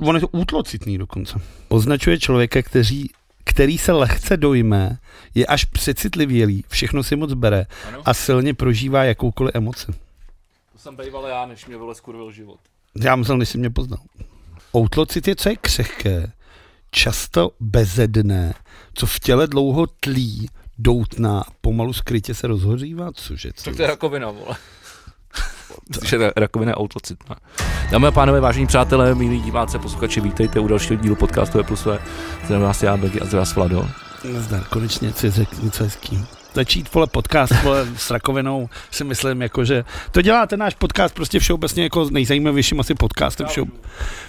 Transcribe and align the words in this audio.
on 0.00 0.14
je 0.14 0.20
to 0.20 0.28
útlocitný 0.28 0.98
dokonce. 0.98 1.38
Označuje 1.68 2.18
člověka, 2.18 2.62
kteří, 2.62 3.10
který 3.44 3.78
se 3.78 3.92
lehce 3.92 4.36
dojme, 4.36 4.98
je 5.34 5.46
až 5.46 5.64
přecitlivělý, 5.64 6.64
všechno 6.68 7.02
si 7.02 7.16
moc 7.16 7.32
bere 7.32 7.66
Ano. 7.88 8.02
a 8.04 8.14
silně 8.14 8.54
prožívá 8.54 9.04
jakoukoliv 9.04 9.54
emoci. 9.54 9.86
To 10.72 10.78
jsem 10.78 10.96
býval 10.96 11.26
já, 11.26 11.46
než 11.46 11.66
mě 11.66 11.76
vole 11.76 11.94
skurvil 11.94 12.32
život. 12.32 12.58
Já 13.00 13.16
myslel, 13.16 13.38
než 13.38 13.48
jsi 13.48 13.58
mě 13.58 13.70
poznal. 13.70 14.00
Outlocit 14.76 15.28
je, 15.28 15.36
co 15.36 15.48
je 15.48 15.56
křehké, 15.56 16.32
často 16.90 17.50
bezedné, 17.60 18.54
co 18.94 19.06
v 19.06 19.18
těle 19.20 19.46
dlouho 19.46 19.86
tlí, 19.86 20.48
doutná, 20.78 21.44
pomalu 21.60 21.92
skrytě 21.92 22.34
se 22.34 22.46
rozhořívá, 22.46 23.12
cože? 23.12 23.50
Co? 23.54 23.64
Tak 23.64 23.76
to 23.76 23.82
je 23.82 23.88
rakovina, 23.88 24.30
vole. 24.30 24.56
Ra- 25.90 26.32
rakovina 26.36 26.70
je 26.70 26.74
autocitná. 26.74 27.36
Dámy 27.90 28.06
a 28.06 28.10
pánové, 28.10 28.40
vážení 28.40 28.66
přátelé, 28.66 29.14
milí 29.14 29.40
diváci, 29.40 29.78
posluchači, 29.78 30.20
vítejte 30.20 30.60
u 30.60 30.68
dalšího 30.68 31.00
dílu 31.02 31.16
podcastu 31.16 31.64
plus 31.64 31.80
své. 31.80 31.98
Zdravím 32.44 32.66
vás 32.66 32.82
já, 32.82 32.96
Begy, 32.96 33.20
a 33.20 33.24
zdravím 33.24 33.38
vás 33.38 33.54
Vlado. 33.54 33.88
Nazdar, 34.32 34.64
konečně 34.64 35.12
si 35.12 35.30
řekl 35.30 35.56
něco 35.62 35.84
hezký. 35.84 36.24
Začít, 36.54 36.94
vole, 36.94 37.06
podcast, 37.06 37.62
vole, 37.62 37.86
s 37.96 38.10
rakovinou, 38.10 38.68
si 38.90 39.04
myslím, 39.04 39.42
jako, 39.42 39.64
že 39.64 39.84
to 40.10 40.22
dělá 40.22 40.46
ten 40.46 40.60
náš 40.60 40.74
podcast 40.74 41.14
prostě 41.14 41.38
všeobecně 41.38 41.82
jako 41.82 42.08
nejzajímavějším 42.10 42.80
asi 42.80 42.94
podcastem 42.94 43.46
všeo, 43.46 43.64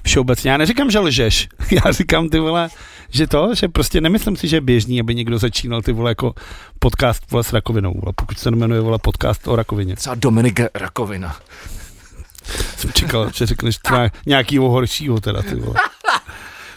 všeobecně. 0.03 0.52
Já 0.52 0.57
neříkám, 0.57 0.91
že 0.91 0.99
lžeš, 0.99 1.47
já 1.85 1.91
říkám, 1.91 2.29
ty 2.29 2.39
vole, 2.39 2.69
že 3.09 3.27
to, 3.27 3.55
že 3.55 3.67
prostě 3.67 4.02
nemyslím 4.02 4.35
si, 4.35 4.47
že 4.47 4.55
je 4.55 4.61
běžný, 4.61 4.99
aby 4.99 5.16
někdo 5.16 5.38
začínal 5.38 5.81
ty 5.81 5.91
vole 5.91 6.11
jako 6.11 6.34
podcast 6.79 7.31
vole, 7.31 7.43
s 7.43 7.53
rakovinou, 7.53 7.93
vole, 7.93 8.13
pokud 8.16 8.39
se 8.39 8.52
jmenuje 8.52 8.81
vole 8.81 8.99
podcast 9.02 9.47
o 9.47 9.55
rakovině. 9.55 9.95
Třeba 9.95 10.16
Dominik 10.16 10.59
Rakovina. 10.73 11.35
Jsem 12.77 12.91
čekal, 12.93 13.31
že 13.33 13.45
řekneš 13.45 13.77
třeba 13.77 14.09
nějakýho 14.25 14.70
horšího 14.70 15.20
teda, 15.20 15.41
ty 15.41 15.55
vole. 15.55 15.75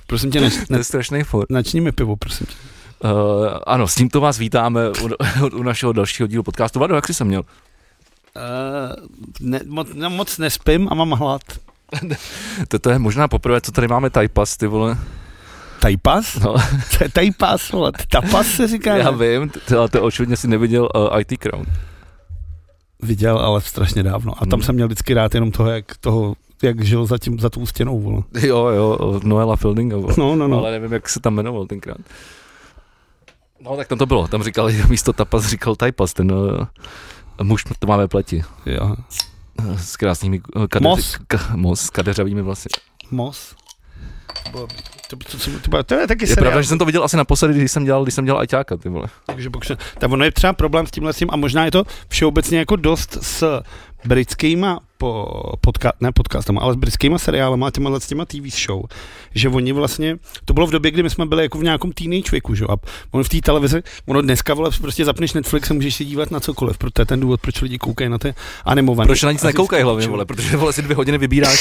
Prosím 0.07 0.31
tě, 0.31 0.41
neč, 0.41 0.55
To 0.55 0.65
ne, 0.71 0.79
je 0.79 0.85
strašný 0.85 1.23
for. 1.23 1.47
načni 1.51 1.81
mi 1.81 1.93
pivo, 1.93 2.17
prosím 2.17 2.47
tě. 2.47 2.55
Uh, 3.05 3.11
ano, 3.67 3.89
s 3.89 3.95
tímto 3.95 4.21
vás 4.21 4.39
vítáme 4.39 4.81
u, 4.91 5.09
u 5.57 5.63
našeho 5.63 5.93
dalšího 5.93 6.27
dílu 6.27 6.43
podcastu. 6.43 6.79
Vlado, 6.79 6.95
jak 6.95 7.07
jsi 7.07 7.15
se 7.15 7.25
měl? 7.25 7.41
Uh, 7.41 9.09
ne, 9.41 9.61
moc, 9.67 9.89
no, 9.95 10.11
moc 10.11 10.39
nespím 10.39 10.89
a 10.91 10.95
mám 10.95 11.11
hlad. 11.11 11.43
To, 12.69 12.79
to 12.79 12.91
je 12.91 12.99
možná 12.99 13.29
poprvé, 13.29 13.61
co 13.61 13.73
tady 13.73 13.89
máme 13.89 14.11
tajpas, 14.11 14.57
ty 14.57 14.67
vole. 14.67 14.99
Tajpas? 15.81 16.37
No, 16.39 16.55
To 16.99 17.05
je 17.05 17.09
tajpas, 17.11 17.71
vole. 17.73 17.93
Tapas 18.11 18.47
se 18.47 18.69
říká. 18.69 18.97
já 18.97 19.11
ne? 19.11 19.39
vím, 19.39 19.51
ale 19.79 19.89
to 19.89 20.03
očividně 20.03 20.37
si 20.37 20.49
neviděl 20.49 20.89
uh, 20.95 21.21
IT 21.21 21.39
Crown. 21.39 21.67
Viděl, 23.03 23.39
ale 23.39 23.61
strašně 23.61 24.03
dávno. 24.03 24.33
A 24.37 24.47
tam 24.47 24.59
Hmm. 24.59 24.63
jsem 24.63 24.75
měl 24.75 24.87
vždycky 24.87 25.15
rád 25.15 25.35
jenom 25.35 25.51
toho, 25.51 25.71
jak 25.71 25.97
toho, 26.01 26.35
jak 26.63 26.85
žil 26.85 27.07
za, 27.07 27.19
tím, 27.19 27.39
za 27.41 27.51
tou 27.51 27.67
stěnou, 27.67 28.01
vole. 28.01 28.23
Jo, 28.41 28.67
jo, 28.67 29.21
Noela 29.25 29.57
Fieldinga, 29.57 29.97
vole. 29.97 30.15
No, 30.19 30.37
no, 30.37 30.49
no. 30.49 30.59
ale 30.59 30.71
nevím, 30.71 30.93
jak 30.93 31.09
se 31.09 31.21
tam 31.21 31.35
jmenoval 31.35 31.67
tenkrát. 31.67 31.97
No 33.61 33.77
tak 33.77 33.89
tam 33.89 33.99
to 33.99 34.07
bylo, 34.07 34.29
tam 34.29 34.43
říkali, 34.43 34.83
místo 34.89 35.13
tapas 35.13 35.47
říkal 35.47 35.77
tajpas, 35.77 36.13
ten 36.13 36.33
uh, 36.33 36.67
muž 37.43 37.65
to 37.79 37.87
máme 37.87 38.09
pleti. 38.09 38.43
Jo. 38.67 38.97
Uh, 39.65 39.77
s 39.77 39.97
krásnými 39.97 40.41
kadeři, 40.69 40.83
Mos. 40.89 41.17
K, 41.27 41.51
mos, 41.55 41.91
kadeřavými 41.91 42.43
vlasy. 42.43 42.69
Mos. 43.11 43.55
To, 44.53 44.67
to, 45.09 45.17
to, 45.17 45.39
to, 45.39 45.71
to, 45.71 45.83
to 45.83 45.95
je 45.95 46.07
taky 46.07 46.23
Je 46.25 46.27
seriál. 46.29 46.43
pravda, 46.45 46.63
že 46.63 46.69
jsem 46.69 46.79
to 46.79 46.85
viděl 46.85 47.05
asi 47.05 47.17
naposledy, 47.17 47.55
když 47.55 47.73
jsem 47.73 47.85
dělal, 47.85 48.03
když 48.03 48.15
jsem 48.15 48.25
dělal 48.25 48.41
ajťáka, 48.41 48.77
ty 48.77 48.89
vole. 48.89 49.07
Takže 49.27 49.51
pokud, 49.51 49.73
tak 49.99 50.11
ono 50.11 50.25
je 50.25 50.33
třeba 50.33 50.53
problém 50.53 50.87
s 50.87 50.91
tímhle 50.91 51.13
s 51.13 51.17
tím 51.17 51.29
a 51.33 51.37
možná 51.37 51.65
je 51.65 51.71
to 51.71 51.85
všeobecně 52.09 52.59
jako 52.59 52.77
dost 52.77 53.19
s 53.23 53.61
britskýma 54.05 54.81
po, 55.01 55.43
podka, 55.61 55.93
ne 56.01 56.13
podcastama, 56.13 56.61
ale 56.61 56.73
s 56.73 56.77
britskýma 56.77 57.19
seriálama 57.19 57.67
a 57.67 57.71
těma 57.71 58.01
s 58.01 58.07
těma 58.07 58.25
TV 58.25 58.53
show, 58.67 58.85
že 59.35 59.49
oni 59.49 59.73
vlastně, 59.73 60.17
to 60.45 60.55
bylo 60.55 60.67
v 60.67 60.71
době, 60.71 60.91
kdy 60.91 61.03
my 61.03 61.11
jsme 61.11 61.27
byli 61.27 61.43
jako 61.43 61.59
v 61.59 61.63
nějakém 61.63 61.93
teenage 61.93 62.31
věku, 62.31 62.55
že 62.55 62.65
a 62.65 62.77
ono 63.11 63.25
v 63.25 63.29
té 63.29 63.41
televizi, 63.41 63.83
ono 64.07 64.23
dneska, 64.23 64.55
vole, 64.55 64.71
prostě 64.81 65.05
zapneš 65.05 65.33
Netflix 65.33 65.71
a 65.71 65.75
můžeš 65.75 65.95
se 65.95 66.05
dívat 66.05 66.31
na 66.31 66.41
cokoliv, 66.41 66.79
proto 66.79 66.93
to 66.93 67.03
je 67.03 67.07
ten 67.07 67.21
důvod, 67.21 67.41
proč 67.41 67.61
lidi 67.61 67.79
koukají 67.79 68.11
na 68.11 68.19
ty 68.19 68.35
animované. 68.65 69.07
Proč 69.07 69.23
na 69.23 69.33
nic 69.33 69.43
nekoukají 69.43 69.83
hlavně, 69.83 70.07
vole, 70.07 70.25
protože 70.25 70.57
vole 70.57 70.73
si 70.73 70.83
dvě 70.83 70.97
hodiny 70.97 71.19
vybíráš. 71.19 71.59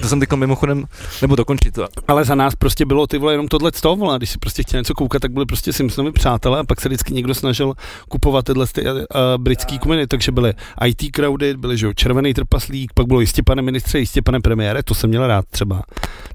To 0.00 0.08
jsem 0.08 0.20
teďka 0.20 0.36
mimochodem, 0.36 0.84
nebo 1.22 1.36
dokončit 1.36 1.74
to. 1.74 1.86
Ale 2.08 2.24
za 2.24 2.34
nás 2.34 2.54
prostě 2.54 2.84
bylo 2.84 3.06
ty 3.06 3.18
vole 3.18 3.32
jenom 3.32 3.48
tohle 3.48 3.72
z 3.74 3.80
toho, 3.80 3.96
vole. 3.96 4.18
Když 4.18 4.30
si 4.30 4.38
prostě 4.38 4.62
chtěl 4.62 4.80
něco 4.80 4.94
koukat, 4.94 5.22
tak 5.22 5.32
byli 5.32 5.46
prostě 5.46 5.72
Simpsonovi 5.72 6.12
přátelé 6.12 6.60
a 6.60 6.64
pak 6.64 6.80
se 6.80 6.88
vždycky 6.88 7.14
někdo 7.14 7.34
snažil 7.34 7.74
kupovat 8.08 8.44
tyhle 8.44 8.66
ty, 8.66 8.82
uh, 8.82 8.98
britský 9.36 9.78
komedy, 9.78 10.06
takže 10.06 10.32
byly 10.32 10.52
IT 10.86 11.16
crowdy, 11.16 11.56
byly 11.56 11.78
že 11.78 11.86
jo, 11.86 11.92
červený 11.92 12.34
trpaslík, 12.34 12.73
pak 12.94 13.06
bylo 13.06 13.20
jistě 13.20 13.42
pane 13.42 13.62
ministře, 13.62 13.98
jistě 13.98 14.22
pane 14.22 14.40
premiére, 14.40 14.82
to 14.82 14.94
jsem 14.94 15.10
měl 15.10 15.26
rád 15.26 15.44
třeba. 15.50 15.82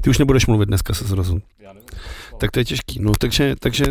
Ty 0.04 0.10
už 0.10 0.18
nebudeš 0.18 0.48
mluvit 0.48 0.66
dneska 0.66 0.94
se 0.94 1.04
zrozum. 1.04 1.42
Tak 2.38 2.52
to 2.52 2.60
je 2.60 2.66
těžký. 2.66 3.00
No, 3.00 3.12
takže, 3.20 3.56
takže 3.60 3.86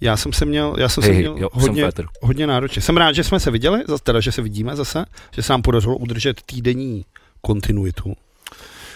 já 0.00 0.16
jsem 0.16 0.32
se 0.32 0.44
měl, 0.44 0.74
já 0.78 0.88
jsem 0.88 1.02
se 1.02 1.10
Hej, 1.10 1.18
měl 1.18 1.36
jo, 1.38 1.48
jsem 1.52 1.60
hodně, 1.60 1.84
Féter. 1.84 2.06
hodně 2.22 2.46
náročně. 2.46 2.82
Jsem 2.82 2.96
rád, 2.96 3.12
že 3.12 3.24
jsme 3.24 3.40
se 3.40 3.50
viděli, 3.50 3.84
teda, 4.02 4.20
že 4.20 4.32
se 4.32 4.42
vidíme 4.42 4.76
zase, 4.76 5.04
že 5.34 5.42
se 5.42 5.52
nám 5.52 5.62
podařilo 5.62 5.96
udržet 5.96 6.42
týdenní 6.46 7.04
kontinuitu. 7.40 8.14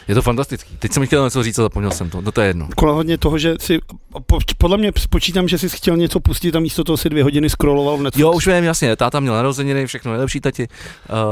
Je 0.09 0.15
to 0.15 0.22
fantastický. 0.22 0.76
Teď 0.76 0.92
jsem 0.92 1.06
chtěl 1.06 1.25
něco 1.25 1.42
říct 1.42 1.59
a 1.59 1.62
zapomněl 1.62 1.91
jsem 1.91 2.10
to. 2.10 2.20
No 2.20 2.32
to 2.32 2.41
je 2.41 2.47
jedno. 2.47 2.69
Kolo 2.76 2.94
hodně 2.94 3.19
toho, 3.19 3.38
že 3.38 3.54
si, 3.60 3.78
po, 4.26 4.38
podle 4.59 4.76
mě 4.76 4.92
spočítám, 4.98 5.48
že 5.48 5.59
jsi 5.59 5.69
chtěl 5.69 5.97
něco 5.97 6.20
pustit 6.20 6.56
a 6.56 6.60
místo 6.60 6.84
toho 6.84 6.97
si 6.97 7.09
dvě 7.10 7.22
hodiny 7.22 7.50
scrolloval 7.50 7.97
v 7.97 8.03
Netflixu. 8.03 8.22
Jo, 8.26 8.32
už 8.32 8.47
vím, 8.47 8.65
jasně, 8.65 8.97
táta 8.97 9.20
měl 9.20 9.34
narozeniny, 9.34 9.87
všechno 9.87 10.12
nejlepší 10.12 10.41
tati. 10.41 10.69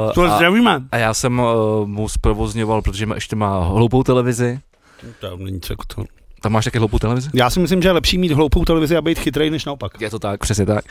Uh, 0.07 0.13
To 0.13 0.23
a, 0.23 0.37
zdravíme. 0.37 0.83
a 0.93 0.97
já 0.97 1.15
jsem 1.15 1.39
uh, 1.39 1.87
mu 1.89 2.09
zprovozňoval, 2.09 2.83
protože 2.83 3.07
má, 3.07 3.15
ještě 3.15 3.37
má 3.37 3.65
hloupou 3.65 4.03
televizi. 4.03 4.61
To 5.21 5.37
není 5.37 5.61
co 5.61 5.73
jako 5.73 5.85
to. 5.95 6.05
Tam 6.41 6.53
máš 6.53 6.65
taky 6.65 6.79
hloupou 6.79 6.99
televizi? 6.99 7.31
Já 7.35 7.51
si 7.51 7.61
myslím, 7.61 7.83
že 7.83 7.89
je 7.89 7.93
lepší 7.93 8.19
mít 8.19 8.33
hloupou 8.33 8.65
televizi 8.65 8.97
a 8.97 9.03
být 9.03 9.19
chytrej, 9.19 9.51
než 9.51 9.65
naopak. 9.65 10.01
Je 10.01 10.11
to 10.11 10.19
tak, 10.19 10.41
přesně 10.41 10.67
tak. 10.67 10.85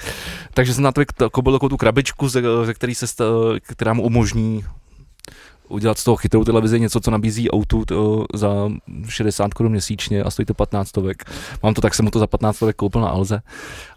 Takže 0.53 0.73
jsem 0.73 0.83
na 0.83 0.91
to 0.91 1.01
koupil 1.31 1.53
takovou 1.53 1.69
tu 1.69 1.77
krabičku, 1.77 2.29
ze, 2.29 2.41
ze 2.63 2.73
který 2.73 2.95
se, 2.95 3.07
sta- 3.07 3.25
která 3.63 3.93
mu 3.93 4.03
umožní 4.03 4.63
udělat 5.71 5.97
z 5.97 6.03
toho 6.03 6.15
chytrou 6.17 6.43
televizi 6.43 6.79
něco, 6.79 6.99
co 6.99 7.11
nabízí 7.11 7.49
O2 7.49 7.85
to, 7.85 8.25
za 8.33 8.69
60 9.07 9.53
korun 9.53 9.71
měsíčně 9.71 10.23
a 10.23 10.31
stojí 10.31 10.45
to 10.45 10.53
15 10.53 10.87
stovek. 10.87 11.23
Mám 11.63 11.73
to 11.73 11.81
tak, 11.81 11.95
jsem 11.95 12.05
mu 12.05 12.11
to 12.11 12.19
za 12.19 12.27
15 12.27 12.55
stovek 12.55 12.75
koupil 12.75 13.01
na 13.01 13.09
Alze. 13.09 13.41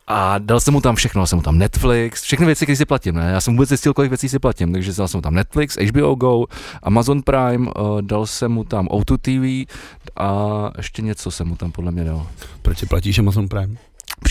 A 0.06 0.38
dal 0.38 0.60
jsem 0.60 0.74
mu 0.74 0.80
tam 0.80 0.96
všechno, 0.96 1.18
dal 1.18 1.26
jsem 1.26 1.38
mu 1.38 1.42
tam 1.42 1.58
Netflix, 1.58 2.22
všechny 2.22 2.46
věci, 2.46 2.64
které 2.64 2.76
si 2.76 2.84
platím, 2.84 3.14
ne? 3.14 3.30
Já 3.30 3.40
jsem 3.40 3.54
vůbec 3.54 3.68
zjistil, 3.68 3.94
kolik 3.94 4.10
věcí 4.10 4.28
si 4.28 4.38
platím, 4.38 4.72
takže 4.72 4.92
dal 4.92 5.08
jsem 5.08 5.18
mu 5.18 5.22
tam 5.22 5.34
Netflix, 5.34 5.76
HBO 5.76 6.14
Go, 6.14 6.44
Amazon 6.82 7.22
Prime, 7.22 7.70
uh, 7.70 8.02
dal 8.02 8.26
jsem 8.26 8.52
mu 8.52 8.64
tam 8.64 8.86
O2 8.86 9.16
TV 9.18 9.72
a 10.16 10.70
ještě 10.76 11.02
něco 11.02 11.30
jsem 11.30 11.48
mu 11.48 11.56
tam 11.56 11.72
podle 11.72 11.92
mě 11.92 12.04
dal. 12.04 12.26
Proč 12.62 12.78
si 12.78 12.86
platíš 12.86 13.18
Amazon 13.18 13.48
Prime? 13.48 13.76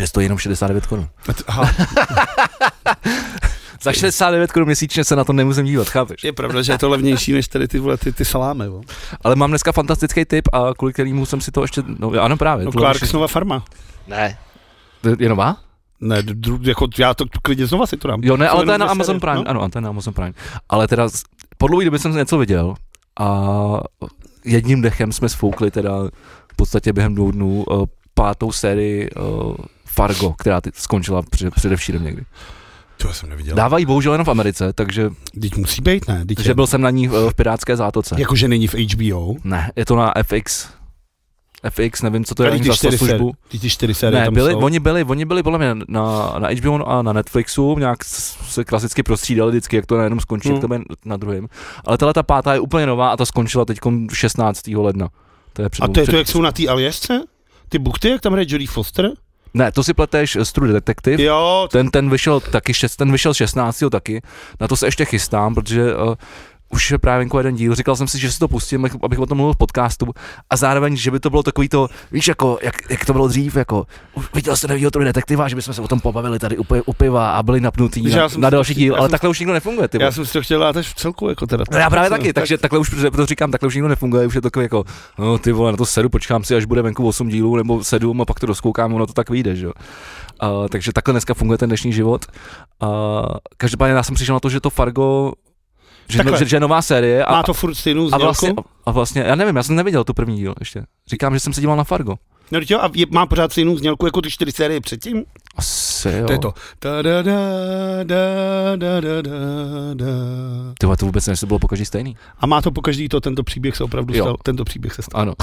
Stojí 0.06 0.26
jenom 0.26 0.38
69 0.38 0.86
korun. 0.86 1.08
Aha, 1.48 1.72
Za 3.84 3.94
69 3.94 4.52
korun 4.52 4.66
měsíčně 4.66 5.04
se 5.04 5.16
na 5.16 5.24
to 5.24 5.34
nemusím 5.34 5.66
dívat, 5.66 5.90
chápeš? 5.90 6.24
je 6.24 6.34
pravda, 6.34 6.62
že 6.62 6.72
je 6.72 6.78
to 6.78 6.90
levnější 6.90 7.34
než 7.34 7.48
tady 7.48 7.68
ty, 7.68 7.80
vole, 7.80 7.98
ty, 7.98 8.14
ty 8.14 8.26
salámy. 8.26 8.68
Vo. 8.68 8.82
Ale 9.22 9.36
mám 9.36 9.50
dneska 9.50 9.72
fantastický 9.72 10.26
tip 10.26 10.48
a 10.54 10.74
kvůli 10.78 10.94
kterému 10.94 11.26
jsem 11.26 11.42
si 11.42 11.52
to 11.52 11.62
ještě, 11.62 11.84
no 12.00 12.12
ano 12.22 12.38
právě. 12.38 12.66
No 12.66 12.72
Clarksonova 12.72 13.28
farma. 13.28 13.64
Ne. 14.08 14.38
To 15.02 15.10
Je 15.20 15.30
nová? 15.30 15.58
Ne, 16.00 16.22
dru, 16.22 16.60
jako 16.62 16.88
já 17.00 17.14
to 17.14 17.26
klidně 17.42 17.68
znova 17.68 17.88
si 17.88 17.98
to 17.98 18.08
dám. 18.08 18.20
Jo, 18.24 18.38
ne, 18.38 18.50
ale 18.50 18.66
to 18.66 18.72
je 18.72 18.78
na 18.78 18.86
Amazon 18.86 19.20
Prime, 19.20 19.36
no. 19.36 19.48
ano, 19.48 19.70
to 19.70 19.78
je 19.78 19.82
na 19.82 19.90
Amazon 19.90 20.14
Prime. 20.14 20.34
Ale 20.70 20.88
teda 20.88 21.08
po 21.58 21.68
dlouhé 21.68 21.86
době 21.86 22.00
jsem 22.00 22.16
něco 22.16 22.38
viděl 22.38 22.76
a 23.20 23.80
jedním 24.46 24.82
dechem 24.82 25.12
jsme 25.12 25.30
sfoukli 25.30 25.72
teda 25.72 25.92
v 26.52 26.56
podstatě 26.56 26.94
během 26.94 27.16
dvou 27.16 27.32
dnů 27.32 27.64
uh, 27.64 27.86
pátou 28.14 28.52
sérii 28.52 29.10
uh, 29.10 29.56
Fargo, 29.86 30.34
která 30.34 30.62
skončila 30.74 31.22
před, 31.22 31.54
především 31.54 32.04
někdy. 32.04 32.26
To 33.08 33.14
jsem 33.14 33.30
neviděl. 33.30 33.56
Dávají 33.56 33.86
bohužel 33.86 34.12
jenom 34.14 34.26
v 34.26 34.30
Americe, 34.30 34.74
takže, 34.74 35.10
Teď 35.42 35.56
musí 35.58 35.82
být, 35.82 36.08
ne? 36.08 36.26
Teď 36.26 36.46
je, 36.46 36.54
byl 36.54 36.68
jsem 36.68 36.82
na 36.82 36.90
ní 36.90 37.10
uh, 37.10 37.30
v 37.30 37.34
Pirátské 37.34 37.76
zátoce. 37.78 38.16
Jakože 38.18 38.48
není 38.48 38.68
v 38.68 38.74
HBO. 38.76 39.36
Ne, 39.44 39.72
je 39.76 39.86
to 39.86 39.96
na 39.96 40.14
FX. 40.24 40.68
FX, 41.70 42.02
nevím, 42.02 42.26
co 42.26 42.36
to 42.36 42.44
je 42.44 42.64
za 42.64 42.74
službu. 42.76 43.32
ty, 43.48 43.60
ty 43.60 43.70
čtyři 43.70 43.94
série 43.94 44.20
Ne, 44.20 44.26
tam 44.26 44.34
byli, 44.34 44.52
jsou. 44.54 44.60
oni 44.60 44.80
byli, 44.80 45.04
oni 45.04 45.26
byli 45.26 45.44
podle 45.44 45.60
mě 45.60 45.76
na, 45.88 46.36
na 46.40 46.50
HBO 46.58 46.90
a 46.90 47.02
na 47.02 47.14
Netflixu, 47.14 47.80
nějak 47.80 48.04
se 48.04 48.64
klasicky 48.66 49.04
prostřídali 49.04 49.52
vždycky, 49.52 49.76
jak 49.76 49.86
to 49.86 49.98
na 49.98 50.04
jednom 50.04 50.20
skončí, 50.20 50.48
Hmm. 50.50 50.56
jak 50.56 50.62
to 50.62 50.68
bude 50.68 50.80
na 51.06 51.18
druhém. 51.18 51.48
Ale 51.86 51.98
tahle 51.98 52.14
ta 52.14 52.24
pátá 52.24 52.54
je 52.54 52.60
úplně 52.60 52.86
nová 52.86 53.10
a 53.10 53.18
ta 53.18 53.26
skončila 53.26 53.66
teď 53.66 53.80
16. 54.14 54.68
ledna. 54.68 55.10
To 55.54 55.62
je 55.62 55.70
před, 55.70 55.84
A 55.84 55.88
to 55.88 56.00
je 56.00 56.04
před, 56.04 56.12
to, 56.12 56.18
jak 56.18 56.28
jsou 56.28 56.42
na 56.42 56.52
té 56.52 56.68
Aljašce? 56.68 57.22
Ty 57.70 57.80
bukty, 57.80 58.10
jak 58.10 58.22
tam 58.22 58.34
hraje 58.34 58.46
Jodie 58.50 58.68
Foster? 58.68 59.12
Ne, 59.54 59.72
to 59.72 59.84
si 59.84 59.94
pleteš 59.94 60.36
s 60.36 60.52
True 60.52 60.74
Detective. 60.74 61.24
Jo, 61.24 61.68
Ten, 61.72 61.90
ten 61.92 62.10
vyšel 62.10 62.40
taky, 62.40 62.74
šest, 62.74 62.96
ten 62.96 63.12
vyšel 63.12 63.34
16. 63.34 63.84
taky. 63.92 64.22
Na 64.60 64.68
to 64.68 64.76
se 64.76 64.88
ještě 64.88 65.06
chystám, 65.06 65.56
protože 65.56 65.96
uh, 65.96 66.16
už 66.74 66.92
je 66.92 66.98
právě 66.98 67.26
jako 67.26 67.38
jeden 67.40 67.56
díl, 67.56 67.76
říkal 67.76 67.96
jsem 67.96 68.08
si, 68.08 68.20
že 68.20 68.32
si 68.32 68.40
to 68.40 68.48
pustím, 68.48 68.88
abych 69.04 69.20
o 69.20 69.26
tom 69.26 69.38
mluvil 69.38 69.54
v 69.54 69.58
podcastu 69.58 70.08
a 70.50 70.56
zároveň, 70.56 70.96
že 70.96 71.12
by 71.12 71.20
to 71.20 71.30
bylo 71.30 71.44
takový 71.44 71.70
to, 71.70 71.88
víš, 72.12 72.28
jako, 72.28 72.58
jak, 72.62 72.76
jak 72.90 73.06
to 73.06 73.14
bylo 73.14 73.28
dřív, 73.28 73.56
jako, 73.56 73.86
viděl 74.34 74.56
jste 74.56 74.68
novýho 74.68 74.92
toho 74.92 75.06
detektiva, 75.06 75.48
že 75.48 75.56
bychom 75.56 75.74
se 75.74 75.82
o 75.82 75.88
tom 75.88 76.00
pobavili 76.00 76.40
tady 76.40 76.58
u, 76.58 76.66
u 76.86 76.94
piva 76.94 77.32
a 77.32 77.44
byli 77.44 77.62
napnutí 77.62 78.04
na, 78.04 78.28
na 78.38 78.50
další 78.50 78.74
díl, 78.74 78.96
ale 78.96 79.10
takhle 79.10 79.30
už 79.30 79.40
nikdo 79.40 79.54
nefunguje, 79.54 79.88
ty. 79.88 79.98
Já 80.02 80.12
jsem 80.12 80.26
si 80.26 80.34
to 80.34 80.42
chtěl 80.42 80.60
dát 80.60 80.78
až 80.78 80.88
v 80.88 80.96
celku, 80.96 81.30
jako 81.30 81.48
teda. 81.48 81.64
No 81.72 81.78
já 81.78 81.90
právě 81.90 82.10
Tak, 82.10 82.20
taky, 82.20 82.34
tak- 82.34 82.42
takže 82.42 82.58
takhle 82.58 82.80
už, 82.80 82.96
to 83.16 83.26
říkám, 83.26 83.52
takhle 83.52 83.68
už 83.68 83.76
nikdo 83.76 83.88
nefunguje, 83.88 84.28
už 84.28 84.36
je 84.36 84.42
to 84.42 84.46
takový 84.50 84.66
jako, 84.66 84.84
no 85.20 85.38
ty 85.38 85.52
vole, 85.52 85.72
na 85.72 85.78
to 85.78 85.86
sedu, 85.86 86.10
počkám 86.10 86.44
si, 86.44 86.56
až 86.56 86.66
bude 86.66 86.82
venku 86.82 87.08
8 87.08 87.30
dílů 87.30 87.56
nebo 87.56 87.84
7 87.84 88.22
a 88.22 88.26
pak 88.26 88.40
to 88.40 88.46
doskoukám, 88.46 88.94
ono 88.94 89.08
to 89.08 89.14
tak 89.14 89.30
vyjde, 89.30 89.56
že 89.56 89.66
jo. 89.66 89.72
Uh, 90.44 90.68
takže 90.68 90.94
takhle 90.94 91.12
dneska 91.12 91.34
funguje 91.34 91.58
ten 91.58 91.70
dnešní 91.70 91.94
život. 91.94 92.26
Uh, 92.84 92.90
každopádně 93.58 93.96
já 93.96 94.04
jsem 94.04 94.16
přišel 94.16 94.36
na 94.36 94.40
to, 94.40 94.50
že 94.50 94.60
to 94.60 94.70
Fargo, 94.70 95.34
že, 96.10 96.18
Takhle. 96.18 96.38
že, 96.38 96.46
že 96.46 96.56
je 96.56 96.60
nová 96.60 96.82
série 96.82 97.26
a, 97.26 97.32
Má 97.32 97.44
to 97.44 97.54
furt 97.54 97.76
stejnou 97.76 98.10
a, 98.14 98.18
vlastně, 98.18 98.54
a 98.86 98.92
vlastně, 98.92 99.22
já 99.22 99.36
nevím, 99.36 99.56
já 99.56 99.64
jsem 99.64 99.76
neviděl 99.76 100.04
tu 100.04 100.14
první 100.14 100.38
díl 100.38 100.54
ještě. 100.60 100.84
Říkám, 101.08 101.34
že 101.34 101.40
jsem 101.40 101.54
se 101.54 101.62
díval 101.62 101.78
na 101.78 101.84
Fargo. 101.84 102.16
No 102.52 102.60
jo, 102.70 102.80
a 102.82 102.90
je, 102.94 103.06
má 103.12 103.26
pořád 103.26 103.52
stejnou 103.52 103.78
znělku 103.78 104.06
jako 104.06 104.22
ty 104.22 104.32
čtyři 104.32 104.52
série 104.52 104.82
předtím? 104.82 105.24
Asi 105.56 106.10
jo. 106.10 106.26
To 106.28 106.32
je 106.32 106.40
to. 106.40 106.54
Da, 106.82 107.02
da, 107.02 107.22
da, 107.22 107.32
da, 108.04 108.16
da, 108.76 109.02
da, 109.02 109.22
da, 109.22 109.32
da. 109.94 110.06
Ty 110.80 110.88
to 111.00 111.06
vůbec 111.06 111.26
nevím, 111.26 111.34
jestli 111.34 111.48
bylo 111.48 111.60
po 111.60 111.68
každý 111.68 111.86
stejný. 111.86 112.18
A 112.40 112.46
má 112.48 112.62
to 112.62 112.72
po 112.72 112.82
každý 112.82 113.10
to, 113.10 113.22
tento 113.22 113.44
příběh 113.44 113.76
se 113.78 113.84
opravdu 113.84 114.14
Jo. 114.16 114.24
stal. 114.24 114.36
Tento 114.44 114.64
příběh 114.64 114.94
se 114.94 115.02
stal. 115.02 115.22
Ano. 115.22 115.34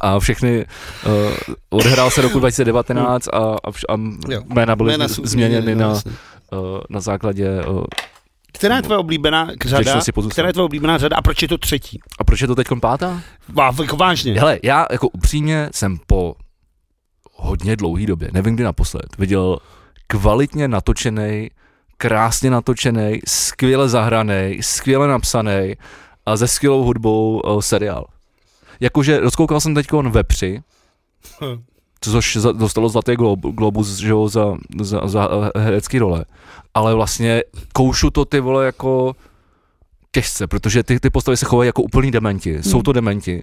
A 0.00 0.18
všechny, 0.20 0.66
uh, 1.06 1.12
odehrál 1.70 2.10
se 2.10 2.22
roku 2.22 2.38
2019 2.38 3.28
a, 3.28 3.38
a, 3.64 3.70
vš- 3.70 3.84
a 3.88 3.96
jména 4.54 4.76
byly 4.76 4.92
Jména 4.92 5.08
změněny 5.08 5.74
na, 5.74 5.88
no, 5.88 5.94
uh, 5.94 6.78
na 6.90 7.00
základě 7.00 7.48
uh, 7.68 7.84
Která 8.54 8.76
je 8.76 8.82
tvoje 8.82 8.98
oblíbená 8.98 9.48
řada? 9.64 9.94
Pozůstalým. 9.94 10.30
Která 10.30 10.48
je 10.48 10.52
tvoje 10.52 10.64
oblíbená 10.64 10.98
řada 10.98 11.16
a 11.16 11.22
proč 11.22 11.42
je 11.42 11.48
to 11.48 11.58
třetí? 11.58 12.00
A 12.18 12.24
proč 12.24 12.40
je 12.40 12.46
to 12.46 12.54
teď 12.54 12.66
pátá? 12.80 13.22
Vá, 13.48 13.72
jako 13.82 13.96
vážně. 13.96 14.40
Hele, 14.40 14.58
já 14.62 14.86
jako 14.90 15.08
upřímně 15.08 15.68
jsem 15.72 15.98
po 16.06 16.34
hodně 17.32 17.76
dlouhý 17.76 18.06
době, 18.06 18.30
nevím 18.32 18.54
kdy 18.54 18.64
naposled, 18.64 19.06
viděl 19.18 19.58
kvalitně 20.06 20.68
natočený, 20.68 21.50
krásně 21.96 22.50
natočený, 22.50 23.20
skvěle 23.28 23.88
zahraný, 23.88 24.58
skvěle 24.60 25.08
napsaný 25.08 25.74
a 26.26 26.36
se 26.36 26.48
skvělou 26.48 26.84
hudbou 26.84 27.40
uh, 27.44 27.60
seriál. 27.60 28.06
Jakože 28.80 29.20
rozkoukal 29.20 29.60
jsem 29.60 29.74
teď 29.74 29.92
Vepři, 29.92 30.62
Hm. 31.40 31.64
Což 32.10 32.36
za- 32.36 32.52
dostalo 32.52 32.88
Zlatý 32.88 33.16
glob, 33.16 33.40
globus 33.40 33.96
že 33.96 34.08
jo, 34.08 34.28
za, 34.28 34.56
za, 34.80 35.00
za 35.08 35.28
herecký 35.56 35.98
role. 35.98 36.24
Ale 36.74 36.94
vlastně 36.94 37.42
koušu 37.72 38.10
to 38.10 38.24
ty 38.24 38.40
vole 38.40 38.66
jako 38.66 39.16
těžce, 40.12 40.46
protože 40.46 40.82
ty, 40.82 41.00
ty 41.00 41.10
postavy 41.10 41.36
se 41.36 41.46
chovají 41.46 41.66
jako 41.68 41.82
úplný 41.82 42.10
dementi. 42.10 42.62
Jsou 42.62 42.76
Hmm. 42.76 42.82
to 42.82 42.92
dementi. 42.92 43.42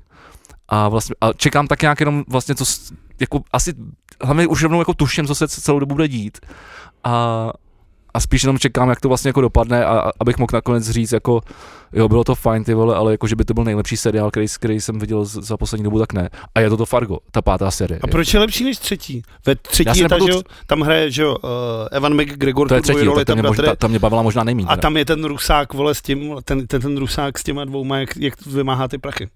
A, 0.67 0.89
vlastně, 0.89 1.15
a 1.21 1.33
čekám 1.33 1.67
tak 1.67 1.81
nějak 1.81 1.99
jenom 1.99 2.23
vlastně, 2.27 2.55
co, 2.55 2.65
jako 3.19 3.41
asi, 3.53 3.73
hlavně 4.23 4.47
už 4.47 4.63
rovnou 4.63 4.79
jako 4.79 4.93
tuším, 4.93 5.27
co 5.27 5.35
se 5.35 5.47
celou 5.47 5.79
dobu 5.79 5.95
bude 5.95 6.07
dít. 6.07 6.37
A, 7.03 7.51
a 8.13 8.19
spíš 8.19 8.43
jenom 8.43 8.59
čekám, 8.59 8.89
jak 8.89 9.01
to 9.01 9.07
vlastně 9.07 9.29
jako 9.29 9.41
dopadne 9.41 9.85
a, 9.85 10.11
abych 10.19 10.37
mohl 10.37 10.49
nakonec 10.53 10.89
říct 10.89 11.11
jako, 11.11 11.41
jo, 11.93 12.07
bylo 12.07 12.23
to 12.23 12.35
fajn 12.35 12.63
ty 12.63 12.73
vole, 12.73 12.95
ale 12.95 13.11
jako, 13.11 13.27
že 13.27 13.35
by 13.35 13.45
to 13.45 13.53
byl 13.53 13.63
nejlepší 13.63 13.97
seriál, 13.97 14.31
který, 14.31 14.47
který 14.59 14.81
jsem 14.81 14.99
viděl 14.99 15.25
za 15.25 15.57
poslední 15.57 15.83
dobu, 15.83 15.99
tak 15.99 16.13
ne. 16.13 16.29
A 16.55 16.59
je 16.59 16.69
to 16.69 16.77
to 16.77 16.85
Fargo, 16.85 17.17
ta 17.31 17.41
pátá 17.41 17.71
série. 17.71 17.99
A 18.03 18.07
proč 18.07 18.33
je 18.33 18.39
lepší 18.39 18.63
než 18.63 18.77
třetí? 18.77 19.21
Ve 19.45 19.55
třetí 19.55 19.99
je 19.99 20.09
ta, 20.09 20.17
že 20.25 20.31
jo, 20.31 20.41
tam 20.67 20.81
hraje, 20.81 21.11
že 21.11 21.21
jo, 21.21 21.37
uh, 21.43 21.49
Evan 21.91 22.21
McGregor, 22.21 22.67
to 22.67 22.75
je 22.75 22.81
třetí, 22.81 23.03
roli, 23.03 23.25
tam 23.25 23.35
mě, 23.35 23.43
možná, 23.43 23.63
bratře, 23.63 23.71
ta, 23.71 23.75
ta 23.75 23.87
mě 23.87 23.99
bavila 23.99 24.21
možná 24.21 24.43
nejméně. 24.43 24.67
a 24.67 24.77
tam 24.77 24.97
je 24.97 25.05
ten 25.05 25.23
rusák, 25.23 25.73
vole, 25.73 25.95
s 25.95 26.01
tím, 26.01 26.35
ten, 26.43 26.67
ten, 26.67 26.81
ten 26.81 26.97
rusák 26.97 27.39
s 27.39 27.43
těma 27.43 27.65
dvouma, 27.65 27.97
jak, 27.97 28.17
jak 28.17 28.45
vymáhá 28.45 28.87
ty 28.87 28.97
prachy. 28.97 29.29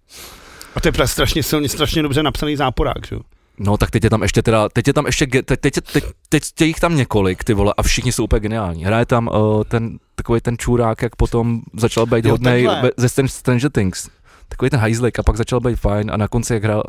A 0.76 0.82
to 0.82 0.88
je 0.88 1.08
strašně 1.08 1.44
silně, 1.44 1.70
strašně 1.70 2.02
dobře 2.02 2.24
napsaný 2.24 2.56
záporák, 2.56 3.08
že 3.08 3.16
jo. 3.16 3.22
No 3.60 3.78
tak 3.78 3.92
teď 3.92 4.04
je 4.04 4.10
tam 4.10 4.22
ještě 4.22 4.42
teda, 4.42 4.70
teď 4.70 4.88
je 4.88 4.94
tam 4.94 5.06
ještě, 5.06 5.28
teď, 5.28 5.60
teď, 5.60 5.74
teď, 5.94 6.04
teď 6.30 6.44
je 6.62 6.68
jich 6.68 6.80
tam 6.80 6.96
několik, 6.96 7.44
ty 7.44 7.54
vole, 7.54 7.74
a 7.78 7.84
všichni 7.84 8.12
jsou 8.12 8.24
úplně 8.24 8.40
geniální. 8.40 8.86
Hraje 8.86 9.06
tam 9.06 9.28
uh, 9.28 9.64
ten, 9.64 9.98
takový 10.16 10.42
ten 10.42 10.58
čurák, 10.58 11.02
jak 11.02 11.16
potom 11.16 11.62
začal 11.78 12.06
být 12.06 12.26
hodnej 12.26 12.68
ze 12.98 13.08
Stran- 13.08 13.28
Stranger 13.28 13.72
Things. 13.72 14.10
Takový 14.50 14.70
ten 14.70 14.80
hajzlik 14.80 15.20
a 15.20 15.24
pak 15.24 15.38
začal 15.38 15.60
být 15.60 15.76
fajn 15.80 16.12
a 16.12 16.18
na 16.18 16.28
konci 16.28 16.54
jak 16.54 16.64
hrál, 16.64 16.84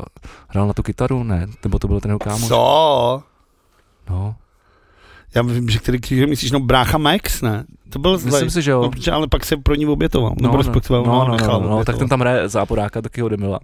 hrál 0.49 0.67
na 0.67 0.73
tu 0.73 0.83
kytaru, 0.83 1.23
ne, 1.23 1.47
nebo 1.65 1.79
to 1.79 1.89
byl 1.89 2.01
ten 2.01 2.11
jeho 2.11 2.19
kámoš. 2.19 2.49
Co? 2.49 3.23
No, 4.11 4.35
Já 5.35 5.43
vím, 5.43 5.69
že 5.69 5.79
který 5.79 6.01
kříž 6.01 6.27
myslíš, 6.27 6.51
no 6.51 6.61
brácha 6.61 6.99
Max, 6.99 7.43
ne? 7.43 7.65
To 7.91 7.99
byl 7.99 8.19
zlej. 8.19 8.33
myslím 8.33 8.51
si, 8.51 8.63
že 8.63 8.71
jo. 8.71 8.83
No, 8.83 8.91
protože, 8.91 9.11
ale 9.13 9.27
pak 9.29 9.45
se 9.45 9.57
pro 9.57 9.75
ní 9.75 9.87
obětoval, 9.87 10.31
No, 10.31 10.37
nebo 10.43 10.53
no, 10.57 10.63
respektive 10.63 10.99
no, 10.99 11.05
no, 11.25 11.37
nechal 11.37 11.61
no, 11.61 11.69
no, 11.69 11.77
no, 11.79 11.85
tak 11.85 11.99
ten 11.99 12.09
tam 12.09 12.21
hraje 12.21 12.49
záporáka, 12.49 13.03
taky 13.03 13.23
Demila. 13.29 13.61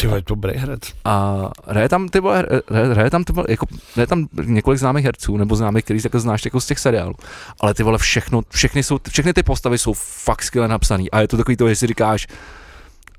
Ty 0.00 0.06
vole, 0.06 0.22
dobrý 0.26 0.52
herec. 0.56 0.80
A 1.04 1.36
hraje 1.66 1.88
tam, 1.88 2.08
ty 2.08 2.20
vole, 2.20 2.44
hraje, 2.70 3.10
tam, 3.10 3.24
ty 3.24 3.32
vole, 3.32 3.46
jako, 3.50 3.66
hraje 3.94 4.06
tam 4.06 4.28
několik 4.44 4.78
známých 4.80 5.04
herců, 5.04 5.36
nebo 5.36 5.56
známých, 5.56 5.84
který 5.84 6.00
jako 6.04 6.20
znáš 6.20 6.44
jako 6.44 6.60
z 6.60 6.66
těch 6.66 6.78
seriálů. 6.78 7.14
Ale 7.60 7.74
ty 7.74 7.82
vole, 7.82 7.98
všechno, 7.98 8.42
všechny, 8.48 8.82
jsou, 8.82 8.98
všechny 9.10 9.32
ty 9.32 9.42
postavy 9.42 9.78
jsou 9.78 9.92
fakt 9.92 10.42
skvěle 10.42 10.68
napsaný. 10.68 11.10
A 11.10 11.20
je 11.20 11.28
to 11.28 11.36
takový 11.36 11.56
to, 11.56 11.68
že 11.68 11.76
si 11.76 11.86
říkáš, 11.86 12.26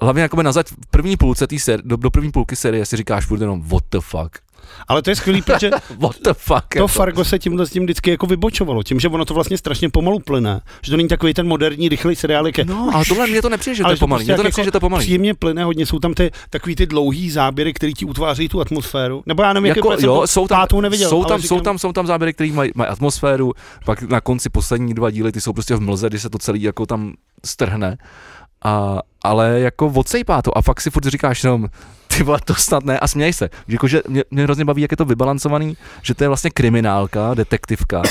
hlavně 0.01 0.21
jakoby 0.21 0.43
na 0.43 0.51
zač- 0.51 0.71
v 0.71 0.87
první 0.91 1.17
půlce 1.17 1.47
té 1.47 1.59
série, 1.59 1.83
do, 1.85 1.97
do 1.97 2.11
první 2.11 2.31
půlky 2.31 2.55
série 2.55 2.85
si 2.85 2.97
říkáš 2.97 3.25
furt 3.25 3.41
jenom 3.41 3.61
what 3.61 3.83
the 3.91 3.99
fuck. 3.99 4.37
Ale 4.87 5.01
to 5.01 5.09
je 5.09 5.15
skvělý, 5.15 5.41
protože 5.41 5.69
What 5.97 6.15
the 6.23 6.33
fuck. 6.33 6.65
to 6.77 6.87
Fargo 6.87 7.25
se 7.25 7.39
tímhle 7.39 7.65
s 7.65 7.71
tím 7.71 7.83
vždycky 7.83 8.09
jako 8.11 8.25
vybočovalo, 8.25 8.83
tím, 8.83 8.99
že 8.99 9.07
ono 9.07 9.25
to 9.25 9.33
vlastně 9.33 9.57
strašně 9.57 9.89
pomalu 9.89 10.19
plyne, 10.19 10.61
že 10.83 10.91
to 10.91 10.97
není 10.97 11.09
takový 11.09 11.33
ten 11.33 11.47
moderní, 11.47 11.89
rychlý 11.89 12.15
seriál, 12.15 12.45
jak 12.47 12.57
je 12.57 12.65
No, 12.65 12.89
ale 12.93 13.05
tohle 13.05 13.27
mě 13.27 13.41
to 13.41 13.49
nepřijde, 13.49 13.75
že 13.75 13.83
to 13.83 13.89
je 13.89 13.95
to 13.95 13.99
pomalý. 13.99 14.25
prostě 14.25 14.35
to 14.37 14.43
nepřijde, 14.43 14.61
jako 14.61 14.67
že 14.67 14.71
to 14.71 14.79
pomalý. 14.79 15.03
příjemně 15.05 15.33
plyne, 15.33 15.63
hodně 15.63 15.85
jsou 15.85 15.99
tam 15.99 16.13
ty 16.13 16.31
takový 16.49 16.75
ty 16.75 16.85
dlouhý 16.85 17.31
záběry, 17.31 17.73
které 17.73 17.91
ti 17.91 18.05
utváří 18.05 18.49
tu 18.49 18.61
atmosféru. 18.61 19.23
Nebo 19.25 19.43
já 19.43 19.53
nevím, 19.53 19.65
Jako, 19.65 19.91
jak 19.91 20.01
jo, 20.01 20.27
jsou 20.27 20.47
tam, 20.47 20.67
neviděl, 20.81 21.09
jsou, 21.09 21.25
tam, 21.25 21.41
říkám- 21.41 21.57
jsou, 21.57 21.63
tam, 21.63 21.77
jsou 21.79 21.91
tam 21.93 22.07
záběry, 22.07 22.33
které 22.33 22.51
mají, 22.51 22.71
mají 22.75 22.87
atmosféru, 22.89 23.53
pak 23.85 24.01
na 24.01 24.21
konci 24.21 24.49
poslední 24.49 24.93
dva 24.93 25.11
díly, 25.11 25.31
ty 25.31 25.41
jsou 25.41 25.53
prostě 25.53 25.75
v 25.75 25.79
mlze, 25.81 26.09
kdy 26.09 26.19
se 26.19 26.29
to 26.29 26.37
celý 26.37 26.61
jako 26.61 26.85
tam 26.85 27.13
strhne. 27.45 27.97
A, 28.65 28.99
ale 29.23 29.59
jako 29.59 29.87
odsejpá 29.87 30.41
to 30.41 30.57
a 30.57 30.61
fakt 30.61 30.81
si 30.81 30.89
furt 30.89 31.05
říkáš 31.05 31.43
jenom, 31.43 31.67
ty 32.17 32.23
vole, 32.23 32.39
to 32.45 32.55
snad 32.55 32.83
ne 32.83 32.99
a 32.99 33.07
směj 33.07 33.33
se. 33.33 33.49
Jakože 33.67 34.01
mě, 34.07 34.23
mě 34.31 34.43
hrozně 34.43 34.65
baví, 34.65 34.81
jak 34.81 34.91
je 34.91 34.97
to 34.97 35.05
vybalancovaný, 35.05 35.77
že 36.01 36.13
to 36.13 36.23
je 36.23 36.27
vlastně 36.27 36.49
kriminálka, 36.49 37.33
detektivka, 37.33 38.01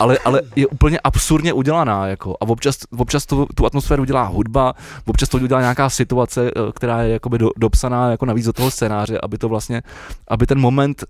ale, 0.00 0.18
ale 0.24 0.42
je 0.56 0.66
úplně 0.66 1.00
absurdně 1.04 1.52
udělaná 1.52 2.06
jako 2.06 2.36
a 2.40 2.42
občas, 2.42 2.76
občas 2.96 3.26
tu, 3.26 3.46
tu 3.54 3.66
atmosféru 3.66 4.04
dělá 4.04 4.22
hudba, 4.22 4.74
občas 5.06 5.28
to 5.28 5.38
udělá 5.38 5.60
nějaká 5.60 5.90
situace, 5.90 6.50
eh, 6.50 6.72
která 6.74 7.02
je 7.02 7.12
jakoby 7.12 7.38
do, 7.38 7.50
dopsaná 7.56 8.10
jako 8.10 8.26
navíc 8.26 8.46
do 8.46 8.52
toho 8.52 8.70
scénáře, 8.70 9.18
aby 9.22 9.38
to 9.38 9.48
vlastně, 9.48 9.82
aby 10.28 10.46
ten 10.46 10.60
moment 10.60 11.04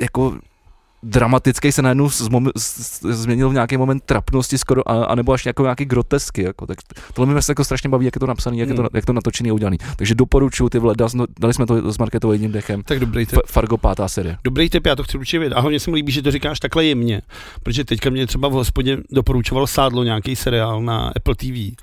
jako 0.00 0.34
dramatický 1.10 1.72
se 1.72 1.82
najednou 1.82 2.10
z, 2.10 2.28
změnil 3.02 3.50
v 3.50 3.52
nějaký 3.52 3.76
moment 3.76 4.02
trapnosti 4.06 4.58
skoro, 4.58 4.88
a, 4.90 5.04
anebo 5.04 5.32
až 5.32 5.46
jako 5.46 5.62
nějaký 5.62 5.84
grotesky, 5.84 6.42
jako, 6.42 6.66
tak 6.66 6.78
tohle 7.14 7.26
mě 7.26 7.32
vlastně 7.34 7.52
jako 7.52 7.64
strašně 7.64 7.88
baví, 7.90 8.04
jak 8.04 8.16
je 8.16 8.20
to 8.20 8.26
napsané, 8.26 8.56
jak, 8.56 8.68
je 8.68 8.74
to, 8.74 8.82
Hmm. 8.82 8.88
jak 8.94 9.04
to 9.04 9.12
natočený 9.12 9.50
a 9.50 9.54
udělaný. 9.54 9.78
Takže 9.96 10.14
doporučuji 10.14 10.68
ty 10.68 10.78
vole, 10.78 10.94
dali, 10.98 11.10
jsme- 11.10 11.24
dali 11.40 11.54
jsme 11.54 11.66
to 11.66 11.92
s 11.92 11.98
Marketou 11.98 12.32
jedním 12.32 12.52
dechem. 12.52 12.82
Tak 12.82 13.00
dobrý 13.00 13.26
tip. 13.26 13.38
F- 13.44 13.52
Fargo 13.52 13.76
pátá 13.76 14.08
série. 14.08 14.36
Dobrý 14.44 14.70
tip, 14.70 14.86
já 14.86 14.96
to 14.96 15.02
chci 15.02 15.18
určitě 15.18 15.38
vědět. 15.38 15.54
A 15.54 15.60
hlavně 15.60 15.80
se 15.80 15.90
mi 15.90 15.96
líbí, 15.96 16.12
že 16.12 16.22
to 16.22 16.30
říkáš 16.30 16.60
takhle 16.60 16.84
jemně, 16.84 17.22
protože 17.62 17.84
teďka 17.84 18.10
mě 18.10 18.26
třeba 18.26 18.48
v 18.48 18.52
hospodě 18.52 18.98
doporučoval 19.12 19.66
Sádlo 19.66 20.04
nějaký 20.04 20.36
seriál 20.36 20.82
na 20.82 21.12
Apple 21.16 21.34
TV 21.34 21.76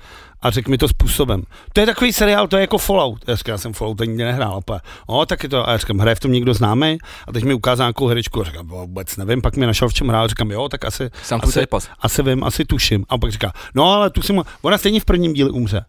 a 0.44 0.50
řekl 0.50 0.70
mi 0.70 0.78
to 0.78 0.88
způsobem. 0.88 1.42
To 1.72 1.80
je 1.80 1.86
takový 1.86 2.12
seriál, 2.12 2.48
to 2.48 2.56
je 2.56 2.60
jako 2.60 2.78
Fallout. 2.78 3.24
Já 3.26 3.34
říkám, 3.36 3.52
já 3.52 3.58
jsem 3.58 3.72
Fallout 3.72 4.00
ani 4.00 4.08
nikdy 4.10 4.24
nehrál. 4.24 4.54
Opět. 4.54 4.82
O, 5.06 5.26
tak 5.26 5.42
je 5.42 5.48
to, 5.48 5.68
a 5.68 5.72
já 5.72 5.76
říkám, 5.78 5.98
hraje 5.98 6.14
v 6.14 6.20
tom 6.20 6.32
někdo 6.32 6.54
známý? 6.54 6.98
A 7.28 7.32
teď 7.32 7.44
mi 7.44 7.54
ukázal 7.54 7.84
nějakou 7.86 8.06
herečku, 8.06 8.40
a 8.40 8.44
říkám, 8.44 8.66
"Bo, 8.66 8.76
vůbec 8.76 9.16
nevím, 9.16 9.42
pak 9.42 9.56
mi 9.56 9.66
našel 9.66 9.88
v 9.88 9.94
čem 9.94 10.08
hrál, 10.08 10.28
říkám, 10.28 10.50
jo, 10.50 10.68
tak 10.68 10.84
asi, 10.84 11.10
Sám 11.22 11.40
Asi- 11.42 11.66
pas. 11.66 11.88
asi 12.00 12.22
vím, 12.22 12.44
asi 12.44 12.64
tuším. 12.64 13.04
A 13.08 13.18
pak 13.18 13.32
říká, 13.32 13.52
no 13.74 13.92
ale 13.92 14.10
tu 14.10 14.22
jsem, 14.22 14.42
ona 14.62 14.78
stejně 14.78 15.00
v 15.00 15.04
prvním 15.04 15.32
díle 15.32 15.50
umře. 15.50 15.84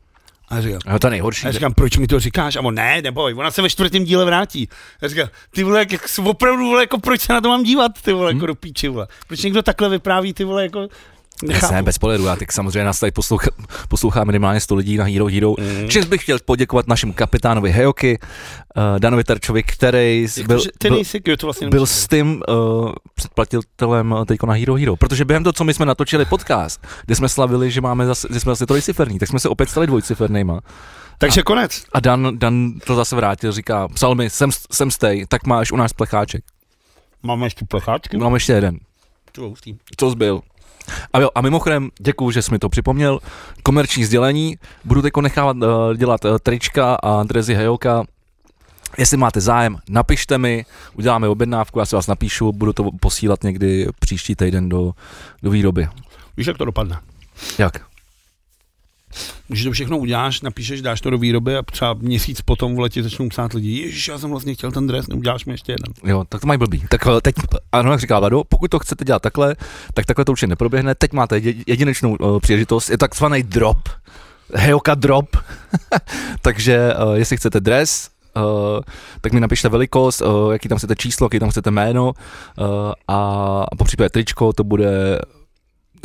A 0.50 0.56
já 0.56 0.62
říkám, 0.62 0.80
No 0.88 1.00
to 1.00 1.10
nejhorší. 1.10 1.44
a 1.46 1.48
já 1.48 1.52
říkám, 1.54 1.74
proč 1.74 1.98
mi 1.98 2.08
to 2.08 2.20
říkáš? 2.20 2.56
A 2.56 2.62
on, 2.62 2.76
ne, 2.76 3.02
neboj, 3.02 3.34
ona 3.38 3.52
se 3.52 3.62
ve 3.62 3.70
čtvrtém 3.70 4.04
díle 4.04 4.26
vrátí. 4.26 4.70
Já 5.02 5.08
říkám, 5.08 5.28
ty 5.52 5.64
vole, 5.64 5.80
jak, 5.80 5.90
opravdu, 6.26 6.66
vole, 6.66 6.84
jako 6.84 6.98
proč 7.00 7.22
se 7.22 7.34
na 7.34 7.42
to 7.42 7.50
mám 7.50 7.64
dívat, 7.64 7.92
ty 8.02 8.14
vole, 8.14 8.34
jako 8.34 8.46
do 8.46 8.56
píči, 8.56 8.88
vole. 8.88 9.08
Proč 9.28 9.44
někdo 9.44 9.62
takhle 9.62 9.90
vypráví, 9.90 10.34
ty 10.34 10.44
vole, 10.44 10.64
jako, 10.64 10.88
nechápu. 11.44 11.74
Ne, 11.74 11.84
bez 11.84 11.96
spoilerů, 11.96 12.26
já 12.26 12.36
teď 12.36 12.48
samozřejmě 12.52 12.84
nás 12.84 13.00
tady 13.00 13.12
poslouchá, 13.12 13.48
poslouchá 13.88 14.24
minimálně 14.24 14.60
100 14.60 14.76
lidí 14.76 14.98
na 14.98 15.06
Hero 15.06 15.26
Hero. 15.26 15.56
Mm. 15.60 15.90
Čím 15.90 16.10
bych 16.10 16.24
chtěl 16.24 16.40
poděkovat 16.46 16.88
našemu 16.88 17.14
kapitánovi 17.14 17.72
Hejoky, 17.72 18.20
uh, 18.76 19.00
Danovi 19.00 19.24
Terčovi, 19.24 19.64
který 19.64 20.28
Jak 20.38 20.48
byl, 20.48 20.58
to, 20.58 20.64
že 20.64 20.70
ty 20.78 20.88
byl, 20.88 20.98
nejsi, 20.98 21.22
jo, 21.28 21.38
to 21.38 21.48
vlastně 21.48 21.70
byl 21.70 21.78
nemůžu 21.78 21.94
s 21.94 22.08
tím 22.08 22.42
uh, 22.48 22.92
předplatitelem 23.16 24.16
teď 24.28 24.40
na 24.44 24.54
Hero 24.54 24.76
Hero, 24.76 24.96
protože 24.96 25.26
během 25.26 25.44
toho, 25.44 25.54
co 25.54 25.64
my 25.64 25.74
jsme 25.74 25.86
natočili 25.86 26.26
podcast, 26.26 26.88
kde 27.06 27.16
jsme 27.16 27.30
slavili, 27.30 27.72
že 27.72 27.82
máme 27.82 28.06
zase, 28.06 28.28
že 28.34 28.40
jsme 28.40 28.52
zase 28.52 28.66
trojciferný, 28.66 29.20
tak 29.20 29.30
jsme 29.30 29.40
se 29.40 29.50
opět 29.50 29.70
stali 29.70 29.88
dvojcifernýma. 29.88 30.60
Takže 31.18 31.42
konec. 31.42 31.84
A 31.94 32.00
Dan, 32.00 32.40
Dan 32.40 32.74
to 32.86 32.96
zase 32.96 33.16
vrátil, 33.16 33.52
říká, 33.52 33.88
psal 33.88 34.16
mi, 34.16 34.30
jsem, 34.30 34.50
jsem 34.72 34.92
stej, 34.92 35.26
tak 35.30 35.48
máš 35.48 35.72
u 35.72 35.76
nás 35.76 35.94
plecháček. 35.94 36.44
Máme 37.24 37.46
ještě 37.46 37.66
plecháčky. 37.66 38.18
Mám 38.18 38.34
ještě 38.34 38.54
jeden. 38.54 38.80
To. 39.32 39.54
Co 39.98 40.10
zbyl? 40.10 40.42
A 41.14 41.20
jo, 41.20 41.30
a 41.36 41.42
mimochodem, 41.42 41.90
děkuju, 42.00 42.32
že 42.32 42.42
jsi 42.42 42.52
mi 42.52 42.60
to 42.60 42.70
připomněl. 42.70 43.20
Komerční 43.64 44.06
sdělení, 44.06 44.58
budu 44.86 45.02
teď 45.02 45.14
nechávat 45.22 45.58
uh, 45.58 45.94
dělat 45.96 46.26
uh, 46.26 46.38
trička 46.44 46.96
a 46.96 47.24
Drezy 47.24 47.54
Hejoka. 47.54 48.04
Jestli 48.98 49.18
máte 49.18 49.42
zájem, 49.42 49.78
napište 49.90 50.38
mi, 50.38 50.66
uděláme 50.94 51.28
objednávku, 51.28 51.80
já 51.80 51.86
si 51.86 51.96
vás 51.96 52.08
napíšu, 52.08 52.52
budu 52.52 52.74
to 52.74 52.92
posílat 53.00 53.44
někdy 53.44 53.88
příští 54.00 54.36
týden 54.36 54.70
do, 54.70 54.94
do 55.44 55.52
výroby. 55.52 55.88
Víš, 56.38 56.48
jak 56.48 56.58
to 56.58 56.66
dopadne? 56.66 57.00
Jak? 57.58 57.95
Když 59.48 59.64
to 59.64 59.72
všechno 59.72 59.98
uděláš, 59.98 60.42
napíšeš, 60.42 60.82
dáš 60.82 61.02
to 61.02 61.10
do 61.10 61.18
výroby 61.18 61.58
a 61.58 61.62
třeba 61.62 61.94
měsíc 61.94 62.42
potom 62.42 62.76
v 62.76 62.80
letě 62.80 63.04
začnou 63.04 63.30
psát 63.30 63.54
lidi, 63.54 63.82
ježiš, 63.82 64.08
já 64.08 64.18
jsem 64.18 64.30
vlastně 64.30 64.54
chtěl 64.54 64.72
ten 64.72 64.88
dres, 64.88 65.08
neuděláš 65.08 65.46
mi 65.46 65.54
ještě 65.54 65.72
jeden. 65.72 65.94
Jo, 66.04 66.24
tak 66.30 66.42
to 66.42 66.48
mají 66.48 66.58
blbý. 66.58 66.84
Tak 66.90 67.08
eh, 67.08 67.22
teď, 67.22 67.36
ano, 67.72 67.92
jak 67.92 68.00
říká 68.00 68.20
Vlado, 68.20 68.44
pokud 68.44 68.72
to 68.72 68.80
chcete 68.80 69.06
dělat 69.06 69.22
takhle, 69.22 69.56
tak 69.94 70.06
takhle 70.06 70.26
to 70.26 70.32
určitě 70.32 70.48
neproběhne. 70.48 70.96
Teď 70.96 71.14
máte 71.14 71.36
jedi- 71.36 71.64
jedinečnou 71.68 72.16
uh, 72.16 72.40
příležitost, 72.40 72.90
je 72.90 72.98
takzvaný 72.98 73.44
drop, 73.44 73.90
Hejoka 74.54 74.96
drop. 74.96 75.38
Takže 76.42 76.94
uh, 77.06 77.14
jestli 77.14 77.38
chcete 77.38 77.60
dres, 77.60 78.16
Uh, 78.38 78.82
tak 79.22 79.34
mi 79.34 79.40
napište 79.40 79.70
velikost, 79.70 80.22
uh, 80.22 80.52
jaký 80.52 80.70
tam 80.70 80.78
chcete 80.78 80.96
číslo, 80.96 81.26
jaký 81.26 81.40
tam 81.40 81.50
chcete 81.50 81.72
jméno 81.72 82.06
uh, 82.08 82.66
a 83.08 83.66
po 83.78 83.84
případě 83.84 84.10
tričko 84.10 84.54
to 84.54 84.64
bude 84.64 85.20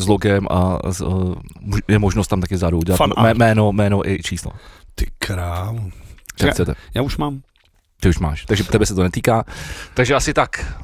s 0.00 0.08
logem 0.08 0.46
a 0.50 0.78
s, 0.92 1.00
uh, 1.00 1.34
je 1.88 1.98
možnost 1.98 2.28
tam 2.28 2.40
taky 2.40 2.54
vzadu 2.54 2.78
udělat 2.78 2.96
Fan 2.96 3.12
jméno, 3.34 3.72
jméno 3.72 4.08
i 4.08 4.22
číslo. 4.22 4.52
Ty 4.94 5.06
Čekaj, 6.36 6.52
chcete. 6.52 6.74
Já 6.94 7.02
už 7.02 7.16
mám. 7.16 7.40
Ty 8.00 8.08
už 8.08 8.18
máš, 8.18 8.44
takže 8.44 8.64
tebe 8.64 8.86
se 8.86 8.94
to 8.94 9.02
netýká. 9.02 9.44
Takže 9.94 10.14
asi 10.14 10.34
tak. 10.34 10.74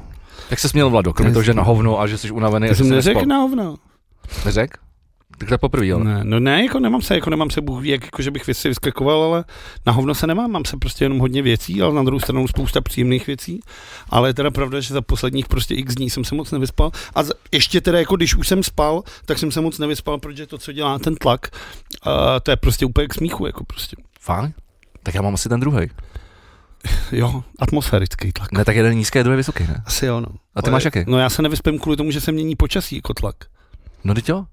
Jak 0.49 0.59
se 0.59 0.69
směl 0.69 0.89
Vlado, 0.89 1.13
kromě 1.13 1.33
toho, 1.33 1.43
že 1.43 1.53
na 1.53 1.63
hovno 1.63 1.99
a 1.99 2.07
že 2.07 2.17
jsi 2.17 2.31
unavený. 2.31 2.67
Já 2.67 2.75
jsem 2.75 2.89
neřekl 2.89 3.25
na 3.25 3.37
hovno. 3.37 3.75
Neřek? 4.45 4.77
Tak 5.37 5.49
to 5.49 5.57
poprvé, 5.57 5.91
ale. 5.93 6.03
Ne, 6.03 6.19
no 6.23 6.39
ne, 6.39 6.63
jako 6.63 6.79
nemám 6.79 7.01
se, 7.01 7.15
jako 7.15 7.29
nemám 7.29 7.49
se 7.49 7.61
Bůh 7.61 7.81
ví, 7.81 7.89
jak, 7.89 8.03
jako 8.03 8.21
že 8.21 8.31
bych 8.31 8.45
věci 8.45 8.67
vyskakoval, 8.67 9.23
ale 9.23 9.45
na 9.85 9.93
hovno 9.93 10.15
se 10.15 10.27
nemám, 10.27 10.51
mám 10.51 10.65
se 10.65 10.77
prostě 10.77 11.05
jenom 11.05 11.19
hodně 11.19 11.41
věcí, 11.41 11.81
ale 11.81 11.93
na 11.93 12.03
druhou 12.03 12.19
stranu 12.19 12.47
spousta 12.47 12.81
příjemných 12.81 13.27
věcí. 13.27 13.59
Ale 14.09 14.29
je 14.29 14.33
teda 14.33 14.51
pravda, 14.51 14.79
že 14.79 14.93
za 14.93 15.01
posledních 15.01 15.47
prostě 15.47 15.75
x 15.75 15.95
dní 15.95 16.09
jsem 16.09 16.23
se 16.23 16.35
moc 16.35 16.51
nevyspal. 16.51 16.91
A 17.15 17.23
za, 17.23 17.33
ještě 17.51 17.81
teda 17.81 17.99
jako 17.99 18.15
když 18.15 18.35
už 18.35 18.47
jsem 18.47 18.63
spal, 18.63 19.03
tak 19.25 19.37
jsem 19.37 19.51
se 19.51 19.61
moc 19.61 19.79
nevyspal, 19.79 20.17
protože 20.17 20.47
to, 20.47 20.57
co 20.57 20.71
dělá 20.71 20.99
ten 20.99 21.15
tlak, 21.15 21.47
uh, 22.07 22.13
to 22.43 22.51
je 22.51 22.57
prostě 22.57 22.85
úplně 22.85 23.07
k 23.07 23.13
smíchu, 23.13 23.45
jako 23.45 23.63
prostě. 23.63 23.95
Fakt? 24.19 24.51
Tak 25.03 25.15
já 25.15 25.21
mám 25.21 25.33
asi 25.33 25.49
ten 25.49 25.59
druhý. 25.59 25.87
Jo, 27.11 27.43
atmosférický 27.59 28.31
tlak. 28.31 28.51
Ne, 28.51 28.65
tak 28.65 28.75
jeden 28.75 28.93
nízký, 28.97 29.23
druhý 29.23 29.37
vysoký, 29.37 29.63
ne? 29.63 29.83
Asi 29.85 30.05
jo, 30.05 30.19
no. 30.19 30.27
A 30.55 30.61
ty 30.61 30.65
Ale- 30.65 30.71
máš 30.71 30.85
jaký? 30.85 30.99
No 31.07 31.19
já 31.19 31.29
se 31.29 31.41
nevyspím 31.41 31.79
kvůli 31.79 31.97
tomu, 31.97 32.11
že 32.11 32.21
se 32.21 32.31
mění 32.31 32.55
počasí 32.55 32.95
jako 32.95 33.13
tlak. 33.13 33.35
No 34.03 34.13
teď 34.13 34.29
jo. 34.29 34.45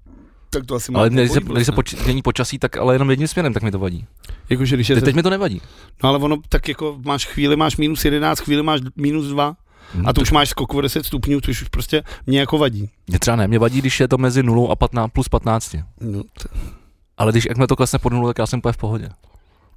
Tak 0.59 0.65
to 0.65 0.75
asi 0.75 0.91
Ale 0.93 1.09
má 1.09 1.15
když 1.15 1.31
se, 1.31 1.39
když 1.39 1.47
se 1.65 1.71
vlastně. 1.71 1.73
poč- 1.75 2.03
mění 2.05 2.21
počasí, 2.21 2.59
tak 2.59 2.77
ale 2.77 2.95
jenom 2.95 3.09
jedním 3.09 3.27
směrem, 3.27 3.53
tak 3.53 3.63
mi 3.63 3.71
to 3.71 3.79
vadí. 3.79 4.05
Jakože 4.49 4.75
když 4.75 4.89
je 4.89 4.95
Teď, 4.95 5.01
ze- 5.01 5.05
teď 5.05 5.15
mi 5.15 5.23
to 5.23 5.29
nevadí. 5.29 5.61
No 6.03 6.09
ale 6.09 6.17
ono 6.19 6.37
tak 6.49 6.67
jako 6.67 6.97
máš 7.05 7.25
chvíli, 7.25 7.55
máš 7.55 7.77
minus 7.77 8.05
11, 8.05 8.39
chvíli 8.39 8.63
máš 8.63 8.81
minus 8.95 9.25
2 9.27 9.55
Hm, 9.95 10.07
a 10.07 10.13
to 10.13 10.21
už 10.21 10.31
máš 10.31 10.49
skok 10.49 10.73
o 10.73 10.81
10 10.81 11.05
stupňů, 11.05 11.41
což 11.41 11.61
už 11.61 11.67
prostě 11.69 12.03
mě 12.27 12.39
jako 12.39 12.57
vadí. 12.57 12.89
Mě 13.07 13.19
třeba 13.19 13.37
ne, 13.37 13.47
mě 13.47 13.59
vadí, 13.59 13.79
když 13.81 13.99
je 13.99 14.07
to 14.07 14.17
mezi 14.17 14.43
0 14.43 14.71
a 14.71 14.75
15 14.75 15.11
plus 15.11 15.29
15. 15.29 15.75
No, 16.01 16.23
t- 16.23 16.29
Ale 17.17 17.31
když 17.31 17.45
jakmile 17.45 17.67
to 17.67 17.75
klesne 17.75 17.99
pod 17.99 18.13
0, 18.13 18.29
tak 18.29 18.39
já 18.39 18.47
jsem 18.47 18.59
úplně 18.59 18.73
v 18.73 18.77
pohodě. 18.77 19.09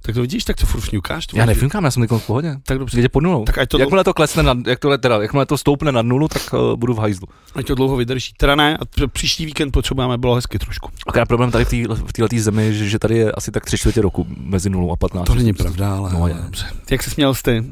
Tak 0.02 0.14
to 0.14 0.20
vidíš, 0.20 0.44
tak 0.44 0.56
to 0.56 0.66
furt 0.66 0.80
fňukáš. 0.80 1.26
to 1.26 1.36
Já 1.36 1.46
nefňukám, 1.46 1.84
já 1.84 1.90
jsem 1.90 2.02
teď 2.08 2.10
v 2.20 2.26
pohodě. 2.26 2.56
Tak 2.62 2.78
dobře, 2.78 3.00
je 3.00 3.08
pod 3.08 3.20
nulou. 3.20 3.44
tak 3.44 3.58
ať 3.58 3.68
to, 3.68 3.78
Jakmile 3.78 4.04
to 4.04 4.14
klesne 4.14 4.42
na, 4.42 4.54
jak 4.66 4.78
to, 4.78 4.98
teda, 4.98 5.22
jakmile 5.22 5.46
to 5.46 5.58
stoupne 5.58 5.92
na 5.92 6.02
nulu, 6.02 6.28
tak 6.28 6.42
uh, 6.52 6.76
budu 6.76 6.94
v 6.94 6.98
hajzlu. 6.98 7.28
ať 7.54 7.66
to 7.66 7.74
dlouho 7.74 7.96
vydrží. 7.96 8.32
Teda 8.36 8.54
ne, 8.54 8.76
a 8.76 9.08
příští 9.08 9.46
víkend 9.46 9.70
potřebujeme, 9.70 10.18
bylo 10.18 10.34
hezky 10.34 10.58
trošku. 10.58 10.88
Akorát 11.06 11.26
problém 11.26 11.50
tady 11.50 11.64
v 11.64 11.68
této 11.70 11.94
v 11.96 12.12
této 12.12 12.36
zemi, 12.38 12.74
že, 12.74 12.88
že 12.88 12.98
tady 12.98 13.16
je 13.16 13.32
asi 13.32 13.50
tak 13.50 13.64
tři 13.64 13.78
čtvrtě 13.78 14.02
roku 14.02 14.26
mezi 14.40 14.70
nulou 14.70 14.92
a 14.92 14.96
15. 14.96 15.26
To 15.26 15.34
není 15.34 15.52
pravda, 15.52 15.96
ale 15.96 16.12
No, 16.12 16.28
je. 16.28 16.34
dobře. 16.34 16.66
Jak 16.90 17.02
se 17.02 17.10
směl 17.10 17.34
ty? 17.34 17.64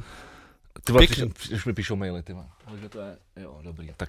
Ty 0.84 0.92
Pěkný. 0.92 1.32
už, 1.54 1.64
mi 1.64 1.72
píšou 1.72 1.96
maily, 1.96 2.22
ty 2.22 2.32
vole. 2.32 2.44
Ale 2.66 2.78
že 2.78 2.88
to 2.88 3.00
je, 3.00 3.16
jo, 3.36 3.58
dobrý. 3.62 3.90
Tak 3.96 4.08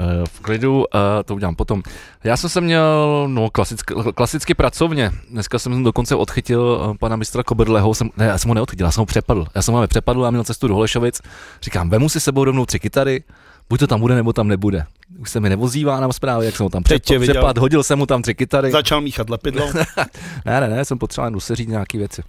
uh, 0.00 0.24
v 0.24 0.40
klidu, 0.40 0.84
to 1.24 1.34
udělám 1.34 1.54
potom. 1.54 1.82
Já 2.24 2.36
jsem 2.36 2.50
se 2.50 2.60
měl, 2.60 3.24
no 3.28 3.50
klasicky, 3.50 3.94
klasicky 4.14 4.54
pracovně. 4.54 5.10
Dneska 5.30 5.58
jsem 5.58 5.84
dokonce 5.84 6.14
odchytil 6.14 6.60
uh, 6.60 6.96
pana 6.96 7.16
mistra 7.16 7.42
Koberleho, 7.42 7.94
jsem, 7.94 8.10
ne, 8.16 8.26
já 8.26 8.38
jsem 8.38 8.48
ho 8.48 8.54
neodchytil, 8.54 8.86
já 8.86 8.92
jsem 8.92 9.00
ho 9.02 9.06
přepadl. 9.06 9.46
Já 9.54 9.62
jsem 9.62 9.74
ho 9.74 9.86
přepadl 9.86 10.26
a 10.26 10.30
měl 10.30 10.44
cestu 10.44 10.68
do 10.68 10.74
Holešovic. 10.74 11.22
Říkám, 11.62 11.90
vemu 11.90 12.08
si 12.08 12.20
s 12.20 12.24
sebou 12.24 12.44
rovnou 12.44 12.66
tři 12.66 12.80
kytary, 12.80 13.24
buď 13.68 13.80
to 13.80 13.86
tam 13.86 14.00
bude, 14.00 14.14
nebo 14.14 14.32
tam 14.32 14.48
nebude. 14.48 14.86
Už 15.18 15.30
se 15.30 15.40
mi 15.40 15.48
nevozívá 15.48 16.00
na 16.00 16.12
zprávy, 16.12 16.46
jak 16.46 16.56
jsem 16.56 16.64
ho 16.64 16.70
tam 16.70 16.82
přepad, 16.82 17.20
přepad, 17.20 17.58
hodil 17.58 17.82
jsem 17.82 17.98
mu 17.98 18.06
tam 18.06 18.22
tři 18.22 18.34
kytary. 18.34 18.70
Začal 18.70 19.00
míchat 19.00 19.30
lepidlo. 19.30 19.66
Ne, 20.44 20.60
ne, 20.60 20.68
ne, 20.68 20.84
jsem 20.84 20.98
potřeboval 20.98 21.26
jen 21.26 21.34
doseřít 21.34 21.68
nějaký 21.68 21.98
věci. 21.98 22.22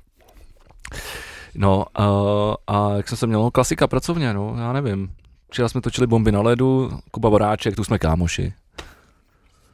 No 1.56 1.86
uh, 2.00 2.06
a 2.68 2.94
jak 2.94 3.10
jsem 3.10 3.18
se 3.18 3.27
měl, 3.27 3.42
no, 3.42 3.51
klasika 3.51 3.88
pracovně, 3.88 4.34
no, 4.34 4.56
já 4.60 4.74
nevím. 4.74 5.10
Včera 5.51 5.70
jsme 5.70 5.82
točili 5.82 6.08
bomby 6.08 6.32
na 6.32 6.42
ledu, 6.42 7.00
Kuba 7.12 7.30
Voráček, 7.30 7.75
tu 7.75 7.84
jsme 7.84 8.00
kámoši. 8.00 8.54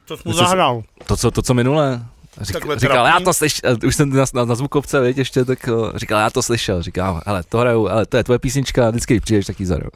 To 0.04 0.16
jsi 0.16 0.22
mu 0.26 0.32
zahrál. 0.34 0.82
To, 1.06 1.16
co, 1.16 1.30
to, 1.30 1.42
co 1.42 1.54
minule. 1.54 2.04
Řík, 2.40 2.52
Takhle 2.52 2.78
říkal, 2.78 2.96
trapný? 3.04 3.20
já 3.20 3.24
to 3.24 3.34
slyšel, 3.34 3.76
už 3.86 3.96
jsem 3.96 4.10
na, 4.10 4.24
na, 4.34 4.44
na 4.44 4.54
zvukovce, 4.54 5.00
věď, 5.00 5.18
ještě, 5.18 5.44
tak 5.44 5.68
uh, 5.72 5.90
říkal, 5.96 6.20
já 6.20 6.30
to 6.30 6.42
slyšel, 6.42 6.82
říkám, 6.82 7.20
ale 7.26 7.42
to 7.42 7.58
hraju, 7.58 7.88
ale 7.88 8.06
to 8.06 8.16
je 8.16 8.24
tvoje 8.24 8.38
písnička, 8.38 8.90
vždycky 8.90 9.20
přijdeš, 9.20 9.46
tak 9.46 9.60
ji 9.60 9.66
zahraju. 9.66 9.90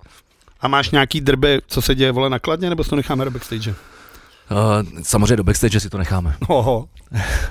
A 0.61 0.69
máš 0.69 0.91
nějaký 0.91 1.21
drby, 1.21 1.61
co 1.67 1.83
se 1.83 1.95
děje 1.95 2.13
vole 2.13 2.31
nakladně, 2.31 2.71
nebo 2.71 2.85
si 2.85 2.91
to 2.91 2.97
necháme 2.97 3.25
do 3.25 3.31
backstage? 3.31 3.71
Uh, 3.71 4.57
samozřejmě 5.03 5.37
do 5.37 5.45
backstage 5.45 5.81
si 5.81 5.91
to 5.91 5.99
necháme, 5.99 6.37
Oho. 6.49 6.89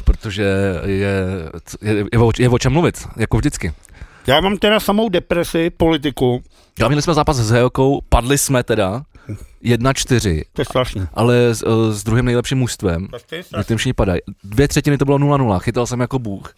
protože 0.03 0.43
je, 0.85 1.51
je, 1.81 2.03
je, 2.11 2.19
o, 2.19 2.31
je 2.39 2.49
o 2.49 2.59
čem 2.59 2.73
mluvit, 2.73 3.07
jako 3.17 3.37
vždycky. 3.37 3.73
Já 4.27 4.41
mám 4.41 4.57
teda 4.57 4.79
samou 4.79 5.09
depresi, 5.09 5.69
politiku, 5.69 6.43
Já 6.79 6.87
měli 6.87 7.01
jsme 7.01 7.13
zápas 7.13 7.37
s 7.37 7.49
Hejokou, 7.49 8.01
padli 8.09 8.37
jsme 8.37 8.63
teda 8.63 9.03
1-4, 9.63 10.43
to 10.53 10.61
je 10.61 10.65
strašný. 10.65 11.07
ale 11.13 11.35
s, 11.35 11.63
eh, 11.67 11.93
s 11.93 12.03
druhým 12.03 12.25
nejlepším 12.25 12.57
mužstvem, 12.57 13.07
To 13.67 13.75
všichni 13.77 13.93
padají. 13.93 14.19
Dvě 14.43 14.67
třetiny 14.67 14.97
to 14.97 15.05
bylo 15.05 15.17
0-0, 15.17 15.59
chytal 15.59 15.87
jsem 15.87 15.99
jako 15.99 16.19
bůh. 16.19 16.53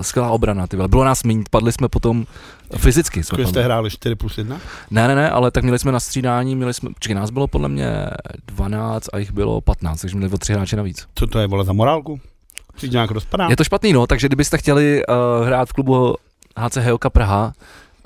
Skvělá 0.00 0.30
obrana, 0.30 0.66
ty 0.66 0.76
vole. 0.76 0.88
Bylo 0.88 1.04
nás 1.04 1.24
méně, 1.24 1.44
padli 1.50 1.72
jsme 1.72 1.88
potom 1.88 2.26
fyzicky. 2.76 3.24
Jsme 3.24 3.46
jste 3.46 3.62
hráli 3.62 3.90
4 3.90 4.14
plus 4.14 4.38
1? 4.38 4.60
Ne, 4.90 5.08
ne, 5.08 5.14
ne, 5.14 5.30
ale 5.30 5.50
tak 5.50 5.62
měli 5.62 5.78
jsme 5.78 5.92
na 5.92 6.00
střídání, 6.00 6.56
měli 6.56 6.74
jsme, 6.74 6.90
čekaj, 6.98 7.14
nás 7.14 7.30
bylo 7.30 7.46
podle 7.48 7.68
mě 7.68 8.10
12 8.46 9.08
a 9.12 9.18
jich 9.18 9.32
bylo 9.32 9.60
15, 9.60 10.00
takže 10.00 10.16
měli 10.16 10.32
o 10.32 10.38
tři 10.38 10.52
hráče 10.52 10.76
navíc. 10.76 11.06
Co 11.14 11.26
to 11.26 11.38
je, 11.38 11.46
vole, 11.46 11.64
za 11.64 11.72
morálku? 11.72 12.20
Nějak 12.90 13.10
rozpadá? 13.10 13.46
Je 13.50 13.56
to 13.56 13.64
špatný, 13.64 13.92
no, 13.92 14.06
takže 14.06 14.26
kdybyste 14.28 14.58
chtěli 14.58 15.02
uh, 15.08 15.46
hrát 15.46 15.68
v 15.68 15.72
klubu 15.72 16.14
HC 16.58 16.76
Hejoka 16.76 17.10
Praha, 17.10 17.52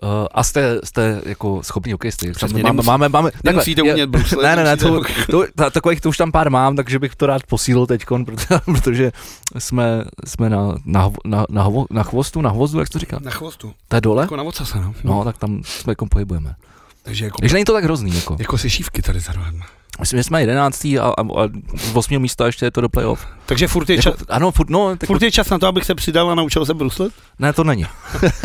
Uh, 0.02 0.26
a 0.32 0.44
jste, 0.44 0.80
jste 0.84 1.20
jako 1.26 1.62
schopný 1.62 1.92
hokejisty. 1.92 2.32
Přesně, 2.32 2.62
máme, 2.62 2.68
nemusí- 2.72 2.86
máme, 2.86 3.08
máme, 3.08 3.30
takhle, 3.30 3.52
Nemusíte 3.52 3.82
umět 3.82 4.10
bruslit. 4.10 4.40
Ne, 4.42 4.56
ne, 4.56 4.64
ne, 4.64 4.76
to, 4.76 5.02
to, 5.30 5.44
ta, 5.56 5.70
takových 5.70 6.00
to 6.00 6.08
už 6.08 6.16
tam 6.16 6.32
pár 6.32 6.50
mám, 6.50 6.76
takže 6.76 6.98
bych 6.98 7.16
to 7.16 7.26
rád 7.26 7.42
posílil 7.42 7.86
teď, 7.86 8.04
protože 8.64 9.12
jsme, 9.58 10.04
jsme 10.24 10.50
na, 10.50 10.74
na, 10.84 11.10
na, 11.24 11.46
na, 11.50 11.66
na 11.90 12.02
chvostu, 12.02 12.40
na 12.40 12.50
hvozdu, 12.50 12.78
jak 12.78 12.88
jsi 12.88 12.92
to 12.92 12.98
říká? 12.98 13.18
Na 13.22 13.30
chvostu. 13.30 13.72
To 13.88 13.96
je 13.96 14.00
dole? 14.00 14.22
Jako 14.22 14.36
na 14.36 14.42
ocase, 14.42 14.80
no. 14.80 14.94
No, 15.04 15.24
tak 15.24 15.38
tam 15.38 15.62
jsme 15.64 15.90
jako 15.90 16.06
pohybujeme. 16.06 16.54
Takže 17.02 17.24
jako, 17.24 17.38
Takže 17.40 17.54
není 17.54 17.64
to 17.64 17.72
tak 17.72 17.84
hrozný, 17.84 18.14
jako. 18.14 18.36
jako 18.40 18.58
se 18.58 18.70
šívky 18.70 19.02
tady 19.02 19.20
za 19.20 19.32
rohem. 19.32 19.60
Myslím, 20.00 20.18
že 20.18 20.24
jsme 20.24 20.40
jedenáctý 20.42 20.98
a, 20.98 21.04
a, 21.04 21.20
a 21.22 21.48
z 21.76 21.96
osmého 21.96 22.20
místa 22.20 22.46
ještě 22.46 22.66
je 22.66 22.70
to 22.70 22.80
do 22.80 22.88
playoff. 22.88 23.26
Takže 23.46 23.68
furt 23.68 23.90
je, 23.90 23.96
Jako, 23.96 24.02
čas, 24.02 24.14
ano, 24.28 24.50
furt, 24.52 24.70
no, 24.70 24.96
tak, 24.96 25.06
furt 25.06 25.22
je 25.22 25.30
čas 25.32 25.50
na 25.50 25.58
to, 25.58 25.66
abych 25.66 25.84
se 25.84 25.94
přidal 25.94 26.30
a 26.30 26.34
naučil 26.34 26.66
se 26.66 26.74
bruslit? 26.74 27.12
ne, 27.38 27.52
to 27.52 27.64
není. 27.64 27.86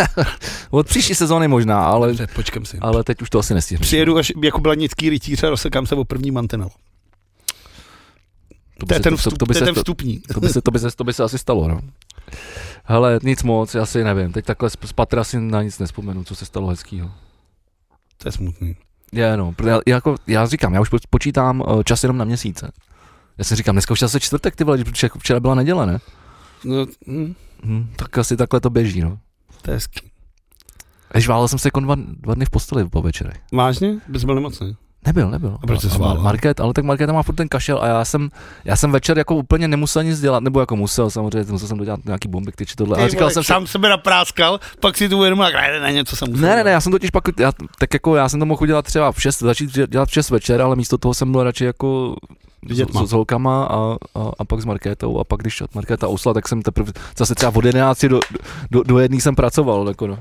Od 0.69 0.87
příští 0.87 1.15
sezóny 1.15 1.47
možná, 1.47 1.85
ale, 1.85 2.07
Dobře, 2.07 2.27
počkem 2.35 2.65
si. 2.65 2.77
ale 2.81 3.03
teď 3.03 3.21
už 3.21 3.29
to 3.29 3.39
asi 3.39 3.53
nestihnu. 3.53 3.81
Přijedu 3.81 4.17
až 4.17 4.31
jako 4.43 4.59
blanický 4.61 5.09
rytíř 5.09 5.43
a 5.43 5.49
rozsekám 5.49 5.85
se 5.87 5.95
o 5.95 6.05
první 6.05 6.31
mantinel. 6.31 6.69
To 8.79 8.85
To 8.85 8.93
je 8.93 8.97
se- 8.99 9.03
ten, 9.03 9.17
vstup, 9.17 9.37
to, 9.37 9.45
by 9.45 9.53
to 9.53 9.57
je 9.57 9.59
se, 9.59 9.65
ten 9.65 9.73
to, 9.75 9.79
vstupní. 9.81 10.19
to, 10.33 10.39
by 10.39 10.49
se, 10.49 10.61
to, 10.61 10.71
by 10.71 10.79
se, 10.79 10.87
to 10.95 11.03
by 11.03 11.13
se 11.13 11.23
asi 11.23 11.37
stalo, 11.37 11.67
no. 11.67 11.79
Hele, 12.83 13.19
nic 13.23 13.43
moc, 13.43 13.75
já 13.75 13.85
si 13.85 14.03
nevím. 14.03 14.31
Teď 14.31 14.45
takhle 14.45 14.69
z 14.69 14.77
z 14.85 14.93
patra 14.93 15.23
si 15.23 15.39
na 15.39 15.63
nic 15.63 15.79
nespomenu, 15.79 16.23
co 16.23 16.35
se 16.35 16.45
stalo 16.45 16.67
hezkýho. 16.67 17.11
To 18.17 18.27
je 18.27 18.31
smutný. 18.31 18.75
Je, 19.11 19.37
no, 19.37 19.55
já, 19.65 19.79
jako, 19.87 20.15
já 20.27 20.45
říkám, 20.45 20.73
já 20.73 20.81
už 20.81 20.89
po- 20.89 20.97
počítám 21.09 21.61
uh, 21.61 21.83
čas 21.83 22.03
jenom 22.03 22.17
na 22.17 22.25
měsíce. 22.25 22.71
Já 23.37 23.43
si 23.43 23.55
říkám, 23.55 23.75
dneska 23.75 23.91
už 23.91 24.01
je 24.01 24.07
zase 24.07 24.19
čtvrtek, 24.19 24.55
ty 24.55 24.63
vole, 24.63 24.83
protože 24.83 25.09
včera 25.19 25.39
byla 25.39 25.55
neděle, 25.55 25.85
ne? 25.85 25.99
No, 26.63 26.85
hm, 27.07 27.33
Hm, 27.63 27.93
tak 27.95 28.17
asi 28.17 28.37
takhle 28.37 28.59
to 28.59 28.69
běží, 28.69 29.01
no. 29.01 29.19
to 29.61 29.71
je 29.71 29.75
hezký. 29.75 30.11
Když 31.13 31.27
válel 31.27 31.47
jsem 31.47 31.59
se 31.59 31.67
jako 31.67 31.79
dva, 31.79 31.95
dva 31.97 32.33
dny 32.33 32.45
v 32.45 32.49
posteli 32.49 32.89
po 32.89 33.01
večerech. 33.01 33.37
Vážně? 33.53 33.99
Bys 34.07 34.23
byl 34.23 34.35
nemocný? 34.35 34.75
Nebyl, 35.07 35.31
nebyl. 35.31 35.57
A 35.63 35.67
proč 35.67 35.81
jsi 35.81 35.87
A- 35.87 35.91
a 35.91 35.93
sválel? 35.93 36.23
Market, 36.23 36.59
ale 36.59 36.73
tak 36.73 36.85
Markéta 36.85 37.13
má 37.13 37.23
furt 37.23 37.35
ten 37.35 37.47
kašel 37.47 37.79
a 37.81 37.87
já 37.87 38.05
jsem, 38.05 38.29
já 38.65 38.75
jsem 38.75 38.91
večer 38.91 39.17
jako 39.17 39.35
úplně 39.35 39.67
nemusel 39.67 40.03
nic 40.03 40.19
dělat, 40.19 40.43
nebo 40.43 40.59
jako 40.59 40.75
musel, 40.75 41.09
samozřejmě, 41.09 41.51
musel 41.51 41.67
jsem 41.67 41.77
dodělat 41.77 41.99
nějaký 42.05 42.27
bomby, 42.27 42.51
či 42.65 42.75
tohle. 42.75 42.97
Ale 42.97 43.05
Ty 43.05 43.11
říkal 43.11 43.25
vole, 43.25 43.33
jsem 43.33 43.43
si, 43.43 43.47
sám 43.47 43.67
sebe 43.67 43.89
napráskal, 43.89 44.59
pak 44.79 44.97
si 44.97 45.09
tu 45.09 45.17
uvědomil, 45.17 45.45
ne, 45.45 45.79
ne, 45.79 45.93
něco 45.93 46.15
jsem 46.15 46.27
musel. 46.29 46.49
ne, 46.49 46.55
ne, 46.55 46.63
ne, 46.63 46.71
já 46.71 46.81
jsem 46.81 46.91
totiž 46.91 47.09
pak, 47.09 47.23
já, 47.39 47.51
tak 47.79 47.93
jako 47.93 48.15
já 48.15 48.29
jsem 48.29 48.39
to 48.39 48.45
mohl 48.45 48.63
udělat 48.63 48.85
třeba 48.85 49.11
v 49.11 49.21
6, 49.21 49.39
začít 49.39 49.79
dělat 49.89 50.09
v 50.09 50.13
6 50.13 50.29
večer, 50.29 50.61
ale 50.61 50.75
místo 50.75 50.97
toho 50.97 51.13
jsem 51.13 51.31
byl 51.31 51.43
radši 51.43 51.65
jako 51.65 52.15
s, 52.69 53.09
s 53.09 53.11
holkama 53.11 53.65
a, 53.65 53.95
a, 54.15 54.31
a, 54.39 54.45
pak 54.45 54.61
s 54.61 54.65
Markétou 54.65 55.19
a 55.19 55.23
pak 55.23 55.39
když 55.39 55.63
Markéta 55.75 56.07
usla, 56.07 56.33
tak 56.33 56.47
jsem 56.47 56.61
teprve 56.61 56.91
zase 57.17 57.35
třeba 57.35 57.51
od 57.55 57.65
11 57.65 58.05
do, 58.05 58.19
do, 58.71 58.83
do 58.83 58.99
jedný 58.99 59.21
jsem 59.21 59.35
pracoval, 59.35 59.87
jako 59.87 60.07
no. 60.07 60.19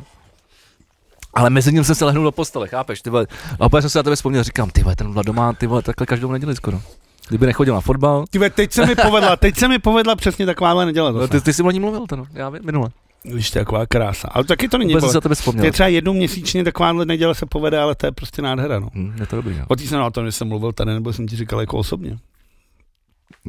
Ale 1.37 1.51
mezi 1.51 1.73
ním 1.73 1.85
jsem 1.85 1.95
se 1.95 2.05
lehnul 2.05 2.25
do 2.25 2.33
postele, 2.33 2.69
chápeš, 2.69 3.03
ty 3.03 3.11
vole. 3.11 3.27
A 3.61 3.65
opět 3.67 3.81
jsem 3.83 3.91
si 3.91 3.99
na 3.99 4.03
tebe 4.03 4.17
vzpomněl, 4.17 4.43
říkám, 4.43 4.71
ty 4.71 4.83
vole, 4.83 4.97
ten 4.97 5.13
Vlado 5.13 5.33
má, 5.33 5.53
ty 5.53 5.67
vole, 5.67 5.83
takhle 5.83 6.07
každou 6.07 6.33
neděli 6.33 6.57
skoro. 6.57 6.81
Kdyby 7.29 7.47
nechodil 7.47 7.75
na 7.75 7.81
fotbal, 7.81 8.25
Ty 8.31 8.39
ve, 8.39 8.51
teď 8.51 8.73
se 8.73 8.87
mi 8.87 8.95
povedla, 8.95 9.37
teď 9.37 9.57
se 9.57 9.69
mi 9.69 9.79
povedla 9.79 10.17
přesně 10.17 10.47
takováhle 10.47 10.87
neděle. 10.87 11.13
no, 11.13 11.29
ty, 11.29 11.41
ty 11.41 11.53
jsi 11.53 11.63
o 11.63 11.71
ní 11.71 11.81
mluvil, 11.81 12.07
to 12.07 12.17
no, 12.17 12.27
já 12.35 12.49
vím, 12.49 12.63
minule. 12.65 12.91
Když 13.23 13.51
to 13.51 13.59
je 13.59 13.65
taková 13.65 13.87
krása. 13.87 14.29
Ale 14.29 14.45
taky 14.45 14.69
to 14.69 14.79
není. 14.79 14.89
Vůbec 14.93 15.03
Vole. 15.03 15.13
se 15.13 15.17
na 15.17 15.21
tebe 15.21 15.35
vzpomněl. 15.35 15.65
je 15.65 15.73
třeba 15.73 15.89
jednou 15.89 16.13
měsíčně 16.13 16.65
takováhle 16.65 17.07
neděle 17.07 17.35
se 17.35 17.47
povede, 17.47 17.79
ale 17.79 17.95
to 17.95 18.07
je 18.07 18.13
prostě 18.13 18.43
nádhera. 18.43 18.79
No. 18.79 18.89
Hm, 18.95 19.17
je 19.21 19.27
to 19.27 19.37
dobrý, 19.37 19.59
no. 19.59 19.65
O 19.69 19.77
té 19.77 19.83
jsem 19.83 20.01
o 20.03 20.11
tom, 20.11 20.27
že 20.27 20.33
jsem 20.33 20.49
mluvil 20.49 20.73
tady, 20.73 20.95
nebo 20.95 21.13
jsem 21.13 21.27
ti 21.29 21.37
říkal 21.37 21.61
jako 21.61 21.77
osobně. 21.79 22.19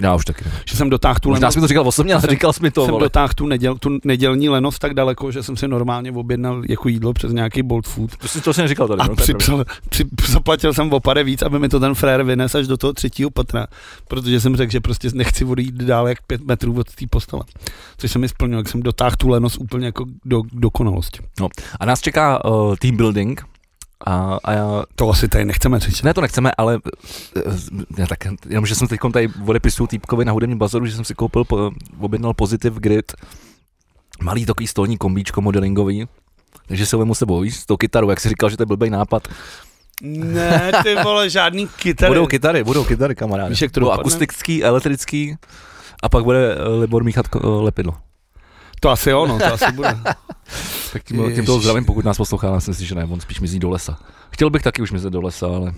Já 0.02 0.16
už 0.16 0.26
taky. 0.26 0.46
Že 0.70 0.78
jsem 0.78 0.90
dotáhl 0.90 1.16
tu 1.22 1.30
lenost, 1.30 1.54
jsi 1.54 1.60
mi 1.60 1.62
to 1.62 1.68
říkal 1.68 1.88
osobně, 1.88 2.14
ale 2.14 2.22
Jsem- 2.22 2.30
říkal 2.30 2.54
jsi 2.54 2.64
mi 2.64 2.72
to, 2.72 2.82
jsem 2.86 2.92
vole. 2.92 3.06
dotáhl 3.06 3.34
tu, 3.36 3.48
neděl, 3.48 3.76
tu 3.78 4.00
nedělní 4.04 4.50
lenost 4.50 4.80
tak 4.80 4.94
daleko, 4.94 5.32
že 5.32 5.44
jsem 5.44 5.58
si 5.58 5.68
normálně 5.68 6.12
objednal 6.12 6.62
jako 6.70 6.90
jídlo 6.90 7.14
přes 7.14 7.32
nějaký 7.34 7.64
Bolt 7.64 7.88
Food. 7.88 8.18
To 8.18 8.28
jsi 8.28 8.42
to 8.42 8.54
jsi 8.54 8.62
neříkal 8.62 8.88
tady, 8.88 9.02
A 9.02 9.08
no, 9.08 9.16
připsal, 9.16 9.66
při, 9.90 10.04
zaplatil 10.28 10.74
jsem 10.74 10.94
o 10.94 11.00
pade 11.00 11.24
víc, 11.24 11.42
aby 11.42 11.60
mi 11.60 11.70
to 11.70 11.80
ten 11.80 11.96
frér 11.96 12.24
vynes 12.24 12.56
až 12.56 12.68
do 12.68 12.78
toho 12.78 12.94
třetího 12.94 13.30
patra, 13.30 13.68
protože 14.08 14.40
jsem 14.42 14.56
řekl, 14.56 14.72
že 14.72 14.80
prostě 14.80 15.10
nechci 15.14 15.46
odejít 15.46 15.76
dál 15.76 16.08
jak 16.08 16.18
pět 16.28 16.42
metrů 16.48 16.80
od 16.80 16.96
té 16.96 17.06
postele. 17.10 17.44
Což 17.98 18.12
se 18.12 18.20
mi 18.20 18.30
splnilo, 18.30 18.60
jak 18.60 18.70
jsem 18.70 18.84
dotáhl 18.84 19.16
tu 19.18 19.30
lenost 19.30 19.58
úplně 19.58 19.86
jako 19.86 20.06
do 20.26 20.42
dokonalosti. 20.54 21.20
A 21.80 21.86
nás 21.86 22.02
čeká 22.02 22.46
uh, 22.46 22.76
team 22.76 22.98
building. 22.98 23.46
A, 24.06 24.38
a 24.44 24.54
já, 24.54 24.84
To 24.96 25.10
asi 25.10 25.28
tady 25.28 25.46
nechceme 25.46 25.80
říct. 25.80 26.02
ne, 26.02 26.14
to 26.14 26.22
nechceme, 26.22 26.52
ale 26.58 26.76
uh, 27.46 27.54
já 27.98 28.08
tak, 28.08 28.18
jenom, 28.50 28.66
že 28.66 28.76
jsem 28.76 28.88
teď 28.88 29.00
tady 29.14 29.30
odepisuju 29.46 29.88
týpkovi 29.88 30.26
na 30.26 30.32
hudebním 30.32 30.58
bazaru, 30.58 30.86
že 30.86 30.96
jsem 30.96 31.06
si 31.06 31.16
koupil, 31.16 31.44
po, 31.44 31.72
objednal 32.00 32.34
Positive 32.34 32.80
Grid, 32.80 33.12
malý 34.22 34.46
takový 34.46 34.68
stolní 34.68 34.98
kombíčko 34.98 35.42
modelingový, 35.42 36.08
takže 36.68 36.86
se 36.86 36.98
vemu 36.98 37.16
sebou, 37.16 37.40
víš, 37.40 37.58
s 37.58 37.66
tou 37.66 37.78
kytarou, 37.78 38.10
jak 38.10 38.20
jsi 38.20 38.30
říkal, 38.30 38.50
že 38.50 38.58
to 38.58 38.64
je 38.64 38.68
blbý 38.68 38.90
nápad. 38.90 39.28
Ne, 40.02 40.72
ty 40.84 40.96
vole, 41.04 41.30
žádný 41.30 41.68
kytary. 41.68 42.12
Budou 42.12 42.28
kytary, 42.28 42.64
budou 42.64 42.84
kytary, 42.84 43.16
kamaráde. 43.16 43.50
Víš, 43.50 43.62
jak 43.62 43.72
to 43.72 43.80
Budou 43.80 43.92
akustický, 43.92 44.64
elektrický 44.64 45.36
a 46.04 46.10
pak 46.10 46.24
bude 46.24 46.56
eh, 46.56 46.70
Libor 46.70 47.04
míchat 47.04 47.26
lepidlo. 47.44 47.94
To 48.80 48.90
asi 48.90 49.14
ono, 49.14 49.40
to 49.40 49.54
asi 49.54 49.72
bude. 49.72 49.98
Tak 50.94 51.04
tím, 51.04 51.36
tím 51.36 51.46
toho 51.46 51.60
zdravím, 51.60 51.86
pokud 51.86 52.06
nás 52.06 52.18
poslouchá, 52.18 52.56
myslím 52.56 52.74
si, 52.76 52.86
že 52.86 52.96
ne, 52.96 53.04
on 53.06 53.20
spíš 53.20 53.40
mizí 53.40 53.60
do 53.60 53.70
lesa. 53.70 54.00
Chtěl 54.30 54.50
bych 54.50 54.62
taky 54.64 54.82
už 54.82 54.92
mizet 54.92 55.14
do 55.14 55.22
lesa, 55.22 55.48
ale 55.48 55.74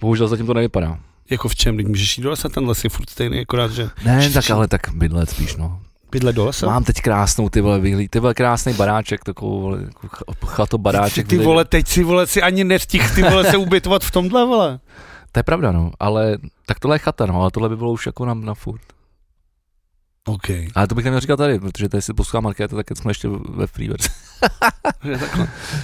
bohužel 0.00 0.28
zatím 0.28 0.46
to 0.46 0.54
nevypadá. 0.54 0.98
Jako 1.30 1.48
v 1.48 1.54
čem, 1.54 1.74
když 1.74 1.86
můžeš 1.88 2.18
jít 2.18 2.24
do 2.24 2.30
lesa, 2.30 2.48
ten 2.48 2.66
les 2.68 2.84
je 2.84 2.90
furt 2.90 3.10
stejný, 3.10 3.40
akorát, 3.40 3.70
že 3.70 3.90
Ne, 4.04 4.30
tak 4.30 4.50
ale 4.50 4.68
tak 4.68 4.80
bydlet 4.94 5.30
spíš, 5.30 5.56
no. 5.56 5.80
bydle 6.10 6.32
do 6.32 6.44
lesa. 6.44 6.66
Mám 6.66 6.84
teď 6.84 6.96
krásnou 7.00 7.48
ty 7.48 7.60
vole 7.60 7.80
vyhlíd, 7.80 8.10
ty 8.10 8.20
vole 8.20 8.34
krásný 8.34 8.72
baráček, 8.74 9.24
takovou 9.24 9.60
vole, 9.60 9.78
jako 9.82 10.06
ch- 10.08 10.46
chato 10.46 10.78
baráček. 10.78 11.28
ty 11.28 11.36
kde- 11.36 11.44
vole, 11.44 11.64
teď 11.64 11.88
si 11.88 12.04
vole 12.04 12.26
si 12.26 12.42
ani 12.42 12.64
nestih 12.64 13.14
ty 13.14 13.22
vole 13.22 13.44
se 13.50 13.56
ubytovat 13.56 14.04
v 14.04 14.10
tomhle 14.10 14.46
vole. 14.46 14.80
To 15.32 15.38
je 15.38 15.42
pravda, 15.42 15.72
no, 15.72 15.90
ale 16.00 16.38
tak 16.66 16.78
tohle 16.80 16.94
je 16.94 16.98
chata, 16.98 17.26
no, 17.26 17.40
ale 17.40 17.50
tohle 17.50 17.68
by 17.68 17.76
bylo 17.76 17.92
už 17.92 18.06
jako 18.06 18.24
na, 18.26 18.34
na 18.34 18.54
furt. 18.54 18.80
OK. 20.26 20.50
Ale 20.74 20.86
to 20.86 20.94
bych 20.94 21.04
neměl 21.04 21.20
říkat 21.20 21.36
tady, 21.36 21.58
protože 21.58 21.88
tady 21.88 22.02
si 22.02 22.14
poslouchá 22.14 22.40
Markéta, 22.40 22.76
tak 22.76 22.86
jsme 22.98 23.10
ještě 23.10 23.28
ve 23.48 23.66
free 23.66 23.88
verzi. 23.88 24.08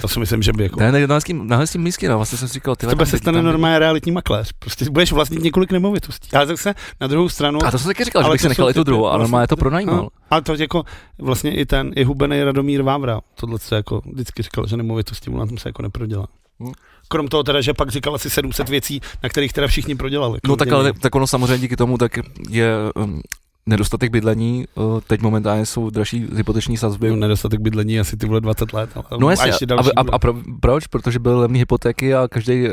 To 0.01 0.07
si 0.07 0.19
myslím, 0.19 0.41
že 0.41 0.53
by 0.53 0.63
jako... 0.63 0.79
Ne, 0.79 0.91
ne, 0.91 1.07
na 1.07 1.15
hezkým, 1.15 1.47
na 1.47 1.57
hezkým 1.57 1.81
místě, 1.81 2.09
no, 2.09 2.15
vlastně 2.15 2.37
jsem 2.37 2.47
si 2.47 2.53
říkal, 2.53 2.75
ty 2.75 2.87
tebe 2.87 3.05
se 3.05 3.17
stane 3.17 3.41
normálně 3.41 3.79
realitní 3.79 4.11
makléř. 4.11 4.51
Prostě 4.59 4.89
budeš 4.89 5.11
vlastnit 5.11 5.43
několik 5.43 5.71
nemovitostí. 5.71 6.29
Ale 6.33 6.47
zase 6.47 6.75
na 7.01 7.07
druhou 7.07 7.29
stranu... 7.29 7.59
A 7.65 7.71
to 7.71 7.79
jsem 7.79 7.87
taky 7.87 8.03
říkal, 8.03 8.21
že 8.21 8.25
Ale 8.25 8.33
bych 8.33 8.41
si 8.41 8.49
nechal 8.49 8.69
i 8.69 8.73
tu 8.73 8.83
druhou, 8.83 9.05
a 9.05 9.09
vlastně- 9.09 9.21
normálně 9.23 9.47
to 9.47 9.55
pronajímal. 9.57 9.95
No, 9.95 10.07
ale 10.29 10.41
to 10.41 10.53
jako 10.53 10.83
vlastně 11.19 11.55
i 11.55 11.65
ten, 11.65 11.91
i 11.95 12.03
hubený 12.03 12.43
Radomír 12.43 12.81
Vávra, 12.81 13.21
tohle 13.35 13.59
se 13.59 13.75
jako 13.75 14.01
vždycky 14.13 14.43
říkal, 14.43 14.67
že 14.67 14.77
nemovitosti 14.77 15.29
mu 15.29 15.37
na 15.37 15.45
tom 15.45 15.57
se 15.57 15.69
jako 15.69 15.81
neprodělá. 15.81 16.27
Hm. 16.63 16.71
Krom 17.07 17.27
toho 17.27 17.43
teda, 17.43 17.61
že 17.61 17.73
pak 17.73 17.89
říkal 17.89 18.15
asi 18.15 18.29
700 18.29 18.69
věcí, 18.69 19.01
na 19.23 19.29
kterých 19.29 19.53
teda 19.53 19.67
všichni 19.67 19.95
prodělali. 19.95 20.39
No 20.47 20.55
tak, 20.55 20.71
ale, 20.71 20.93
tak 20.93 21.15
ono 21.15 21.27
samozřejmě 21.27 21.57
díky 21.57 21.75
tomu 21.75 21.97
tak 21.97 22.19
je 22.49 22.75
um, 22.95 23.21
nedostatek 23.69 24.11
bydlení, 24.11 24.65
uh, 24.75 24.99
teď 25.07 25.21
momentálně 25.21 25.65
jsou 25.65 25.89
dražší 25.89 26.27
hypoteční 26.35 26.77
sazby. 26.77 27.09
No, 27.09 27.15
nedostatek 27.15 27.59
bydlení 27.59 27.99
asi 27.99 28.17
ty 28.17 28.25
vole 28.27 28.41
20 28.41 28.73
let. 28.73 28.89
Ale 28.95 29.05
No 29.19 29.27
a 29.27 29.31
jasně, 29.31 29.47
ještě 29.49 29.65
a, 29.65 29.67
další 29.67 29.91
a, 29.95 30.03
bude. 30.03 30.15
a, 30.15 30.19
pro, 30.19 30.33
proč? 30.59 30.87
Protože 30.87 31.19
byly 31.19 31.35
levné 31.35 31.57
hypotéky 31.59 32.15
a 32.15 32.27
každý 32.27 32.67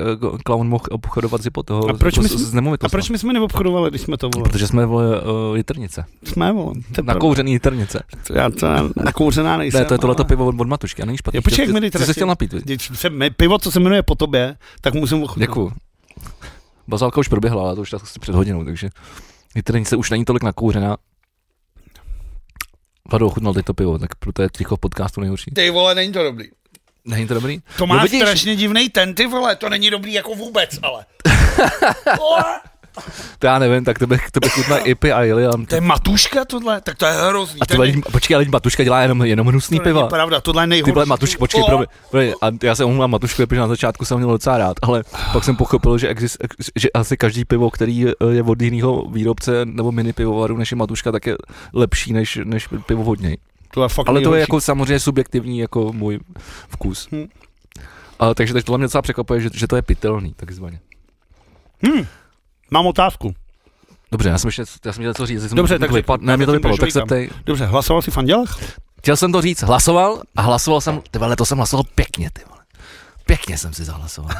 klaun 0.44 0.68
mohl 0.68 0.84
obchodovat 0.90 1.40
s 1.40 1.44
hypotékou. 1.44 1.88
A 1.88 1.92
proč 1.92 2.18
my 2.18 2.28
jsme- 2.28 2.54
nemovitostmi. 2.54 2.86
a 2.86 2.90
proč 2.90 3.10
my 3.10 3.18
jsme 3.18 3.32
neobchodovali, 3.32 3.90
když 3.90 4.02
jsme 4.02 4.16
to 4.16 4.30
volili? 4.34 4.50
Protože 4.50 4.66
jsme 4.66 4.86
vole 4.86 5.20
uh, 5.22 5.56
jitrnice. 5.56 6.04
Jsme, 6.24 6.52
vole. 6.52 6.72
Nakouřený 7.02 7.52
jitrnice. 7.52 8.02
To 8.26 8.34
Já 8.38 8.50
to 8.50 8.66
nakouřená 9.04 9.56
nejsem. 9.56 9.80
Ne, 9.80 9.84
to 9.86 9.94
je 9.94 9.98
tohleto 9.98 10.24
pivo 10.24 10.46
od, 10.46 10.60
od 10.60 10.68
Matušky 10.68 11.02
a 11.02 11.06
není 11.06 11.18
špatný. 11.18 11.36
Jo, 11.38 11.42
počkej, 11.42 11.62
jak 11.62 11.68
Ty- 11.74 11.80
mi 11.80 11.90
ty, 11.90 11.98
radši- 11.98 12.12
chtěl 12.12 12.26
napít, 12.26 12.54
se 12.94 13.10
Pivo, 13.36 13.58
co 13.58 13.70
se 13.70 13.80
jmenuje 13.80 14.02
po 14.02 14.14
tobě, 14.14 14.56
tak 14.80 14.94
musím 14.94 15.22
ochutnat. 15.22 15.48
Děkuju. 15.48 15.72
Bazálka 16.88 17.20
už 17.20 17.28
proběhla, 17.28 17.62
ale 17.62 17.74
to 17.74 17.80
už 17.80 17.92
asi 17.92 18.20
před 18.20 18.34
hodinou, 18.34 18.64
takže 18.64 18.90
jitrnice 19.54 19.96
už 19.96 20.10
není 20.10 20.24
tolik 20.24 20.42
nakouřená. 20.42 20.96
Vlado 23.10 23.26
ochutnal 23.26 23.54
teď 23.54 23.66
to 23.66 23.74
pivo, 23.74 23.98
tak 23.98 24.14
proto 24.14 24.42
je 24.42 24.48
ticho 24.56 24.76
v 24.76 24.80
podcastu 24.80 25.20
nejhorší. 25.20 25.50
Ty 25.50 25.70
vole, 25.70 25.94
není 25.94 26.12
to 26.12 26.22
dobrý. 26.22 26.48
Není 27.04 27.26
to 27.26 27.34
dobrý? 27.34 27.58
To 27.78 27.86
má 27.86 28.02
No 28.02 28.08
strašně 28.08 28.56
divný 28.56 28.88
ten, 28.88 29.14
ty 29.14 29.26
vole, 29.26 29.56
to 29.56 29.68
není 29.68 29.90
dobrý 29.90 30.12
jako 30.12 30.34
vůbec, 30.34 30.78
ale. 30.82 31.06
To 33.38 33.46
já 33.46 33.58
nevím, 33.58 33.84
tak 33.84 33.98
to 33.98 34.06
bych, 34.06 34.30
to 34.30 34.40
bych 34.40 34.52
chutnal 34.52 34.78
Ipy 34.84 35.12
a 35.12 35.24
Iliam. 35.24 35.66
to 35.66 35.74
je 35.74 35.80
matuška 35.80 36.44
tohle, 36.44 36.80
tak 36.80 36.96
to 36.96 37.06
je 37.06 37.12
hrozný. 37.12 37.60
A 37.60 37.66
to 37.66 37.74
ty 37.74 37.78
nej- 37.78 38.02
počkej, 38.12 38.34
ale 38.34 38.44
Matuška 38.52 38.84
dělá 38.84 39.02
jenom, 39.02 39.22
jenom 39.22 39.46
hnusný 39.46 39.78
to 39.78 39.84
piva. 39.84 40.06
pravda, 40.06 40.40
tohle 40.40 40.62
je 40.62 40.66
nejhorší. 40.66 40.90
Ty 40.90 40.94
vole, 40.94 41.06
Matušky, 41.06 41.38
počkej, 41.38 41.62
promiň, 41.66 41.86
promiň, 42.10 42.32
a 42.42 42.46
já 42.62 42.74
se 42.74 42.84
omlouvám 42.84 43.10
Matušku, 43.10 43.46
protože 43.46 43.60
na 43.60 43.68
začátku 43.68 44.04
jsem 44.04 44.16
měl 44.18 44.30
docela 44.30 44.58
rád, 44.58 44.76
ale 44.82 45.02
pak 45.32 45.44
jsem 45.44 45.56
pochopil, 45.56 45.98
že, 45.98 46.08
exist, 46.08 46.36
že 46.76 46.90
asi 46.90 47.16
každý 47.16 47.44
pivo, 47.44 47.70
který 47.70 47.98
je 48.30 48.42
od 48.42 48.62
jiného 48.62 49.04
výrobce 49.10 49.52
nebo 49.64 49.92
mini 49.92 50.12
pivovaru 50.12 50.56
než 50.56 50.70
je 50.70 50.76
Matuška, 50.76 51.12
tak 51.12 51.26
je 51.26 51.36
lepší 51.74 52.12
než, 52.12 52.38
než 52.44 52.68
pivo 52.86 53.04
od 53.04 53.20
něj. 53.20 53.36
To 53.74 53.82
je 53.82 53.88
fakt 53.88 54.08
Ale 54.08 54.20
to 54.20 54.34
je 54.34 54.40
jako 54.40 54.60
samozřejmě 54.60 55.00
subjektivní 55.00 55.58
jako 55.58 55.92
můj 55.92 56.20
vkus. 56.68 57.08
Hm. 57.12 57.26
A, 58.18 58.34
takže 58.34 58.54
teď 58.54 58.64
tohle 58.64 58.78
mě 58.78 58.84
docela 58.84 59.02
překvapuje, 59.02 59.40
že, 59.40 59.48
že 59.54 59.66
to 59.66 59.76
je 59.76 59.82
pitelný, 59.82 60.34
takzvaně. 60.36 60.80
Hm. 61.86 62.06
Mám 62.72 62.86
otázku. 62.86 63.34
Dobře, 64.12 64.28
já 64.28 64.38
jsem 64.38 64.48
ještě, 64.48 64.64
já 64.84 64.92
jsem 64.92 65.00
měl 65.00 65.14
co 65.14 65.26
říct, 65.26 65.48
jsem 65.48 65.56
Dobře, 65.56 65.78
tak 65.78 65.90
vypad, 65.90 66.20
ne, 66.20 66.36
mě 66.36 66.46
to 66.46 66.52
vypadlo, 66.52 66.76
tak 66.76 66.92
se 66.92 67.02
ptej. 67.02 67.30
Dobře, 67.46 67.66
hlasoval 67.66 68.02
jsi 68.02 68.10
v 68.10 68.18
Andělech? 68.18 68.50
Chtěl 68.98 69.16
jsem 69.16 69.32
to 69.32 69.42
říct, 69.42 69.62
hlasoval 69.62 70.22
a 70.36 70.42
hlasoval 70.42 70.80
jsem, 70.80 71.00
ty 71.10 71.18
vole, 71.18 71.36
to 71.36 71.46
jsem 71.46 71.58
hlasoval 71.58 71.84
pěkně, 71.94 72.30
ty 72.32 72.42
vole. 72.48 72.60
Pěkně 73.26 73.58
jsem 73.58 73.74
si 73.74 73.84
zahlasoval. 73.84 74.30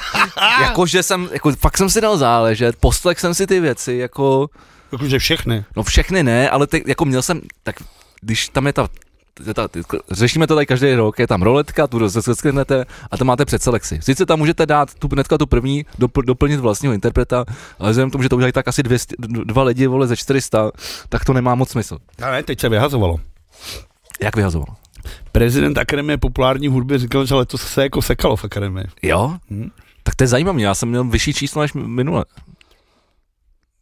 Jakože 0.60 1.02
jsem, 1.02 1.28
jako 1.32 1.52
fakt 1.52 1.78
jsem 1.78 1.90
si 1.90 2.00
dal 2.00 2.18
záležet, 2.18 2.76
poslech 2.76 3.20
jsem 3.20 3.34
si 3.34 3.46
ty 3.46 3.60
věci, 3.60 3.92
jako, 3.94 4.50
Jakože 4.92 5.18
všechny. 5.18 5.64
no 5.76 5.82
všechny 5.82 6.22
ne, 6.22 6.50
ale 6.50 6.66
ty, 6.66 6.84
jako 6.86 7.04
měl 7.04 7.22
jsem, 7.22 7.40
tak 7.62 7.76
když 8.20 8.48
tam 8.48 8.66
je 8.66 8.72
ta, 8.72 8.88
ta 9.54 9.68
řešíme 10.10 10.46
to 10.46 10.54
tady 10.54 10.66
každý 10.66 10.94
rok, 10.94 11.18
je 11.18 11.26
tam 11.26 11.42
roletka, 11.42 11.86
tu 11.86 11.98
rozesknete 11.98 12.86
a 13.10 13.16
tam 13.16 13.26
máte 13.26 13.44
předselekci. 13.44 13.98
Sice 14.02 14.26
tam 14.26 14.38
můžete 14.38 14.66
dát 14.66 14.94
tu 14.94 15.08
hnedka 15.12 15.38
tu 15.38 15.46
první, 15.46 15.86
dopl, 15.98 16.22
doplnit 16.22 16.60
vlastního 16.60 16.94
interpreta, 16.94 17.44
ale 17.78 17.90
vzhledem 17.90 18.10
k 18.10 18.12
tomu, 18.12 18.22
že 18.22 18.28
to 18.28 18.36
udělají 18.36 18.52
tak 18.52 18.68
asi 18.68 18.82
200, 18.82 19.16
dva 19.18 19.62
lidi, 19.62 19.86
vole, 19.86 20.06
ze 20.06 20.16
400, 20.16 20.70
tak 21.08 21.24
to 21.24 21.32
nemá 21.32 21.54
moc 21.54 21.70
smysl. 21.70 21.98
A 22.22 22.30
ne, 22.30 22.42
teď 22.42 22.60
se 22.60 22.68
vyhazovalo. 22.68 23.16
Jak 24.22 24.36
vyhazoval? 24.36 24.76
Prezident 25.32 25.78
Akademie 25.78 26.18
populární 26.18 26.68
hudby 26.68 26.98
říkal, 26.98 27.26
že 27.26 27.34
letos 27.34 27.62
se 27.62 27.82
jako 27.82 28.02
sekalo 28.02 28.36
v 28.36 28.44
Akademii. 28.44 28.86
Jo? 29.02 29.36
Hm? 29.50 29.70
Tak 30.02 30.14
to 30.14 30.24
je 30.24 30.28
zajímavé, 30.28 30.62
já 30.62 30.74
jsem 30.74 30.88
měl 30.88 31.04
vyšší 31.04 31.32
číslo 31.32 31.62
než 31.62 31.72
minule. 31.72 32.24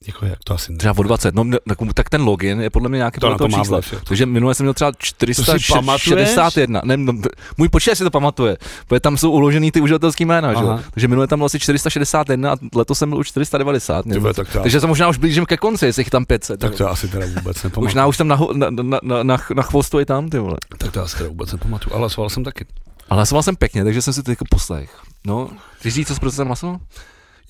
Jako 0.07 0.27
jak 0.27 0.39
to 0.45 0.55
asi 0.55 0.73
ne. 0.73 0.79
Třeba 0.79 0.95
o 0.99 1.03
20, 1.03 1.35
no, 1.35 1.45
tak, 1.69 1.79
tak 1.95 2.09
ten 2.09 2.23
login 2.23 2.61
je 2.61 2.71
podle 2.71 2.89
mě 2.89 2.97
nějaký 2.97 3.21
To 3.21 3.35
to 3.39 3.49
čísla. 3.49 3.81
jo. 3.93 3.99
Takže 4.05 4.27
minule 4.27 4.55
jsem 4.55 4.65
měl 4.65 4.75
třeba 4.75 4.93
To 4.93 5.27
si 5.35 5.43
pamatuješ? 5.73 6.03
461. 6.03 6.81
Ne, 6.85 6.97
no, 6.97 7.13
můj 7.59 7.69
počítač 7.69 7.99
si 7.99 8.05
to 8.05 8.11
pamatuje, 8.11 8.57
protože 8.87 9.01
tam 9.01 9.17
jsou 9.17 9.31
uložený 9.31 9.73
ty 9.73 9.81
uživatelský 9.81 10.25
jména, 10.25 10.55
že? 10.55 10.85
Takže 10.91 11.09
minule 11.09 11.27
tam 11.27 11.39
bylo 11.39 11.47
asi 11.47 11.61
461 11.61 12.53
a 12.53 12.57
letos 12.75 12.99
jsem 12.99 13.09
byl 13.11 13.19
už 13.19 13.29
490. 13.29 14.03
Ty 14.03 14.09
Nebo, 14.09 14.21
vole, 14.21 14.35
tak 14.35 14.53
to, 14.53 14.61
takže 14.61 14.81
se 14.81 14.87
možná 14.87 15.09
už 15.09 15.19
blížím 15.19 15.47
ke 15.47 15.57
konci, 15.57 15.87
jestli 15.87 16.01
jich 16.01 16.11
tam 16.11 16.25
500. 16.25 16.61
tak 16.61 16.75
to 16.75 16.91
asi 16.91 17.09
teda 17.09 17.27
vůbec 17.27 17.63
nepamatuju. 17.63 17.85
Možná 17.85 18.07
už 18.07 18.17
jsem 18.17 18.29
na, 18.29 18.39
na, 18.53 18.71
na, 18.71 18.99
na, 19.03 19.23
na, 19.23 19.37
na 19.55 19.63
chvostu 19.63 20.01
i 20.01 20.05
tam, 20.05 20.29
ty 20.29 20.39
vole. 20.39 20.57
Tak 20.79 20.93
to 20.93 21.03
asi 21.03 21.17
teda 21.17 21.29
vůbec 21.29 21.53
nepamatuju, 21.53 21.93
ale 21.95 22.01
hlasoval 22.01 22.31
jsem 22.31 22.45
taky. 22.45 22.67
Ale 23.09 23.19
hlasoval 23.19 23.43
jsem 23.43 23.57
pěkně, 23.57 23.85
takže 23.85 24.03
jsem 24.03 24.13
si 24.13 24.23
to 24.23 24.31
jako 24.31 24.45
poslech. 24.51 24.99
No, 25.27 25.51
chceš 25.79 25.95
říct, 25.95 26.09
co 26.09 26.15
s 26.31 26.35
jsem 26.35 26.47
hlasoval? 26.47 26.79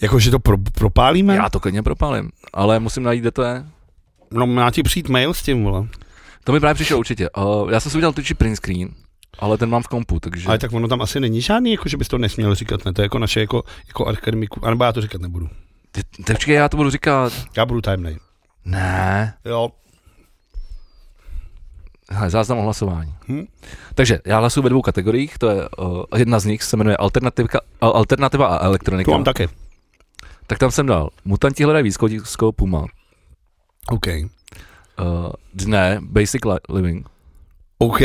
Jako, 0.01 0.19
že 0.19 0.31
to 0.31 0.39
pro, 0.39 0.57
propálíme? 0.59 1.37
Já 1.37 1.51
to 1.51 1.61
klidně 1.61 1.83
propálím, 1.83 2.31
ale 2.53 2.81
musím 2.81 3.03
najít, 3.03 3.21
kde 3.21 3.31
to 3.31 3.43
je. 3.43 3.65
No 4.33 4.47
má 4.47 4.71
ti 4.71 4.83
přijít 4.83 5.09
mail 5.09 5.35
s 5.35 5.43
tím, 5.43 5.65
vole. 5.65 5.89
To 6.45 6.53
mi 6.53 6.61
právě 6.61 6.75
přišlo 6.75 6.99
určitě. 6.99 7.31
Uh, 7.31 7.71
já 7.71 7.81
jsem 7.81 7.91
si 7.93 7.97
udělal 7.99 8.13
totiž 8.13 8.33
print 8.33 8.57
screen, 8.57 8.89
ale 9.39 9.59
ten 9.59 9.71
mám 9.71 9.83
v 9.83 9.89
kompu, 9.89 10.21
takže... 10.21 10.49
Ale 10.49 10.59
tak 10.59 10.73
ono 10.73 10.89
tam 10.89 11.03
asi 11.03 11.21
není 11.21 11.41
žádný, 11.41 11.73
jako 11.73 11.89
že 11.89 11.97
bys 11.97 12.09
to 12.09 12.19
nesměl 12.19 12.55
říkat, 12.55 12.85
ne? 12.85 12.93
To 12.93 13.03
je 13.03 13.05
jako 13.05 13.19
naše 13.19 13.41
jako, 13.41 13.63
jako 13.89 14.07
akademiku, 14.07 14.67
anebo 14.67 14.85
já 14.85 14.93
to 14.93 15.01
říkat 15.01 15.21
nebudu. 15.21 15.49
Ty, 15.93 16.03
počkej, 16.33 16.55
já 16.55 16.69
to 16.69 16.77
budu 16.77 16.91
říkat. 16.91 17.33
Já 17.57 17.67
budu 17.67 17.81
tajemnej. 17.81 18.19
Ne. 18.65 19.35
Jo. 19.45 19.69
Hele, 22.11 22.31
záznam 22.31 22.59
o 22.59 22.63
hlasování. 22.63 23.15
Hm? 23.29 23.45
Takže 23.95 24.21
já 24.27 24.39
hlasuji 24.39 24.63
ve 24.63 24.69
dvou 24.69 24.83
kategoriích, 24.83 25.39
to 25.39 25.51
je 25.51 25.69
uh, 25.69 26.03
jedna 26.17 26.39
z 26.39 26.45
nich 26.45 26.63
se 26.63 26.77
jmenuje 26.77 26.97
alternativa, 26.97 27.49
alternativa 27.81 28.47
a 28.47 28.65
elektronika. 28.65 29.11
To 29.11 29.13
mám 29.13 29.25
taky. 29.25 29.49
Tak 30.47 30.59
tam 30.59 30.71
jsem 30.71 30.87
dal 30.87 31.11
Mutanti 31.25 31.65
hledají 31.65 31.83
výzkumisko 31.83 32.53
Puma. 32.53 32.87
OK. 33.91 34.07
Uh, 34.07 34.23
dne 35.55 35.99
Basic 36.03 36.45
li- 36.45 36.59
Living. 36.77 37.09
OK. 37.79 38.01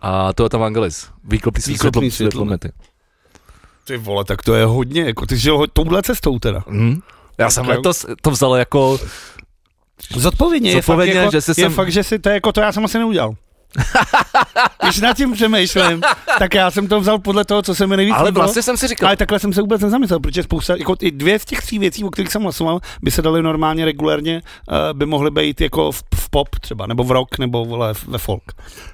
A 0.00 0.32
to 0.32 0.42
je 0.44 0.48
tam 0.48 0.62
Angelis. 0.62 1.10
Výklopný 1.24 1.62
Výklopný 1.66 1.76
světlo, 1.76 2.00
světlo. 2.00 2.10
světlomety. 2.10 2.72
Ty 3.84 3.96
vole, 3.96 4.24
tak 4.24 4.42
to 4.42 4.54
je 4.54 4.64
hodně, 4.64 5.02
jako 5.02 5.26
ty 5.26 5.36
žil 5.38 5.58
ho- 5.58 5.66
touhle 5.66 6.02
cestou 6.02 6.38
teda. 6.38 6.64
Hm? 6.70 7.00
Já 7.38 7.50
jsem 7.50 7.64
Ok. 7.64 7.68
letos 7.70 8.06
to 8.22 8.30
vzal 8.30 8.56
jako, 8.56 8.98
Zodpovědně, 10.16 10.72
Zodpovědně, 10.72 11.12
je, 11.14 11.22
fakt, 11.22 11.22
jako, 11.22 11.32
že 11.32 11.40
si 11.40 11.50
je 11.50 11.54
jsem- 11.54 11.72
fakt, 11.72 11.92
že 11.92 12.02
si 12.04 12.18
to 12.18 12.28
jako 12.28 12.52
to 12.52 12.60
já 12.60 12.72
jsem 12.72 12.84
asi 12.84 12.98
neudělal. 12.98 13.34
Když 14.82 15.00
nad 15.00 15.16
tím 15.16 15.32
přemýšlím, 15.32 16.02
tak 16.38 16.54
já 16.54 16.70
jsem 16.70 16.88
to 16.88 17.00
vzal 17.00 17.18
podle 17.18 17.44
toho, 17.44 17.62
co 17.62 17.74
se 17.74 17.86
mi 17.86 17.96
nejvíc 17.96 18.14
ale 18.14 18.28
líbilo. 18.28 18.42
vlastně 18.42 18.62
jsem 18.62 18.76
si 18.76 18.88
říkal, 18.88 19.08
Ale 19.08 19.16
takhle 19.16 19.38
jsem 19.38 19.52
se 19.52 19.60
vůbec 19.60 19.80
nezamyslel, 19.80 20.20
protože 20.20 20.42
spousta, 20.42 20.76
jako 20.76 20.96
i 21.00 21.10
dvě 21.10 21.38
z 21.38 21.44
těch 21.44 21.60
tří 21.60 21.78
věcí, 21.78 22.04
o 22.04 22.10
kterých 22.10 22.32
jsem 22.32 22.42
hlasoval, 22.42 22.80
by 23.02 23.10
se 23.10 23.22
daly 23.22 23.42
normálně 23.42 23.84
regulérně, 23.84 24.42
uh, 24.70 24.76
by 24.92 25.06
mohly 25.06 25.30
být 25.30 25.60
jako 25.60 25.92
v, 25.92 26.02
v 26.14 26.30
pop 26.30 26.48
třeba, 26.60 26.86
nebo 26.86 27.04
v 27.04 27.10
rock, 27.10 27.38
nebo 27.38 27.64
vole, 27.64 27.94
ve 28.06 28.18
folk. 28.18 28.42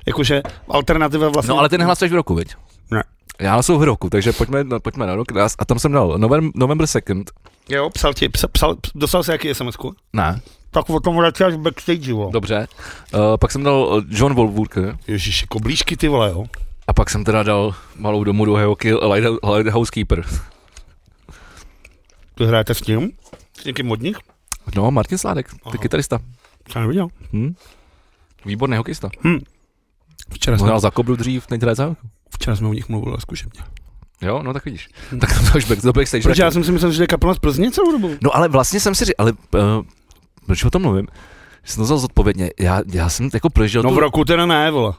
Jakože 0.06 0.42
alternativa 0.68 1.28
vlastně... 1.28 1.50
no 1.50 1.58
ale 1.58 1.68
ty 1.68 1.78
nehlasuješ 1.78 2.12
v 2.12 2.14
roku, 2.14 2.34
viď? 2.34 2.54
Ne. 2.90 3.02
Já 3.40 3.52
hlasuju 3.52 3.78
v 3.78 3.82
roku, 3.82 4.10
takže 4.10 4.32
pojďme, 4.32 4.64
no, 4.64 4.80
pojďme 4.80 5.06
na 5.06 5.14
rok. 5.14 5.28
A 5.58 5.64
tam 5.64 5.78
jsem 5.78 5.92
dal 5.92 6.18
November, 6.18 6.50
November 6.54 6.86
2nd. 6.86 7.24
Jo, 7.68 7.90
psal 7.90 8.14
ti, 8.14 8.28
psal, 8.28 8.48
psal, 8.52 8.76
dostal 8.94 9.22
se 9.22 9.32
jaký 9.32 9.54
sms 9.54 9.76
-ku? 9.76 9.92
Ne, 10.12 10.40
Tak 10.72 10.90
o 10.90 11.00
tom 11.00 11.18
radši 11.18 11.44
až 11.44 11.54
backstage, 11.56 12.12
vole. 12.12 12.32
dobře. 12.32 12.68
Uh, 13.14 13.20
pak 13.40 13.52
jsem 13.52 13.62
dal 13.62 14.00
eh, 14.02 14.06
John 14.08 14.34
Wolfwalker. 14.34 14.98
Ježiši, 15.06 15.46
koblížky 15.46 15.96
ty 15.96 16.08
vole, 16.08 16.30
jo. 16.30 16.44
A 16.86 16.92
pak 16.92 17.10
jsem 17.10 17.24
teda 17.24 17.42
dal 17.42 17.74
malou 17.96 18.24
domů 18.24 18.44
do 18.44 18.54
Heoky 18.54 18.94
Light- 18.94 19.54
Lighthouse 19.56 19.90
Keeper. 19.90 20.24
Ty 22.34 22.44
hrajete 22.46 22.74
s 22.74 22.80
tím? 22.80 23.10
S 23.60 23.64
někým 23.64 23.90
od 23.90 24.00
nich? 24.00 24.16
No, 24.76 24.90
Martin 24.90 25.18
Sládek, 25.18 25.50
ty 25.50 25.58
Aha. 25.64 25.76
kytarista. 25.78 26.18
Jsem 26.72 26.82
neviděl. 26.82 27.08
Hm? 27.32 27.54
Výborný 28.44 28.76
hokejista. 28.76 29.10
Včera 30.32 30.58
jsme, 30.58 30.66
Hrál 30.66 30.80
za 30.80 30.90
Kobru 30.90 31.16
dřív, 31.16 31.46
teď 31.46 31.62
hraje 31.62 31.74
za 31.74 31.96
včera 32.34 32.56
jsme 32.56 32.68
o 32.68 32.72
nich 32.72 32.88
mluvili 32.88 33.16
zkušebně. 33.20 33.60
Jo, 34.22 34.42
no 34.42 34.52
tak 34.52 34.64
vidíš. 34.64 34.88
Tak 35.20 35.30
to 35.52 35.58
už 35.58 35.64
back, 35.64 35.82
do 35.82 35.92
backstage. 35.92 36.22
Protože 36.22 36.42
já 36.42 36.50
jsem 36.50 36.64
si 36.64 36.72
myslel, 36.72 36.92
že 36.92 37.02
je 37.02 37.06
kapela 37.06 37.34
z 37.34 37.38
Plzně 37.38 37.70
celou 37.70 37.92
dobu. 37.92 38.10
No 38.22 38.36
ale 38.36 38.48
vlastně 38.48 38.80
jsem 38.80 38.94
si 38.94 39.04
říkal, 39.04 39.26
ale 39.26 39.32
uh, 39.32 39.84
proč 40.46 40.64
o 40.64 40.70
tom 40.70 40.82
mluvím? 40.82 41.06
Jsem 41.64 41.76
to 41.76 41.82
vzal 41.84 41.98
zodpovědně. 41.98 42.50
Já, 42.60 42.80
já 42.92 43.08
jsem 43.08 43.30
jako 43.34 43.50
prožil 43.50 43.82
No 43.82 43.88
tu, 43.88 43.94
v 43.94 43.98
roku 43.98 44.24
teda 44.24 44.46
ne, 44.46 44.70
vole. 44.70 44.92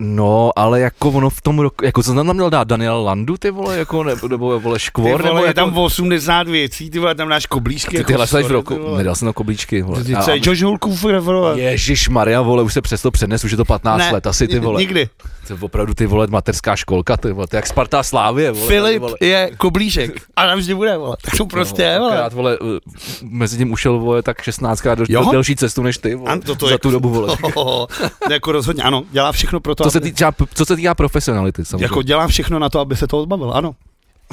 No, 0.00 0.50
ale 0.56 0.80
jako 0.80 1.10
ono 1.10 1.30
v 1.30 1.40
tom 1.42 1.58
roku, 1.58 1.84
jako 1.84 2.02
co 2.02 2.06
jsem 2.14 2.26
tam 2.26 2.34
měl 2.34 2.50
dát, 2.50 2.68
Daniel 2.68 3.02
Landu, 3.04 3.36
ty 3.36 3.50
vole, 3.50 3.76
jako, 3.78 4.02
nebo, 4.02 4.28
nebo 4.28 4.60
vole, 4.60 4.74
Ty 4.78 4.80
Škvor, 4.84 5.10
vole, 5.22 5.24
nebo 5.24 5.38
je 5.38 5.46
jako, 5.46 5.54
tam 5.60 5.78
80 5.78 6.48
věcí, 6.48 6.90
ty 6.90 6.98
vole, 6.98 7.14
tam 7.14 7.28
dáš 7.28 7.46
koblížky. 7.46 7.90
ty, 7.90 7.96
jako 7.96 8.06
ty 8.06 8.12
hlasuješ 8.12 8.46
v 8.46 8.50
roku, 8.50 8.74
ty 8.74 8.96
nedal 8.96 9.14
jsem 9.14 9.26
na 9.26 9.32
koblíčky, 9.32 9.82
vole. 9.82 10.04
Ty 10.04 10.16
celý 10.24 10.40
Josh 10.44 10.62
Hulkův, 10.62 11.02
vole. 11.20 11.60
Ježíš 11.60 12.08
Maria, 12.08 12.40
vole, 12.42 12.62
už 12.62 12.72
se 12.74 12.80
přesto 12.82 13.10
přenes, 13.10 13.44
už 13.44 13.50
je 13.50 13.56
to 13.56 13.64
15 13.64 13.98
Ne, 13.98 14.10
let, 14.12 14.26
asi 14.26 14.48
ty 14.48 14.58
vole. 14.58 14.80
Nikdy. 14.80 15.08
To 15.46 15.54
je 15.54 15.58
opravdu 15.60 15.94
ty 15.94 16.06
vole, 16.06 16.26
materská 16.26 16.76
školka, 16.76 17.16
ty 17.16 17.32
vole, 17.32 17.46
to 17.46 17.56
je 17.56 17.58
jak 17.58 17.66
Sparta 17.66 18.02
Slávě, 18.02 18.50
vole. 18.52 18.66
tady, 18.66 18.74
Filip 18.78 19.00
vole. 19.00 19.14
je 19.20 19.50
koblížek. 19.56 20.22
A 20.36 20.46
tam 20.46 20.58
vždy 20.58 20.74
bude, 20.74 20.96
vole. 20.96 21.16
Tak 21.24 21.36
to 21.36 21.46
prostě 21.46 21.82
je, 21.82 21.98
vole. 21.98 22.12
Akorát, 22.12 22.32
vole, 22.32 22.58
uh, 22.58 22.68
mezi 23.22 23.56
tím 23.56 23.72
ušel, 23.72 23.98
vole, 23.98 24.22
tak 24.22 24.42
16 24.42 24.80
krát 24.80 24.98
delší 25.30 25.56
cestu 25.56 25.82
než 25.82 25.98
ty, 25.98 26.14
vole, 26.14 26.30
Ano, 26.32 26.42
to- 26.42 26.54
to 26.54 26.68
za 26.68 26.78
tu 26.78 26.90
dobu, 26.90 27.08
vole. 27.08 27.36
jako 28.30 28.52
rozhodně, 28.52 28.82
ano. 28.82 29.02
Dělá 29.10 29.32
všechno 29.32 29.60
pro 29.60 29.74
to, 29.74 29.87
Co 29.88 29.92
se, 29.92 30.00
týká, 30.00 30.32
co 30.54 30.64
se 30.64 30.76
týká 30.76 30.94
profesionality, 30.94 31.64
samozřejmě. 31.64 31.84
jako 31.84 32.02
dělá 32.02 32.26
všechno 32.26 32.58
na 32.58 32.68
to, 32.68 32.80
aby 32.80 32.96
se 32.96 33.06
to 33.06 33.22
odbavil, 33.22 33.52
ano. 33.54 33.74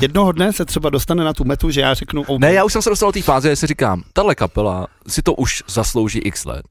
Jednoho 0.01 0.31
dne 0.31 0.53
se 0.53 0.65
třeba 0.65 0.89
dostane 0.89 1.23
na 1.23 1.33
tu 1.33 1.43
metu, 1.43 1.71
že 1.71 1.81
já 1.81 1.93
řeknu, 1.93 2.21
OK, 2.21 2.39
Ne, 2.39 2.53
já 2.53 2.63
už 2.63 2.73
jsem 2.73 2.81
se 2.81 2.89
dostal 2.89 3.09
do 3.09 3.13
té 3.13 3.21
fáze, 3.21 3.49
že 3.49 3.55
si 3.55 3.67
říkám, 3.67 4.03
tahle 4.13 4.35
kapela 4.35 4.87
si 5.07 5.21
to 5.21 5.33
už 5.33 5.63
zaslouží 5.67 6.19
x 6.19 6.45
let. 6.45 6.65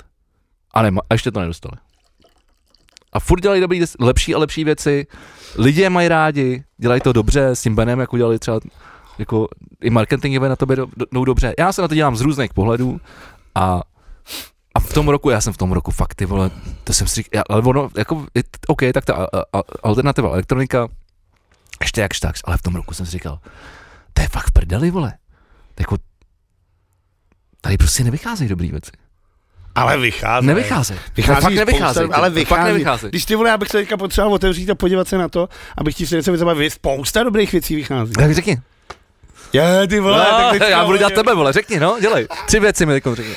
A, 0.74 0.82
nema, 0.82 1.00
a 1.10 1.14
ještě 1.14 1.30
to 1.30 1.40
nedostali. 1.40 1.76
A 3.12 3.20
furt 3.20 3.40
dělají 3.40 3.60
dobrý, 3.60 3.84
lepší 4.00 4.34
a 4.34 4.38
lepší 4.38 4.64
věci, 4.64 5.06
lidi 5.56 5.80
je 5.80 5.90
mají 5.90 6.08
rádi, 6.08 6.64
dělají 6.78 7.00
to 7.00 7.12
dobře, 7.12 7.46
s 7.46 7.62
tím 7.62 7.74
Benem, 7.74 8.00
jak 8.00 8.12
udělali 8.12 8.38
třeba, 8.38 8.60
jako 9.18 9.48
i 9.82 9.90
marketingové 9.90 10.48
na 10.48 10.56
tobě 10.56 10.76
do, 10.76 10.86
do, 10.96 11.06
jdou 11.12 11.24
dobře. 11.24 11.54
Já 11.58 11.72
se 11.72 11.82
na 11.82 11.88
to 11.88 11.94
dělám 11.94 12.16
z 12.16 12.20
různých 12.20 12.54
pohledů 12.54 13.00
a 13.54 13.82
a 14.74 14.80
v 14.80 14.92
tom 14.92 15.08
roku, 15.08 15.30
já 15.30 15.40
jsem 15.40 15.52
v 15.52 15.56
tom 15.56 15.72
roku 15.72 15.90
fakt, 15.90 16.14
ty 16.14 16.24
vole, 16.26 16.50
to 16.84 16.92
jsem 16.92 17.06
si 17.06 17.14
říkal, 17.14 17.42
ale 17.48 17.62
ono, 17.62 17.88
jako, 17.96 18.26
OK, 18.66 18.80
tak 18.94 19.04
ta 19.04 19.14
a, 19.14 19.38
a, 19.58 19.62
alternativa 19.82 20.28
elektronika, 20.30 20.88
ještě 21.82 22.00
jakž 22.00 22.20
tak, 22.20 22.34
ale 22.44 22.56
v 22.56 22.62
tom 22.62 22.74
roku 22.74 22.94
jsem 22.94 23.06
si 23.06 23.12
říkal, 23.12 23.38
to 24.12 24.22
je 24.22 24.28
fakt 24.28 24.46
v 24.48 24.52
prdeli, 24.52 24.90
vole. 24.90 25.12
Jako, 25.78 25.96
tady 27.60 27.76
prostě 27.76 28.04
nevycházejí 28.04 28.48
dobrý 28.50 28.70
věci. 28.70 28.90
ale 29.74 29.98
vychází. 29.98 30.46
Nevycházejí. 30.46 31.00
Vychází 31.16 31.40
fakt 31.40 31.52
spousta- 31.52 31.58
nevycházejí. 31.66 32.10
ale 32.12 32.28
Fakt 32.30 32.34
vychází. 32.34 32.64
nevycházejí. 32.64 33.10
Když 33.10 33.24
ty 33.24 33.34
vole, 33.36 33.50
já 33.50 33.56
bych 33.56 33.68
se 33.68 33.78
teďka 33.78 33.96
potřeboval 33.96 34.34
otevřít 34.34 34.70
a 34.70 34.74
podívat 34.74 35.08
se 35.08 35.18
na 35.18 35.28
to, 35.28 35.48
abych 35.78 35.94
ti 35.96 36.06
se 36.06 36.16
něco 36.16 36.32
vyzabavil, 36.32 36.70
spousta 36.70 37.22
dobrých 37.22 37.52
věcí 37.52 37.76
vychází. 37.76 38.12
Tak 38.12 38.34
řekni. 38.34 38.58
Je, 39.52 39.86
ty 39.88 40.00
vole, 40.00 40.18
tak 40.26 40.40
No, 40.44 40.50
teďka, 40.50 40.68
já 40.68 40.84
budu 40.84 40.98
dělat 40.98 41.12
tebe, 41.12 41.34
vole, 41.34 41.52
řekni, 41.52 41.80
no, 41.80 41.96
dělej. 42.00 42.28
Tři 42.46 42.60
věci 42.60 42.86
mi 42.86 42.92
řekni. 43.14 43.34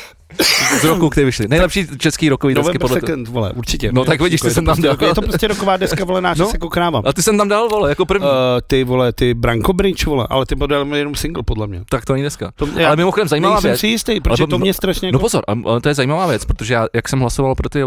Z 0.81 0.83
roku, 0.83 1.09
který 1.09 1.25
vyšly. 1.25 1.47
Nejlepší 1.47 1.87
český 1.97 2.29
rokový 2.29 2.53
desky 2.53 2.63
November 2.65 2.81
podle 2.81 2.99
toho. 2.99 3.07
Second, 3.07 3.27
vole, 3.27 3.51
určitě. 3.55 3.91
No, 3.91 4.05
tak 4.05 4.21
vidíš, 4.21 4.41
ty 4.41 4.47
je 4.47 4.51
to 4.51 4.53
jsem 4.53 4.65
tam 4.65 4.75
prostě, 4.81 4.97
dal. 5.05 5.09
Je 5.09 5.15
to 5.15 5.21
prostě 5.21 5.47
roková 5.47 5.77
deska, 5.77 6.05
vole, 6.05 6.21
náš 6.21 6.37
No. 6.37 6.47
se 6.47 6.57
kokrávám. 6.57 7.03
A 7.05 7.13
ty 7.13 7.23
jsem 7.23 7.37
tam 7.37 7.47
dal, 7.47 7.69
vole, 7.69 7.89
jako 7.89 8.05
první. 8.05 8.27
Uh, 8.27 8.33
ty 8.67 8.83
vole, 8.83 9.13
ty 9.13 9.33
Branko 9.33 9.73
Bridge, 9.73 10.05
vole, 10.05 10.27
ale 10.29 10.45
ty 10.45 10.55
byl 10.55 10.95
jenom 10.95 11.15
single, 11.15 11.43
podle 11.43 11.67
mě. 11.67 11.83
Tak 11.89 12.05
to 12.05 12.13
není 12.13 12.23
dneska. 12.23 12.51
To, 12.55 12.67
Ale 12.87 12.95
mimochodem 12.95 13.27
zajímavá 13.27 13.53
nejsem 13.55 13.69
věc. 13.71 13.79
si 13.79 13.87
jistý, 13.87 14.19
protože 14.19 14.43
Ale 14.43 14.49
to- 14.49 14.59
mě 14.59 14.73
strašně 14.73 15.11
No 15.11 15.17
jako... 15.17 15.19
pozor, 15.19 15.43
a- 15.47 15.69
ale 15.69 15.81
to 15.81 15.89
je 15.89 15.95
zajímavá 15.95 16.27
věc, 16.27 16.45
protože 16.45 16.73
já, 16.73 16.87
jak 16.93 17.09
jsem 17.09 17.19
hlasoval 17.19 17.55
pro 17.55 17.69
ty 17.69 17.83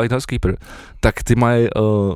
Lighthouse 0.00 0.26
Keeper, 0.28 0.56
tak 1.00 1.22
ty 1.22 1.34
mají, 1.34 1.68
uh, 1.76 2.14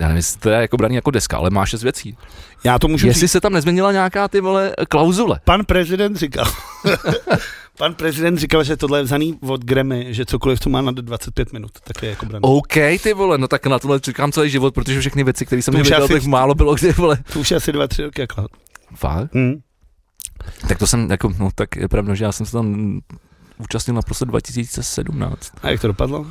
já 0.00 0.06
nevím, 0.06 0.16
jestli 0.16 0.40
to 0.40 0.50
je 0.50 0.60
jako 0.60 0.76
braný 0.76 0.94
jako 0.94 1.10
deska, 1.10 1.36
ale 1.36 1.50
má 1.50 1.66
šest 1.66 1.82
věcí. 1.82 2.16
Já 2.64 2.78
to 2.78 2.88
můžu 2.88 3.06
Jestli 3.06 3.20
říct. 3.20 3.32
se 3.32 3.40
tam 3.40 3.52
nezměnila 3.52 3.92
nějaká 3.92 4.28
ty 4.28 4.40
vole 4.40 4.72
klauzule. 4.88 5.40
Pan 5.44 5.64
prezident 5.64 6.16
říkal, 6.16 6.46
pan 7.78 7.94
prezident 7.94 8.38
říkal, 8.38 8.64
že 8.64 8.76
tohle 8.76 8.98
je 8.98 9.02
vzaný 9.02 9.38
od 9.40 9.64
Grammy, 9.64 10.14
že 10.14 10.26
cokoliv, 10.26 10.60
co 10.60 10.70
má 10.70 10.80
nad 10.80 10.94
25 10.94 11.52
minut, 11.52 11.70
tak 11.84 12.02
je 12.02 12.10
jako 12.10 12.26
braný. 12.26 12.42
OK, 12.42 12.74
ty 13.02 13.14
vole, 13.14 13.38
no 13.38 13.48
tak 13.48 13.66
na 13.66 13.78
tohle 13.78 14.00
čekám 14.00 14.32
celý 14.32 14.50
život, 14.50 14.74
protože 14.74 15.00
všechny 15.00 15.24
věci, 15.24 15.46
které 15.46 15.62
jsem 15.62 15.72
To 15.72 15.78
viděl, 15.78 16.08
tak 16.08 16.24
málo 16.24 16.54
bylo, 16.54 16.74
kdy, 16.74 16.92
vole. 16.92 17.18
To 17.32 17.40
už 17.40 17.52
asi 17.52 17.72
dva, 17.72 17.88
tři 17.88 18.02
roky, 18.02 18.20
jako. 18.20 18.46
Fakt? 18.94 19.34
Hm. 19.34 19.60
Tak 20.68 20.78
to 20.78 20.86
jsem, 20.86 21.10
jako, 21.10 21.32
no 21.38 21.50
tak 21.54 21.76
je 21.76 21.88
pravda, 21.88 22.14
že 22.14 22.24
já 22.24 22.32
jsem 22.32 22.46
se 22.46 22.52
tam 22.52 23.00
účastnil 23.58 23.94
naprosto 23.94 24.24
2017. 24.24 25.52
A 25.62 25.70
jak 25.70 25.80
to 25.80 25.86
dopadlo? 25.86 26.26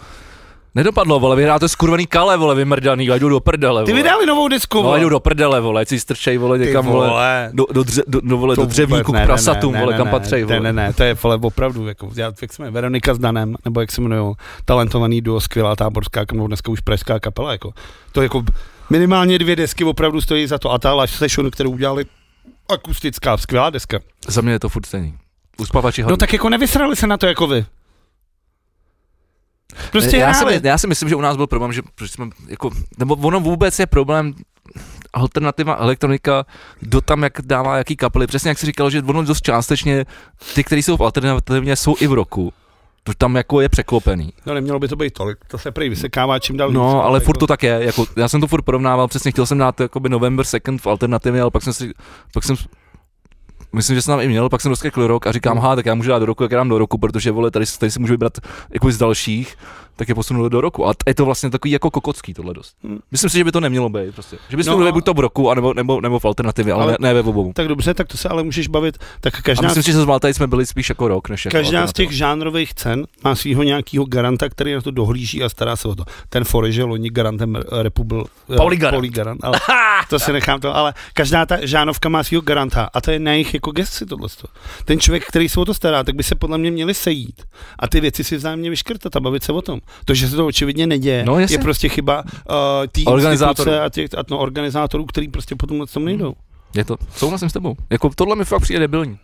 Nedopadlo, 0.76 1.20
vole, 1.20 1.36
vyhrál 1.36 1.60
to 1.60 1.70
skurvený 1.70 2.08
kale, 2.08 2.38
vole, 2.38 2.56
vymrdaný, 2.56 3.10
a 3.10 3.16
jdu 3.16 3.30
do 3.30 3.40
prdele, 3.40 3.84
Ty 3.86 3.92
vole. 3.92 4.04
vydali 4.04 4.26
novou 4.26 4.48
disku, 4.48 4.78
No, 4.78 4.84
vole. 4.84 5.00
jdu 5.00 5.10
do 5.10 5.20
prdele, 5.20 5.62
vole, 5.62 5.82
ať 5.82 5.88
si 5.88 6.00
strčej, 6.00 6.38
vole, 6.38 6.60
Ty 6.60 6.66
někam, 6.66 6.86
vole, 6.86 7.08
vole. 7.08 7.50
do, 7.54 7.66
do, 7.72 7.84
dře, 7.84 8.04
do, 8.08 8.22
do, 8.22 8.38
vole, 8.38 8.56
To 8.56 8.62
do 8.62 8.68
dřevníku 8.68 9.08
vůbec 9.12 9.22
k 9.24 9.26
prasatům, 9.26 9.74
ne, 9.74 9.80
vole, 9.80 9.92
ne, 9.94 9.98
kam 9.98 10.06
ne, 10.06 10.12
patřej, 10.12 10.42
Ne, 10.42 10.46
vole. 10.46 10.60
ne, 10.60 10.74
ne, 10.74 10.94
to 10.94 11.04
je 11.04 11.14
vole 11.14 11.40
opravdu, 11.42 11.88
jako, 11.88 12.10
já, 12.16 12.32
jak 12.42 12.54
jsme 12.54 12.72
Veronika 12.72 13.14
s 13.14 13.20
Danem, 13.20 13.56
nebo 13.66 13.82
jak 13.82 13.92
se 13.92 14.02
jmenují, 14.02 14.36
talentovaný 14.66 15.22
duo, 15.22 15.40
skvělá 15.42 15.76
táborská, 15.76 16.26
nebo 16.34 16.48
dneska 16.48 16.72
už 16.72 16.80
pražská 16.80 17.20
kapela, 17.20 17.52
jako, 17.52 17.74
to 18.12 18.22
jako 18.22 18.44
minimálně 18.90 19.40
dvě 19.40 19.56
desky 19.56 19.84
opravdu 19.84 20.22
stojí 20.22 20.48
za 20.48 20.58
to 20.58 20.72
a 20.72 20.78
ta 20.80 20.94
Lash 20.94 21.14
Session, 21.16 21.52
kterou 21.52 21.72
udělali 21.72 22.06
akustická, 22.70 23.38
skvělá 23.38 23.70
deska. 23.70 24.00
Za 24.28 24.42
mě 24.42 24.52
je 24.52 24.60
to 24.60 24.70
furt 24.70 24.86
stejný. 24.86 25.14
Uspavači 25.58 26.04
No 26.04 26.18
tak 26.18 26.34
jako 26.34 26.50
nevysrali 26.50 26.96
se 26.96 27.08
na 27.08 27.18
to 27.18 27.28
jako 27.28 27.48
vy. 27.48 27.66
Prostě 29.92 30.18
já, 30.18 30.34
si, 30.34 30.62
já 30.64 30.78
si 30.78 30.88
myslím, 30.88 31.10
že 31.10 31.16
u 31.16 31.22
nás 31.22 31.38
byl 31.38 31.48
problém, 31.48 31.74
že 31.74 31.82
protože 31.96 32.12
jsme, 32.12 32.30
jako, 32.48 32.70
nebo 32.98 33.16
ono 33.16 33.40
vůbec 33.40 33.80
je 33.80 33.86
problém 33.86 34.34
alternativa 35.14 35.76
elektronika, 35.76 36.46
kdo 36.80 37.02
tam 37.02 37.24
jak 37.24 37.34
dává 37.42 37.78
jaký 37.78 37.96
kapely. 37.96 38.28
Přesně 38.28 38.50
jak 38.50 38.58
si 38.60 38.66
říkal, 38.66 38.90
že 38.90 39.02
ono 39.02 39.24
dost 39.24 39.42
částečně, 39.42 40.06
ty, 40.56 40.64
kteří 40.64 40.84
jsou 40.84 40.98
v 40.98 41.02
alternativně, 41.02 41.76
jsou 41.76 41.96
i 42.00 42.08
v 42.08 42.14
roku. 42.14 42.54
To 43.04 43.14
tam 43.18 43.36
jako 43.36 43.62
je 43.62 43.70
překlopený. 43.70 44.34
No 44.46 44.54
nemělo 44.54 44.80
by 44.80 44.88
to 44.88 44.96
být 44.96 45.14
tolik, 45.14 45.38
to 45.48 45.58
se 45.58 45.72
prý 45.72 45.90
vysekává 45.90 46.40
čím 46.40 46.58
dál 46.58 46.70
víc, 46.70 46.76
No, 46.76 47.04
ale 47.04 47.18
jako- 47.18 47.26
furt 47.26 47.38
to 47.38 47.48
tak 47.48 47.64
je. 47.64 47.80
Jako, 47.84 48.06
já 48.18 48.28
jsem 48.28 48.42
to 48.42 48.48
furt 48.48 48.62
porovnával, 48.62 49.08
přesně 49.08 49.32
chtěl 49.32 49.46
jsem 49.46 49.58
dát 49.58 49.80
jakoby 49.80 50.10
November 50.10 50.46
Second 50.46 50.82
v 50.82 50.88
alternativě, 50.88 51.42
ale 51.42 51.52
pak 51.52 51.64
jsem 51.64 51.74
si, 51.74 51.94
pak 52.34 52.44
jsem 52.44 52.56
Myslím, 53.76 53.96
že 53.96 54.02
jsem 54.02 54.12
tam 54.12 54.22
i 54.22 54.28
měl, 54.28 54.50
pak 54.50 54.62
jsem 54.62 54.70
doskakl 54.70 55.08
rok 55.08 55.28
a 55.28 55.32
říkám, 55.32 55.58
ha, 55.58 55.76
tak 55.76 55.86
já 55.86 55.96
můžu 55.96 56.10
dát 56.10 56.20
do 56.20 56.26
roku, 56.26 56.44
jak 56.44 56.52
já 56.52 56.58
dám 56.58 56.70
do 56.70 56.78
roku, 56.78 56.98
protože 56.98 57.32
vole, 57.32 57.52
tady, 57.52 57.66
tady 57.80 57.92
si 57.92 58.00
můžu 58.00 58.14
vybrat 58.14 58.38
jako 58.70 58.92
z 58.92 58.98
dalších. 58.98 59.58
Tak 59.96 60.10
je 60.10 60.16
posunuli 60.16 60.50
do 60.50 60.62
roku. 60.62 60.88
A 60.88 60.94
je 61.08 61.16
to 61.16 61.26
vlastně 61.26 61.50
takový 61.50 61.72
jako 61.72 61.92
kokocký 61.92 62.34
tohle 62.34 62.54
dost. 62.54 62.76
Hmm. 62.84 63.00
Myslím 63.12 63.30
si, 63.30 63.38
že 63.38 63.44
by 63.44 63.52
to 63.52 63.60
nemělo 63.60 63.90
být 63.90 64.14
prostě. 64.14 64.38
Že 64.50 64.58
bys 64.58 64.68
No 64.68 64.88
a- 64.88 64.92
buď 64.92 65.06
to 65.06 65.14
v 65.14 65.20
roku, 65.20 65.52
anebo, 65.52 65.74
nebo, 65.74 66.02
nebo 66.02 66.20
v 66.20 66.26
alternativě, 66.26 66.74
ale, 66.74 66.84
Ale- 66.84 66.98
ne, 67.00 67.08
ne 67.08 67.14
ve 67.14 67.30
obou. 67.30 67.54
Tak 67.54 67.68
dobře, 67.68 67.94
tak 67.94 68.08
to 68.08 68.18
se 68.18 68.30
ale 68.30 68.44
můžeš 68.44 68.68
bavit. 68.68 68.98
Tak 69.22 69.36
A 69.40 69.42
každá, 69.42 69.68
myslím 69.68 69.84
si, 69.84 69.92
že 69.92 70.34
jsme 70.34 70.48
byli 70.48 70.66
spíš 70.66 70.90
jako 70.90 71.08
rok, 71.08 71.30
než 71.30 71.46
jako 71.46 71.58
každá 71.58 71.88
z 71.88 71.94
těch 71.94 72.12
žánrových 72.12 72.74
cen 72.74 73.08
má 73.24 73.36
svého 73.36 73.64
nějakého 73.64 74.06
garanta, 74.06 74.50
který 74.50 74.74
na 74.74 74.82
to 74.82 74.92
dohlíží 74.92 75.44
a 75.44 75.50
stará 75.50 75.76
se 75.76 75.88
o 75.88 75.96
to. 75.96 76.04
Ten 76.30 76.44
Forage 76.44 76.84
loni 76.84 77.10
garantem 77.10 77.56
eh, 77.56 77.84
Republi... 77.84 78.24
eh, 78.54 78.56
Pauli 78.56 78.78
Garant. 78.78 78.96
Pauli 78.96 79.10
Garant, 79.10 79.44
ale 79.44 79.60
to 80.10 80.20
si 80.20 80.34
nechám 80.34 80.60
to, 80.60 80.76
ale 80.76 80.94
každá 81.14 81.46
ta 81.46 81.66
žánovka 81.66 82.10
má 82.10 82.24
svého 82.24 82.42
garanta 82.42 82.90
a 82.94 83.02
to 83.02 83.12
je 83.12 83.20
na 83.20 83.32
jejich 83.32 83.54
jako 83.54 83.72
gesci 83.72 84.06
tohle. 84.06 84.28
Ten 84.86 85.00
člověk, 85.00 85.26
který 85.28 85.50
se 85.50 85.60
o 85.60 85.66
to 85.66 85.74
stará, 85.74 86.04
tak 86.04 86.16
by 86.16 86.24
se 86.24 86.36
podle 86.36 86.58
mě 86.58 86.72
měli 86.72 86.94
sejít 86.94 87.42
a 87.80 87.88
ty 87.88 88.00
věci 88.02 88.24
si 88.24 88.38
vzájemně 88.38 88.70
vyškrtat 88.70 89.16
a 89.16 89.20
bavit 89.20 89.44
se 89.44 89.52
o 89.52 89.62
tom. 89.62 89.80
To, 90.06 90.14
že 90.14 90.30
se 90.30 90.36
to 90.36 90.46
očividně 90.48 90.88
neděje, 90.88 91.26
No, 91.26 91.40
jasně. 91.40 91.54
je 91.54 91.60
prostě 91.60 91.90
chyba 91.90 92.24
uh, 92.24 92.28
té 92.92 93.02
Organizátorů. 93.06 93.72
a 93.72 93.90
těch 93.90 94.10
a, 94.18 94.24
no, 94.30 94.38
organizátorů, 94.38 95.06
který 95.06 95.28
prostě 95.28 95.56
potom 95.56 95.86
tom 95.94 96.06
nejdou. 96.06 96.34
Je 96.76 96.86
to, 96.86 96.96
souhlasím 97.16 97.50
s 97.50 97.54
tebou. 97.54 97.76
Jako 97.90 98.10
tohle 98.16 98.36
mi 98.36 98.46
fakt 98.46 98.62
přijde 98.62 98.80
debilní. 98.80 99.18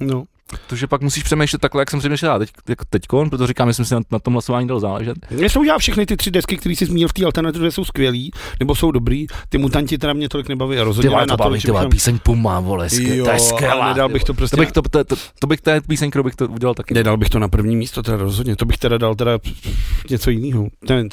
No. 0.00 0.24
Protože 0.50 0.86
pak 0.86 1.00
musíš 1.02 1.22
přemýšlet 1.22 1.58
takhle, 1.60 1.82
jak 1.82 1.90
jsem 1.90 2.00
přemýšlel 2.00 2.38
teď, 2.38 2.50
jako 2.68 2.84
teďkon, 2.90 3.30
protože 3.30 3.46
říkám, 3.46 3.68
že 3.68 3.74
jsem 3.74 3.84
si 3.84 3.94
na, 3.94 4.00
na 4.12 4.18
tom 4.18 4.32
hlasování 4.32 4.68
dal 4.68 4.80
záležet. 4.80 5.16
Mně 5.30 5.50
jsou 5.50 5.62
já 5.62 5.78
všechny 5.78 6.06
ty 6.06 6.16
tři 6.16 6.30
desky, 6.30 6.56
které 6.56 6.72
jsi 6.76 6.86
zmínil 6.86 7.08
v 7.08 7.12
té 7.12 7.24
alternativě, 7.24 7.70
jsou 7.72 7.84
skvělý, 7.84 8.30
nebo 8.60 8.74
jsou 8.74 8.90
dobrý. 8.90 9.26
Ty 9.48 9.58
mutanti 9.58 9.98
teda 9.98 10.12
mě 10.12 10.28
tolik 10.28 10.48
nebaví 10.48 10.76
a 10.76 10.80
Ty 10.80 10.84
rozhodně 10.84 11.10
ne 11.10 11.16
to 11.16 11.26
na 11.26 11.36
to, 11.36 11.42
baví, 11.44 11.60
že 11.60 11.66
ty 11.68 11.72
vole, 11.72 11.80
bychom- 11.80 11.90
píseň 11.90 12.18
Puma, 12.22 12.60
vole, 12.60 12.88
Jo, 12.92 13.24
to 13.24 13.30
je 13.30 13.36
ale 13.36 13.40
skvělá. 13.40 13.88
nedal 13.88 14.08
bych 14.08 14.24
to 14.24 14.34
prostě 14.34 14.56
To 14.56 14.60
bych, 14.60 14.72
to, 14.72 14.82
to, 14.82 15.04
to, 15.04 15.16
to 15.38 15.46
bych 15.46 15.60
té 15.60 15.80
píseň, 15.80 16.10
kterou 16.10 16.24
bych 16.24 16.36
to 16.36 16.46
udělal 16.48 16.74
taky. 16.74 16.94
Nedal 16.94 17.16
bych 17.16 17.30
to 17.30 17.38
na 17.38 17.48
první 17.48 17.76
místo, 17.76 18.02
teda 18.02 18.16
rozhodně. 18.16 18.56
To 18.56 18.64
bych 18.64 18.78
teda 18.78 18.98
dal 18.98 19.14
teda 19.14 19.38
něco 20.10 20.30
jiného. 20.30 20.66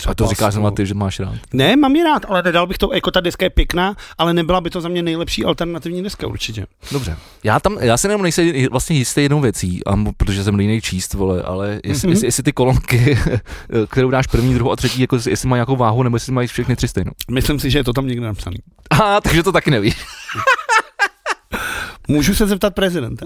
A 0.08 0.13
to 0.13 0.28
říkáš 0.28 0.56
nebo- 0.56 0.65
na 0.67 0.71
ty, 0.71 0.86
že 0.86 0.93
máš 0.93 1.19
rád. 1.19 1.36
Ne, 1.54 1.76
mám 1.76 1.95
ji 1.95 2.04
rád, 2.04 2.26
ale 2.30 2.43
nedal 2.43 2.67
bych 2.67 2.78
to, 2.78 2.93
jako 2.93 3.12
ta 3.12 3.19
deska 3.19 3.45
je 3.45 3.50
pěkná, 3.50 3.95
ale 4.17 4.34
nebyla 4.34 4.62
by 4.62 4.69
to 4.69 4.82
za 4.82 4.89
mě 4.89 5.04
nejlepší 5.04 5.45
alternativní 5.45 6.04
deska 6.04 6.28
určitě. 6.28 6.65
Dobře. 6.91 7.17
Já 7.43 7.60
tam, 7.60 7.78
já 7.82 7.98
si 7.98 8.08
jenom 8.08 8.21
nejsem 8.21 8.52
vlastně 8.71 8.98
jistý 8.98 9.25
jednou 9.26 9.42
věcí, 9.42 9.86
a 9.86 9.94
protože 10.18 10.44
jsem 10.44 10.56
línej 10.56 10.82
číst, 10.82 11.14
vole, 11.14 11.42
ale 11.44 11.80
jestli, 11.84 12.08
Mhm. 12.08 12.14
jestli, 12.14 12.28
jestli 12.28 12.44
ty 12.44 12.54
kolonky, 12.54 13.20
kterou 13.90 14.10
dáš 14.10 14.28
první, 14.28 14.54
druhou 14.54 14.72
a 14.72 14.76
třetí, 14.76 15.02
jako 15.02 15.16
jestli, 15.30 15.50
mají 15.50 15.58
nějakou 15.58 15.76
váhu, 15.76 16.04
nebo 16.04 16.16
jestli 16.16 16.32
mají 16.34 16.48
všechny 16.48 16.76
tři 16.76 16.88
stejnou. 16.88 17.12
Myslím 17.32 17.60
si, 17.60 17.70
že 17.72 17.80
je 17.80 17.84
to 17.84 17.94
tam 17.94 18.08
někde 18.08 18.26
napsaný. 18.28 18.58
A 18.90 19.22
takže 19.22 19.44
to 19.44 19.52
taky 19.52 19.72
neví. 19.72 19.94
Můžu 22.08 22.36
se 22.36 22.48
zeptat 22.48 22.76
prezidenta. 22.76 23.26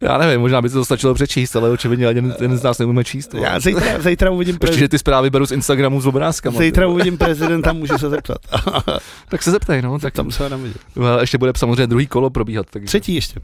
Já 0.00 0.18
nevím, 0.18 0.40
možná 0.40 0.62
by 0.62 0.68
to 0.70 0.84
stačilo 0.84 1.14
přečíst, 1.14 1.56
ale 1.56 1.70
očividně 1.70 2.06
ani 2.06 2.16
jeden, 2.18 2.34
jeden 2.40 2.58
z 2.58 2.62
nás 2.62 2.78
neumíme 2.78 3.04
číst. 3.04 3.34
Já 3.34 3.60
zítra, 3.60 4.00
zítra 4.00 4.30
uvidím 4.30 4.58
prezidenta. 4.58 4.84
že 4.84 4.88
ty 4.88 4.98
zprávy 4.98 5.30
beru 5.30 5.46
z 5.46 5.52
Instagramu 5.52 6.00
s 6.00 6.06
obrázkama. 6.06 6.58
Zítra 6.58 6.86
uvidím 6.88 7.18
prezidenta, 7.18 7.72
můžu 7.72 7.98
se 7.98 8.10
zeptat. 8.10 8.38
Tak 9.28 9.42
se 9.42 9.50
zeptej, 9.50 9.82
no. 9.82 9.98
Tak 9.98 10.14
Tam 10.14 10.30
se 10.30 10.48
dám 10.48 10.62
vidět. 10.62 10.76
Ještě 11.20 11.38
bude 11.38 11.52
samozřejmě 11.56 11.86
druhý 11.86 12.06
kolo 12.06 12.30
probíhat. 12.30 12.66
Takže... 12.70 12.86
Třetí 12.86 13.14
ještě. 13.14 13.40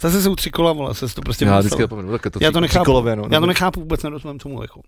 Zase 0.00 0.22
jsou 0.22 0.36
tři 0.36 0.50
kola, 0.50 0.72
vole, 0.72 0.94
se 0.94 1.14
to 1.14 1.20
prostě 1.20 1.44
Já 1.44 1.58
vždycky 1.58 1.82
zapomenu, 1.82 2.18
tak 2.18 2.32
to 2.32 2.38
Já 2.42 2.52
to 2.52 2.60
nechápu. 2.60 2.84
tříkolové, 2.84 3.16
no, 3.16 3.24
Já 3.30 3.40
to 3.40 3.46
nechápu 3.46 3.80
vůbec, 3.80 4.02
nerozumím 4.02 4.38
tomu 4.38 4.62
jako. 4.62 4.80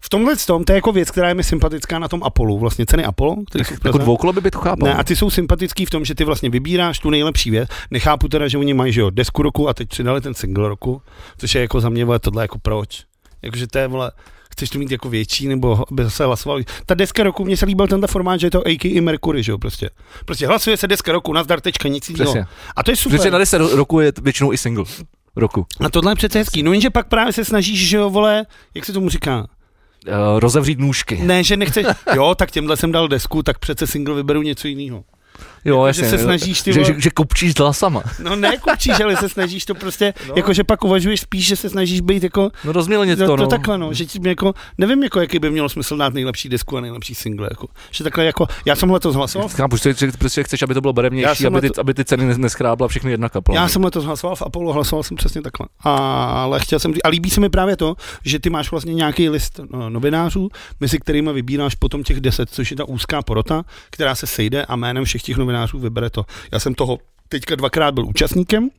V 0.00 0.08
tomhle 0.08 0.36
tom, 0.36 0.64
to 0.64 0.72
je 0.72 0.74
jako 0.74 0.92
věc, 0.92 1.10
která 1.10 1.28
je 1.28 1.34
mi 1.34 1.44
sympatická 1.44 1.98
na 1.98 2.08
tom 2.08 2.22
Apollo, 2.22 2.58
vlastně 2.58 2.86
ceny 2.86 3.04
Apollo, 3.04 3.36
který 3.50 3.64
v 3.64 3.84
Jako 3.84 3.98
dvoukolo 3.98 4.32
by 4.32 4.50
to 4.50 4.58
chápal. 4.58 4.88
Ne, 4.88 4.94
a 4.94 5.04
ty 5.04 5.16
jsou 5.16 5.30
sympatický 5.30 5.86
v 5.86 5.90
tom, 5.90 6.04
že 6.04 6.14
ty 6.14 6.24
vlastně 6.24 6.50
vybíráš 6.50 6.98
tu 6.98 7.10
nejlepší 7.10 7.50
věc. 7.50 7.68
Nechápu 7.90 8.28
teda, 8.28 8.48
že 8.48 8.58
oni 8.58 8.74
mají 8.74 8.92
že 8.92 9.00
jo, 9.00 9.10
desku 9.10 9.42
roku 9.42 9.68
a 9.68 9.74
teď 9.74 9.88
přidali 9.88 10.20
ten 10.20 10.34
single 10.34 10.68
roku, 10.68 11.02
což 11.38 11.54
je 11.54 11.60
jako 11.60 11.80
za 11.80 11.88
mě 11.88 12.04
vole, 12.04 12.18
tohle 12.18 12.44
jako 12.44 12.58
proč. 12.58 13.04
Jakože 13.42 13.66
to 13.66 13.78
je 13.78 13.88
vole, 13.88 14.12
chceš 14.52 14.70
to 14.70 14.78
mít 14.78 14.90
jako 14.90 15.08
větší, 15.08 15.48
nebo 15.48 15.84
aby 15.92 16.04
zase 16.04 16.24
hlasovali. 16.24 16.64
Ta 16.86 16.94
deska 16.94 17.22
roku, 17.22 17.44
mně 17.44 17.56
se 17.56 17.66
líbil 17.66 17.86
tento 17.86 18.06
formát, 18.06 18.40
že 18.40 18.46
je 18.46 18.50
to 18.50 18.60
AK 18.66 18.84
i 18.84 19.00
Mercury, 19.00 19.42
že 19.42 19.52
jo, 19.52 19.58
prostě. 19.58 19.90
Prostě 20.24 20.46
hlasuje 20.46 20.76
se 20.76 20.86
deska 20.88 21.12
roku, 21.12 21.32
nazdar, 21.32 21.60
tečka, 21.60 21.88
nic 21.88 22.08
jiného. 22.08 22.34
A 22.76 22.82
to 22.82 22.90
je 22.90 22.96
super. 22.96 23.18
Protože 23.18 23.30
na 23.30 23.38
10 23.38 23.58
ro- 23.58 23.76
roku 23.76 24.00
je 24.00 24.12
většinou 24.22 24.52
i 24.52 24.58
single 24.58 24.84
roku. 25.36 25.66
A 25.80 25.90
tohle 25.90 26.12
je 26.12 26.16
přece 26.16 26.38
hezký. 26.38 26.62
No 26.62 26.72
jenže 26.72 26.90
pak 26.90 27.08
právě 27.08 27.32
se 27.32 27.44
snažíš, 27.44 27.88
že 27.88 27.96
jo, 27.96 28.10
vole, 28.10 28.46
jak 28.74 28.84
se 28.84 28.92
tomu 28.92 29.08
říká? 29.08 29.46
Uh, 30.08 30.40
rozevřít 30.40 30.78
nůžky. 30.78 31.16
Ne, 31.22 31.44
že 31.44 31.56
nechceš, 31.56 31.86
jo, 32.14 32.34
tak 32.34 32.50
těmhle 32.50 32.76
jsem 32.76 32.92
dal 32.92 33.08
desku, 33.08 33.42
tak 33.42 33.58
přece 33.58 33.86
single 33.86 34.14
vyberu 34.14 34.42
něco 34.42 34.68
jiného. 34.68 35.04
Jo, 35.64 35.86
Jako, 35.86 35.92
že 35.92 36.02
jasně. 36.02 36.18
se 36.18 36.24
snažíš 36.24 36.62
ty 36.62 36.72
že, 36.72 36.84
že, 36.84 36.94
že 36.98 37.10
kopčíš 37.10 37.58
hlasama. 37.58 38.02
No 38.22 38.36
ne 38.36 38.56
kupčíš, 38.56 39.00
ale 39.00 39.16
se 39.16 39.28
snažíš 39.28 39.64
to 39.64 39.74
prostě, 39.74 40.14
No. 40.20 40.24
no. 40.28 40.34
jako 40.36 40.52
že 40.52 40.64
pak 40.64 40.84
uvažuješ 40.84 41.20
spíš, 41.20 41.46
že 41.46 41.56
se 41.56 41.68
snažíš 41.68 42.00
být 42.00 42.22
jako, 42.22 42.50
No 42.64 42.72
rozmělnit 42.72 43.18
to, 43.18 43.26
to, 43.26 43.36
to 43.36 43.42
no. 43.42 43.48
takhle 43.48 43.78
no, 43.78 43.92
že 43.92 44.06
ti 44.06 44.20
jako, 44.28 44.54
nevím 44.78 45.02
jako, 45.02 45.20
jaký 45.20 45.38
by 45.38 45.50
mělo 45.50 45.68
smysl 45.68 45.96
dát 45.96 46.14
nejlepší 46.14 46.48
desku 46.48 46.76
a 46.76 46.80
nejlepší 46.80 47.14
single, 47.14 47.48
jako, 47.50 47.66
že 47.90 48.04
takhle 48.04 48.24
jako, 48.24 48.46
já 48.66 48.76
jsem 48.76 48.90
letos 48.90 49.14
hlasoval, 49.14 49.48
Chápu, 49.48 49.76
že, 49.76 49.94
že 49.94 50.10
prostě 50.18 50.42
chceš, 50.42 50.62
aby 50.62 50.74
to 50.74 50.80
bylo 50.80 50.92
barevnější, 50.92 51.46
aby 51.46 51.60
ty, 51.60 51.66
leto- 51.68 51.80
aby 51.80 51.94
ty 51.94 52.04
ceny 52.04 52.24
nes- 52.34 52.38
neschrábla 52.38 52.88
všechny 52.88 53.10
jedna 53.10 53.28
kapela. 53.28 53.56
já 53.60 53.68
jsem 53.68 53.84
letos 53.84 54.04
hlasoval 54.04 54.36
v 54.36 54.42
Apollo, 54.42 54.72
hlasoval 54.72 55.02
jsem 55.02 55.16
přesně 55.16 55.42
takhle, 55.42 55.66
ale 55.84 56.60
chtěl 56.60 56.78
jsem 56.78 56.92
říct, 56.94 57.00
a 57.04 57.08
líbí 57.08 57.30
se 57.30 57.40
mi 57.40 57.48
právě 57.48 57.76
to, 57.76 57.94
že 58.24 58.38
ty 58.38 58.50
máš 58.50 58.70
vlastně 58.70 58.94
nějaký 58.94 59.28
list 59.28 59.60
no, 59.72 59.90
novinářů, 59.90 60.48
mezi 60.80 60.98
kterými 60.98 61.32
vybíráš 61.32 61.74
potom 61.74 62.02
těch 62.02 62.20
deset, 62.20 62.50
což 62.50 62.70
je 62.70 62.76
ta 62.76 62.84
úzká 62.84 63.22
porota, 63.22 63.62
která 63.90 64.14
se 64.14 64.26
sejde 64.26 64.64
a 64.64 64.76
jménem 64.76 65.04
všech 65.04 65.22
těch 65.22 65.36
novinářů 65.36 65.49
vybere 65.78 66.10
to. 66.10 66.26
Já 66.52 66.58
jsem 66.58 66.74
toho 66.74 66.98
teďka 67.28 67.54
dvakrát 67.56 67.94
byl 67.94 68.06
účastníkem, 68.06 68.70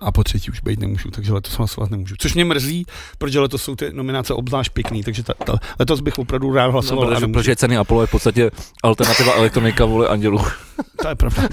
a 0.00 0.12
po 0.12 0.24
třetí 0.24 0.50
už 0.50 0.60
být 0.60 0.80
nemůžu, 0.80 1.10
takže 1.10 1.32
letos 1.32 1.54
hlasovat 1.54 1.90
nemůžu. 1.90 2.14
Což 2.18 2.34
mě 2.34 2.44
mrzí, 2.44 2.86
protože 3.18 3.40
letos 3.40 3.62
jsou 3.62 3.76
ty 3.76 3.92
nominace 3.92 4.34
obzvlášť 4.34 4.72
pěkný, 4.72 5.02
takže 5.02 5.22
ta, 5.22 5.34
ta, 5.46 5.58
letos 5.78 6.00
bych 6.00 6.18
opravdu 6.18 6.54
rád 6.54 6.66
no, 6.66 6.72
hlasoval. 6.72 7.08
a 7.08 7.14
protože, 7.14 7.26
protože 7.26 7.56
ceny 7.56 7.76
Apollo 7.76 8.00
je 8.00 8.06
v 8.06 8.10
podstatě 8.10 8.50
alternativa 8.82 9.32
elektronika 9.34 9.84
vole 9.84 10.08
andělů. 10.08 10.38
To 11.02 11.08
je 11.08 11.14
pravda. 11.14 11.48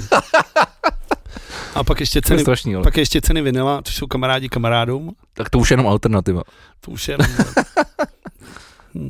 A 1.75 1.83
pak 1.83 1.99
ještě 1.99 2.21
To 2.21 2.25
je 2.25 2.27
ceny, 2.27 2.41
strašný, 2.41 2.75
ale. 2.75 2.83
pak 2.83 2.97
ještě 2.97 3.21
ceny 3.21 3.41
vinila, 3.41 3.81
což 3.83 3.95
jsou 3.95 4.07
kamarádi 4.07 4.49
kamarádům. 4.49 5.15
Tak 5.33 5.49
to 5.49 5.59
už 5.59 5.71
je 5.71 5.73
jenom 5.73 5.87
alternativa. 5.87 6.41
To 6.81 6.91
už 6.91 7.07
je... 7.07 7.17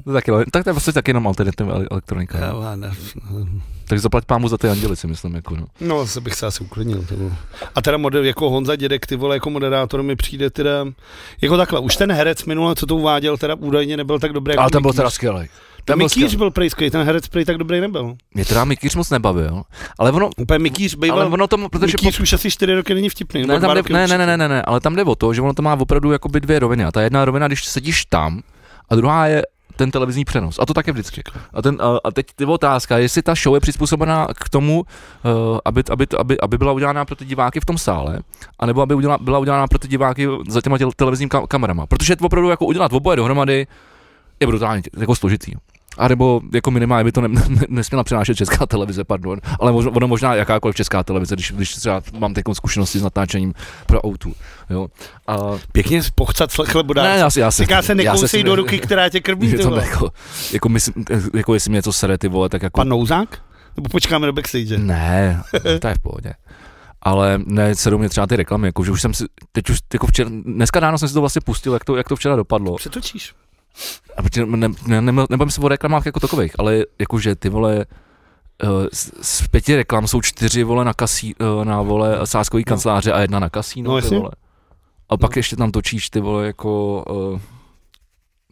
To 0.03 0.13
taky, 0.13 0.31
tak 0.51 0.63
to 0.63 0.69
je 0.69 0.73
vlastně 0.73 0.93
taky 0.93 1.09
jenom 1.09 1.27
alternativa 1.27 1.73
ele- 1.75 1.87
elektronika. 1.91 2.39
no. 2.53 2.61
Já 2.61 2.75
ne, 2.75 2.91
Tak 3.91 3.99
zaplať 3.99 4.25
pámu 4.25 4.47
za 4.47 4.57
ty 4.57 4.69
anděly, 4.69 4.95
si 4.95 5.07
myslím, 5.07 5.35
jako 5.35 5.55
no. 5.55 5.65
no, 5.81 6.05
zase 6.05 6.21
bych 6.21 6.33
se 6.33 6.45
asi 6.45 6.63
uklidnil. 6.63 7.03
Ty 7.03 7.15
vole. 7.15 7.35
A 7.75 7.81
teda 7.81 7.97
model, 7.97 8.23
jako 8.23 8.49
Honza 8.49 8.75
Dědek, 8.75 9.05
ty 9.05 9.15
vole, 9.15 9.35
jako 9.35 9.49
moderátor 9.49 10.03
mi 10.03 10.15
přijde 10.15 10.49
teda, 10.49 10.85
jako 11.41 11.57
takhle, 11.57 11.79
už 11.79 11.95
ten 11.95 12.11
herec 12.11 12.45
minule, 12.45 12.75
co 12.75 12.85
to 12.85 12.95
uváděl, 12.95 13.37
teda 13.37 13.55
údajně 13.55 13.97
nebyl 13.97 14.19
tak 14.19 14.33
dobrý. 14.33 14.51
jako 14.51 14.61
Ale 14.61 14.71
ten 14.71 14.81
byl 14.81 14.93
teda 14.93 15.09
skvělý. 15.09 15.47
Ten 15.85 15.97
byl 15.97 16.05
Mikýř 16.05 16.35
byl 16.35 16.51
prej 16.51 16.69
skvělý, 16.69 16.91
ten 16.91 17.03
herec 17.03 17.27
prej 17.27 17.45
tak 17.45 17.57
dobrý 17.57 17.81
nebyl. 17.81 18.15
Mě 18.33 18.45
teda 18.45 18.65
Mikýř 18.65 18.95
moc 18.95 19.09
nebavil, 19.09 19.61
ale 19.99 20.11
ono, 20.11 20.29
Úplně 20.37 20.59
Mikýř 20.59 20.93
ale 20.93 21.01
býval, 21.01 21.33
ono 21.33 21.47
to, 21.47 21.69
protože 21.69 21.93
Mikýř 22.01 22.19
už 22.19 22.33
asi 22.33 22.51
čtyři 22.51 22.75
roky 22.75 22.93
není 22.93 23.09
vtipný. 23.09 23.41
Ne, 23.41 23.59
tam 23.59 23.73
ne, 23.73 23.79
určitě. 23.79 23.93
ne, 23.93 24.07
ne, 24.07 24.37
ne, 24.37 24.49
ne, 24.49 24.61
ale 24.61 24.79
tam 24.79 24.95
jde 24.95 25.03
o 25.03 25.15
to, 25.15 25.33
že 25.33 25.41
ono 25.41 25.53
to 25.53 25.61
má 25.61 25.73
opravdu 25.79 26.11
jakoby 26.11 26.39
dvě 26.39 26.59
roviny. 26.59 26.85
A 26.85 26.91
ta 26.91 27.01
jedna 27.01 27.25
rovina, 27.25 27.47
když 27.47 27.65
sedíš 27.65 28.05
tam, 28.05 28.41
a 28.89 28.95
druhá 28.95 29.27
je 29.27 29.41
ten 29.75 29.91
televizní 29.91 30.25
přenos. 30.25 30.59
A 30.59 30.65
to 30.65 30.73
také 30.73 30.91
vždycky. 30.91 31.23
A, 31.53 31.61
ten, 31.61 31.77
a, 31.81 31.97
a 32.03 32.11
teď 32.11 32.25
ty 32.35 32.45
otázka, 32.45 32.97
jestli 32.97 33.21
ta 33.21 33.35
show 33.35 33.55
je 33.55 33.59
přizpůsobená 33.59 34.27
k 34.35 34.49
tomu, 34.49 34.79
uh, 34.79 35.59
aby, 35.65 35.83
aby, 35.89 36.07
aby, 36.19 36.39
aby, 36.39 36.57
byla 36.57 36.71
udělána 36.71 37.05
pro 37.05 37.15
ty 37.15 37.25
diváky 37.25 37.59
v 37.59 37.65
tom 37.65 37.77
sále, 37.77 38.19
anebo 38.59 38.81
aby 38.81 38.93
udělá, 38.95 39.17
byla 39.17 39.39
udělána 39.39 39.67
pro 39.67 39.79
ty 39.79 39.87
diváky 39.87 40.27
za 40.47 40.61
těma 40.61 40.77
televizním 40.95 41.29
kam, 41.29 41.47
kamerama. 41.47 41.85
Protože 41.85 42.15
to 42.15 42.25
opravdu 42.25 42.49
jako 42.49 42.65
udělat 42.65 42.93
oboje 42.93 43.17
dohromady 43.17 43.67
je 44.39 44.47
brutálně 44.47 44.81
jako 44.97 45.15
složitý. 45.15 45.51
A 45.97 46.07
nebo 46.07 46.41
jako 46.53 46.71
minimálně 46.71 47.03
by 47.03 47.11
to 47.11 47.21
ne, 47.21 47.27
ne, 47.27 47.61
nesměla 47.69 48.03
přenášet 48.03 48.35
česká 48.35 48.65
televize, 48.65 49.03
pardon, 49.03 49.39
ale 49.59 49.71
možno, 49.71 49.91
ono 49.91 50.07
možná 50.07 50.35
jakákoliv 50.35 50.75
česká 50.75 51.03
televize, 51.03 51.35
když, 51.35 51.51
když 51.51 51.75
třeba 51.75 52.01
mám 52.19 52.33
teď 52.33 52.45
zkušenosti 52.53 52.99
s 52.99 53.03
natáčením 53.03 53.53
pro 53.85 53.99
O2, 53.99 54.33
jo. 54.69 54.87
A, 55.27 55.37
Pěkně 55.71 56.01
pochcat 56.15 56.51
chlebodář. 56.51 57.05
ne, 57.05 57.17
já 57.17 57.29
si, 57.29 57.39
já 57.39 57.51
si, 57.51 57.63
Říká 57.63 57.81
se 57.81 57.95
nekousej 57.95 58.43
do 58.43 58.55
ruky, 58.55 58.79
která 58.79 59.09
tě 59.09 59.19
krmí, 59.19 59.53
to 59.53 59.75
jako, 59.75 60.09
jako, 60.53 60.69
myslím, 60.69 61.05
jako 61.33 61.53
jestli 61.53 61.69
mě 61.69 61.77
něco 61.77 61.93
sere, 61.93 62.17
ty 62.17 62.27
vole, 62.27 62.49
tak 62.49 62.61
jako... 62.61 62.79
Pan 62.79 62.89
Nouzák? 62.89 63.41
Nebo 63.77 63.89
počkáme 63.89 64.27
do 64.27 64.33
backstage? 64.33 64.77
Ne, 64.77 65.41
to 65.81 65.87
je 65.87 65.95
v 65.95 65.99
pohodě. 65.99 66.33
Ale 67.01 67.39
ne, 67.45 67.75
sedou 67.75 67.97
mě 67.97 68.09
třeba 68.09 68.27
ty 68.27 68.35
reklamy, 68.35 68.67
jako, 68.67 68.83
že 68.83 68.91
už 68.91 69.01
jsem 69.01 69.13
si, 69.13 69.25
teď 69.51 69.69
už, 69.69 69.79
jako 69.93 70.07
včera, 70.07 70.29
dneska 70.45 70.79
ráno 70.79 70.97
jsem 70.97 71.07
si 71.07 71.13
to 71.13 71.19
vlastně 71.19 71.41
pustil, 71.41 71.73
jak 71.73 71.85
to, 71.85 71.95
jak 71.95 72.09
to 72.09 72.15
včera 72.15 72.35
dopadlo. 72.35 72.75
Přetočíš. 72.75 73.33
A 74.17 74.21
protože 74.21 74.45
ne, 74.45 74.67
ne, 74.87 75.01
ne, 75.01 75.11
nebavím 75.29 75.51
se 75.51 75.61
o 75.61 75.67
reklamách 75.67 76.05
jako 76.05 76.19
takových, 76.19 76.59
ale 76.59 76.83
jakože 76.99 77.35
ty 77.35 77.49
vole, 77.49 77.85
eh, 78.63 78.67
z, 78.93 79.11
z 79.21 79.47
pěti 79.47 79.75
reklam 79.75 80.07
jsou 80.07 80.21
čtyři 80.21 80.63
vole 80.63 80.85
na, 80.85 80.93
kasí, 80.93 81.35
eh, 81.39 81.65
na 81.65 81.81
vole 81.81 82.19
sáskový 82.27 82.63
kanceláře 82.63 83.11
a 83.11 83.19
jedna 83.21 83.39
na 83.39 83.49
kasíno, 83.49 83.91
No, 83.95 84.01
ty 84.01 84.15
vole. 84.15 84.31
A 85.09 85.17
pak 85.17 85.35
No. 85.35 85.39
ještě 85.39 85.55
tam 85.55 85.71
točíš 85.71 86.09
ty 86.09 86.19
vole 86.19 86.45
jako, 86.45 87.03
uh, 87.09 87.39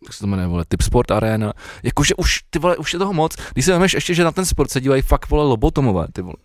jak 0.06 0.14
se 0.14 0.20
to 0.20 0.28
jmenuje, 0.28 0.48
vole, 0.48 0.66
Tip 0.68 0.82
Sport 0.82 1.12
Arena, 1.12 1.54
jakože 1.84 2.16
už, 2.16 2.40
ty 2.50 2.60
vole, 2.60 2.78
už 2.78 2.94
je 2.94 3.00
toho 3.00 3.14
moc, 3.14 3.36
když 3.54 3.66
si 3.66 3.72
vemeš 3.72 3.94
ještě, 3.94 4.14
že 4.14 4.24
na 4.24 4.32
ten 4.32 4.46
sport 4.46 4.72
se 4.72 4.82
dívají 4.82 5.02
fakt 5.02 5.30
vole 5.30 5.44
lobotomové, 5.44 6.08
ty 6.14 6.22
vole, 6.22 6.36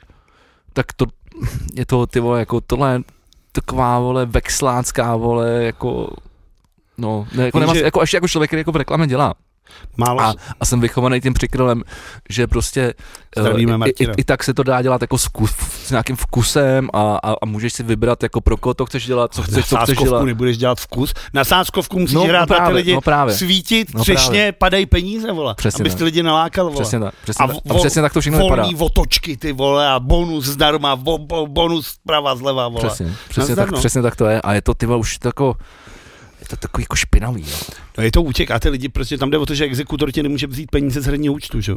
tak 0.73 0.93
to, 0.93 1.07
je 1.75 1.87
to 1.87 2.07
ty 2.07 2.21
vole, 2.21 2.39
jako 2.41 2.61
tohle, 2.61 3.03
taková 3.53 3.99
vole 3.99 4.27
vexlácká 4.27 5.17
vole, 5.17 5.51
jako 5.65 6.11
No, 6.99 7.27
ne, 7.35 7.45
jako, 7.45 7.59
nemá, 7.59 7.75
jako, 7.75 8.01
ještě 8.01 8.17
jako 8.17 8.29
člověk, 8.29 8.51
který 8.51 8.61
jako 8.61 8.73
v 8.73 8.77
reklamě 8.77 9.07
dělá. 9.07 9.35
Málo. 9.97 10.21
A, 10.21 10.35
a 10.61 10.65
jsem 10.65 10.81
vychovaný 10.81 11.21
tím 11.21 11.35
přikryvem, 11.35 11.83
že 12.31 12.47
prostě 12.47 12.95
Zdravíme 13.39 13.87
i, 13.89 14.05
i, 14.05 14.09
i, 14.17 14.25
tak 14.25 14.45
se 14.45 14.55
to 14.55 14.63
dá 14.63 14.83
dělat 14.83 15.01
jako 15.01 15.19
s, 15.19 15.29
kus, 15.29 15.51
s 15.85 15.91
nějakým 15.91 16.17
vkusem 16.17 16.89
a, 16.93 17.17
a, 17.17 17.33
a 17.43 17.47
můžeš 17.47 17.73
si 17.73 17.83
vybrat 17.83 18.23
jako 18.23 18.41
pro 18.41 18.57
koho 18.57 18.75
to 18.75 18.87
chceš 18.87 19.07
dělat, 19.07 19.35
co 19.35 19.41
na 19.41 19.47
chceš, 19.47 19.67
co 19.67 19.77
chceš 19.77 19.99
dělat. 19.99 20.23
nebudeš 20.23 20.59
dělat 20.59 20.81
vkus. 20.81 21.15
Na 21.35 21.45
sázkovku 21.45 21.99
musíš 21.99 22.15
No, 22.15 22.23
hrát 22.25 22.49
no 22.49 22.55
na 22.55 22.57
ty 22.57 22.61
právě, 22.61 22.77
lidi, 22.77 22.95
no 22.95 23.01
právě. 23.01 23.35
svítit, 23.35 23.95
No 23.95 24.01
třešně, 24.01 24.29
právě. 24.29 24.53
padají 24.53 24.87
peníze, 24.87 25.33
vole. 25.33 25.55
Přesně 25.55 25.83
abys 25.83 25.93
tak. 25.93 25.99
ty 25.99 26.05
lidi 26.05 26.23
nalákal, 26.23 26.65
vole. 26.65 26.83
Přesně 26.83 27.01
tak, 27.01 27.15
přesně, 27.23 27.45
A 27.45 27.47
vo- 27.49 27.61
a 27.71 27.75
přesně 27.75 28.03
tak 28.03 28.13
to 28.13 28.21
všechno 28.21 28.39
vypadá. 28.39 28.69
Otočky, 28.79 29.37
ty 29.37 29.53
vole, 29.53 29.89
a 29.89 30.01
bonus 30.01 30.45
zdarma, 30.45 30.97
bo, 30.97 31.19
bo, 31.19 31.47
bonus 31.47 31.87
zprava, 31.87 32.37
zleva, 32.37 32.69
vole. 32.69 32.87
Přesně, 32.87 33.15
přesně, 33.29 33.57
tak, 33.57 33.71
no. 33.71 33.79
přesně 33.79 34.03
tak 34.03 34.17
to 34.17 34.27
je. 34.27 34.41
A 34.41 34.53
je 34.55 34.63
to 34.63 34.75
ty 34.75 34.87
už 34.87 35.19
jako, 35.25 35.55
je 36.45 36.49
to 36.49 36.57
takový 36.57 36.83
jako 36.83 36.97
špinavý. 36.97 37.45
Jo. 37.51 37.57
No 37.99 38.05
je 38.05 38.13
to 38.13 38.23
útěk 38.23 38.51
a 38.51 38.59
ty 38.61 38.69
lidi 38.69 38.89
prostě 38.89 39.19
tam 39.19 39.31
jde 39.31 39.39
o 39.39 39.47
to, 39.47 39.55
že 39.55 39.65
exekutor 39.65 40.13
ti 40.13 40.23
nemůže 40.23 40.47
vzít 40.47 40.71
peníze 40.71 41.01
z 41.01 41.07
herního 41.07 41.35
účtu, 41.35 41.61
že 41.61 41.73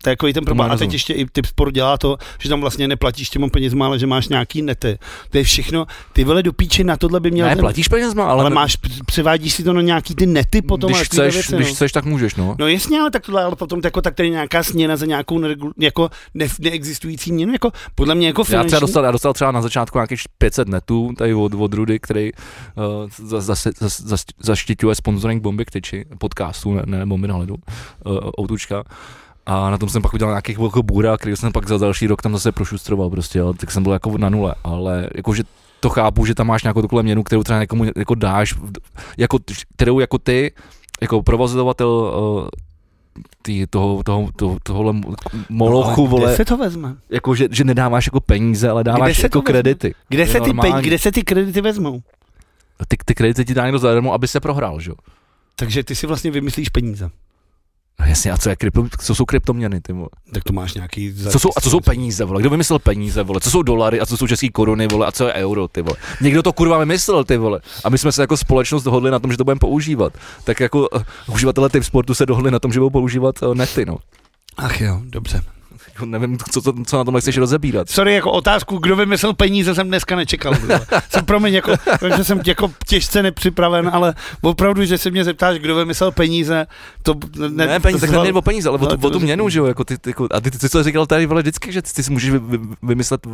jo? 0.00 0.02
To 0.02 0.08
je 0.08 0.12
jako 0.12 0.28
i 0.28 0.32
ten 0.32 0.44
problém. 0.44 0.70
A 0.70 0.76
teď 0.76 0.92
ještě 0.92 1.14
i 1.14 1.26
typ 1.26 1.46
sport 1.46 1.74
dělá 1.74 1.98
to, 1.98 2.16
že 2.38 2.48
tam 2.48 2.60
vlastně 2.60 2.88
neplatíš 2.88 3.30
těma 3.30 3.48
penězma, 3.48 3.86
ale 3.86 3.98
že 3.98 4.06
máš 4.06 4.28
nějaký 4.28 4.62
nety. 4.62 4.98
To 5.30 5.38
je 5.38 5.44
všechno. 5.44 5.86
Ty 6.12 6.24
vole 6.24 6.42
do 6.42 6.52
píči 6.52 6.84
na 6.84 6.96
tohle 6.96 7.20
by 7.20 7.30
měl 7.30 7.46
Ne, 7.46 7.56
ten, 7.56 7.60
platíš 7.62 7.88
penězma, 7.88 8.24
ale, 8.24 8.40
ale 8.40 8.50
máš, 8.50 8.76
přivádíš 9.06 9.54
si 9.54 9.64
to 9.64 9.72
na 9.72 9.82
nějaký 9.82 10.14
ty 10.14 10.26
nety 10.26 10.62
potom. 10.62 10.92
když 10.92 11.02
chceš, 11.02 11.34
věci, 11.34 11.56
když 11.56 11.68
no. 11.68 11.74
chceš, 11.74 11.92
tak 11.92 12.04
můžeš, 12.04 12.34
no. 12.34 12.56
No 12.58 12.68
jasně, 12.68 13.00
ale 13.00 13.10
tak 13.10 13.26
tohle, 13.26 13.44
ale 13.44 13.56
potom 13.56 13.80
jako 13.84 14.02
tak 14.02 14.14
tady 14.14 14.30
nějaká 14.30 14.62
směna 14.62 14.96
za 14.96 15.06
nějakou 15.06 15.38
neregul, 15.38 15.72
jako 15.78 16.10
ne, 16.34 16.46
neexistující 16.60 17.32
měnu, 17.32 17.52
jako 17.52 17.70
podle 17.94 18.14
mě 18.14 18.26
jako 18.26 18.40
Já 18.40 18.44
finanční. 18.44 18.66
třeba 18.66 18.80
dostal, 18.80 19.04
já 19.04 19.10
dostal 19.10 19.32
třeba 19.32 19.52
na 19.52 19.62
začátku 19.62 19.98
nějakých 19.98 20.20
500 20.38 20.68
netů 20.68 21.12
tady 21.16 21.34
od, 21.34 21.54
od 21.54 21.74
Rudy, 21.74 21.98
který 21.98 22.30
uh, 22.32 23.28
za, 23.28 23.40
za, 23.40 23.54
za, 23.54 23.88
za, 23.88 24.16
zaštiťuje 24.38 24.94
sponsoring 24.94 25.42
Bomby 25.42 25.64
k 25.64 25.70
tyči, 25.70 26.04
podcastu, 26.18 26.74
ne, 26.74 26.82
ne 26.86 27.06
Bomby 27.06 27.28
na 27.28 27.36
ledu, 27.36 27.54
uh, 28.04 28.18
Outučka. 28.40 28.84
A 29.46 29.70
na 29.70 29.78
tom 29.78 29.88
jsem 29.88 30.02
pak 30.02 30.14
udělal 30.14 30.32
nějakých 30.32 30.58
velkou 30.58 30.82
bůra, 30.82 31.16
který 31.16 31.36
jsem 31.36 31.52
pak 31.52 31.68
za 31.68 31.78
další 31.78 32.06
rok 32.06 32.22
tam 32.22 32.32
zase 32.32 32.52
prošustroval 32.52 33.10
prostě, 33.10 33.40
ale 33.40 33.54
tak 33.54 33.70
jsem 33.70 33.82
byl 33.82 33.92
jako 33.92 34.18
na 34.18 34.28
nule, 34.28 34.54
ale 34.64 35.08
jakože 35.14 35.42
to 35.80 35.88
chápu, 35.88 36.24
že 36.26 36.34
tam 36.34 36.46
máš 36.46 36.62
nějakou 36.62 36.82
takovou 36.82 37.02
měnu, 37.02 37.22
kterou 37.22 37.42
třeba 37.42 37.60
někomu 37.60 37.84
jako 37.96 38.14
dáš, 38.14 38.54
jako, 39.18 39.38
kterou 39.76 40.00
jako 40.00 40.18
ty, 40.18 40.52
jako 41.00 41.22
provozovatel 41.22 41.88
uh, 41.88 42.48
tý, 43.42 43.66
toho, 43.70 44.02
toho, 44.02 44.28
toho, 44.36 44.56
tohohle 44.62 44.92
molochu, 45.48 46.00
No, 46.02 46.08
ale 46.08 46.08
vole, 46.08 46.26
Kde 46.26 46.36
se 46.36 46.44
to 46.44 46.56
vezme? 46.56 46.96
jako, 47.10 47.34
že, 47.34 47.48
že 47.50 47.64
nedáváš 47.64 48.06
jako 48.06 48.20
peníze, 48.20 48.68
ale 48.70 48.84
dáváš 48.84 49.16
se 49.16 49.26
jako 49.26 49.42
kredity. 49.42 49.94
Kde 50.08 50.26
se, 50.26 50.40
ty 50.40 50.52
peníze, 50.52 50.82
kde 50.82 50.98
se 50.98 51.12
ty 51.12 51.22
kredity 51.22 51.60
vezmou? 51.60 52.02
Ty, 52.88 52.96
ty 53.04 53.14
kredity 53.14 53.44
ti 53.44 53.54
dá 53.54 53.64
někdo 53.64 53.78
zadarmo, 53.78 54.12
aby 54.12 54.28
se 54.28 54.40
prohrál, 54.40 54.80
že 54.80 54.90
jo? 54.90 54.96
Takže 55.56 55.84
ty 55.84 55.94
si 55.94 56.06
vlastně 56.06 56.30
vymyslíš 56.30 56.68
peníze. 56.68 57.10
No 58.00 58.06
jasně, 58.06 58.32
a 58.32 58.38
co, 58.38 58.50
je 58.50 58.56
krypto, 58.56 58.86
co 59.00 59.14
jsou 59.14 59.24
kryptoměny, 59.24 59.80
ty 59.80 59.92
vole? 59.92 60.08
Tak 60.34 60.44
to 60.44 60.52
máš 60.52 60.74
nějaký... 60.74 61.14
Co 61.30 61.38
jsou, 61.38 61.50
a 61.56 61.60
co 61.60 61.70
jsou 61.70 61.80
peníze, 61.80 62.24
vole? 62.24 62.40
Kdo 62.40 62.50
vymyslel 62.50 62.78
peníze, 62.78 63.22
vole? 63.22 63.40
Co 63.40 63.50
jsou 63.50 63.62
dolary 63.62 64.00
a 64.00 64.06
co 64.06 64.16
jsou 64.16 64.26
české 64.26 64.48
koruny, 64.48 64.88
vole? 64.88 65.06
A 65.06 65.12
co 65.12 65.26
je 65.26 65.32
euro, 65.32 65.68
ty 65.68 65.82
vole? 65.82 65.96
Někdo 66.20 66.42
to 66.42 66.52
kurva 66.52 66.78
vymyslel, 66.78 67.24
ty 67.24 67.36
vole. 67.36 67.60
A 67.84 67.88
my 67.90 67.98
jsme 67.98 68.12
se 68.12 68.22
jako 68.22 68.36
společnost 68.36 68.82
dohodli 68.82 69.10
na 69.10 69.18
tom, 69.18 69.30
že 69.30 69.36
to 69.36 69.44
budeme 69.44 69.58
používat. 69.58 70.12
Tak 70.44 70.60
jako 70.60 70.88
uh, 70.88 71.02
uživatelé 71.34 71.68
typ 71.68 71.84
sportu 71.84 72.14
se 72.14 72.26
dohodli 72.26 72.50
na 72.50 72.58
tom, 72.58 72.72
že 72.72 72.80
budou 72.80 72.90
používat 72.90 73.42
uh, 73.42 73.54
nety, 73.54 73.86
no. 73.86 73.96
Ach 74.56 74.80
jo, 74.80 75.00
dobře. 75.04 75.42
Jako 75.94 76.06
nevím, 76.06 76.38
co, 76.50 76.62
co, 76.62 76.72
co 76.86 76.96
na 76.96 77.04
tomhle 77.04 77.20
chceš 77.20 77.38
rozebírat. 77.38 77.90
Sorry, 77.90 78.14
jako 78.14 78.30
otázku, 78.32 78.78
kdo 78.78 78.96
vymyslel 78.96 79.34
peníze, 79.34 79.74
jsem 79.74 79.88
dneska 79.88 80.16
nečekal. 80.16 80.54
jsem 81.10 81.24
promiň, 81.24 81.54
jako, 81.54 81.72
vím, 82.02 82.12
že 82.16 82.24
jsem 82.24 82.40
jako 82.46 82.70
těžce 82.86 83.22
nepřipraven, 83.22 83.90
ale 83.92 84.14
opravdu, 84.42 84.84
že 84.84 84.98
se 84.98 85.10
mě 85.10 85.24
zeptáš, 85.24 85.58
kdo 85.58 85.74
vymyslel 85.76 86.10
peníze, 86.12 86.66
to... 87.02 87.14
Ne, 87.48 87.66
ne 87.66 87.80
peníze, 87.80 88.06
tak 88.06 88.10
to- 88.26 88.34
o 88.38 88.42
peníze, 88.42 88.68
ale 88.68 88.78
o 88.78 88.86
tu, 88.86 88.96
to 88.96 89.06
o 89.08 89.10
tu 89.10 89.20
měnu, 89.20 89.48
že 89.48 89.58
jo, 89.58 89.64
jako 89.66 89.84
ty, 89.84 89.98
ty, 89.98 90.10
jako, 90.10 90.26
a 90.30 90.40
ty, 90.40 90.50
ty, 90.50 90.58
ty 90.58 90.68
co 90.68 90.82
říkal 90.82 91.06
tady, 91.06 91.26
vole, 91.26 91.42
vždycky, 91.42 91.72
že 91.72 91.82
ty, 91.82 92.02
si 92.02 92.10
můžeš 92.12 92.30
vy, 92.30 92.38
vy, 92.38 92.58
vymyslet 92.82 93.26
uh, 93.26 93.32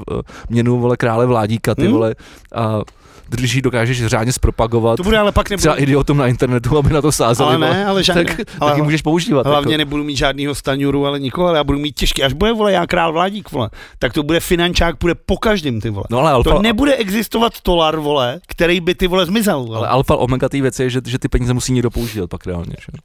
měnu, 0.49 0.79
vole, 0.81 0.97
krále 0.97 1.27
vládíka, 1.27 1.75
ty 1.75 1.83
Hmm? 1.83 1.92
vole, 1.92 2.14
a 2.55 2.81
když 3.29 3.55
ji 3.55 3.62
dokážeš 3.62 4.07
řádně 4.07 4.33
zpropagovat, 4.33 4.97
To 4.97 5.03
bude 5.03 5.19
ale 5.19 5.33
pak 5.33 5.51
nebudu... 5.51 5.61
třeba 5.61 5.75
idiotům 5.75 6.16
na 6.16 6.27
internetu, 6.27 6.79
aby 6.79 6.95
na 6.95 7.03
to 7.03 7.12
sázeli, 7.12 7.49
Ale 7.55 7.59
ne, 7.59 7.87
ale 7.87 8.03
žádný, 8.03 8.25
tak, 8.25 8.40
ale 8.61 8.71
tak 8.71 8.77
ji 8.77 8.83
můžeš 8.83 9.03
používat. 9.03 9.47
Hlavně 9.47 9.73
jako. 9.75 9.79
nebudu 9.79 10.05
mít 10.05 10.16
žádnýho 10.16 10.55
staňuru, 10.55 11.07
ale 11.07 11.21
nikoho, 11.21 11.49
ale 11.49 11.59
já 11.59 11.64
budu 11.64 11.79
mít 11.79 11.92
těžký. 11.97 12.23
Až 12.23 12.33
bude, 12.33 12.46
vole, 12.53 12.73
já 12.73 12.87
král 12.87 13.13
vládík, 13.13 13.53
vole, 13.53 13.71
tak 13.99 14.13
to 14.13 14.23
bude 14.23 14.41
finančák, 14.41 14.97
bude 15.01 15.15
po 15.15 15.37
každém, 15.37 15.81
ty 15.81 15.91
vole. 15.91 16.05
No 16.11 16.19
ale 16.19 16.31
alfa, 16.31 16.51
To 16.51 16.63
nebude 16.63 16.95
existovat 16.95 17.61
tolar, 17.61 17.97
vole, 17.97 18.41
který 18.47 18.81
by 18.81 18.95
ty 18.95 19.07
vole 19.07 19.27
zmizel. 19.27 19.65
Vole. 19.65 19.79
ale 19.79 19.89
alfa 19.89 20.17
omega 20.17 20.49
té 20.49 20.61
věci 20.61 20.83
je, 20.83 20.91
že, 20.91 21.01
že 21.07 21.19
ty 21.19 21.29
peníze 21.29 21.55
musí 21.55 21.73
někdo 21.73 21.91
používat 21.91 22.31
pak 22.31 22.47
reálně. 22.47 22.75
Že? 22.81 22.99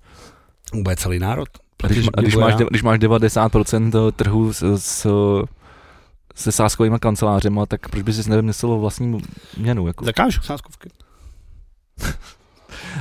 Vůbec 0.73 0.99
celý 0.99 1.19
národ. 1.19 1.49
A 1.83 1.87
když, 1.87 2.07
a 2.17 2.21
když, 2.21 2.33
bude 2.33 2.45
máš, 2.45 2.55
když 2.69 2.83
máš 2.83 2.99
90% 2.99 4.11
trhu 4.11 4.53
s, 4.53 4.75
s, 4.77 5.07
se 6.35 6.51
sáskovými 6.51 6.99
kancelářema, 6.99 7.65
tak 7.65 7.89
proč 7.89 8.03
bys 8.03 8.23
si 8.23 8.29
nevymyslel 8.29 8.77
vlastní 8.77 9.21
měnu? 9.57 9.87
Jako? 9.87 10.05
Zakážu 10.05 10.41
sáskovky. 10.41 10.89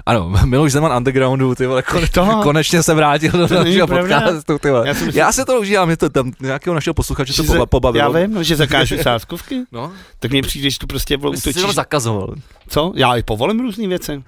Ano, 0.06 0.32
Miloš 0.44 0.72
Zeman 0.72 0.96
Undergroundu, 0.96 1.54
ty 1.54 1.66
vole, 1.66 1.82
kon, 1.82 2.02
To, 2.12 2.40
konečně 2.42 2.82
se 2.82 2.94
vrátil 2.94 3.30
do 3.32 3.38
našeho 3.48 3.86
podcastu, 3.86 4.58
ty 4.58 4.70
vole. 4.70 4.86
já, 4.88 4.92
myslím, 4.92 5.10
Já 5.14 5.32
se 5.32 5.44
to 5.44 5.60
užívám, 5.60 5.90
je 5.90 5.96
to 5.96 6.08
tam 6.08 6.32
nějakého 6.40 6.74
našeho 6.74 6.94
posluchače 6.94 7.32
to 7.32 7.42
poba- 7.42 7.66
pobavilo. 7.66 8.04
já 8.18 8.20
vím, 8.26 8.34
no, 8.34 8.42
že 8.42 8.56
zakážu 8.56 8.96
sáskovky, 9.02 9.62
No, 9.72 9.92
tak 10.18 10.30
mně 10.30 10.42
přijde, 10.42 10.70
že 10.70 10.78
tu 10.78 10.86
prostě 10.86 11.16
vole, 11.16 11.36
ty 11.36 11.52
jsi 11.52 11.60
to 11.62 11.72
zakazoval. 11.72 12.34
Co? 12.68 12.92
Já 12.96 13.16
i 13.16 13.22
povolím 13.22 13.60
různé 13.60 13.88
věci. 13.88 14.22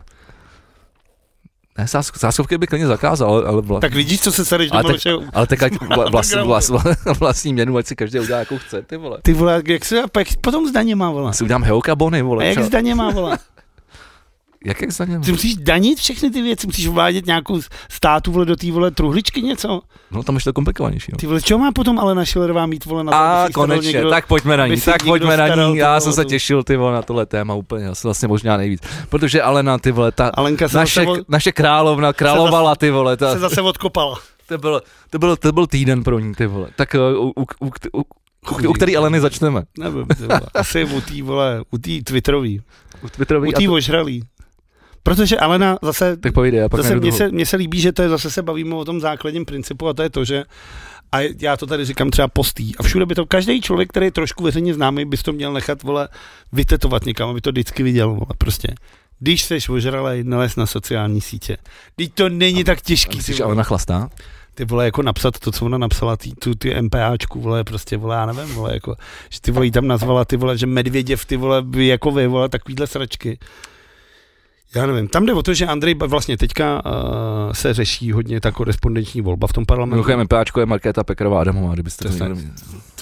Ne, 1.78 1.88
sás, 1.88 2.12
sáskovky 2.16 2.58
by 2.58 2.66
klidně 2.66 2.86
zakázal, 2.86 3.30
ale, 3.30 3.44
ale, 3.46 3.62
vla, 3.62 3.80
Tak 3.80 3.94
vidíš, 3.94 4.20
co 4.20 4.32
se 4.32 4.44
do 4.58 4.64
Ale 4.70 4.82
tak- 4.84 5.00
ale 5.32 5.46
tak 5.46 5.62
ať 5.62 5.72
vla, 5.80 6.10
vlast, 6.10 6.30
Undergroundu. 6.32 6.48
vlast, 6.48 6.68
vlast, 6.68 7.18
vlastní 7.20 7.52
měnu, 7.52 7.76
ať 7.76 7.86
si 7.86 7.96
každý 7.96 8.20
udělá, 8.20 8.38
jakou 8.38 8.58
chce, 8.58 8.82
ty 8.82 8.96
vole. 8.96 9.18
Ty 9.22 9.32
vole, 9.32 9.62
jak 9.66 9.84
se, 9.84 9.96
jak 9.96 10.28
potom 10.40 10.66
zdaně 10.68 10.96
má, 10.96 11.10
vole. 11.10 11.28
Já 11.28 11.32
si 11.32 11.44
udělám 11.44 11.62
Heoka 11.64 11.94
Bony, 11.96 12.20
A 12.20 12.24
vole. 12.24 12.46
jak 12.46 12.64
zdaně 12.64 12.94
má, 12.94 13.10
vole? 13.10 13.38
Jak, 14.64 14.80
jak 14.82 14.90
za 14.92 15.04
něm? 15.04 15.22
Ty 15.22 15.32
musíš 15.32 15.54
danit 15.56 15.98
všechny 15.98 16.30
ty 16.30 16.42
věci, 16.42 16.66
musíš 16.66 16.86
uvádět 16.86 17.26
nějakou 17.26 17.60
státu, 17.90 18.32
vole, 18.32 18.44
do 18.46 18.56
té, 18.56 18.72
vole, 18.72 18.90
truhličky 18.90 19.42
něco. 19.42 19.80
No 20.10 20.22
tam 20.22 20.34
je 20.34 20.40
to 20.44 20.52
komplikovanější. 20.52 21.12
jo. 21.12 21.18
Ty 21.18 21.26
vole, 21.26 21.42
čeho 21.42 21.58
má 21.58 21.72
potom 21.72 21.98
Alena 21.98 22.24
Schillerová 22.24 22.66
mít, 22.66 22.84
vole, 22.84 23.04
na 23.04 23.12
to, 23.12 23.18
A 23.18 23.48
konečně, 23.54 23.92
někdo, 23.92 24.10
tak 24.10 24.26
pojďme 24.26 24.56
na 24.56 24.66
ní, 24.66 24.80
tak 24.80 25.04
pojďme 25.04 25.36
na 25.36 25.54
ní, 25.54 25.76
já 25.76 26.00
jsem 26.00 26.12
se 26.12 26.24
těšil, 26.24 26.62
ty 26.62 26.76
vole, 26.76 26.92
na 26.92 27.02
tohle 27.02 27.26
téma 27.26 27.54
úplně, 27.54 27.88
asi 27.88 28.06
vlastně 28.06 28.28
možná 28.28 28.56
nejvíc. 28.56 28.82
Protože 29.08 29.42
Alena, 29.42 29.78
ty 29.78 29.92
vole, 29.92 30.12
ta, 30.12 30.28
Alenka 30.34 30.68
se, 30.68 30.76
naše, 30.76 31.06
od, 31.06 31.28
naše 31.28 31.52
královna 31.52 32.12
královala, 32.12 32.76
ty 32.76 32.90
vole, 32.90 33.16
ta, 33.16 33.32
se 33.32 33.38
zase 33.38 33.60
odkopala. 33.62 34.18
to, 34.48 34.58
byl, 34.58 34.80
to, 35.10 35.18
byl, 35.18 35.36
to 35.36 35.52
byl 35.52 35.66
týden 35.66 36.02
pro 36.04 36.18
ní, 36.18 36.34
ty 36.34 36.46
vole. 36.46 36.68
Tak 36.76 36.94
uh, 37.16 37.26
u, 37.26 37.30
u, 37.30 37.42
u, 37.66 37.70
u, 37.92 38.00
u, 38.64 38.68
u 38.68 38.72
který 38.72 38.96
Aleny 38.96 39.20
začneme? 39.20 39.62
Nevím, 39.78 40.06
ty 40.06 40.22
vole. 40.22 40.40
Asi 40.54 40.84
u 40.84 41.00
té, 41.00 41.22
vole, 41.22 41.62
u 41.70 41.78
té 41.78 41.90
Twitterový. 42.04 42.62
U 43.04 43.08
Twitterový? 43.08 43.48
U 43.48 43.52
to- 43.52 43.72
ožralý. 43.72 44.22
Protože 45.02 45.36
Alena 45.38 45.78
zase, 45.82 46.16
Tak 46.16 46.32
povídej, 46.32 46.60
já 46.60 46.68
pak 46.68 46.80
zase 46.80 46.94
mně 46.94 47.00
druhou. 47.00 47.16
se, 47.16 47.28
mně 47.28 47.46
se 47.46 47.56
líbí, 47.56 47.80
že 47.80 47.92
to 47.92 48.02
je, 48.02 48.08
zase 48.08 48.30
se 48.30 48.42
bavíme 48.42 48.74
o 48.74 48.84
tom 48.84 49.00
základním 49.00 49.44
principu 49.44 49.88
a 49.88 49.92
to 49.92 50.02
je 50.02 50.10
to, 50.10 50.24
že 50.24 50.44
a 51.12 51.20
já 51.40 51.56
to 51.56 51.66
tady 51.66 51.84
říkám 51.84 52.10
třeba 52.10 52.28
postý. 52.28 52.76
A 52.76 52.82
všude 52.82 53.06
by 53.06 53.14
to, 53.14 53.26
každý 53.26 53.60
člověk, 53.60 53.88
který 53.88 54.06
je 54.06 54.12
trošku 54.12 54.44
veřejně 54.44 54.74
známý, 54.74 55.04
bys 55.04 55.22
to 55.22 55.32
měl 55.32 55.52
nechat, 55.52 55.82
vole, 55.82 56.08
vytetovat 56.52 57.06
někam, 57.06 57.28
aby 57.28 57.40
to 57.40 57.50
vždycky 57.50 57.82
viděl, 57.82 58.08
vole, 58.08 58.26
prostě. 58.38 58.68
Když 59.18 59.42
jsi 59.42 59.58
ožralej, 59.70 60.24
nalez 60.24 60.56
na 60.56 60.66
sociální 60.66 61.20
sítě. 61.20 61.56
Teď 61.96 62.14
to 62.14 62.28
není 62.28 62.64
tak 62.64 62.80
těžký. 62.80 63.10
Ty 63.10 63.16
Myslíš, 63.16 63.38
vole, 63.38 63.46
Alena 63.46 63.62
chlastá? 63.62 64.08
ty 64.54 64.64
vole, 64.64 64.84
jako 64.84 65.02
napsat 65.02 65.38
to, 65.38 65.52
co 65.52 65.64
ona 65.64 65.78
napsala, 65.78 66.16
ty, 66.16 66.30
tu, 66.30 66.54
ty 66.54 66.82
MPAčku, 66.82 67.40
vole, 67.40 67.64
prostě, 67.64 67.96
vole, 67.96 68.16
já 68.16 68.26
nevím, 68.26 68.54
vole, 68.54 68.74
jako, 68.74 68.96
že 69.30 69.40
ty 69.40 69.50
vole, 69.50 69.66
jí 69.66 69.70
tam 69.70 69.86
nazvala, 69.86 70.24
ty 70.24 70.36
vole, 70.36 70.58
že 70.58 70.66
Medvěděv, 70.66 71.24
ty 71.24 71.36
vole, 71.36 71.62
by 71.62 71.86
jako 71.86 72.10
vy, 72.10 72.26
vole, 72.26 72.48
takovýhle 72.48 72.86
sračky. 72.86 73.38
Já 74.74 74.86
nevím, 74.86 75.08
tam 75.08 75.26
jde 75.26 75.32
o 75.32 75.42
to, 75.42 75.54
že 75.54 75.66
Andrej 75.66 75.94
vlastně 75.94 76.36
teďka 76.36 76.82
uh, 76.84 77.52
se 77.52 77.74
řeší 77.74 78.12
hodně 78.12 78.40
ta 78.40 78.50
korespondenční 78.52 79.20
volba 79.20 79.46
v 79.46 79.52
tom 79.52 79.66
parlamentu. 79.66 79.94
Mimochodem, 79.94 80.20
MPAčko 80.20 80.60
je 80.60 80.66
Markéta 80.66 81.04
Pekarová 81.04 81.40
Adamová, 81.40 81.74
kdybyste 81.74 82.04
to 82.04 82.08
Přesně. 82.08 82.28
někdo... 82.28 82.42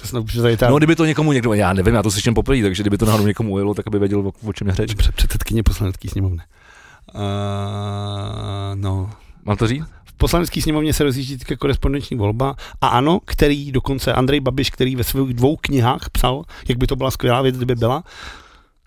To 0.01 0.07
snad 0.09 0.25
už 0.25 0.35
tady 0.35 0.57
ta 0.57 0.69
No, 0.71 0.77
kdyby 0.79 0.97
to 0.97 1.05
někomu 1.05 1.33
někdo, 1.33 1.53
já 1.55 1.73
nevím, 1.73 1.95
já 1.95 2.03
to 2.03 2.11
slyším 2.11 2.35
poprvé, 2.35 2.63
takže 2.63 2.83
kdyby 2.83 2.99
to 2.99 3.07
náhodou 3.07 3.27
někomu 3.27 3.53
ujelo, 3.53 3.75
tak 3.75 3.87
aby 3.87 3.99
věděl, 3.99 4.21
o, 4.27 4.33
o 4.49 4.53
čem 4.53 4.69
je 4.69 4.75
řeč. 4.75 4.95
před, 4.95 5.15
předsedkyně 5.15 5.63
poslanecké 5.63 6.09
sněmovny. 6.09 6.43
Uh, 7.15 7.21
no, 8.75 9.11
Mám 9.45 9.57
to 9.57 9.67
říct? 9.67 9.85
v 10.05 10.13
poslanecké 10.13 10.63
sněmovně 10.63 10.93
se 10.93 11.05
rozjíždí 11.05 11.39
teďka 11.39 11.57
korespondenční 11.57 12.17
volba 12.17 12.55
a 12.81 12.89
ano, 12.89 13.21
který 13.25 13.73
dokonce 13.73 14.13
Andrej 14.13 14.41
Babiš, 14.41 14.71
který 14.71 14.97
ve 14.97 15.05
svých 15.05 15.35
dvou 15.35 15.57
knihách 15.57 16.11
psal, 16.11 16.43
jak 16.69 16.79
by 16.79 16.87
to 16.87 16.97
byla 16.97 17.11
skvělá 17.11 17.43
věc, 17.43 17.57
kdyby 17.57 17.75
byla. 17.75 18.03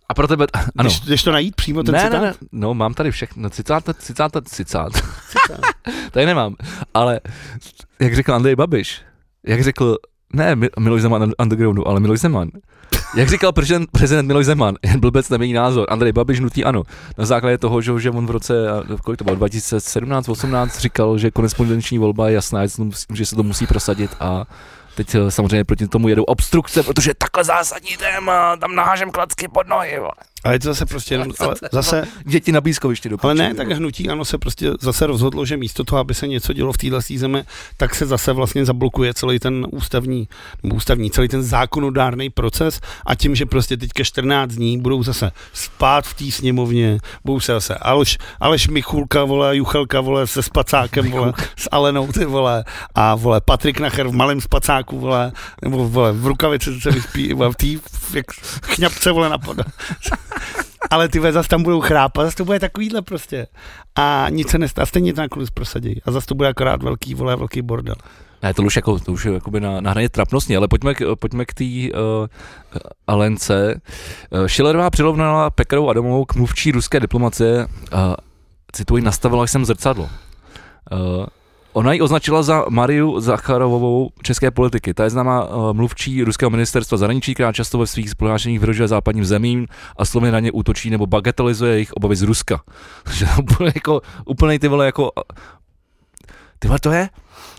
A 0.10 0.14
pro 0.14 0.28
tebe, 0.28 0.46
ano. 0.78 0.90
Jdeš, 0.90 1.00
jdeš 1.00 1.24
to 1.24 1.32
najít 1.32 1.56
přímo 1.56 1.84
ten 1.84 1.94
ne, 1.94 2.04
citát? 2.04 2.22
ne, 2.22 2.28
ne, 2.28 2.34
no 2.52 2.74
mám 2.74 2.94
tady 2.94 3.12
všechno, 3.12 3.50
citát, 3.50 3.84
citát, 4.00 4.32
citát, 4.46 4.94
tady 6.12 6.26
nemám, 6.26 6.56
ale 6.94 7.20
jak 8.00 8.16
řekl 8.16 8.34
Andrej 8.34 8.56
Babiš, 8.56 9.02
jak 9.48 9.64
řekl, 9.64 9.98
ne 10.34 10.56
Mi- 10.56 10.70
Miloš 10.80 11.02
Zeman 11.02 11.32
undergroundu, 11.42 11.88
ale 11.88 12.00
Miloš 12.00 12.20
Zeman, 12.20 12.50
Jak 13.16 13.30
říkal 13.30 13.52
prezident, 13.52 13.92
prezident 13.92 14.28
Miloš 14.28 14.46
Zeman, 14.46 14.76
jen 14.86 15.00
blbec 15.06 15.30
nemění 15.30 15.54
názor. 15.54 15.88
Andrej 15.90 16.12
Babiš 16.12 16.40
nutí 16.40 16.64
ano. 16.64 16.84
Na 17.18 17.26
základě 17.26 17.58
toho, 17.58 17.82
že, 17.82 18.00
že 18.00 18.10
on 18.10 18.26
v 18.28 18.32
roce, 18.32 18.54
kolik 19.04 19.18
to 19.18 19.24
bylo, 19.24 19.38
2017-18 19.38 20.80
říkal, 20.80 21.18
že 21.18 21.32
korespondenční 21.32 21.98
volba 21.98 22.28
je 22.28 22.36
jasná, 22.36 22.62
že 23.14 23.26
se 23.26 23.36
to 23.36 23.44
musí 23.44 23.68
prosadit 23.68 24.12
a 24.20 24.46
Teď 24.96 25.16
eh, 25.16 25.32
samozřejmě 25.32 25.64
proti 25.64 25.88
tomu 25.88 26.08
jedou 26.08 26.24
obstrukce, 26.24 26.84
protože 26.84 27.14
takhle 27.14 27.44
zásadní 27.44 27.98
téma, 27.98 28.58
tam 28.58 28.76
nahážem 28.76 29.12
klacky 29.12 29.48
pod 29.48 29.68
nohy. 29.68 30.00
Vole. 30.00 30.12
Ale 30.44 30.56
je 30.56 30.60
to 30.60 30.68
zase 30.68 30.86
prostě 30.86 31.14
jenom, 31.14 31.28
ale 31.40 31.56
zase... 31.72 32.08
Děti 32.26 32.52
na 32.52 32.62
blízkovišti 32.62 33.10
do 33.10 33.18
Ale 33.22 33.36
ne, 33.36 33.54
tak 33.54 33.72
hnutí 33.72 34.10
ano 34.10 34.26
se 34.26 34.38
prostě 34.38 34.72
zase 34.82 35.08
rozhodlo, 35.08 35.46
že 35.46 35.58
místo 35.58 35.84
toho, 35.84 36.00
aby 36.00 36.14
se 36.14 36.28
něco 36.28 36.54
dělo 36.54 36.74
v 36.74 36.78
téhle 36.78 37.00
zemi, 37.16 37.44
tak 37.78 37.96
se 37.96 38.06
zase 38.06 38.34
vlastně 38.34 38.66
zablokuje 38.66 39.14
celý 39.14 39.40
ten 39.40 39.68
ústavní, 39.72 40.28
nebo 40.64 40.76
ústavní, 40.76 41.12
celý 41.12 41.28
ten 41.28 41.44
zákonodárný 41.44 42.30
proces 42.30 42.80
a 43.06 43.16
tím, 43.16 43.36
že 43.36 43.46
prostě 43.46 43.78
teďka 43.78 44.04
14 44.04 44.52
dní 44.52 44.82
budou 44.82 45.04
zase 45.04 45.32
spát 45.54 46.06
v 46.06 46.14
té 46.14 46.32
sněmovně, 46.32 47.00
budou 47.26 47.40
se 47.40 47.52
zase 47.52 47.76
Aleš, 47.76 48.18
Aleš 48.40 48.68
Michulka, 48.68 49.24
vole, 49.24 49.58
Juchelka, 49.58 50.02
vole, 50.02 50.28
se 50.28 50.44
spacákem, 50.44 51.12
vole, 51.12 51.34
s 51.56 51.70
Alenou, 51.72 52.08
ty 52.08 52.26
vole, 52.26 52.64
a 52.96 53.16
vole, 53.16 53.42
Patrik 53.42 53.80
Nacher 53.80 54.08
v 54.08 54.14
malém 54.14 54.42
spacáku, 54.42 55.00
vole, 55.00 55.32
nebo 55.62 55.90
vole, 55.90 56.12
v 56.12 56.28
rukavici 56.28 56.82
se 56.82 56.92
vyspí, 56.92 57.34
vole, 57.34 57.52
v 57.52 57.56
té, 57.56 57.68
jak 58.14 58.26
chňapce, 58.66 59.12
vole, 59.12 59.30
napadá 59.30 59.64
ale 60.94 61.10
ty 61.10 61.32
zase 61.32 61.50
tam 61.50 61.64
budou 61.64 61.82
chrápat, 61.82 62.26
zase 62.26 62.38
to 62.38 62.46
bude 62.46 62.60
takovýhle 62.60 63.02
prostě. 63.02 63.48
A 63.96 64.26
nic 64.30 64.50
se 64.50 64.58
nestá, 64.58 64.86
stejně 64.86 65.14
to 65.14 65.22
nakonec 65.22 65.50
prosadí. 65.50 66.02
A 66.06 66.12
zase 66.12 66.28
to 66.28 66.36
bude 66.36 66.50
akorát 66.50 66.84
velký, 66.84 67.16
vole, 67.16 67.36
velký 67.36 67.62
bordel. 67.62 67.96
Ne, 68.44 68.54
to 68.54 68.64
už, 68.64 68.76
jako, 68.76 69.00
to 69.00 69.12
už 69.12 69.26
je 69.26 69.34
jakoby 69.34 69.60
na, 69.60 69.82
na 69.82 69.92
hraně 69.92 70.10
trapnostní, 70.10 70.58
ale 70.58 70.68
pojďme, 70.68 70.94
k, 70.94 71.16
pojďme 71.16 71.46
k 71.46 71.54
té 71.54 71.64
uh, 71.64 72.28
Alence. 73.08 73.82
Uh, 74.30 74.46
Schillerová 74.46 74.90
přirovnala 74.90 75.50
Pekarovou 75.50 75.90
Adamovou 75.90 76.26
k 76.26 76.36
mluvčí 76.36 76.72
ruské 76.72 77.00
diplomacie, 77.00 77.68
uh, 77.94 78.00
cituji, 78.72 79.04
nastavila 79.04 79.48
jsem 79.48 79.66
zrcadlo. 79.66 80.10
Uh, 80.92 81.26
Ona 81.74 81.94
ji 81.94 82.02
označila 82.02 82.44
za 82.44 82.66
Mariu 82.70 83.20
Zacharovou 83.20 84.10
české 84.24 84.52
politiky. 84.52 84.94
Ta 84.94 85.04
je 85.04 85.10
známá 85.10 85.46
uh, 85.46 85.74
mluvčí 85.74 86.24
ruského 86.24 86.50
ministerstva 86.50 86.98
zahraničí, 86.98 87.34
která 87.34 87.52
často 87.52 87.78
ve 87.78 87.88
svých 87.88 88.16
prohlášeních 88.16 88.60
vyhrožuje 88.60 88.88
západním 88.88 89.26
zemím 89.26 89.68
a 89.98 90.06
slovy 90.06 90.32
na 90.32 90.40
ně 90.40 90.52
útočí 90.52 90.90
nebo 90.90 91.08
bagatelizuje 91.08 91.74
jejich 91.74 91.94
obavy 91.94 92.16
z 92.16 92.22
Ruska. 92.22 92.62
Že 93.14 93.28
úplně 93.42 93.72
jako, 93.76 94.02
úplně 94.26 94.60
ty 94.60 94.68
vole 94.68 94.86
jako, 94.86 95.12
ty 96.60 96.68
vole 96.68 96.80
to 96.80 96.92
je, 96.92 97.10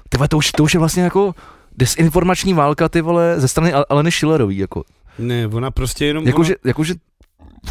ty 0.08 0.16
vole 0.16 0.28
to 0.28 0.36
už, 0.36 0.52
to 0.52 0.62
už 0.62 0.74
je 0.74 0.80
vlastně 0.80 1.02
jako 1.02 1.34
desinformační 1.76 2.54
válka 2.54 2.88
ty 2.88 3.00
vole 3.00 3.40
ze 3.40 3.48
strany 3.48 3.72
Aleny 3.72 4.12
Schillerový 4.12 4.58
jako. 4.58 4.84
Ne, 5.18 5.46
ona 5.46 5.70
prostě 5.70 6.06
jenom... 6.06 6.26
Jakože, 6.26 6.54
jakože 6.64 6.94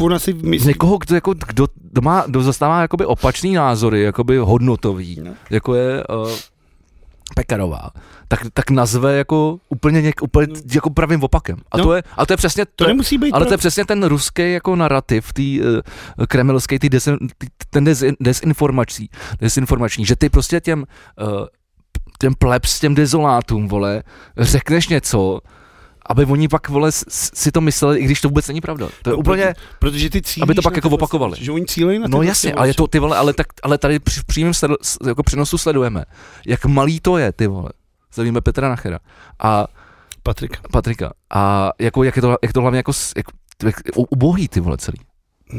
ona 0.00 0.18
si 0.18 0.32
myslí... 0.32 0.68
Někoho, 0.68 0.98
kdo, 0.98 1.14
jako, 1.14 1.34
kdo, 1.34 1.66
kdo, 1.74 2.02
má, 2.02 2.24
kdo 2.26 2.42
zastává 2.42 2.80
jakoby 2.80 3.06
opačný 3.06 3.54
názory, 3.54 4.02
jakoby 4.02 4.36
hodnotový, 4.36 5.20
no. 5.24 5.32
jako 5.50 5.74
je 5.74 6.04
uh, 6.06 6.30
Pekarová, 7.34 7.90
tak, 8.28 8.40
tak 8.54 8.70
nazve 8.70 9.16
jako 9.16 9.58
úplně, 9.68 10.02
něk, 10.02 10.22
úplně 10.22 10.46
no. 10.46 10.54
jako 10.74 10.90
pravým 10.90 11.22
opakem. 11.22 11.56
A, 11.72 11.76
no. 11.76 11.84
to 11.84 11.94
je, 11.94 12.02
a 12.16 12.26
to 12.26 12.32
je 12.32 12.36
přesně 12.36 12.66
to, 12.66 12.72
to 12.74 12.86
nemusí 12.86 13.18
být 13.18 13.32
ale 13.32 13.40
prav... 13.40 13.48
to 13.48 13.54
je 13.54 13.58
přesně 13.58 13.84
ten 13.84 14.04
ruský 14.04 14.52
jako 14.52 14.76
narrativ, 14.76 15.32
tý, 15.32 15.60
uh, 15.60 15.66
kremelský, 16.28 16.78
tý 16.78 16.88
desin, 16.88 17.18
tý, 17.38 17.46
ten 17.70 17.84
des, 17.84 18.04
desinformační, 18.20 19.08
desinformační, 19.40 20.06
že 20.06 20.16
ty 20.16 20.28
prostě 20.28 20.60
těm 20.60 20.84
uh, 21.22 21.46
těm 22.18 22.34
plebs, 22.34 22.80
těm 22.80 22.94
dezolátům, 22.94 23.68
vole, 23.68 24.02
řekneš 24.38 24.88
něco, 24.88 25.40
aby 26.06 26.24
oni 26.24 26.48
pak, 26.48 26.68
vole, 26.68 26.90
si 27.08 27.52
to 27.52 27.60
mysleli, 27.60 27.98
i 27.98 28.04
když 28.04 28.20
to 28.20 28.28
vůbec 28.28 28.48
není 28.48 28.60
pravda. 28.60 28.88
To 29.02 29.10
je 29.10 29.12
no, 29.12 29.18
úplně, 29.18 29.54
protože 29.78 30.10
ty 30.10 30.22
cílíš 30.22 30.42
aby 30.42 30.54
to 30.54 30.62
pak 30.62 30.76
jako 30.76 30.88
opakovali. 30.88 31.36
Že 31.40 31.52
oni 31.52 31.66
cílejí 31.66 31.98
na 31.98 32.06
No 32.08 32.22
jasně, 32.22 32.54
ale 32.54 32.68
je 32.68 32.74
to 32.74 32.86
ty 32.86 32.98
vole, 32.98 33.16
ale, 33.16 33.32
tak, 33.32 33.46
ale 33.62 33.78
tady 33.78 33.98
při 33.98 34.20
přímém 34.26 34.54
sledu, 34.54 34.74
jako 35.06 35.22
přenosu 35.22 35.58
sledujeme, 35.58 36.04
jak 36.46 36.64
malý 36.64 37.00
to 37.00 37.18
je, 37.18 37.32
ty 37.32 37.46
vole. 37.46 37.70
Zavíme 38.14 38.40
Petra 38.40 38.68
Nachera. 38.68 38.98
A 39.38 39.66
Patrika. 40.22 40.60
Patrika. 40.72 41.12
A 41.30 41.70
jako, 41.80 42.04
jak, 42.04 42.16
je 42.16 42.22
to, 42.22 42.36
jak 42.42 42.52
to 42.52 42.60
hlavně 42.60 42.76
jako, 42.76 42.92
jak, 43.16 43.26
jak, 43.64 43.76
ubohý 43.96 44.48
ty 44.48 44.60
vole 44.60 44.76
celý. 44.76 44.98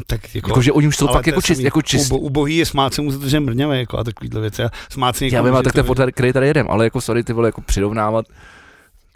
Tak 0.08 0.36
jako, 0.36 0.50
jako, 0.50 0.62
že 0.62 0.72
oni 0.72 0.88
už 0.88 0.98
jsou 0.98 1.08
fakt 1.08 1.28
jako, 1.28 1.42
čist, 1.42 1.62
jako 1.62 1.82
čist. 1.82 2.12
Ubo, 2.12 2.18
ubohý 2.18 2.58
je 2.58 2.66
smáce 2.66 3.02
mu 3.02 3.28
že 3.28 3.40
mrňavé, 3.40 3.80
jako 3.80 3.98
a 3.98 4.04
takovýhle 4.04 4.42
věci. 4.42 4.64
A 4.64 4.70
smáce 4.90 5.28
Já 5.28 5.42
vím, 5.42 5.54
tak 5.64 5.74
to 5.74 5.80
je 5.80 5.84
fotr, 5.84 6.12
který 6.12 6.34
tady 6.34 6.48
jedem, 6.48 6.68
ale 6.70 6.84
jako 6.84 7.02
sorry, 7.02 7.24
ty 7.24 7.34
vole, 7.34 7.48
jako 7.48 7.62
přirovnávat 7.62 8.26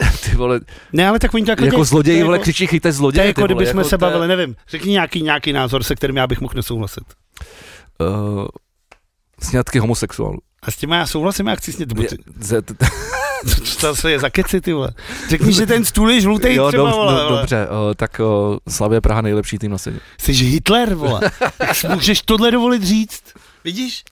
ty 0.26 0.36
vole. 0.36 0.60
Ne, 0.93 1.10
ale 1.10 1.20
tak 1.20 1.34
oni 1.34 1.45
to 1.45 1.66
jako 1.66 1.86
zloději, 1.86 2.24
vole, 2.24 2.36
jako, 2.36 2.43
křičí, 2.43 2.68
chyťte 2.68 2.91
zloděje. 2.91 3.22
To 3.22 3.26
je 3.26 3.28
jako, 3.28 3.45
kdyby 3.45 3.66
jsme 3.66 3.80
jako 3.80 3.89
se 3.89 3.97
bavili, 3.97 4.28
nevím, 4.28 4.56
řekni 4.70 4.91
nějaký, 4.91 5.22
nějaký 5.22 5.54
názor, 5.54 5.84
se 5.84 5.95
kterým 5.95 6.18
já 6.18 6.28
bych 6.28 6.41
mohl 6.41 6.54
nesouhlasit. 6.56 7.04
Uh, 8.00 8.45
sňatky 9.41 9.80
homosexuálů. 9.80 10.39
A 10.62 10.72
s 10.72 10.76
tím 10.76 10.91
já 10.91 11.08
souhlasím, 11.08 11.47
já 11.47 11.56
chci 11.56 11.74
snět. 11.74 11.93
Co 13.64 13.95
to 13.95 14.08
je 14.08 14.20
za 14.20 14.30
keci, 14.30 14.62
ty 14.62 14.74
vole? 14.74 14.89
Řekni, 15.30 15.54
že 15.54 15.66
ten 15.66 15.86
stůl 15.86 16.12
je 16.12 16.22
žlutý 16.22 16.56
jo, 16.56 16.68
třeba, 16.68 16.91
vole, 16.91 17.24
do, 17.24 17.36
Dobře, 17.36 17.68
uh, 17.68 17.93
tak 17.95 18.20
uh, 18.20 18.58
Slavě 18.68 19.02
Praha 19.02 19.22
nejlepší 19.22 19.58
tým 19.58 19.72
na 19.72 19.78
světě. 19.78 20.00
Jsi 20.22 20.32
Hitler, 20.32 20.95
vole. 20.95 21.22
Jak 21.60 21.84
můžeš 21.95 22.22
tohle 22.22 22.52
dovolit 22.52 22.84
říct? 22.84 23.24
Vidíš? 23.64 24.04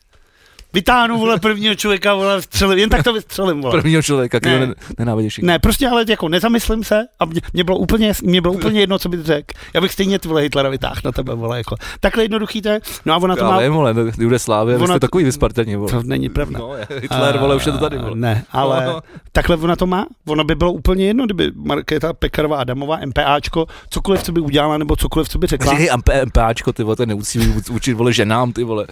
Vytáhnu, 0.74 1.20
vole, 1.20 1.40
prvního 1.40 1.76
člověka, 1.76 2.14
vole, 2.14 2.42
vstřelím, 2.42 2.80
jen 2.80 2.90
tak 2.90 3.04
to 3.04 3.14
vystřelím, 3.14 3.62
vole. 3.62 3.72
Prvního 3.72 4.02
člověka, 4.02 4.40
který 4.40 4.60
ne. 4.60 4.74
nenávidíš. 5.00 5.38
Ne, 5.38 5.60
prostě 5.60 5.88
ale 5.88 6.06
jako 6.10 6.30
nezamyslím 6.30 6.84
se 6.84 7.06
a 7.20 7.26
mě, 7.26 7.42
mě 7.54 7.64
bylo 7.64 7.78
úplně, 7.78 8.14
mě 8.24 8.42
bylo 8.42 8.54
úplně 8.54 8.80
jedno, 8.80 9.00
co 9.00 9.10
bych 9.10 9.20
řekl. 9.20 9.60
Já 9.74 9.82
bych 9.82 9.92
stejně 9.92 10.20
ty 10.20 10.28
vole 10.28 10.42
Hitlera 10.42 10.70
vytáhl 10.70 11.02
na 11.06 11.12
tebe, 11.12 11.36
vole, 11.36 11.58
jako. 11.58 11.76
Takhle 12.00 12.24
jednoduchý 12.24 12.62
to 12.62 12.70
je. 12.70 12.80
No 13.06 13.14
a 13.14 13.18
ona 13.18 13.36
to 13.36 13.44
Já 13.44 13.50
má... 13.50 13.60
Vím, 13.60 13.74
vole, 13.74 13.96
Jugoslávie, 14.18 14.78
vy 14.78 14.88
jste 14.88 15.00
takový 15.00 15.24
vyspartaní, 15.24 15.76
vole. 15.76 15.92
To 15.92 16.04
není 16.04 16.30
pravda. 16.30 16.60
No, 16.60 16.72
Hitler, 17.02 17.38
vole, 17.38 17.56
už 17.56 17.66
je 17.66 17.72
to 17.72 17.78
tady, 17.78 17.98
vole. 17.98 18.16
Ne, 18.16 18.44
ale 18.52 18.86
no. 18.86 19.02
takhle 19.32 19.58
ona 19.58 19.76
to 19.76 19.88
má. 19.88 20.08
Ono 20.28 20.44
by 20.44 20.56
bylo 20.56 20.72
úplně 20.72 21.06
jedno, 21.06 21.26
kdyby 21.26 21.52
Markéta 21.56 22.14
Pekarová 22.14 22.58
Adamová, 22.58 23.00
MPAčko, 23.06 23.66
cokoliv, 23.90 24.24
co 24.24 24.32
by 24.32 24.40
udělala, 24.40 24.78
nebo 24.78 24.96
cokoliv, 24.96 25.30
co 25.30 25.38
by 25.38 25.48
řekla. 25.48 25.72
Říkej 25.72 25.90
MPAčko, 26.26 26.74
ty 26.74 26.84
vole, 26.84 26.96
to 26.96 27.06
nemusí 27.06 27.40
učit, 27.72 27.94
vole, 27.94 28.14
ženám, 28.14 28.52
ty 28.52 28.64
vole. 28.64 28.88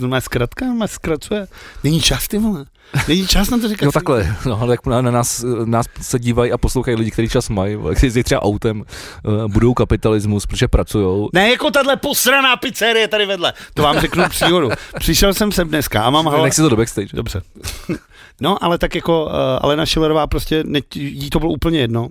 Má 0.00 0.20
zkratka, 0.20 0.66
má 0.66 0.86
zkracuje. 0.86 1.46
Není 1.84 2.00
čas, 2.00 2.28
ty 2.28 2.38
vole. 2.38 2.64
Není 3.08 3.26
čas 3.26 3.50
na 3.50 3.58
to 3.58 3.68
říkat. 3.68 3.86
No 3.86 3.92
takhle, 3.92 4.36
no, 4.46 4.60
ale 4.60 4.72
jak 4.72 4.86
na, 4.86 5.02
na 5.02 5.10
nás, 5.10 5.44
nás 5.64 5.86
se 6.00 6.18
dívají 6.18 6.52
a 6.52 6.58
poslouchají 6.58 6.96
lidi, 6.96 7.10
kteří 7.10 7.28
čas 7.28 7.48
mají, 7.48 7.76
kteří 7.90 8.06
jezdí 8.06 8.22
třeba 8.22 8.42
autem, 8.42 8.80
uh, 8.80 9.46
budou 9.46 9.74
kapitalismus, 9.74 10.46
protože 10.46 10.68
pracují. 10.68 11.28
Ne, 11.32 11.50
jako 11.50 11.70
tahle 11.70 11.96
posraná 11.96 12.56
pizzerie 12.56 13.08
tady 13.08 13.26
vedle. 13.26 13.52
To 13.74 13.82
vám 13.82 14.00
řeknu 14.00 14.24
příhodu. 14.28 14.68
Přišel 14.98 15.34
jsem 15.34 15.52
sem 15.52 15.68
dneska 15.68 16.02
a 16.02 16.10
mám 16.10 16.26
hala... 16.26 16.44
Nech 16.44 16.54
si 16.54 16.62
to 16.62 16.68
do 16.68 16.76
backstage. 16.76 17.08
Dobře. 17.12 17.42
No, 18.40 18.64
ale 18.64 18.78
tak 18.78 18.94
jako 18.94 19.24
uh, 19.24 19.32
Alena 19.60 19.86
Schillerová 19.86 20.26
prostě, 20.26 20.64
ne, 20.66 20.80
jí 20.94 21.30
to 21.30 21.38
bylo 21.38 21.52
úplně 21.52 21.80
jedno. 21.80 22.08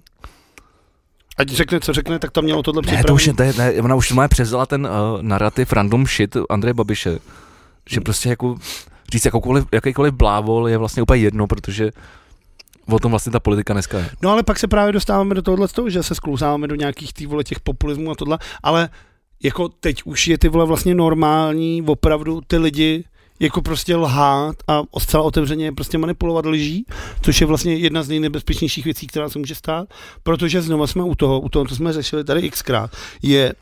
Ať 1.38 1.50
řekne, 1.50 1.80
co 1.80 1.94
řekne, 1.94 2.20
tak 2.20 2.32
to 2.32 2.42
mělo 2.42 2.64
tohle 2.64 2.82
připravené. 2.82 3.04
Ne, 3.04 3.08
to 3.08 3.14
už 3.14 3.28
je, 3.28 3.34
ne, 3.40 3.54
ne, 3.58 3.82
ona 3.82 3.96
už 3.96 4.12
má 4.12 4.28
převzala 4.28 4.66
ten 4.66 4.86
uh, 4.86 5.22
narrativ 5.22 5.74
random 5.74 6.06
shit 6.06 6.38
Andreje 6.50 6.74
Babiše. 6.74 7.20
Že 7.90 8.02
prostě 8.02 8.30
jako 8.30 8.56
říct 9.12 9.26
jakoukoliv, 9.26 9.66
jakýkoliv 9.72 10.14
blávol 10.14 10.70
je 10.70 10.78
vlastně 10.78 11.04
úplně 11.04 11.22
jedno, 11.22 11.48
protože 11.48 11.92
o 12.90 13.00
tom 13.00 13.12
vlastně 13.12 13.32
ta 13.32 13.40
politika 13.40 13.74
dneska 13.74 13.98
je. 14.00 14.10
No 14.22 14.30
ale 14.30 14.44
pak 14.44 14.60
se 14.60 14.68
právě 14.68 14.94
dostáváme 14.94 15.36
do 15.36 15.42
tohohle 15.42 15.68
toho, 15.68 15.90
že 15.90 16.04
se 16.04 16.16
sklouzáváme 16.16 16.68
do 16.68 16.76
nějakých 16.76 17.14
tý 17.14 17.26
vole 17.26 17.44
těch 17.44 17.60
populismů 17.60 18.12
a 18.12 18.16
tohle, 18.16 18.38
ale 18.64 18.90
jako 19.44 19.70
teď 19.70 20.02
už 20.06 20.28
je 20.28 20.38
ty 20.38 20.50
vole 20.50 20.66
vlastně 20.66 20.96
normální 20.96 21.84
opravdu 21.88 22.42
ty 22.48 22.58
lidi 22.58 23.04
jako 23.40 23.62
prostě 23.62 23.96
lhát 23.96 24.56
a 24.68 24.82
zcela 25.00 25.24
otevřeně 25.24 25.72
prostě 25.72 25.98
manipulovat 25.98 26.46
lží, 26.46 26.86
což 27.22 27.42
je 27.42 27.48
vlastně 27.48 27.76
jedna 27.76 28.04
z 28.04 28.10
nejnebezpečnějších 28.10 28.86
věcí, 28.86 29.08
která 29.08 29.30
se 29.30 29.40
může 29.40 29.56
stát, 29.56 29.88
protože 30.24 30.62
znovu 30.62 30.88
jsme 30.88 31.04
u 31.04 31.16
toho, 31.16 31.40
u 31.40 31.50
toho, 31.50 31.66
co 31.66 31.76
jsme 31.76 31.94
řešili 31.94 32.24
tady 32.24 32.50
xkrát, 32.50 32.92
je 33.22 33.54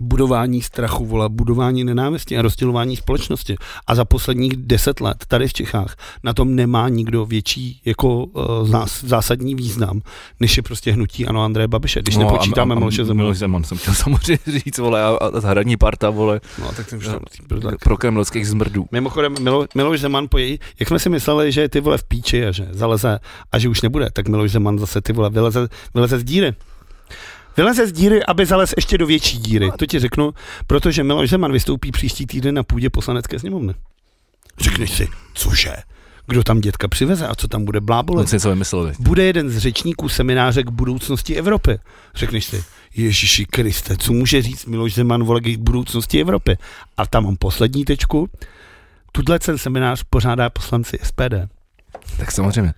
budování 0.00 0.62
strachu, 0.62 1.06
vole, 1.06 1.28
budování 1.28 1.84
nenávisti 1.84 2.38
a 2.38 2.42
rozdělování 2.42 2.96
společnosti. 2.96 3.56
A 3.86 3.94
za 3.94 4.04
posledních 4.04 4.56
deset 4.56 5.00
let 5.00 5.24
tady 5.28 5.48
v 5.48 5.52
Čechách 5.52 5.96
na 6.22 6.34
tom 6.34 6.54
nemá 6.54 6.88
nikdo 6.88 7.26
větší 7.26 7.80
jako 7.84 8.24
uh, 8.24 8.68
zás, 8.68 9.04
zásadní 9.04 9.54
význam, 9.54 10.00
než 10.40 10.56
je 10.56 10.62
prostě 10.62 10.92
hnutí 10.92 11.26
ano 11.26 11.44
Andreje 11.44 11.68
Babiše, 11.68 12.02
když 12.02 12.16
no, 12.16 12.22
nepočítáme 12.22 12.74
Miloše 12.74 13.04
Zemana. 13.04 13.22
Miloš 13.22 13.38
Zeman 13.38 13.64
jsem 13.64 13.78
chtěl 13.78 13.94
samozřejmě 14.04 14.38
říct, 14.46 14.78
vole, 14.78 15.02
a, 15.02 15.08
a 15.08 15.48
hradní 15.48 15.76
parta, 15.76 16.10
vole, 16.10 16.40
no, 16.60 16.72
tak 16.76 16.94
už 16.98 17.06
tam, 17.06 17.20
pro 17.84 17.96
kremlských 17.96 18.48
zmrdů. 18.48 18.86
Mimochodem, 18.92 19.34
Milo, 19.40 19.66
Miloš 19.74 20.00
Zeman 20.00 20.28
po 20.28 20.38
její, 20.38 20.58
jak 20.80 20.88
jsme 20.88 20.98
si 20.98 21.08
mysleli, 21.08 21.52
že 21.52 21.68
ty 21.68 21.80
vole 21.80 21.98
v 21.98 22.04
píči 22.04 22.46
a 22.46 22.50
že 22.50 22.68
zaleze 22.70 23.18
a 23.52 23.58
že 23.58 23.68
už 23.68 23.82
nebude, 23.82 24.10
tak 24.12 24.28
Miloš 24.28 24.50
Zeman 24.50 24.78
zase 24.78 25.00
ty 25.00 25.12
vole 25.12 25.30
vyleze, 25.30 25.68
vyleze 25.94 26.18
z 26.18 26.24
díry. 26.24 26.54
Vyleze 27.56 27.86
z 27.86 27.92
díry, 27.92 28.24
aby 28.24 28.46
zalez 28.46 28.74
ještě 28.76 28.98
do 28.98 29.06
větší 29.06 29.38
díry. 29.38 29.70
To 29.78 29.86
ti 29.86 29.98
řeknu, 29.98 30.34
protože 30.66 31.04
Miloš 31.04 31.30
Zeman 31.30 31.52
vystoupí 31.52 31.92
příští 31.92 32.26
týden 32.26 32.54
na 32.54 32.62
půdě 32.62 32.90
poslanecké 32.90 33.38
sněmovny. 33.38 33.74
Řekneš 34.60 34.90
si, 34.92 35.08
cože? 35.34 35.72
Kdo 36.26 36.42
tam 36.42 36.60
dětka 36.60 36.88
přiveze 36.88 37.26
a 37.26 37.34
co 37.34 37.48
tam 37.48 37.64
bude 37.64 37.80
blábolet? 37.80 38.28
Si 38.28 38.36
něco 38.36 38.48
vymyslel. 38.48 38.92
Bude 38.98 39.24
jeden 39.24 39.50
z 39.50 39.58
řečníků 39.58 40.08
semináře 40.08 40.62
k 40.62 40.70
budoucnosti 40.70 41.36
Evropy. 41.36 41.78
Řekneš 42.14 42.44
si, 42.44 42.64
Ježíši 42.94 43.44
Kriste, 43.44 43.96
co 43.96 44.12
může 44.12 44.42
říct 44.42 44.66
Miloš 44.66 44.94
Zeman 44.94 45.24
vole 45.24 45.40
k 45.40 45.56
budoucnosti 45.56 46.20
Evropy? 46.20 46.56
A 46.96 47.06
tam 47.06 47.24
mám 47.24 47.36
poslední 47.36 47.84
tečku. 47.84 48.28
Tuhle 49.12 49.38
ten 49.38 49.58
seminář 49.58 50.04
pořádá 50.10 50.50
poslanci 50.50 50.98
SPD. 51.02 51.34
Tak 52.16 52.32
samozřejmě. 52.32 52.74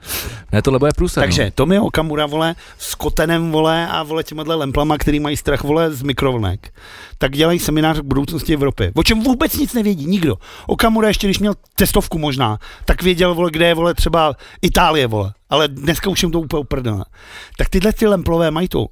Ne, 0.53 0.63
tohle 0.63 0.79
bude 0.79 0.91
průser. 0.97 1.23
Takže 1.23 1.53
Tomi 1.55 1.79
Okamura, 1.79 2.27
vole, 2.27 2.55
s 2.79 2.95
Kotenem, 2.95 3.53
vole, 3.53 3.89
a 3.89 4.03
vole 4.03 4.23
těma 4.23 4.43
lemplama, 4.47 4.99
který 4.99 5.21
mají 5.21 5.37
strach, 5.37 5.63
vole, 5.63 5.93
z 5.93 6.03
mikrovlnek, 6.03 6.75
tak 7.19 7.33
dělají 7.33 7.59
seminář 7.59 7.99
k 7.99 8.05
budoucnosti 8.05 8.55
Evropy. 8.55 8.93
O 8.95 9.03
čem 9.03 9.21
vůbec 9.21 9.57
nic 9.57 9.75
nevědí, 9.75 10.07
nikdo. 10.07 10.35
Okamura 10.67 11.09
ještě, 11.09 11.27
když 11.27 11.39
měl 11.39 11.55
testovku 11.77 12.19
možná, 12.19 12.59
tak 12.85 13.03
věděl, 13.03 13.35
vole, 13.35 13.51
kde 13.51 13.67
je, 13.67 13.75
vole, 13.75 13.95
třeba 13.95 14.35
Itálie, 14.63 15.07
vole. 15.07 15.33
Ale 15.51 15.69
dneska 15.69 16.11
už 16.11 16.23
jim 16.23 16.33
to 16.33 16.41
úplně 16.41 16.61
uprdele. 16.61 17.05
Tak 17.57 17.69
tyhle 17.69 17.93
ty 17.93 18.07
lemplové 18.07 18.51
mají 18.51 18.69
to. 18.69 18.87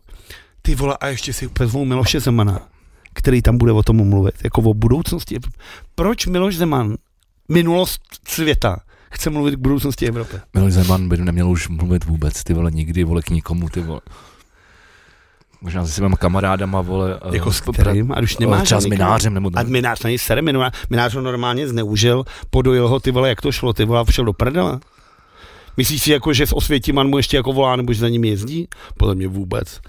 Ty 0.63 0.75
vole, 0.75 0.97
a 1.01 1.07
ještě 1.07 1.33
si 1.33 1.49
pozvou 1.49 1.85
Miloše 1.85 2.21
Zemana, 2.21 2.61
který 3.15 3.43
tam 3.43 3.59
bude 3.59 3.73
o 3.73 3.83
tom 3.83 4.09
mluvit, 4.09 4.35
jako 4.45 4.63
o 4.63 4.75
budoucnosti. 4.75 5.39
Proč 5.95 6.27
Miloš 6.27 6.57
Zeman, 6.57 6.95
minulost 7.49 8.01
světa, 8.29 8.81
chce 9.11 9.31
mluvit 9.31 9.55
k 9.55 9.59
budoucnosti 9.59 10.09
Evropy. 10.09 10.37
Miloš 10.55 10.73
Zeman 10.73 11.09
by 11.09 11.17
neměl 11.17 11.51
už 11.51 11.69
mluvit 11.69 12.05
vůbec, 12.05 12.45
ty 12.45 12.55
vole, 12.55 12.71
nikdy, 12.71 13.05
vole, 13.05 13.23
k 13.23 13.31
nikomu, 13.31 13.69
ty 13.69 13.81
vole. 13.81 14.01
Možná 15.63 15.87
se 15.87 15.93
svým 15.93 16.13
kamarádama, 16.13 16.81
vole. 16.81 17.21
Eh, 17.31 17.35
jako 17.37 17.53
s 17.53 17.61
kterým? 17.61 18.13
A 18.13 18.21
už 18.21 18.39
nemá 18.39 18.63
Třeba 18.63 18.81
s 18.81 18.87
minářem. 18.87 19.35
Nebo 19.35 19.51
a 19.55 19.63
minář 19.63 20.03
na 20.03 20.11
něj 20.11 20.19
sere, 20.19 20.43
minář, 20.43 20.73
minář 20.91 21.15
ho 21.15 21.21
normálně 21.21 21.69
zneužil, 21.69 22.25
podojil 22.51 22.89
ho, 22.89 23.01
ty 23.01 23.11
vole, 23.11 23.29
jak 23.29 23.41
to 23.41 23.53
šlo, 23.53 23.73
ty 23.73 23.85
vole, 23.85 24.05
všel 24.05 24.25
do 24.25 24.33
prdele. 24.33 24.81
Myslíš 25.77 26.03
si, 26.03 26.13
jako, 26.13 26.33
že 26.33 26.47
v 26.47 26.53
Osvětiman 26.53 27.09
mu 27.09 27.17
ještě 27.17 27.37
jako 27.37 27.53
volá, 27.53 27.77
nebo 27.77 27.93
že 27.93 28.01
za 28.01 28.09
ním 28.09 28.25
jezdí? 28.25 28.69
Podle 28.97 29.15
mě 29.15 29.29
vůbec. 29.29 29.81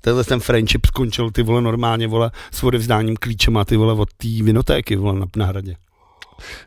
Tenhle 0.00 0.24
ten 0.24 0.40
friendship 0.40 0.86
skončil, 0.86 1.30
ty 1.30 1.42
vole, 1.42 1.62
normálně, 1.62 2.08
vole, 2.08 2.30
s 2.52 2.62
odevzdáním 2.62 3.16
klíčema, 3.16 3.64
ty 3.64 3.76
vole, 3.76 3.92
od 3.92 4.08
té 4.16 4.28
vinotéky, 4.28 4.96
vole, 4.96 5.20
na, 5.20 5.26
na 5.36 5.46
hradě. 5.46 5.74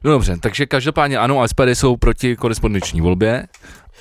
No 0.04 0.12
dobře, 0.12 0.38
takže 0.40 0.66
každopádně 0.66 1.18
ano, 1.18 1.48
SPD 1.48 1.68
jsou 1.74 1.98
proti 1.98 2.36
korespondenční 2.36 3.02
volbě. 3.02 3.48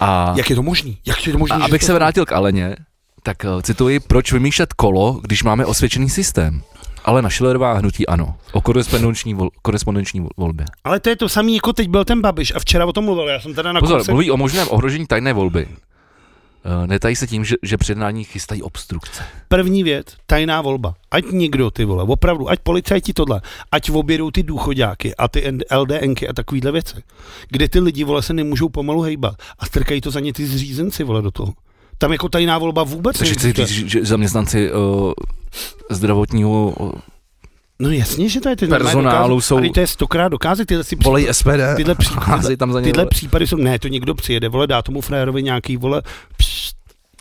A, 0.01 0.35
Jak 0.37 0.51
je 0.51 0.57
to 0.57 0.63
možný? 0.63 0.99
Jak 1.07 1.27
je 1.27 1.33
to 1.33 1.39
možný? 1.39 1.57
a 1.57 1.65
abych 1.65 1.83
se 1.85 1.95
vrátil 1.95 2.27
k 2.27 2.33
Aleně, 2.33 2.77
tak 3.23 3.37
uh, 3.45 3.61
cituji, 3.63 4.01
proč 4.01 4.33
vymýšlet 4.33 4.73
kolo, 4.73 5.21
když 5.23 5.43
máme 5.43 5.67
osvědčený 5.67 6.11
systém? 6.11 6.63
Ale 7.05 7.23
na 7.23 7.31
Schillerová 7.31 7.73
hnutí 7.73 8.07
ano, 8.07 8.35
o 8.53 8.61
korespondenční, 8.61 9.35
vol, 9.35 9.51
korespondenční 9.63 10.27
volbě. 10.37 10.67
Ale 10.85 11.01
to 11.01 11.09
je 11.09 11.17
to 11.17 11.29
samý, 11.29 11.55
jako 11.55 11.73
teď 11.73 11.89
byl 11.89 12.05
ten 12.05 12.21
Babiš 12.21 12.53
a 12.57 12.59
včera 12.59 12.87
o 12.87 12.93
tom 12.93 13.05
mluvil, 13.05 13.29
já 13.29 13.41
jsem 13.41 13.55
teda 13.55 13.73
na 13.73 13.81
Pozor, 13.81 13.99
kousek... 13.99 14.13
mluví 14.13 14.31
o 14.31 14.37
možném 14.37 14.67
ohrožení 14.71 15.07
tajné 15.07 15.33
volby. 15.33 15.69
Uh, 16.65 16.87
netají 16.87 17.17
se 17.17 17.27
tím, 17.27 17.45
že, 17.45 17.55
že 17.63 17.77
před 17.77 17.99
ní 18.11 18.25
chystají 18.25 18.63
obstrukce. 18.63 19.23
První 19.49 19.83
věc, 19.83 20.07
tajná 20.27 20.63
volba. 20.63 20.95
Ať 21.11 21.25
někdo, 21.25 21.71
ty 21.71 21.85
vole, 21.85 22.05
opravdu, 22.05 22.51
ať 22.51 22.59
policajti 22.61 23.13
tohle, 23.13 23.41
ať 23.73 23.91
obědou 23.91 24.31
ty 24.31 24.43
důchodáky 24.43 25.17
a 25.17 25.29
ty 25.29 25.59
LDNky 25.77 26.29
a 26.29 26.33
takovýhle 26.33 26.73
věci, 26.73 27.03
kde 27.49 27.69
ty 27.69 27.81
lidi, 27.81 28.05
vole, 28.05 28.23
se 28.23 28.33
nemůžou 28.33 28.69
pomalu 28.69 29.01
hejbat 29.01 29.35
a 29.59 29.67
strkají 29.67 30.01
to 30.01 30.11
za 30.11 30.21
ně 30.21 30.33
ty 30.33 30.47
zřízenci, 30.47 31.05
vole, 31.05 31.23
do 31.23 31.31
toho. 31.31 31.53
Tam 31.99 32.13
jako 32.13 32.29
tajná 32.29 32.59
volba 32.59 32.83
vůbec 32.83 33.19
Takže 33.19 33.35
chci 33.35 33.53
říct, 33.53 33.91
že 33.91 34.05
zaměstnanci 34.05 34.73
uh, 34.73 35.13
zdravotního 35.91 36.75
uh, 36.79 36.91
No 37.81 37.91
jasně, 37.91 38.29
že 38.29 38.41
to 38.41 38.49
je 38.49 38.57
ty 38.57 38.67
personálu 38.67 39.41
jsou... 39.41 39.57
Ale 39.57 39.69
to 39.69 39.81
je 39.81 39.87
stokrát 39.87 40.29
dokázat, 40.29 40.65
tyhle 40.65 40.85
si 40.85 40.97
případy, 40.97 41.29
SPD 41.33 41.77
tyhle, 41.77 41.95
případy, 41.95 42.57
tam 42.57 42.73
za 42.73 42.81
ně, 42.81 42.85
tyhle 42.85 43.07
případy 43.07 43.47
jsou, 43.47 43.57
ne, 43.57 43.79
to 43.79 43.89
někdo 43.89 44.15
přijede, 44.15 44.49
vole, 44.49 44.67
dá 44.67 44.83
tomu 44.83 45.01
frérovi 45.01 45.43
nějaký, 45.43 45.77
vole, 45.77 46.03
pš, 46.37 46.50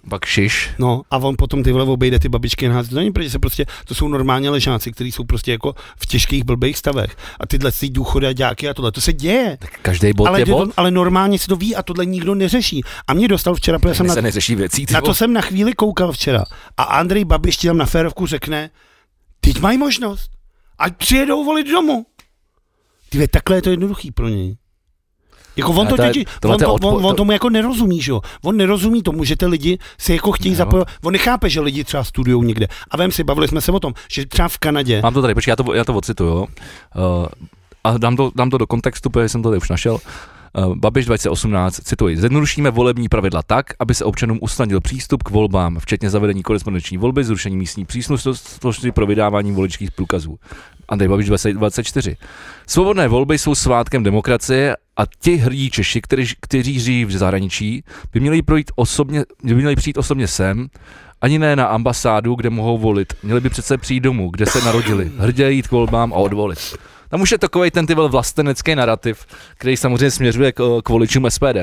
pak 0.10 0.26
šiš. 0.26 0.70
No 0.80 1.02
a 1.12 1.18
on 1.18 1.36
potom 1.38 1.64
ty 1.64 1.72
vole 1.72 1.84
obejde 1.84 2.20
ty 2.20 2.30
babičky 2.30 2.68
a 2.68 2.72
hází 2.72 2.96
do 2.96 3.02
ní, 3.02 3.12
protože 3.12 3.30
se 3.30 3.40
prostě, 3.40 3.66
to 3.86 3.96
jsou 3.96 4.08
normálně 4.08 4.50
ležáci, 4.50 4.92
kteří 4.92 5.12
jsou 5.12 5.24
prostě 5.24 5.52
jako 5.52 5.76
v 6.00 6.06
těžkých 6.06 6.44
blbých 6.44 6.78
stavech. 6.78 7.18
A 7.40 7.48
tyhle 7.48 7.72
ty 7.72 7.90
důchody 7.90 8.28
a 8.28 8.34
děláky 8.34 8.70
a 8.70 8.74
tohle, 8.74 8.92
to 8.92 9.02
se 9.02 9.14
děje. 9.14 9.58
Tak 9.60 9.70
každý 9.82 10.14
bod 10.14 10.26
ale, 10.26 10.42
je 10.42 10.46
bod. 10.46 10.66
To, 10.66 10.72
ale 10.78 10.92
normálně 10.92 11.40
se 11.40 11.48
to 11.48 11.56
ví 11.56 11.76
a 11.76 11.84
tohle 11.84 12.06
nikdo 12.06 12.36
neřeší. 12.36 12.82
A 13.08 13.14
mě 13.14 13.28
dostal 13.28 13.56
včera, 13.56 13.80
protože 13.80 13.96
jsem 13.96 14.08
na, 14.08 14.14
se 14.14 14.22
neřeší 14.22 14.56
věcí, 14.56 14.86
na 14.92 15.02
to 15.02 15.14
jsem 15.14 15.34
na 15.34 15.42
chvíli 15.42 15.74
koukal 15.74 16.12
včera. 16.12 16.44
A 16.78 16.84
Andrej 16.84 17.26
Babiš 17.26 17.58
ti 17.58 17.68
tam 17.68 17.78
na 17.78 17.86
férovku 17.86 18.26
řekne, 18.26 18.70
teď 19.42 19.60
mají 19.60 19.78
možnost 19.78 20.32
ať 20.80 20.98
přijedou 20.98 21.46
volit 21.46 21.68
domů. 21.68 22.06
Ty 23.10 23.28
takhle 23.28 23.58
je 23.58 23.62
to 23.62 23.70
jednoduchý 23.70 24.12
pro 24.12 24.28
něj. 24.28 24.58
Jako 25.60 25.72
on, 25.72 25.88
to, 25.88 25.96
to, 25.96 26.04
je, 26.04 26.10
on, 26.46 26.58
to, 26.58 26.76
odpo- 26.76 26.98
on, 26.98 27.06
on 27.06 27.16
tomu 27.16 27.32
jako 27.32 27.50
nerozumí, 27.50 28.02
že 28.02 28.12
jo? 28.12 28.22
On 28.44 28.58
nerozumí 28.58 29.04
tomu, 29.04 29.24
že 29.24 29.36
ty 29.36 29.46
lidi 29.46 29.78
se 29.98 30.14
jako 30.14 30.32
chtějí 30.32 30.56
zapojit. 30.56 30.86
On 31.04 31.14
nechápe, 31.14 31.50
že 31.50 31.62
lidi 31.62 31.84
třeba 31.84 32.04
studují 32.04 32.48
někde. 32.48 32.68
A 32.92 32.98
vem 32.98 33.12
si, 33.12 33.24
bavili 33.24 33.48
jsme 33.48 33.62
se 33.62 33.72
o 33.72 33.80
tom, 33.80 33.94
že 34.12 34.26
třeba 34.26 34.48
v 34.48 34.58
Kanadě. 34.58 35.02
Mám 35.02 35.14
to 35.14 35.22
tady, 35.22 35.34
počkej, 35.34 35.52
já 35.52 35.56
to, 35.56 35.74
já 35.74 35.84
to 35.84 35.94
ocituju, 35.94 36.30
jo. 36.30 36.48
Uh, 36.96 37.26
a 37.84 37.98
dám 37.98 38.16
to, 38.16 38.32
dám 38.36 38.50
to 38.50 38.58
do 38.58 38.68
kontextu, 38.68 39.10
protože 39.10 39.30
jsem 39.30 39.44
to 39.44 39.50
tady 39.50 39.62
už 39.62 39.70
našel. 39.70 39.94
Uh, 39.94 40.76
Babiš 40.76 41.06
2018, 41.06 41.80
cituji, 41.84 42.18
zjednodušíme 42.18 42.72
volební 42.72 43.10
pravidla 43.10 43.44
tak, 43.44 43.66
aby 43.80 43.96
se 43.96 44.06
občanům 44.06 44.40
usnadnil 44.42 44.82
přístup 44.82 45.24
k 45.24 45.30
volbám, 45.30 45.80
včetně 45.80 46.10
zavedení 46.10 46.44
korespondenční 46.44 46.98
volby, 46.98 47.24
zrušení 47.24 47.58
místní 47.58 47.86
příslušnosti 47.86 48.92
pro 48.92 49.06
vydávání 49.06 49.52
voličských 49.52 49.92
průkazů. 49.92 50.38
Andrej 50.90 51.10
Babiš 51.10 51.28
2024. 51.28 52.18
Svobodné 52.68 53.08
volby 53.08 53.38
jsou 53.38 53.56
svátkem 53.56 54.04
demokracie 54.04 54.76
a 55.00 55.06
ti 55.20 55.36
hrdí 55.36 55.70
Češi, 55.70 56.02
kteří, 56.02 56.34
kteří 56.42 56.80
žijí 56.80 57.06
v 57.06 57.12
zahraničí, 57.12 57.84
by 58.14 58.20
měli, 58.20 58.42
projít 58.42 58.72
osobně, 58.76 59.24
by 59.44 59.56
měli 59.56 59.76
přijít 59.76 59.98
osobně 59.98 60.28
sem, 60.28 60.68
ani 61.22 61.40
ne 61.40 61.56
na 61.56 61.66
ambasádu, 61.66 62.36
kde 62.36 62.50
mohou 62.50 62.78
volit. 62.78 63.14
Měli 63.24 63.42
by 63.42 63.50
přece 63.50 63.78
přijít 63.78 64.00
domů, 64.00 64.30
kde 64.30 64.46
se 64.46 64.66
narodili, 64.66 65.12
hrdě 65.18 65.52
jít 65.52 65.68
k 65.68 65.72
volbám 65.72 66.14
a 66.14 66.16
odvolit. 66.16 66.60
Tam 67.10 67.22
už 67.22 67.32
je 67.32 67.38
takový 67.38 67.72
ten 67.72 67.86
ty 67.86 67.96
vlastenecký 67.96 68.76
narrativ, 68.76 69.26
který 69.58 69.78
samozřejmě 69.78 70.12
směřuje 70.12 70.52
k, 70.52 70.82
k 70.84 70.90
voličům 70.90 71.26
SPD. 71.30 71.58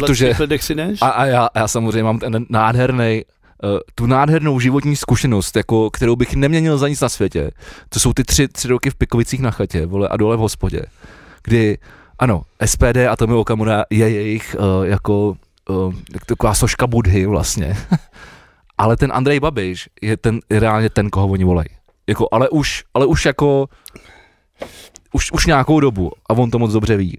Protože, 0.00 0.34
a, 1.00 1.08
a 1.08 1.26
já, 1.26 1.48
já 1.56 1.68
samozřejmě 1.68 2.02
mám 2.02 2.18
ten 2.18 2.46
nádherný 2.48 3.24
uh, 3.62 3.70
tu 3.94 4.06
nádhernou 4.06 4.60
životní 4.60 4.96
zkušenost, 4.96 5.56
jako, 5.56 5.90
kterou 5.90 6.16
bych 6.16 6.34
neměnil 6.34 6.78
za 6.78 6.88
nic 6.88 7.00
na 7.00 7.08
světě. 7.08 7.50
To 7.88 8.00
jsou 8.00 8.12
ty 8.12 8.24
tři, 8.24 8.48
tři 8.48 8.68
roky 8.68 8.90
v 8.90 8.94
Pikovicích 8.94 9.40
na 9.40 9.50
chatě, 9.50 9.86
vole, 9.86 10.08
a 10.08 10.16
dole 10.16 10.36
v 10.36 10.40
hospodě, 10.40 10.82
kdy, 11.42 11.78
ano, 12.18 12.42
SPD 12.64 12.96
a 13.10 13.16
Tomi 13.16 13.34
Okamura 13.34 13.84
je 13.90 14.10
jejich 14.10 14.56
uh, 14.58 14.86
jako 14.86 15.36
uh, 15.68 15.94
taková 16.26 16.54
soška 16.54 16.86
budhy 16.86 17.26
vlastně. 17.26 17.76
ale 18.78 18.96
ten 18.96 19.12
Andrej 19.12 19.40
Babiš 19.40 19.88
je 20.02 20.16
ten, 20.16 20.40
je 20.50 20.60
reálně 20.60 20.90
ten, 20.90 21.10
koho 21.10 21.28
oni 21.28 21.44
volají. 21.44 21.68
Jako, 22.06 22.28
ale 22.32 22.48
už, 22.48 22.84
ale 22.94 23.06
už 23.06 23.26
jako, 23.26 23.68
už, 25.12 25.32
už 25.32 25.46
nějakou 25.46 25.80
dobu 25.80 26.10
a 26.28 26.34
on 26.34 26.50
to 26.50 26.58
moc 26.58 26.72
dobře 26.72 26.96
ví. 26.96 27.18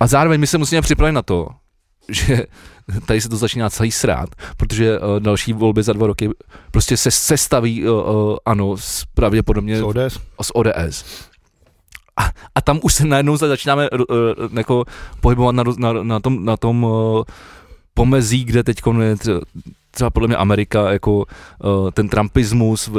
A 0.00 0.06
zároveň 0.06 0.40
my 0.40 0.46
se 0.46 0.58
musíme 0.58 0.82
připravit 0.82 1.12
na 1.12 1.22
to, 1.22 1.48
že 2.08 2.42
tady 3.06 3.20
se 3.20 3.28
to 3.28 3.36
začíná 3.36 3.70
celý 3.70 3.92
srát, 3.92 4.28
protože 4.56 4.98
uh, 4.98 5.20
další 5.20 5.52
volby 5.52 5.82
za 5.82 5.92
dva 5.92 6.06
roky 6.06 6.30
prostě 6.70 6.96
se 6.96 7.10
sestaví, 7.10 7.88
uh, 7.88 7.90
uh, 7.90 8.36
ano, 8.44 8.76
pravděpodobně 9.14 9.78
s 9.78 9.82
ODS. 9.82 10.20
S 10.42 10.56
ODS. 10.56 11.04
A, 12.16 12.30
a 12.54 12.60
tam 12.60 12.80
už 12.82 12.94
se 12.94 13.06
najednou 13.06 13.36
začínáme 13.36 13.90
uh, 13.90 13.98
jako 14.56 14.84
pohybovat 15.20 15.52
na, 15.52 15.64
na, 15.78 15.92
na 15.92 16.20
tom, 16.20 16.44
na 16.44 16.56
tom 16.56 16.84
uh, 16.84 17.22
pomezí, 17.94 18.44
kde 18.44 18.62
teď 18.62 18.82
je 19.00 19.16
třeba 19.90 20.10
podle 20.10 20.28
mě 20.28 20.36
Amerika, 20.36 20.92
jako 20.92 21.16
uh, 21.16 21.24
ten 21.90 22.08
trumpismus 22.08 22.90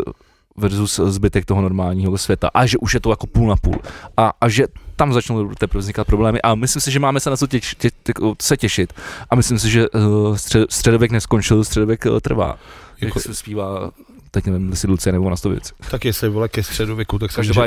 versus 0.58 1.00
zbytek 1.00 1.46
toho 1.46 1.62
normálního 1.62 2.18
světa. 2.18 2.50
A 2.54 2.66
že 2.66 2.78
už 2.78 2.94
je 2.94 3.00
to 3.00 3.10
jako 3.10 3.28
půl 3.28 3.50
na 3.50 3.56
půl. 3.56 3.76
A, 4.18 4.34
a 4.42 4.50
že 4.50 4.68
tam 4.96 5.14
začnou 5.14 5.50
teprve 5.50 5.80
vznikat 5.80 6.08
problémy. 6.08 6.42
A 6.42 6.56
myslím 6.56 6.82
si, 6.82 6.92
že 6.92 7.00
máme 7.00 7.20
se 7.20 7.30
na 7.30 7.38
co 7.38 7.48
těš, 7.48 7.76
tě, 7.76 7.90
tě, 8.04 8.14
se 8.42 8.58
těšit. 8.58 8.94
A 9.30 9.36
myslím 9.36 9.60
si, 9.60 9.70
že 9.70 9.90
uh, 9.90 10.36
střed, 10.36 10.72
středověk 10.72 11.12
neskončil, 11.12 11.64
středověk 11.64 12.06
uh, 12.06 12.20
trvá. 12.20 12.58
Jako 13.02 13.20
se 13.20 13.36
zpívá 13.36 13.92
teď 14.36 14.46
nevím, 14.46 14.70
jestli 14.70 14.90
Lucie 14.90 15.14
nebo 15.14 15.30
na 15.30 15.36
věc. 15.50 15.74
Tak 15.92 16.06
jestli 16.06 16.30
vole 16.30 16.48
ke 16.48 16.64
středověku, 16.64 17.20
tak 17.20 17.32
se 17.32 17.42
může, 17.42 17.62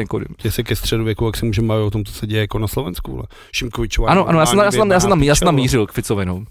jestli 0.44 0.64
ke 0.64 0.76
středověku, 0.76 1.26
jak 1.26 1.36
se 1.36 1.46
můžeme 1.46 1.68
bavit 1.68 1.82
o 1.82 1.90
tom, 1.90 2.04
co 2.04 2.12
se 2.12 2.26
děje 2.26 2.40
jako 2.40 2.58
na 2.58 2.68
Slovensku, 2.68 3.12
vole. 3.12 3.24
Šimkovičová. 3.52 4.08
Ano, 4.08 4.28
ano, 4.28 4.40
já 4.40 4.46
jsem, 4.46 4.58
já 4.58 4.70
jsem, 4.70 4.90
já 4.90 5.00
jsem, 5.00 5.10
tam, 5.10 5.22
já 5.22 5.34
jsem 5.34 5.46
tam 5.46 5.54
mířil 5.54 5.86
k 5.86 5.92
Ficovi, 5.92 6.26
no. 6.26 6.44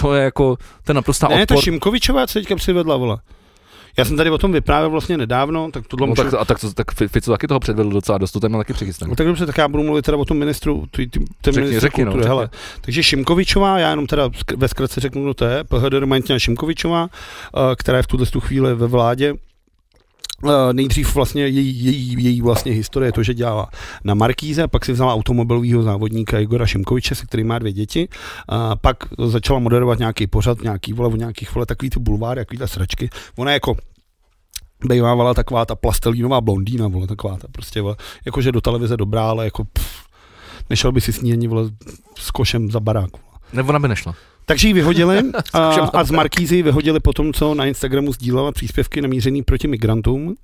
To 0.00 0.14
je 0.14 0.24
jako, 0.24 0.56
to 0.84 0.90
je 0.92 0.94
naprostá 0.94 1.28
ne, 1.28 1.42
odpor. 1.42 1.56
ta 1.56 1.62
Šimkovičová 1.62 2.26
se 2.26 2.38
teďka 2.38 2.56
přivedla, 2.56 2.96
vole. 2.96 3.18
Já 3.96 4.04
jsem 4.04 4.16
tady 4.16 4.30
o 4.30 4.38
tom 4.38 4.52
vyprávěl 4.52 4.90
vlastně 4.90 5.16
nedávno, 5.16 5.70
tak 5.70 5.86
tohle 5.86 6.06
no, 6.06 6.10
můžu... 6.10 6.22
tak, 6.22 6.34
a 6.40 6.44
tak, 6.44 6.60
to, 6.60 6.72
tak 6.72 6.92
Fico 6.94 7.30
taky 7.30 7.46
toho 7.46 7.60
předvedl 7.60 7.90
docela 7.90 8.18
dost, 8.18 8.32
to 8.32 8.40
tam 8.40 8.52
taky 8.52 8.72
přichystané. 8.72 9.10
No, 9.10 9.16
tak 9.16 9.26
dobře, 9.26 9.46
tak 9.46 9.58
já 9.58 9.68
budu 9.68 9.82
mluvit 9.82 10.04
teda 10.04 10.18
o 10.18 10.24
tom 10.24 10.38
ministru, 10.38 10.84
ty, 10.90 11.06
ty, 11.06 11.18
ty 11.18 11.26
řekni, 11.44 11.60
ministru 11.60 11.80
řekni, 11.80 12.04
no, 12.04 12.10
kultury, 12.10 12.28
no, 12.28 12.36
hele. 12.36 12.50
Takže 12.80 13.02
Šimkovičová, 13.02 13.78
já 13.78 13.90
jenom 13.90 14.06
teda 14.06 14.30
ve 14.56 14.68
zkratce 14.68 15.00
řeknu, 15.00 15.22
kdo 15.22 15.34
to 15.34 15.44
je, 15.44 15.64
PHD 15.64 15.92
Romantina 15.92 16.38
Šimkovičová, 16.38 17.02
uh, 17.02 17.08
která 17.76 17.98
je 17.98 18.02
v 18.02 18.06
tuhle 18.06 18.26
chvíli 18.40 18.74
ve 18.74 18.86
vládě, 18.86 19.34
nejdřív 20.72 21.14
vlastně 21.14 21.42
její, 21.42 21.84
její, 21.84 22.24
její 22.24 22.42
vlastně 22.42 22.72
historie 22.72 23.12
to, 23.12 23.22
že 23.22 23.34
dělala 23.34 23.68
na 24.04 24.14
Markíze, 24.14 24.68
pak 24.68 24.84
si 24.84 24.92
vzala 24.92 25.14
automobilového 25.14 25.82
závodníka 25.82 26.38
Igora 26.38 26.66
Šimkoviče, 26.66 27.14
se 27.14 27.26
kterým 27.26 27.46
má 27.46 27.58
dvě 27.58 27.72
děti, 27.72 28.08
uh, 28.08 28.56
pak 28.80 28.96
začala 29.18 29.58
moderovat 29.58 29.98
nějaký 29.98 30.26
pořad, 30.26 30.62
nějaký 30.62 30.92
vole, 30.92 31.08
o 31.08 31.16
nějakých 31.16 31.54
vole, 31.54 31.66
takový 31.66 31.90
ty 31.90 32.00
bulváry, 32.00 32.40
takový 32.40 32.58
ta 32.58 32.66
sračky. 32.66 33.10
Ona 33.36 33.52
jako 33.52 33.76
bejvávala 34.86 35.34
taková 35.34 35.64
ta 35.64 35.74
plastelínová 35.74 36.40
blondýna, 36.40 36.88
vole, 36.88 37.06
taková 37.06 37.36
ta 37.36 37.48
prostě, 37.52 37.82
vole, 37.82 37.96
jakože 38.24 38.52
do 38.52 38.60
televize 38.60 38.96
dobrá, 38.96 39.28
ale 39.28 39.44
jako 39.44 39.64
pff, 39.64 40.04
nešel 40.70 40.92
by 40.92 41.00
si 41.00 41.12
s 41.12 41.20
ní 41.20 41.32
ani 41.32 41.48
vole, 41.48 41.70
s 42.18 42.30
košem 42.30 42.70
za 42.70 42.80
barák. 42.80 43.10
Vole. 43.12 43.38
Nebo 43.52 43.68
ona 43.68 43.78
by 43.78 43.88
nešla. 43.88 44.14
Takže 44.46 44.68
ji 44.68 44.74
vyhodili 44.74 45.22
a, 45.52 45.60
a 45.70 46.04
z 46.04 46.10
Markízy 46.10 46.62
vyhodili 46.62 47.00
po 47.00 47.12
tom, 47.12 47.32
co 47.32 47.54
na 47.54 47.66
Instagramu 47.66 48.12
sdílela 48.12 48.52
příspěvky 48.52 49.02
namířený 49.02 49.42
proti 49.42 49.68
migrantům. 49.68 50.34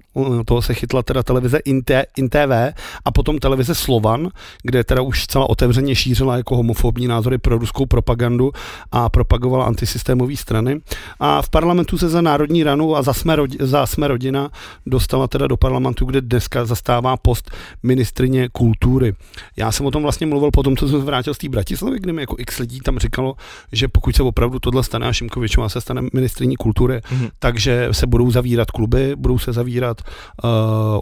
Toho 0.44 0.62
se 0.62 0.74
chytla 0.74 1.02
teda 1.02 1.22
televize 1.22 1.58
Inte, 1.58 2.04
InTV 2.16 2.74
a 3.04 3.10
potom 3.12 3.38
televize 3.38 3.74
Slovan, 3.74 4.28
kde 4.62 4.84
teda 4.84 5.02
už 5.02 5.26
celá 5.26 5.50
otevřeně 5.50 5.94
šířila 5.94 6.36
jako 6.36 6.56
homofobní 6.56 7.06
názory 7.06 7.38
pro 7.38 7.58
ruskou 7.58 7.86
propagandu 7.86 8.52
a 8.92 9.08
propagovala 9.08 9.64
antisystémové 9.64 10.36
strany. 10.36 10.80
A 11.20 11.42
v 11.42 11.50
parlamentu 11.50 11.98
se 11.98 12.08
za 12.08 12.20
Národní 12.20 12.64
ranu 12.64 12.96
a 12.96 13.02
za 13.02 13.12
jsme, 13.12 13.36
rodi, 13.36 13.58
za 13.60 13.86
jsme 13.86 14.08
rodina 14.08 14.50
dostala 14.86 15.28
teda 15.28 15.46
do 15.46 15.56
parlamentu, 15.56 16.04
kde 16.04 16.20
dneska 16.20 16.64
zastává 16.64 17.16
post 17.16 17.50
ministrině 17.82 18.48
kultury. 18.52 19.14
Já 19.56 19.72
jsem 19.72 19.86
o 19.86 19.90
tom 19.90 20.02
vlastně 20.02 20.26
mluvil 20.26 20.50
po 20.50 20.62
tom, 20.62 20.76
co 20.76 20.88
jsem 20.88 21.00
se 21.00 21.06
vrátil 21.06 21.34
z 21.34 21.38
té 21.38 21.48
Bratislavy, 21.48 21.98
kde 21.98 22.12
mi 22.12 22.22
jako 22.22 22.36
x 22.38 22.58
lidí 22.58 22.80
tam 22.80 22.98
říkalo, 22.98 23.36
že 23.72 23.88
pokud 23.90 24.16
se 24.16 24.22
opravdu 24.22 24.58
tohle 24.58 24.84
stane 24.84 25.06
a 25.06 25.12
Šimkovičová 25.12 25.68
se 25.68 25.80
stane 25.80 26.02
ministriní 26.12 26.56
kultury, 26.56 26.96
mm-hmm. 26.96 27.30
takže 27.38 27.88
se 27.92 28.06
budou 28.06 28.30
zavírat 28.30 28.70
kluby, 28.70 29.16
budou 29.16 29.38
se 29.38 29.52
zavírat 29.52 30.02
uh, 30.44 30.50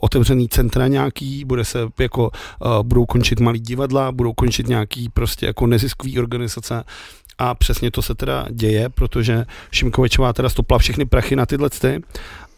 otevřený 0.00 0.48
centra 0.48 0.86
nějaký, 0.86 1.44
bude 1.44 1.64
se 1.64 1.78
jako, 1.98 2.30
uh, 2.64 2.82
budou 2.82 3.06
končit 3.06 3.40
malý 3.40 3.60
divadla, 3.60 4.12
budou 4.12 4.32
končit 4.32 4.68
nějaký 4.68 5.08
prostě 5.08 5.46
jako 5.46 5.66
neziskový 5.66 6.18
organizace 6.18 6.84
a 7.38 7.54
přesně 7.54 7.90
to 7.90 8.02
se 8.02 8.14
teda 8.14 8.46
děje, 8.50 8.88
protože 8.88 9.44
Šimkovičová 9.72 10.32
teda 10.32 10.48
stopla 10.48 10.78
všechny 10.78 11.04
prachy 11.04 11.36
na 11.36 11.46
tyhle 11.46 11.70
ty 11.70 12.02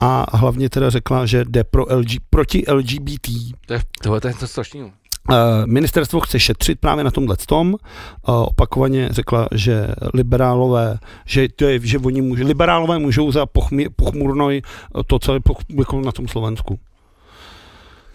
a 0.01 0.37
hlavně 0.37 0.71
teda 0.71 0.91
řekla, 0.91 1.27
že 1.27 1.45
jde 1.45 1.65
pro 1.65 1.85
LG, 1.97 2.09
proti 2.31 2.65
LGBT. 2.73 3.29
To 3.67 3.73
je, 3.73 3.83
tohle 4.03 4.21
to 4.21 4.29
je 4.29 4.35
to 4.35 4.47
strašný. 4.47 4.93
Eh, 5.33 5.67
ministerstvo 5.67 6.21
chce 6.21 6.41
šetřit 6.41 6.81
právě 6.81 7.05
na 7.05 7.11
tomhle 7.11 7.37
tom. 7.47 7.77
Eh, 7.79 8.33
opakovaně 8.33 9.09
řekla, 9.11 9.49
že 9.53 9.89
liberálové, 10.15 10.99
že, 11.27 11.49
to 11.57 11.65
je, 11.65 11.81
že 11.83 11.99
oni 11.99 12.23
může, 12.23 12.45
liberálové 12.45 12.99
můžou 12.99 13.33
za 13.33 13.47
pochmi, 13.47 13.89
pochmurnoj 13.89 14.63
to, 15.07 15.19
co 15.19 15.35
je 15.35 15.41
jako 15.79 16.01
na 16.01 16.13
tom 16.13 16.29
Slovensku. 16.29 16.79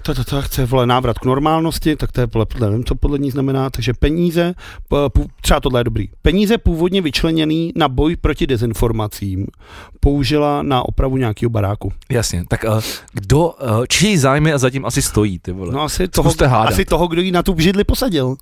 To, 0.05 0.13
to, 0.13 0.23
to 0.23 0.41
chce 0.41 0.65
vole 0.65 0.85
návrat 0.85 1.19
k 1.19 1.25
normálnosti, 1.25 1.95
tak 1.95 2.11
to 2.11 2.21
je 2.21 2.27
vole, 2.33 2.45
nevím, 2.59 2.83
co 2.83 2.95
podle 2.95 3.19
ní 3.19 3.31
znamená, 3.31 3.69
takže 3.69 3.93
peníze, 3.93 4.53
třeba 5.41 5.59
tohle 5.59 5.79
je 5.79 5.83
dobrý, 5.83 6.09
peníze 6.21 6.57
původně 6.57 7.01
vyčleněný 7.01 7.71
na 7.75 7.87
boj 7.87 8.15
proti 8.15 8.47
dezinformacím 8.47 9.47
použila 9.99 10.61
na 10.61 10.83
opravu 10.83 11.17
nějakého 11.17 11.49
baráku. 11.49 11.93
Jasně, 12.09 12.45
tak 12.47 12.63
uh, 12.63 12.81
kdo, 13.13 13.47
uh, 13.47 13.85
čí 13.89 14.17
zájmy 14.17 14.53
a 14.53 14.57
zatím 14.57 14.85
asi 14.85 15.01
stojí, 15.01 15.39
ty 15.39 15.51
vole? 15.51 15.73
No 15.73 15.81
asi 15.81 16.07
toho, 16.07 16.33
asi 16.51 16.85
toho, 16.85 17.07
kdo 17.07 17.21
jí 17.21 17.31
na 17.31 17.43
tu 17.43 17.55
židli 17.57 17.83
posadil. 17.83 18.35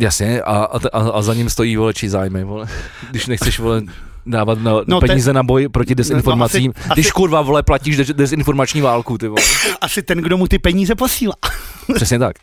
Jasně, 0.00 0.42
a, 0.42 0.64
a, 0.92 0.98
a 0.98 1.22
za 1.22 1.34
ním 1.34 1.50
stojí 1.50 1.76
vole 1.76 1.94
čí 1.94 2.08
zájmy, 2.08 2.44
vole. 2.44 2.66
Když 3.10 3.26
nechceš 3.26 3.58
vole 3.58 3.82
dávat 4.26 4.58
na, 4.58 4.72
no, 4.86 5.00
peníze 5.00 5.28
ten, 5.28 5.36
na 5.36 5.42
boj 5.42 5.68
proti 5.68 5.94
dezinformacím, 5.94 6.72
no, 6.76 6.80
asi, 6.80 6.90
když 6.94 7.06
asi, 7.06 7.12
kurva 7.12 7.42
vole 7.42 7.62
platíš 7.62 7.96
dezinformační 7.96 8.80
válku, 8.80 9.18
ty 9.18 9.28
vole. 9.28 9.42
Asi 9.80 10.02
ten, 10.02 10.18
kdo 10.18 10.36
mu 10.36 10.46
ty 10.46 10.58
peníze 10.58 10.94
posílá. 10.94 11.34
Přesně 11.94 12.18
tak. 12.18 12.36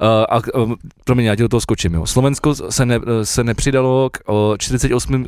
Uh, 0.00 0.08
a 0.28 0.58
uh, 0.58 0.72
promiň, 1.04 1.24
já 1.24 1.36
ti 1.36 1.42
do 1.42 1.48
toho 1.48 1.60
skočím. 1.60 1.94
Jo. 1.94 2.06
Slovensko 2.06 2.54
se, 2.54 2.86
ne, 2.86 3.00
se 3.22 3.44
nepřidalo 3.44 4.10
k 4.10 4.32
uh, 4.32 4.56
48. 4.58 5.26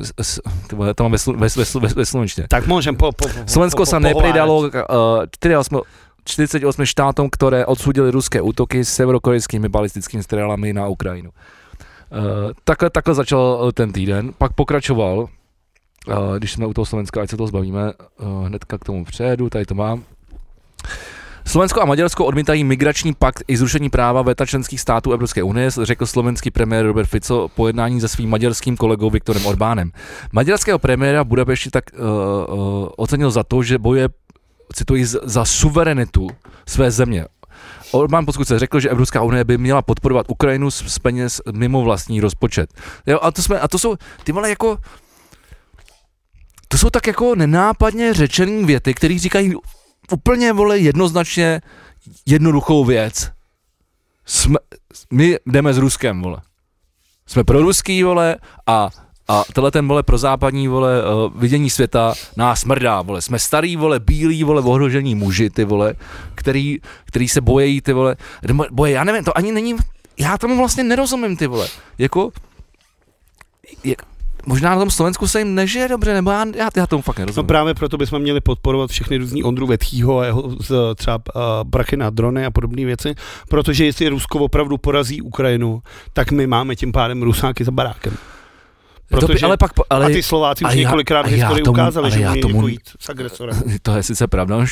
Tyhle, 0.67 0.93
to 0.93 1.03
mám 1.03 1.11
ve, 1.11 1.17
ve, 1.35 1.47
ve, 1.47 1.79
ve, 1.79 1.87
ve 1.87 2.05
slovenštině. 2.05 2.47
Tak 2.49 2.67
můžem 2.67 2.95
po, 2.95 3.11
po, 3.11 3.29
Slovensko 3.45 3.77
po, 3.77 3.81
po, 3.81 3.85
se 3.85 3.99
nepřidalo 3.99 4.69
k 4.69 4.85
uh, 5.73 5.81
48 6.25 6.85
štátům, 6.85 7.29
které 7.29 7.65
odsudili 7.65 8.11
ruské 8.11 8.41
útoky 8.41 8.85
s 8.85 8.93
severokorejskými 8.93 9.69
balistickými 9.69 10.23
střelami 10.23 10.73
na 10.73 10.87
Ukrajinu. 10.87 11.29
Uh, 11.29 12.51
takhle, 12.63 12.89
takhle 12.89 13.13
začal 13.13 13.71
ten 13.73 13.91
týden, 13.91 14.31
pak 14.37 14.53
pokračoval 14.53 15.27
když 16.37 16.51
jsme 16.51 16.65
u 16.65 16.73
toho 16.73 16.85
Slovenska, 16.85 17.21
ať 17.21 17.29
se 17.29 17.37
to 17.37 17.47
zbavíme, 17.47 17.93
uh, 17.93 18.47
hnedka 18.47 18.77
k 18.77 18.85
tomu 18.85 19.05
přejdu, 19.05 19.49
tady 19.49 19.65
to 19.65 19.75
mám. 19.75 20.03
Slovensko 21.45 21.81
a 21.81 21.85
Maďarsko 21.85 22.25
odmítají 22.25 22.63
migrační 22.63 23.13
pakt 23.13 23.43
i 23.47 23.57
zrušení 23.57 23.89
práva 23.89 24.21
veta 24.21 24.45
členských 24.45 24.81
států 24.81 25.11
Evropské 25.11 25.43
unie, 25.43 25.71
řekl 25.81 26.05
slovenský 26.05 26.51
premiér 26.51 26.85
Robert 26.85 27.07
Fico 27.07 27.47
po 27.55 27.67
jednání 27.67 28.01
se 28.01 28.07
svým 28.07 28.29
maďarským 28.29 28.77
kolegou 28.77 29.09
Viktorem 29.09 29.45
Orbánem. 29.45 29.91
Maďarského 30.31 30.79
premiéra 30.79 31.23
Budapešti 31.23 31.69
tak 31.69 31.83
uh, 31.93 31.99
uh, 31.99 32.87
ocenil 32.97 33.31
za 33.31 33.43
to, 33.43 33.63
že 33.63 33.77
boje, 33.77 34.09
cituji, 34.73 35.05
za 35.05 35.45
suverenitu 35.45 36.27
své 36.65 36.91
země. 36.91 37.25
Orbán 37.91 38.25
pokud 38.25 38.47
se 38.47 38.59
řekl, 38.59 38.79
že 38.79 38.89
Evropská 38.89 39.21
unie 39.21 39.43
by 39.43 39.57
měla 39.57 39.81
podporovat 39.81 40.25
Ukrajinu 40.29 40.71
z, 40.71 40.99
peněz 40.99 41.41
mimo 41.51 41.83
vlastní 41.83 42.21
rozpočet. 42.21 42.73
Jo, 43.05 43.19
a 43.21 43.31
to, 43.31 43.41
jsme, 43.41 43.59
a 43.59 43.67
to 43.67 43.79
jsou, 43.79 43.95
ty 44.23 44.31
vole, 44.31 44.49
jako, 44.49 44.77
to 46.67 46.77
jsou 46.77 46.89
tak 46.89 47.07
jako 47.07 47.35
nenápadně 47.35 48.13
řečený 48.13 48.65
věty, 48.65 48.93
které 48.93 49.19
říkají 49.19 49.53
úplně, 50.11 50.53
vole, 50.53 50.79
jednoznačně 50.79 51.61
jednoduchou 52.25 52.85
věc. 52.85 53.31
Jsme, 54.25 54.57
my 55.11 55.37
jdeme 55.45 55.73
s 55.73 55.77
Ruskem, 55.77 56.21
vole. 56.21 56.41
Jsme 57.27 57.43
pro 57.43 57.61
ruský, 57.61 58.03
vole, 58.03 58.35
a 58.67 58.89
a 59.29 59.43
tenhle 59.53 59.71
ten, 59.71 59.87
vole, 59.87 60.03
pro 60.03 60.17
západní, 60.17 60.67
vole, 60.67 61.03
uh, 61.03 61.41
vidění 61.41 61.69
světa 61.69 62.13
nás 62.37 62.65
mrdá, 62.65 63.01
vole. 63.01 63.21
Jsme 63.21 63.39
starý, 63.39 63.75
vole, 63.75 63.99
bílí, 63.99 64.43
vole, 64.43 64.61
ohrožení 64.61 65.15
muži, 65.15 65.49
ty, 65.49 65.65
vole, 65.65 65.93
který, 66.35 66.77
který 67.05 67.29
se 67.29 67.41
bojejí, 67.41 67.81
ty, 67.81 67.93
vole. 67.93 68.15
Boje, 68.71 68.91
já 68.91 69.03
nevím, 69.03 69.23
to 69.23 69.37
ani 69.37 69.51
není, 69.51 69.75
já 70.17 70.37
tomu 70.37 70.57
vlastně 70.57 70.83
nerozumím, 70.83 71.37
ty, 71.37 71.47
vole. 71.47 71.67
Jako, 71.97 72.31
jak, 73.83 74.01
možná 74.47 74.69
na 74.69 74.79
tom 74.79 74.89
Slovensku 74.89 75.27
se 75.27 75.39
jim 75.39 75.55
nežije 75.55 75.87
dobře, 75.87 76.13
nebo 76.13 76.31
já, 76.31 76.45
já, 76.55 76.69
já 76.75 76.87
tomu 76.87 77.01
fakt 77.01 77.19
nerozumím. 77.19 77.43
No 77.43 77.47
právě 77.47 77.73
proto 77.73 77.97
bychom 77.97 78.21
měli 78.21 78.41
podporovat 78.41 78.89
všechny 78.89 79.17
různý 79.17 79.43
Ondru 79.43 79.67
Vetchýho 79.67 80.19
a 80.19 80.25
jeho 80.25 80.55
z, 80.59 80.95
třeba 80.95 81.17
uh, 81.17 81.41
brachy 81.63 81.97
na 81.97 82.09
drony 82.09 82.45
a 82.45 82.51
podobné 82.51 82.85
věci, 82.85 83.15
protože 83.49 83.85
jestli 83.85 84.09
Rusko 84.09 84.39
opravdu 84.39 84.77
porazí 84.77 85.21
Ukrajinu, 85.21 85.81
tak 86.13 86.31
my 86.31 86.47
máme 86.47 86.75
tím 86.75 86.91
pádem 86.91 87.23
Rusáky 87.23 87.63
za 87.63 87.71
barákem. 87.71 88.13
Protože, 89.09 89.45
ale 89.45 89.57
pak, 89.57 89.71
ale, 89.89 90.05
a 90.05 90.09
ty 90.09 90.23
Slováci 90.23 90.65
už 90.65 90.75
několikrát 90.75 91.21
v 91.21 91.29
historii 91.29 91.63
tomu, 91.63 91.73
ukázali, 91.73 92.11
že 92.11 92.29
umí 92.29 92.41
tomu, 92.41 92.67
jít 92.67 92.81
s 92.99 93.09
agresorem. 93.09 93.63
To 93.81 93.95
je 93.95 94.03
sice 94.03 94.27
pravda, 94.27 94.65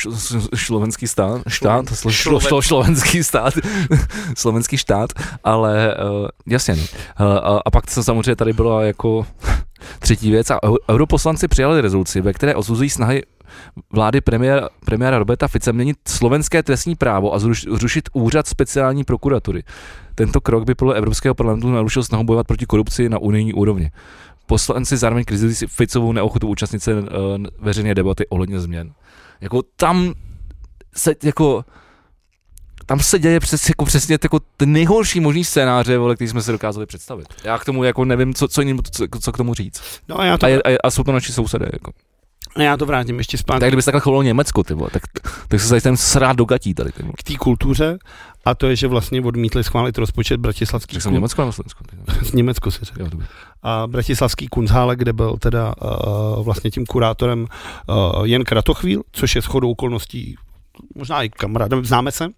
slovenský 0.54 1.06
stát, 1.06 1.40
štát, 1.48 1.88
slo, 1.88 2.10
šlo, 2.10 2.40
šlo, 2.40 2.62
slovenský 2.62 3.24
stát, 3.24 3.54
slovenský 4.36 4.76
štát, 4.76 5.10
ale 5.44 5.96
uh, 5.96 6.28
jasně. 6.46 6.74
Uh, 6.74 6.80
a, 7.20 7.60
a 7.64 7.70
pak 7.70 7.94
to 7.94 8.02
samozřejmě 8.02 8.36
tady 8.36 8.52
byla 8.52 8.84
jako 8.84 9.26
třetí 9.98 10.30
věc 10.30 10.50
a 10.50 10.58
europoslanci 10.90 11.48
přijali 11.48 11.80
rezoluci, 11.80 12.20
ve 12.20 12.32
které 12.32 12.54
osuzují 12.54 12.90
snahy 12.90 13.22
vlády 13.92 14.20
premiéra, 14.20 14.68
premiéra 14.84 15.18
Roberta 15.18 15.48
Fice 15.48 15.72
měnit 15.72 15.96
slovenské 16.08 16.62
trestní 16.62 16.94
právo 16.94 17.34
a 17.34 17.38
zrušit 17.38 18.08
úřad 18.12 18.46
speciální 18.46 19.04
prokuratury. 19.04 19.62
Tento 20.14 20.40
krok 20.40 20.64
by 20.64 20.74
podle 20.74 20.96
Evropského 20.96 21.34
parlamentu 21.34 21.72
narušil 21.72 22.04
snahu 22.04 22.24
bojovat 22.24 22.46
proti 22.46 22.66
korupci 22.66 23.08
na 23.08 23.18
unijní 23.18 23.54
úrovni. 23.54 23.90
Poslanci 24.46 24.96
zároveň 24.96 25.24
kritizují 25.24 25.54
Ficovou 25.54 26.12
neochotu 26.12 26.48
účastnit 26.48 26.82
se 26.82 26.94
uh, 26.94 27.04
veřejné 27.58 27.94
debaty 27.94 28.26
ohledně 28.28 28.60
změn. 28.60 28.92
Jako 29.40 29.62
tam 29.76 30.14
se 30.96 31.14
jako 31.22 31.64
tam 32.86 33.00
se 33.00 33.18
děje 33.18 33.40
přes, 33.40 33.68
jako 33.68 33.84
přesně 33.84 34.18
jako 34.22 34.40
ten 34.56 34.72
nejhorší 34.72 35.20
možný 35.20 35.44
scénáře, 35.44 35.98
vole, 35.98 36.14
který 36.14 36.28
jsme 36.28 36.42
si 36.42 36.52
dokázali 36.52 36.86
představit. 36.86 37.26
Já 37.44 37.58
k 37.58 37.64
tomu 37.64 37.84
jako 37.84 38.04
nevím, 38.04 38.34
co, 38.34 38.48
co, 38.48 38.62
co, 38.90 39.06
co 39.20 39.32
k 39.32 39.36
tomu 39.36 39.54
říct. 39.54 39.82
No 40.08 40.20
a, 40.20 40.24
já 40.24 40.38
to... 40.38 40.46
a, 40.46 40.48
a, 40.48 40.76
a 40.84 40.90
jsou 40.90 41.02
to 41.02 41.12
naši 41.12 41.32
sousedé. 41.32 41.68
Jako. 41.72 41.92
A 42.56 42.62
já 42.62 42.76
to 42.76 42.86
vrátím 42.86 43.18
ještě 43.18 43.38
zpátky. 43.38 43.60
Tak 43.60 43.70
kdyby 43.70 43.82
se 43.82 43.86
takhle 43.86 44.00
chovalo 44.00 44.22
Německo, 44.22 44.62
ty 44.62 44.74
vole, 44.74 44.90
tak, 44.92 45.02
tak 45.48 45.60
se 45.60 45.80
tady 45.80 45.96
srát 45.96 46.36
do 46.36 46.44
gatí 46.44 46.74
tady. 46.74 46.92
Ty 46.92 47.02
K 47.16 47.22
té 47.22 47.34
kultuře 47.34 47.98
a 48.44 48.54
to 48.54 48.66
je, 48.66 48.76
že 48.76 48.86
vlastně 48.86 49.20
odmítli 49.20 49.64
schválit 49.64 49.98
rozpočet 49.98 50.40
bratislavský. 50.40 50.92
Řekl 50.94 51.02
jsem 51.02 51.12
Německo 51.12 51.42
nebo 51.42 51.52
Slovensko? 51.52 51.84
Německo 52.34 52.70
si 52.70 52.84
řekl. 52.84 53.10
A 53.62 53.86
bratislavský 53.86 54.48
Kunzhále, 54.48 54.96
kde 54.96 55.12
byl 55.12 55.36
teda 55.36 55.74
uh, 55.82 56.44
vlastně 56.44 56.70
tím 56.70 56.86
kurátorem 56.86 57.46
uh, 57.88 58.24
Jen 58.24 58.44
Kratochvíl, 58.44 59.02
což 59.12 59.34
je 59.34 59.42
shodou 59.42 59.70
okolností 59.70 60.36
možná 60.94 61.22
i 61.22 61.28
kamarád, 61.28 61.70
známe 61.82 62.12
se. 62.12 62.28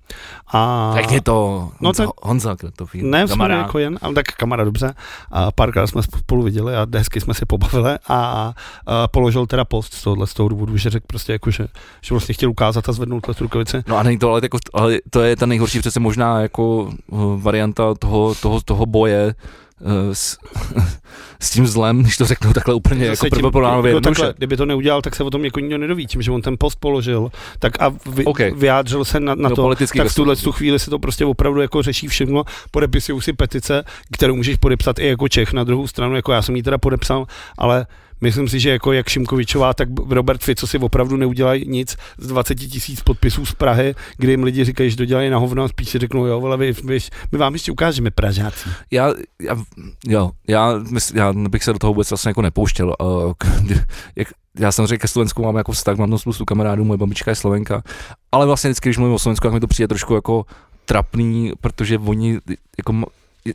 A, 0.53 0.93
Jak 0.97 1.11
je 1.11 1.21
to 1.21 1.69
No 1.81 1.89
Honza, 1.89 2.05
to- 2.07 2.13
Honza 2.23 2.57
Kratochvíl, 2.57 3.11
ne, 3.11 3.27
jsme 3.27 3.33
kamarád. 3.33 3.59
jako 3.59 3.79
jen, 3.79 3.99
ale 4.03 4.15
tak 4.15 4.27
kamarád 4.27 4.65
dobře. 4.67 4.95
A 5.31 5.53
párkrát 5.53 5.87
jsme 5.87 6.03
spolu 6.03 6.43
viděli 6.43 6.77
a 6.77 6.87
hezky 6.95 7.21
jsme 7.21 7.35
si 7.35 7.47
pobavili 7.47 7.99
a, 8.09 8.53
a 8.87 9.09
položil 9.09 9.47
teda 9.47 9.65
post 9.65 9.95
z 9.95 10.03
tohohle 10.03 10.27
z 10.27 10.35
toho 10.35 10.49
důvodu, 10.49 10.77
že 10.77 10.91
řekl 10.91 11.05
prostě 11.07 11.33
jako, 11.33 11.51
že, 11.51 11.67
že 12.03 12.15
vlastně 12.15 12.35
chtěl 12.35 12.51
ukázat 12.51 12.89
a 12.89 12.93
zvednout 12.93 13.27
tu 13.37 13.45
rukavici. 13.45 13.83
No 13.87 13.97
a 13.97 14.03
není 14.03 14.19
to, 14.19 14.31
ale, 14.31 14.41
jako, 14.43 14.59
ale 14.75 14.99
to 15.11 15.21
je 15.23 15.37
ta 15.37 15.47
nejhorší 15.47 15.81
přece 15.81 16.01
možná 16.01 16.41
jako 16.41 16.93
uh, 17.11 17.43
varianta 17.43 17.95
toho, 17.95 18.35
toho, 18.35 18.61
toho 18.61 18.87
boje 18.87 19.35
s, 20.13 20.39
s 21.41 21.51
tím 21.51 21.67
zlem, 21.67 22.03
když 22.03 22.17
to 22.17 22.27
řeknu 22.27 22.53
takhle 22.53 22.75
úplně 22.75 23.07
Zase 23.07 23.27
jako 23.27 23.41
takhle, 24.01 24.27
jednoduše. 24.27 24.35
kdyby 24.37 24.57
to 24.57 24.67
neudělal, 24.67 25.03
tak 25.03 25.17
se 25.17 25.25
o 25.25 25.31
tom 25.31 25.45
jako 25.45 25.61
nikdo 25.61 25.79
nedoví, 25.79 26.07
tím, 26.07 26.23
že 26.23 26.31
on 26.31 26.43
ten 26.43 26.57
post 26.59 26.77
položil, 26.81 27.31
tak 27.59 27.83
a 27.83 27.89
vy, 28.07 28.25
OK. 28.25 28.39
vyjádřil 28.39 29.05
se 29.05 29.21
na, 29.21 29.35
na 29.35 29.49
No, 29.49 29.57
to, 29.57 29.63
politický 29.63 29.99
tak 29.99 30.09
v 30.09 30.15
tuhle 30.15 30.37
tu 30.37 30.53
chvíli 30.53 30.79
se 30.79 30.91
to 30.91 30.99
prostě 30.99 31.25
opravdu 31.25 31.61
jako 31.61 31.83
řeší 31.83 32.09
všechno, 32.09 32.45
podepisují 32.71 33.21
si 33.23 33.33
petice, 33.33 33.85
kterou 34.13 34.37
můžeš 34.37 34.57
podepsat 34.57 34.99
i 34.99 35.07
jako 35.09 35.29
Čech 35.29 35.53
na 35.53 35.65
druhou 35.65 35.87
stranu, 35.87 36.17
jako 36.17 36.33
já 36.33 36.43
jsem 36.43 36.57
ji 36.57 36.63
teda 36.63 36.79
podepsal, 36.79 37.27
ale 37.59 37.87
myslím 38.21 38.49
si, 38.49 38.61
že 38.61 38.71
jako 38.71 38.93
jak 38.93 39.09
Šimkovičová, 39.09 39.75
tak 39.75 39.89
Robert 40.09 40.43
Fico 40.43 40.67
si 40.67 40.79
opravdu 40.79 41.17
neudělají 41.17 41.69
nic 41.69 41.97
z 42.19 42.27
20 42.27 42.55
tisíc 42.55 43.01
podpisů 43.01 43.47
z 43.47 43.55
Prahy, 43.55 43.95
kdy 44.17 44.33
jim 44.33 44.43
lidi 44.43 44.65
říkají, 44.65 44.91
že 44.91 44.97
to 44.97 45.05
dělají 45.05 45.31
na 45.31 45.39
hovno 45.39 45.65
a 45.65 45.69
spíš 45.69 45.89
si 45.89 45.99
řeknou, 45.99 46.27
jo, 46.27 46.43
ale 46.45 46.57
vy, 46.57 46.73
vy, 46.85 46.99
my 47.33 47.39
vám 47.39 47.53
ještě 47.53 47.73
ukážeme 47.73 48.11
Pražáci. 48.11 48.69
Já, 48.91 49.15
já, 49.43 49.57
jo, 50.07 50.31
já, 50.49 50.79
mysl, 50.91 51.17
já 51.17 51.33
bych 51.33 51.65
se 51.65 51.73
do 51.73 51.79
toho 51.79 51.93
vůbec 51.93 52.11
vlastně 52.11 52.29
jako 52.29 52.43
nepouštěl. 52.43 52.95
Uh, 53.01 53.33
jak, 54.17 54.29
já 54.59 54.73
samozřejmě 54.73 54.99
ke 54.99 55.09
Slovensku 55.09 55.43
mám 55.43 55.57
jako 55.57 55.73
vztah, 55.73 55.97
mám 55.97 56.11
tam 56.11 56.19
spoustu 56.19 56.45
kamarádů, 56.45 56.85
moje 56.85 56.99
babička 56.99 57.31
je 57.31 57.35
Slovenka, 57.35 57.83
ale 58.33 58.47
vlastně 58.47 58.71
vždycky, 58.71 58.89
když 58.89 58.99
mluvím 58.99 59.15
o 59.15 59.19
Slovensku, 59.19 59.47
tak 59.47 59.55
mi 59.55 59.61
to 59.61 59.67
přijde 59.67 59.89
trošku 59.89 60.15
jako 60.15 60.47
trapný, 60.85 61.53
protože 61.61 61.99
oni 61.99 62.39
jako 62.79 62.93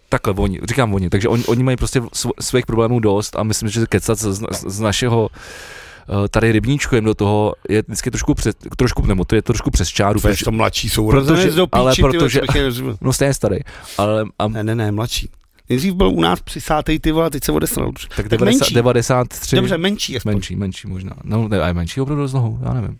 takhle 0.09 0.33
oni, 0.37 0.59
říkám 0.69 0.93
oni, 0.93 1.09
takže 1.09 1.27
oni, 1.27 1.45
oni 1.45 1.63
mají 1.63 1.77
prostě 1.77 1.99
sv- 2.01 2.31
svých 2.39 2.65
problémů 2.65 2.99
dost 2.99 3.35
a 3.35 3.43
myslím, 3.43 3.69
že 3.69 3.85
kecat 3.89 4.17
z, 4.19 4.23
z, 4.33 4.43
z 4.67 4.79
našeho 4.79 5.29
eh, 5.33 6.27
tady 6.29 6.51
rybníčku 6.51 6.95
jim 6.95 7.03
do 7.03 7.13
toho 7.13 7.55
je 7.69 7.81
vždycky 7.87 8.11
trošku 8.11 8.33
přes, 8.33 8.55
trošku, 8.77 9.05
nebo 9.05 9.25
to 9.25 9.35
je 9.35 9.41
trošku 9.41 9.71
přes 9.71 9.87
čáru, 9.89 10.19
To 10.19 10.27
je 10.27 10.33
protože, 10.33 10.45
to 10.45 10.51
mladší 10.51 10.89
jsou 10.89 11.09
Protože- 11.11 11.51
do 11.51 11.67
píči, 11.67 11.69
ale 11.79 11.95
ty 11.95 12.01
vole, 12.01 12.13
protože- 12.13 12.41
rozuměl. 12.63 12.97
no 13.01 13.13
stejně 13.13 13.33
starý, 13.33 13.57
ale 13.97 14.25
a, 14.39 14.47
Ne, 14.47 14.63
ne, 14.63 14.75
ne, 14.75 14.91
mladší. 14.91 15.29
Nejdřív 15.69 15.93
byl 15.93 16.07
u 16.09 16.21
nás 16.21 16.41
přisátej 16.41 16.99
ty 16.99 17.11
vole, 17.11 17.29
teď 17.29 17.43
se 17.43 17.51
odesral. 17.51 17.91
tak 18.15 18.27
90, 18.29 18.59
menší. 18.59 18.73
93, 18.75 19.55
Dobře, 19.55 19.77
menší 19.77 20.17
aspoň. 20.17 20.33
menší, 20.33 20.55
menší 20.55 20.87
možná, 20.87 21.11
no 21.23 21.47
ne, 21.47 21.61
a 21.61 21.73
menší 21.73 22.01
opravdu 22.01 22.27
s 22.27 22.33
nohou, 22.33 22.59
já 22.65 22.73
nevím. 22.73 22.97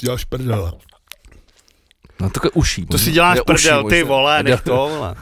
Děláš 0.00 0.24
prdele. 0.24 0.72
No 2.20 2.30
to 2.30 2.40
je 2.46 2.50
uší. 2.50 2.86
To 2.86 2.98
si 2.98 3.12
děláš 3.12 3.38
uší 3.38 3.44
prdel, 3.44 3.84
ty 3.84 4.02
vole, 4.02 4.42
nech 4.42 4.60
to, 4.64 4.76
vole. 4.76 5.14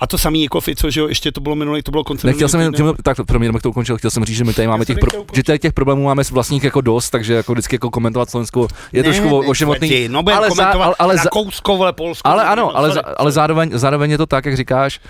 A 0.00 0.06
to 0.06 0.18
samý 0.18 0.42
jako 0.42 0.60
Fico, 0.60 0.90
že 0.90 1.00
jo, 1.00 1.08
ještě 1.08 1.32
to 1.32 1.40
bylo 1.40 1.54
minulý, 1.54 1.82
to 1.82 1.90
bylo 1.90 2.04
koncem 2.04 2.28
Nechtěl 2.28 2.48
jsem 2.48 2.60
jenom, 2.60 2.94
tak 3.02 3.16
pro 3.26 3.38
mě, 3.38 3.52
to 3.62 3.70
ukončil, 3.70 3.96
chtěl 3.98 4.10
jsem 4.10 4.24
říct, 4.24 4.36
že 4.36 4.44
my 4.44 4.52
tady 4.54 4.68
máme 4.68 4.84
těch, 4.84 4.98
pro, 4.98 5.10
že 5.32 5.42
tady 5.42 5.58
těch 5.58 5.72
problémů 5.72 6.04
máme 6.04 6.24
s 6.24 6.30
vlastních 6.30 6.64
jako 6.64 6.80
dost, 6.80 7.10
takže 7.10 7.34
jako 7.34 7.52
vždycky 7.52 7.74
jako 7.74 7.90
komentovat 7.90 8.30
Slovensko 8.30 8.68
je 8.92 9.02
Ne, 9.02 9.08
trošku 9.08 9.38
ošemotný. 9.38 10.08
No 10.08 10.22
ale 10.34 10.50
za- 10.50 10.66
ale- 10.66 10.94
ale 10.98 11.16
za- 11.16 11.22
Rakousko, 11.24 11.76
vole, 11.76 11.92
Polsko. 11.92 12.28
Ale 12.28 12.44
ano, 12.44 12.62
no, 12.62 12.76
ale, 12.76 13.02
ale 13.16 13.32
zároveň, 13.32 13.70
zároveň 13.72 14.10
je 14.10 14.18
to 14.18 14.26
tak, 14.26 14.44
jak 14.46 14.56
říkáš, 14.56 15.00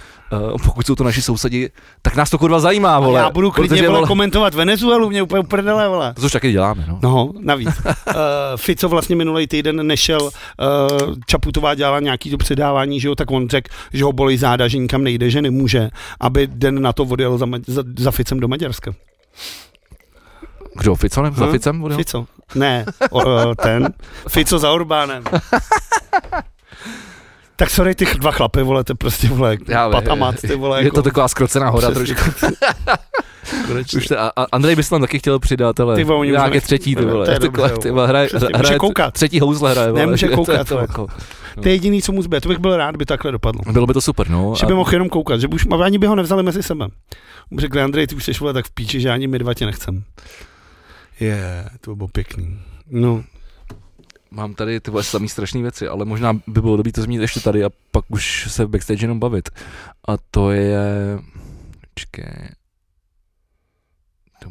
uh, 0.40 0.58
pokud 0.64 0.86
jsou 0.86 0.94
to 0.94 1.04
naši 1.04 1.22
sousedi, 1.22 1.70
tak 2.02 2.16
nás 2.16 2.30
to 2.30 2.38
kurva 2.38 2.60
zajímá, 2.60 3.00
vole. 3.00 3.20
já 3.20 3.30
budu 3.30 3.50
klidně, 3.50 3.76
protože, 3.76 3.88
vole, 3.88 4.06
komentovat 4.06 4.54
Venezuelu, 4.54 5.10
mě 5.10 5.22
úplně 5.22 5.40
uprdele, 5.40 5.88
vole. 5.88 6.14
To 6.14 6.20
což 6.20 6.32
taky 6.32 6.52
děláme, 6.52 6.84
no. 6.88 6.98
No, 7.02 7.32
navíc. 7.40 7.68
Uh, 7.68 8.14
Fico 8.56 8.88
vlastně 8.88 9.16
minulý 9.16 9.46
týden 9.46 9.86
nešel, 9.86 10.20
uh, 10.22 10.30
Čaputová 11.26 11.74
dělala 11.74 12.00
nějaký 12.00 12.30
to 12.30 12.36
předávání, 12.36 13.00
že 13.00 13.08
jo, 13.08 13.14
tak 13.14 13.30
on 13.30 13.48
řekl, 13.48 13.70
že 13.92 14.04
ho 14.04 14.12
bolí 14.12 14.36
záda, 14.36 14.68
že 14.68 14.78
nikam 14.78 15.04
nejde, 15.04 15.30
že 15.30 15.42
nemůže, 15.42 15.90
aby 16.20 16.46
den 16.46 16.82
na 16.82 16.92
to 16.92 17.02
odjel 17.04 17.38
za, 17.38 17.46
za, 17.66 17.82
za 17.98 18.10
Ficem 18.10 18.40
do 18.40 18.48
Maďarska. 18.48 18.94
Kdo, 20.76 20.94
Fico, 20.94 21.22
ne? 21.22 21.30
Za 21.30 21.46
Hm? 21.46 21.52
Ficem? 21.52 21.80
Budou? 21.80 21.96
Fico. 21.96 22.26
Ne, 22.54 22.84
o, 23.10 23.54
ten. 23.54 23.88
Fico 24.28 24.58
za 24.58 24.70
Orbánem. 24.70 25.24
Tak 27.56 27.70
sorry, 27.70 27.94
ty 27.94 28.04
dva 28.18 28.30
chlapy, 28.30 28.62
vole, 28.62 28.84
to 28.84 28.94
prostě, 28.94 29.28
vole, 29.28 29.56
Já 29.68 29.88
vím, 29.88 29.92
pat 29.92 30.08
a 30.08 30.14
mat, 30.14 30.34
ty 30.40 30.56
vole, 30.56 30.80
Je 30.80 30.84
jako, 30.84 30.94
to 30.96 31.02
taková 31.02 31.28
skrocená 31.28 31.70
hora 31.70 31.90
Přesně. 31.90 32.14
trošku. 32.14 32.46
konečně. 33.66 33.98
Už 33.98 34.06
to, 34.06 34.20
a, 34.20 34.32
a 34.36 34.44
Andrej 34.52 34.76
bys 34.76 34.88
tam 34.88 35.00
taky 35.00 35.18
chtěl 35.18 35.38
přidat, 35.38 35.80
ale 35.80 35.96
Ty 35.96 36.04
vole, 36.04 36.26
nějaké 36.26 36.60
třetí, 36.60 36.94
ty 36.96 37.02
to 37.02 37.08
je 37.08 37.12
vole. 37.12 37.26
dobře, 37.26 37.40
Takhle, 37.40 37.78
ty 37.78 37.90
vole, 37.90 38.06
hraje, 38.08 38.28
hraje, 38.54 38.78
koukat. 38.78 39.14
třetí 39.14 39.40
houzle 39.40 39.70
hraje, 39.70 39.88
vole. 39.90 40.00
Nemůže 40.00 40.26
To 40.26 40.32
je 40.32 40.36
koukat, 40.36 40.68
to 40.68 40.74
vole. 40.74 40.84
jako, 40.88 41.06
To 41.62 41.68
je 41.68 41.74
jediný, 41.74 42.02
co 42.02 42.12
mu 42.12 42.22
zbyde, 42.22 42.40
to 42.40 42.48
bych 42.48 42.58
byl 42.58 42.76
rád, 42.76 42.96
by 42.96 43.06
takhle 43.06 43.32
dopadlo. 43.32 43.72
Bylo 43.72 43.86
by 43.86 43.92
to 43.94 44.00
super, 44.00 44.30
no. 44.30 44.54
Že 44.60 44.66
by 44.66 44.74
mohl 44.74 44.92
jenom 44.92 45.08
koukat, 45.08 45.40
že 45.40 45.48
by 45.48 45.54
už, 45.54 45.66
ani 45.84 45.98
by 45.98 46.06
ho 46.06 46.14
nevzali 46.14 46.42
mezi 46.42 46.62
sebe. 46.62 46.86
Řekli, 47.58 47.82
Andrej, 47.82 48.06
ty 48.06 48.14
už 48.14 48.24
jsi 48.24 48.32
vole 48.40 48.52
tak 48.52 48.66
v 48.66 48.70
píči, 48.70 49.00
že 49.00 49.10
ani 49.10 49.26
my 49.26 49.38
dva 49.38 49.54
tě 49.54 49.66
nechcem. 49.66 50.02
Je, 51.20 51.28
yeah, 51.28 51.66
to 51.80 51.90
by 51.90 51.96
bylo 51.96 52.08
pěkný. 52.08 52.58
No, 52.90 53.22
Mám 54.34 54.54
tady 54.54 54.80
ty 54.80 54.90
samý 55.00 55.28
strašné 55.28 55.62
věci, 55.62 55.88
ale 55.88 56.04
možná 56.04 56.32
by 56.32 56.60
bylo 56.60 56.76
dobré 56.76 56.92
to 56.92 57.02
zmínit 57.02 57.22
ještě 57.22 57.40
tady 57.40 57.64
a 57.64 57.70
pak 57.90 58.04
už 58.08 58.46
se 58.50 58.64
v 58.64 58.68
backstage 58.68 59.04
jenom 59.04 59.20
bavit. 59.20 59.48
A 60.08 60.12
to 60.30 60.50
je... 60.50 61.18
Čekej. 61.94 62.48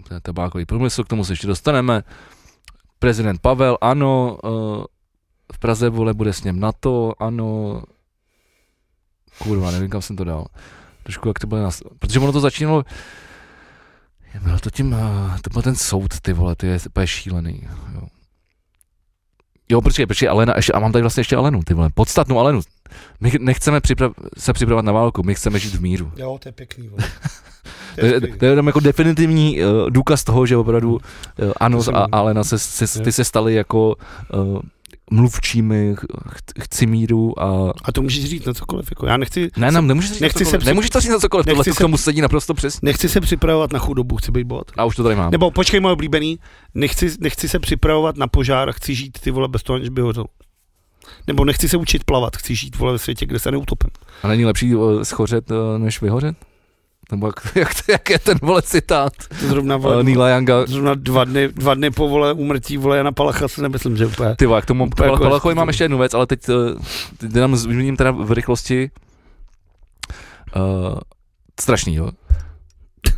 To 0.08 0.14
je 0.14 0.22
tabákový 0.22 0.66
průmysl, 0.66 1.04
k 1.04 1.08
tomu 1.08 1.26
se 1.26 1.34
ještě 1.34 1.48
dostaneme. 1.48 2.04
Prezident 3.00 3.42
Pavel, 3.42 3.78
ano. 3.82 4.38
eh, 4.46 4.84
V 5.54 5.60
Praze 5.60 5.90
vole 5.90 6.14
bude 6.14 6.34
s 6.34 6.44
něm 6.44 6.60
NATO, 6.60 7.14
ano. 7.20 7.84
Kurva, 9.38 9.72
nevím, 9.72 9.90
kam 9.90 10.02
jsem 10.02 10.16
to 10.16 10.24
dal. 10.24 10.46
Trošku 11.04 11.28
jak 11.28 11.40
to 11.40 11.48
bude 11.48 11.62
nas... 11.62 11.82
Protože 12.00 12.20
ono 12.20 12.32
to 12.32 12.40
začínalo... 12.40 12.84
Bylo 14.44 14.60
to 14.60 14.70
tím, 14.70 14.94
eh, 14.94 15.40
to 15.42 15.50
byl 15.50 15.62
ten 15.62 15.76
soud, 15.76 16.20
ty 16.22 16.34
vole, 16.34 16.56
ty 16.56 16.68
je 16.68 16.80
úplně 16.88 17.08
šílený. 17.08 17.68
Jo. 17.94 18.08
Jo, 19.74 19.82
počkej, 19.82 20.06
počkej, 20.06 20.30
Alena, 20.30 20.54
ještě, 20.56 20.74
a 20.74 20.80
mám 20.80 20.92
tady 20.92 21.02
vlastně 21.02 21.22
ještě 21.22 21.36
Alenu, 21.36 21.60
ty 21.64 21.74
vole, 21.74 21.90
podstatnou 21.94 22.40
Alenu. 22.40 22.62
My 23.22 23.32
nechceme 23.40 23.82
připrav, 23.82 24.12
se 24.38 24.54
připravovat 24.54 24.86
na 24.86 24.92
válku, 24.92 25.24
my 25.24 25.36
chceme 25.36 25.60
žít 25.60 25.76
v 25.76 25.82
míru. 25.82 26.12
jo, 26.18 26.38
to 26.44 26.50
je 26.50 26.54
pěkný. 26.54 26.88
Vole. 26.88 27.04
To 28.00 28.06
je, 28.06 28.22
to 28.22 28.46
je 28.46 28.52
jenom 28.52 28.68
jako 28.68 28.80
definitivní 28.80 29.60
uh, 29.64 29.90
důkaz 29.90 30.24
toho, 30.24 30.46
že 30.46 30.58
opravdu 30.58 30.94
uh, 30.94 31.00
Anos 31.58 31.86
jsem- 31.86 31.96
a 31.96 32.08
Alena 32.12 32.44
se, 32.44 32.60
se, 32.60 33.00
ty 33.02 33.12
se 33.12 33.24
staly 33.24 33.54
jako 33.56 33.96
uh, 34.34 34.60
mluvčími, 35.14 35.96
ch- 35.98 36.06
chci 36.64 36.86
míru 36.86 37.42
a... 37.42 37.74
A 37.84 37.92
to 37.92 38.02
můžeš 38.02 38.26
říct 38.26 38.46
na 38.46 38.54
cokoliv. 38.54 38.92
Jako. 38.92 39.06
Já 39.06 39.18
nechci, 39.18 39.50
Ne, 39.58 39.72
nám 39.72 39.88
nemůžeš 39.88 40.12
říct 40.12 40.20
Nechci 40.20 40.44
na 40.44 40.46
cokoliv, 40.46 40.52
se 40.52 40.58
při- 40.58 40.68
nemůžeš 40.68 40.90
to 40.90 41.00
říct 41.02 41.12
na 41.12 41.20
cokoliv, 41.20 41.46
tohle 41.46 41.64
to 41.64 41.72
se- 41.72 41.78
k 41.78 41.82
tomu 41.82 41.98
sedí 41.98 42.22
naprosto 42.22 42.54
přes. 42.54 42.82
nechci 42.82 43.10
se 43.10 43.22
připravovat 43.22 43.74
na 43.74 43.80
chudobu, 43.80 44.18
chci 44.18 44.32
být 44.32 44.44
bohatý. 44.48 44.74
A 44.78 44.86
už 44.86 44.96
to 44.96 45.04
tady 45.04 45.16
mám. 45.16 45.32
Nebo 45.32 45.52
počkej, 45.52 45.80
moje 45.80 45.94
oblíbený, 45.94 46.40
nechci, 46.76 47.12
nechci 47.20 47.50
se 47.50 47.60
připravovat 47.60 48.18
na 48.18 48.28
požár, 48.28 48.72
chci 48.72 48.96
žít 48.96 49.20
ty 49.20 49.32
vole 49.32 49.48
bez 49.48 49.64
toho, 49.64 49.80
než 49.80 49.90
by 49.90 50.02
hořel. 50.02 50.26
Nebo 51.28 51.46
nechci 51.46 51.70
se 51.70 51.78
učit 51.78 52.04
plavat, 52.04 52.38
chci 52.38 52.56
žít 52.56 52.76
vole 52.78 52.92
ve 52.94 53.00
světě, 53.00 53.26
kde 53.26 53.40
se 53.40 53.52
neutopím. 53.52 53.90
A 54.24 54.28
není 54.28 54.46
lepší 54.46 54.76
uh, 54.76 55.02
schořet, 55.04 55.52
uh, 55.52 55.58
než 55.78 56.02
vyhořet? 56.02 56.36
Nebo 57.12 57.28
jak, 57.28 57.56
jak, 57.56 57.70
jak 57.90 58.10
je 58.10 58.20
ten 58.20 58.38
vole 58.42 58.62
citát 58.62 59.14
To 59.40 59.48
zrovna, 59.48 59.78
vole, 59.78 60.04
Neila 60.04 60.30
Younga? 60.30 60.66
zrovna 60.66 60.94
dva 60.96 61.24
dny, 61.24 61.48
dva 61.48 61.74
dny 61.74 61.92
po 61.92 62.10
vole 62.10 62.34
umrtí 62.34 62.78
vole 62.78 62.98
Jana 62.98 63.12
Palacha 63.12 63.48
si 63.48 63.62
nemyslím, 63.62 63.98
že 63.98 64.06
úplně. 64.06 64.36
Ty 64.36 64.46
vole, 64.46 64.62
k 64.62 64.66
tomu 64.66 64.86
Úplně 64.86 65.12
jako- 65.12 65.24
Palachovi 65.24 65.56
mám 65.56 65.68
ještě 65.68 65.84
jednu 65.84 65.98
věc, 65.98 66.14
ale 66.14 66.28
teď, 66.28 66.40
eh, 66.50 66.54
teď 67.18 67.36
jenom 67.36 67.56
zmíním 67.56 67.98
teda 67.98 68.12
v 68.12 68.32
rychlosti. 68.32 68.92
Uh, 70.56 70.98
strašný, 71.62 71.96
jo. 71.96 72.10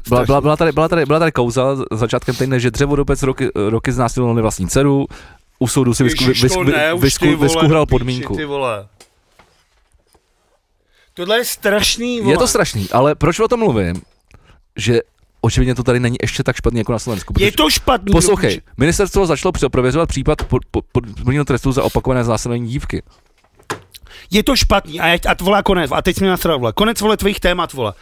Byla, 0.09 0.25
byla, 0.25 0.41
byla, 0.41 0.57
tady, 0.57 0.71
byla, 0.71 0.88
tady, 0.88 1.05
byla 1.05 1.19
tady 1.19 1.31
kauza 1.31 1.75
začátkem 1.91 2.36
týdne, 2.36 2.59
že 2.59 2.71
dřevodobec 2.71 3.23
roky, 3.23 3.49
roky 3.69 3.91
znásilnil 3.91 4.33
nevlastní 4.33 4.67
dceru, 4.67 5.05
u 5.59 5.67
soudu 5.67 5.93
si 5.93 6.03
vysku, 6.03 6.23
Ježiš, 6.23 6.43
vysku, 6.43 6.63
vysku, 6.99 7.25
vole, 7.25 7.38
vyskuhral 7.38 7.86
podmínku. 7.86 8.36
Ty 8.36 8.45
vole. 8.45 8.88
Tohle 11.16 11.38
je 11.38 11.45
strašný, 11.45 12.22
vole. 12.22 12.34
Je 12.34 12.38
to 12.38 12.47
strašný, 12.47 12.89
ale 12.91 13.16
proč 13.16 13.39
o 13.39 13.47
tom 13.47 13.59
mluvím? 13.59 14.01
Že 14.76 14.99
očividně 15.41 15.76
to 15.76 15.84
tady 15.84 15.99
není 15.99 16.18
ještě 16.22 16.43
tak 16.43 16.55
špatný 16.55 16.80
jako 16.80 16.91
na 16.91 16.99
Slovensku. 16.99 17.34
Je 17.39 17.51
to 17.51 17.70
špatný. 17.70 18.11
Poslouchej, 18.11 18.61
ministerstvo 18.78 19.26
začalo 19.26 19.51
pro- 19.51 19.70
prověřovat 19.70 20.09
případ 20.09 20.43
pod, 20.43 20.66
pod, 20.72 20.86
pod, 20.91 21.03
podmíněného 21.05 21.45
trestu 21.45 21.72
za 21.72 21.84
opakované 21.84 22.24
znásilnění 22.24 22.68
dívky. 22.68 23.03
je 24.32 24.43
to 24.43 24.55
špatný 24.55 24.99
a, 24.99 25.13
a 25.13 25.36
vole 25.41 25.63
konec, 25.63 25.91
a 25.91 26.01
teď 26.01 26.18
jsme 26.18 26.28
nasral, 26.28 26.59
vole, 26.59 26.74
konec 26.74 27.01
vole 27.01 27.18
tvých 27.18 27.39
témat, 27.39 27.74
vole, 27.74 27.93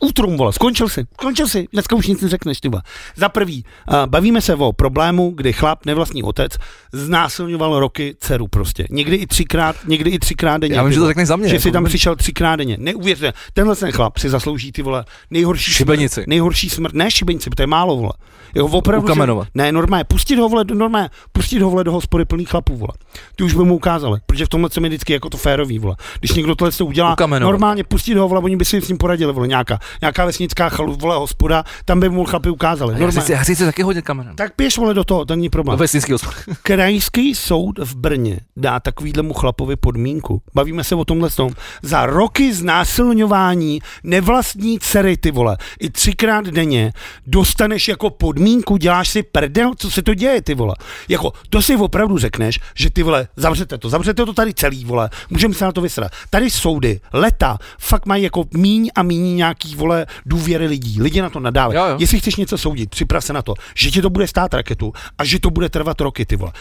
útrum, 0.00 0.36
vole, 0.36 0.52
skončil 0.52 0.88
si, 0.88 1.06
skončil 1.14 1.48
si, 1.48 1.68
dneska 1.72 1.96
už 1.96 2.06
nic 2.06 2.20
neřekneš, 2.20 2.60
ty 2.60 2.68
vole. 2.68 2.82
Za 3.16 3.28
prvý, 3.28 3.64
uh, 3.88 4.06
bavíme 4.06 4.40
se 4.40 4.54
o 4.54 4.72
problému, 4.72 5.30
kdy 5.30 5.52
chlap, 5.52 5.86
nevlastní 5.86 6.22
otec, 6.22 6.52
znásilňoval 6.92 7.80
roky 7.80 8.16
dceru 8.20 8.48
prostě. 8.48 8.86
Někdy 8.90 9.16
i 9.16 9.26
třikrát, 9.26 9.76
někdy 9.86 10.10
i 10.10 10.18
třikrát 10.18 10.58
denně. 10.58 10.74
Já 10.76 10.82
vím, 10.82 10.92
že 10.92 11.00
to 11.00 11.06
řekneš 11.06 11.28
za 11.28 11.36
mě. 11.36 11.48
Že 11.48 11.54
jako 11.54 11.62
si 11.62 11.72
tam 11.72 11.84
přišel 11.84 12.16
třikrát 12.16 12.56
denně. 12.56 12.76
Neuvěřte, 12.80 13.32
tenhle 13.52 13.76
ten 13.76 13.92
chlap 13.92 14.18
si 14.18 14.30
zaslouží 14.30 14.72
ty 14.72 14.82
vole 14.82 15.04
nejhorší 15.30 15.72
Šibenici. 15.72 16.14
Smrt, 16.14 16.26
nejhorší 16.28 16.70
smrt, 16.70 16.94
ne 16.94 17.10
šibenici, 17.10 17.50
to 17.50 17.62
je 17.62 17.66
málo, 17.66 17.96
vole. 17.96 18.12
Jeho 18.54 18.68
opravdu, 18.68 19.04
Ukamenovat. 19.06 19.46
Že, 19.46 19.50
ne, 19.54 19.72
normálně, 19.72 20.04
pustit 20.04 20.36
ho, 20.36 20.48
vole, 20.48 20.64
normálně, 20.74 21.08
pustit 21.32 21.58
ho, 21.62 21.70
vole, 21.70 21.84
do 21.84 21.92
hospody 21.92 22.24
plný 22.24 22.44
chlapů, 22.44 22.76
vole. 22.76 22.92
Ty 23.36 23.44
už 23.44 23.54
by 23.54 23.64
mu 23.64 23.74
ukázali, 23.74 24.20
protože 24.26 24.46
v 24.46 24.48
tomhle 24.48 24.70
se 24.70 24.80
mi 24.80 24.88
vždycky 24.88 25.12
jako 25.12 25.30
to 25.30 25.36
férový, 25.36 25.78
vole. 25.78 25.96
Když 26.20 26.32
někdo 26.32 26.54
tohle 26.54 26.72
to 26.72 26.86
udělá, 26.86 27.12
Ukamenovat. 27.12 27.52
normálně 27.52 27.84
pustit 27.84 28.14
ho, 28.14 28.28
vole, 28.28 28.40
oni 28.40 28.56
by 28.56 28.64
si 28.64 28.80
s 28.80 28.88
ním 28.88 28.98
poradili, 28.98 29.32
vole, 29.32 29.48
nějaká, 29.48 29.78
nějaká 30.00 30.24
vesnická 30.24 30.68
chalu, 30.68 30.94
vole, 30.96 31.16
hospoda, 31.16 31.64
tam 31.84 32.00
by 32.00 32.08
mu 32.08 32.24
chlapi 32.24 32.50
ukázali. 32.50 33.02
Já 33.02 33.10
chci, 33.10 33.32
já 33.32 33.38
chci 33.38 33.56
si 33.56 33.64
taky 33.64 33.82
hodit 33.82 34.04
kamenem. 34.04 34.36
Tak 34.36 34.52
běž, 34.58 34.78
vole, 34.78 34.94
do 34.94 35.04
toho, 35.04 35.24
to 35.24 35.36
není 35.36 35.48
Do 35.48 35.50
problém. 35.50 35.78
vesnický 35.78 36.12
hospod. 36.12 36.34
Krajský 36.80 37.34
soud 37.34 37.78
v 37.78 37.96
Brně 37.96 38.40
dá 38.56 38.80
takovýhlemu 38.80 39.32
chlapovi 39.32 39.76
podmínku. 39.76 40.42
Bavíme 40.54 40.84
se 40.84 40.94
o 40.94 41.04
tomhle 41.04 41.30
tom. 41.30 41.52
Za 41.82 42.06
roky 42.06 42.54
znásilňování 42.54 43.80
nevlastní 44.04 44.78
dcery, 44.78 45.16
ty 45.16 45.30
vole, 45.30 45.56
i 45.80 45.90
třikrát 45.90 46.46
denně 46.46 46.92
dostaneš 47.26 47.88
jako 47.88 48.10
podmínku, 48.10 48.76
děláš 48.76 49.08
si 49.08 49.22
prdel, 49.22 49.72
co 49.76 49.90
se 49.90 50.02
to 50.02 50.14
děje, 50.14 50.42
ty 50.42 50.54
vole. 50.54 50.74
Jako, 51.08 51.32
to 51.50 51.62
si 51.62 51.76
opravdu 51.76 52.18
řekneš, 52.18 52.60
že 52.74 52.90
ty 52.90 53.02
vole, 53.02 53.28
zavřete 53.36 53.78
to, 53.78 53.88
zavřete 53.88 54.26
to 54.26 54.32
tady 54.32 54.54
celý, 54.54 54.84
vole, 54.84 55.10
můžeme 55.30 55.54
se 55.54 55.64
na 55.64 55.72
to 55.72 55.80
vysrat. 55.80 56.12
Tady 56.30 56.50
soudy, 56.50 57.00
leta, 57.12 57.58
fakt 57.78 58.06
mají 58.06 58.22
jako 58.22 58.44
míň 58.54 58.90
a 58.94 59.02
míň 59.02 59.36
nějaký, 59.36 59.74
vole, 59.74 60.06
důvěry 60.26 60.66
lidí. 60.66 61.02
Lidi 61.02 61.22
na 61.22 61.30
to 61.30 61.40
nadávají. 61.40 62.00
Jestli 62.00 62.20
chceš 62.20 62.36
něco 62.36 62.58
soudit, 62.58 62.90
připrav 62.90 63.24
se 63.24 63.32
na 63.32 63.42
to, 63.42 63.54
že 63.74 63.90
ti 63.90 64.02
to 64.02 64.10
bude 64.10 64.26
stát 64.26 64.54
raketu 64.54 64.92
a 65.18 65.24
že 65.24 65.40
to 65.40 65.50
bude 65.50 65.68
trvat 65.68 66.00
roky, 66.00 66.26
ty 66.26 66.36
vole. 66.36 66.52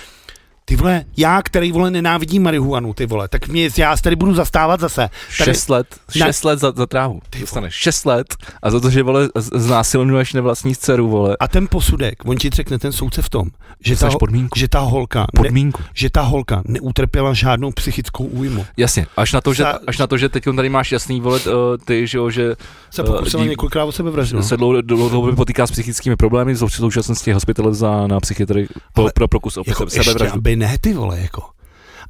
Ty 0.70 0.76
vole, 0.76 1.06
já, 1.18 1.42
který 1.42 1.72
vole 1.72 1.92
nenávidím 1.92 2.44
marihuanu, 2.44 2.94
ty 2.94 3.06
vole, 3.06 3.28
tak 3.28 3.48
mě, 3.48 3.70
já 3.78 3.98
se 3.98 4.04
tady 4.04 4.16
budu 4.16 4.34
zastávat 4.34 4.80
zase. 4.80 5.10
Tady, 5.38 5.52
Šest 5.52 5.70
let, 5.70 5.88
šest 6.12 6.44
let 6.44 6.60
za, 6.60 6.72
za 6.76 6.86
trávu. 6.86 7.20
Ty 7.30 7.40
Dostaneš 7.40 7.74
šest 7.74 8.06
let 8.06 8.36
a 8.64 8.72
za 8.72 8.80
to, 8.80 8.90
že 8.90 9.04
vole 9.04 9.30
znásilňuješ 9.36 10.34
nevlastní 10.34 10.76
dceru, 10.76 11.10
vole. 11.10 11.38
a 11.40 11.48
ten 11.48 11.68
posudek, 11.68 12.26
on 12.26 12.38
ti 12.38 12.50
řekne 12.50 12.80
ten 12.80 12.92
soudce 12.92 13.22
v 13.22 13.30
tom, 13.30 13.48
že 13.86 13.96
ta, 13.96 14.06
Dostaneš 14.06 14.16
podmínku. 14.20 14.60
že 14.60 14.68
ta 14.68 14.80
holka, 14.80 15.20
ne, 15.20 15.26
Podmínku. 15.44 15.82
že 15.94 16.10
ta 16.10 16.22
holka 16.22 16.62
neutrpěla 16.68 17.34
žádnou 17.34 17.72
psychickou 17.72 18.24
újmu. 18.26 18.66
Jasně, 18.78 19.06
až 19.18 19.34
na 19.34 19.42
to, 19.42 19.54
že, 19.54 19.64
Za- 19.64 19.80
až 19.88 19.98
na 19.98 20.08
to, 20.08 20.18
že 20.18 20.30
teď 20.30 20.44
tady 20.56 20.70
máš 20.70 20.92
jasný, 20.92 21.22
vole, 21.22 21.40
eh, 21.48 21.52
ty, 21.86 22.08
že 22.08 22.18
jo, 22.18 22.30
že 22.30 22.56
Se 22.92 23.02
Eh, 23.02 23.06
pokusila 23.06 23.44
dí- 23.44 23.50
několikrát 23.50 23.84
o 23.86 23.92
sebevraždu. 23.92 24.44
se 24.44 24.58
dlouho- 24.58 24.82
dlouhodobě 24.82 25.36
potýká 25.36 25.68
s 25.68 25.72
psychickými 25.72 26.16
problémy, 26.16 26.54
v 26.54 26.58
současnosti 26.58 27.30
je 27.30 27.34
hospitalizován 27.34 28.10
na 28.10 28.20
psychiatrii 28.20 28.68
Ale 28.96 29.12
pro 29.16 29.28
pokus 29.28 29.58
o 29.58 29.64
Jako 29.68 29.90
sebevraždu. 29.90 30.42
Ne, 30.60 30.78
ty 30.78 30.94
vole, 30.94 31.20
jako. 31.20 31.59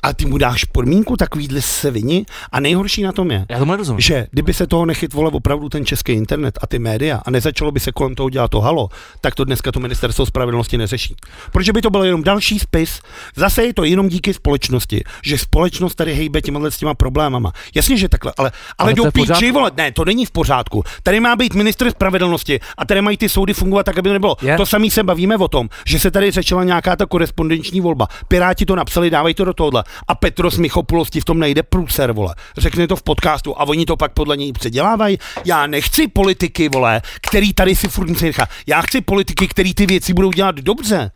A 0.04 0.14
ty 0.14 0.26
mu 0.26 0.38
dáš 0.38 0.64
podmínku 0.64 1.18
takovýhle 1.18 1.62
sevini 1.62 2.26
a 2.52 2.60
nejhorší 2.60 3.04
na 3.04 3.12
tom 3.12 3.32
je, 3.32 3.45
Já 3.50 3.60
tomu 3.60 3.72
nerozumím. 3.72 4.00
že 4.00 4.28
kdyby 4.32 4.54
se 4.54 4.68
toho 4.68 4.86
nechyt 4.86 5.14
vole 5.14 5.32
opravdu 5.32 5.70
ten 5.70 5.86
český 5.86 6.12
internet 6.12 6.60
a 6.62 6.68
ty 6.68 6.80
média 6.80 7.22
a 7.26 7.32
nezačalo 7.32 7.72
by 7.72 7.80
se 7.80 7.91
kolem 7.91 8.16
toho 8.16 8.30
dělat 8.30 8.52
to 8.52 8.62
halo, 8.62 8.89
tak 9.22 9.36
to 9.36 9.43
dneska 9.43 9.72
to 9.72 9.80
ministerstvo 9.80 10.26
spravedlnosti 10.26 10.78
neřeší. 10.78 11.16
Protože 11.52 11.74
by 11.74 11.82
to 11.82 11.89
byl 11.89 12.04
jenom 12.04 12.24
další 12.24 12.60
spis, 12.60 13.02
zase 13.36 13.64
je 13.64 13.74
to 13.74 13.84
jenom 13.84 14.10
díky 14.10 14.34
společnosti, 14.34 15.04
že 15.24 15.38
společnost 15.38 15.95
tady 15.95 16.16
hejbe 16.16 16.41
těma 16.41 16.60
s 16.70 16.78
těma 16.78 16.93
problémama. 16.93 17.52
Jasně, 17.76 17.97
že 17.97 18.10
takhle, 18.10 18.34
ale, 18.38 18.52
ale, 18.78 18.91
Ale 18.91 18.93
do 18.93 19.12
píči, 19.12 19.52
vole, 19.52 19.72
ne, 19.78 19.91
to 19.91 20.06
není 20.06 20.26
v 20.26 20.32
pořádku. 20.32 20.84
Tady 21.04 21.20
má 21.20 21.36
být 21.36 21.54
ministr 21.54 21.91
spravedlnosti 21.91 22.60
a 22.78 22.86
tady 22.86 23.02
mají 23.02 23.18
ty 23.18 23.30
soudy 23.30 23.54
fungovat 23.54 23.84
tak, 23.84 23.97
aby 23.97 24.10
to 24.10 24.14
nebylo. 24.14 24.36
Je. 24.41 24.58
To 24.58 24.66
samý 24.66 24.91
se 24.91 25.04
bavíme 25.04 25.38
o 25.38 25.47
tom, 25.47 25.70
že 25.86 26.00
se 26.00 26.12
tady 26.12 26.32
řešila 26.32 26.64
nějaká 26.64 26.95
ta 26.95 27.06
korespondenční 27.06 27.82
volba. 27.82 28.08
Piráti 28.28 28.66
to 28.66 28.76
napsali, 28.76 29.10
dávají 29.10 29.36
to 29.36 29.45
do 29.45 29.54
tohohle. 29.54 29.84
A 30.08 30.16
Petros 30.16 30.58
Michopoulos 30.58 31.10
ti 31.10 31.22
v 31.22 31.26
tom 31.26 31.40
nejde 31.40 31.64
průser, 31.64 32.12
vole. 32.12 32.36
Řekne 32.58 32.88
to 32.88 32.96
v 32.96 33.04
podcastu 33.04 33.60
a 33.60 33.68
oni 33.68 33.86
to 33.86 33.98
pak 33.98 34.12
podle 34.12 34.38
něj 34.38 34.54
předělávají. 34.54 35.18
Já 35.46 35.68
nechci 35.68 36.08
politiky, 36.08 36.70
vole, 36.70 37.02
který 37.22 37.54
tady 37.54 37.76
si 37.76 37.88
furt 37.88 38.10
musí 38.10 38.26
nechat. 38.26 38.50
Já 38.68 38.82
chci 38.82 39.02
politiky, 39.02 39.48
který 39.48 39.74
ty 39.74 39.86
věci 39.86 40.14
budou 40.14 40.32
dělat 40.32 40.56
dobře. 40.56 41.12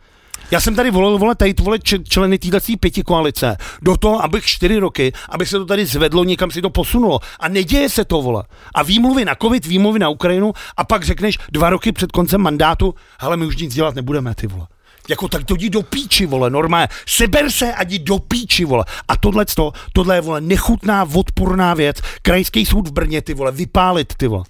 Já 0.52 0.60
jsem 0.60 0.76
tady 0.76 0.92
volil, 0.92 1.18
vole, 1.18 1.36
tady 1.36 1.54
vole, 1.62 1.80
členy 2.10 2.38
téhle 2.38 2.60
pěti 2.80 3.04
koalice 3.04 3.58
do 3.82 3.98
toho, 3.98 4.24
abych 4.24 4.46
čtyři 4.46 4.78
roky, 4.78 5.14
aby 5.30 5.46
se 5.46 5.58
to 5.58 5.66
tady 5.66 5.86
zvedlo, 5.86 6.24
někam 6.24 6.52
si 6.52 6.62
to 6.62 6.70
posunulo. 6.70 7.20
A 7.40 7.48
neděje 7.48 7.90
se 7.90 8.06
to, 8.06 8.22
vole. 8.22 8.44
A 8.76 8.84
výmluvy 8.84 9.26
na 9.26 9.36
covid, 9.42 9.66
výmluvy 9.66 10.00
na 10.00 10.10
Ukrajinu 10.10 10.54
a 10.78 10.84
pak 10.84 11.04
řekneš 11.04 11.38
dva 11.52 11.70
roky 11.70 11.92
před 11.92 12.12
koncem 12.12 12.42
mandátu, 12.42 12.96
hele, 13.20 13.38
my 13.38 13.46
už 13.46 13.58
nic 13.58 13.74
dělat 13.74 13.96
nebudeme, 13.96 14.36
ty 14.36 14.48
vole. 14.48 14.68
Jako 15.10 15.28
tak 15.28 15.44
to 15.44 15.56
jdi 15.56 15.70
do 15.70 15.82
píči, 15.82 16.26
vole, 16.26 16.50
normálně. 16.50 16.88
Seber 17.08 17.52
se 17.52 17.74
a 17.74 17.84
jdi 17.84 18.00
do 18.00 18.20
píči, 18.20 18.66
vole. 18.66 18.86
A 19.08 19.18
tohle 19.18 19.46
tohle 19.94 20.18
je, 20.18 20.22
vole, 20.22 20.42
nechutná, 20.42 21.08
odporná 21.14 21.74
věc. 21.74 21.98
Krajský 22.22 22.66
soud 22.66 22.88
v 22.88 22.92
Brně, 22.92 23.22
ty 23.22 23.34
vole, 23.34 23.52
vypálit, 23.52 24.14
ty 24.18 24.28
vole. 24.28 24.44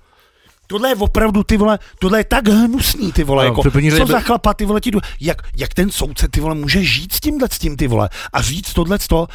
Tohle 0.68 0.90
je 0.90 0.96
opravdu, 0.96 1.44
ty 1.44 1.58
vole, 1.58 1.80
tohle 2.00 2.20
je 2.20 2.24
tak 2.24 2.48
hnusný, 2.48 3.12
ty 3.12 3.24
vole, 3.24 3.44
Ano, 3.44 3.52
jako, 3.52 3.64
co 3.64 3.70
řadě 3.98 4.12
za 4.12 4.18
by- 4.18 4.24
chlapa, 4.24 4.54
ty 4.54 4.66
vole, 4.66 4.82
ti 4.82 4.92
jdu, 4.92 5.00
jak, 5.20 5.42
jak 5.58 5.74
ten 5.74 5.92
soudce, 5.92 6.28
ty 6.28 6.40
vole, 6.40 6.56
může 6.56 6.84
žít 6.84 7.14
s 7.14 7.20
tímhle, 7.20 7.48
s 7.52 7.60
tím, 7.60 7.78
ty 7.78 7.88
vole, 7.88 8.10
a 8.34 8.42
říct 8.42 8.74
tohle, 8.74 8.98
to, 9.08 9.28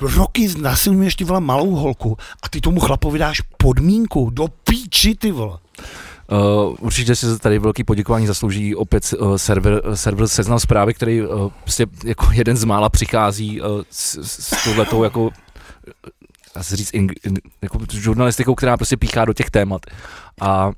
roky 0.00 0.48
nasilňuješ, 0.60 1.14
ty 1.14 1.24
vole, 1.24 1.40
malou 1.40 1.74
holku 1.74 2.16
a 2.42 2.48
ty 2.48 2.60
tomu 2.60 2.80
chlapovi 2.80 3.18
dáš 3.18 3.40
podmínku, 3.56 4.30
do 4.30 4.48
píči, 4.48 5.14
ty 5.14 5.30
vole. 5.30 5.58
Uh, 6.32 6.76
určitě 6.80 7.16
si 7.16 7.38
tady 7.38 7.58
velký 7.58 7.84
poděkování 7.84 8.26
zaslouží 8.26 8.74
opět 8.74 9.14
uh, 9.18 9.36
server, 9.36 9.82
server 9.94 10.28
Seznam 10.28 10.60
zprávy, 10.60 10.94
který 10.94 11.22
uh, 11.22 11.50
prostě 11.62 11.86
jako 12.04 12.28
jeden 12.32 12.56
z 12.56 12.64
mála 12.64 12.88
přichází 12.88 13.60
uh, 13.60 13.66
s, 13.90 14.18
s 14.22 14.64
touhletou 14.64 15.04
jako 15.04 15.30
dá 16.58 16.62
říct, 16.62 16.94
in, 16.94 17.08
in, 17.24 17.38
jako 17.62 17.78
žurnalistikou, 17.92 18.54
která 18.54 18.76
prostě 18.76 18.96
píchá 18.96 19.24
do 19.24 19.32
těch 19.32 19.50
témat. 19.50 19.86
A 20.40 20.70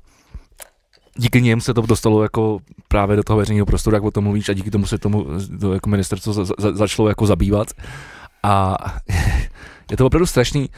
díky 1.17 1.41
něm 1.41 1.61
se 1.61 1.73
to 1.73 1.81
dostalo 1.81 2.23
jako 2.23 2.59
právě 2.87 3.15
do 3.15 3.23
toho 3.23 3.37
veřejného 3.37 3.65
prostoru, 3.65 3.95
jak 3.95 4.03
o 4.03 4.11
tom 4.11 4.23
mluvíš, 4.23 4.49
a 4.49 4.53
díky 4.53 4.71
tomu 4.71 4.85
se 4.85 4.97
tomu 4.97 5.25
to 5.59 5.73
jako 5.73 5.89
ministerstvo 5.89 6.33
za, 6.33 6.45
za, 6.45 6.71
začalo 6.73 7.09
jako 7.09 7.25
zabývat. 7.25 7.67
A 8.43 8.77
je 9.91 9.97
to 9.97 10.05
opravdu 10.05 10.25
strašný. 10.25 10.69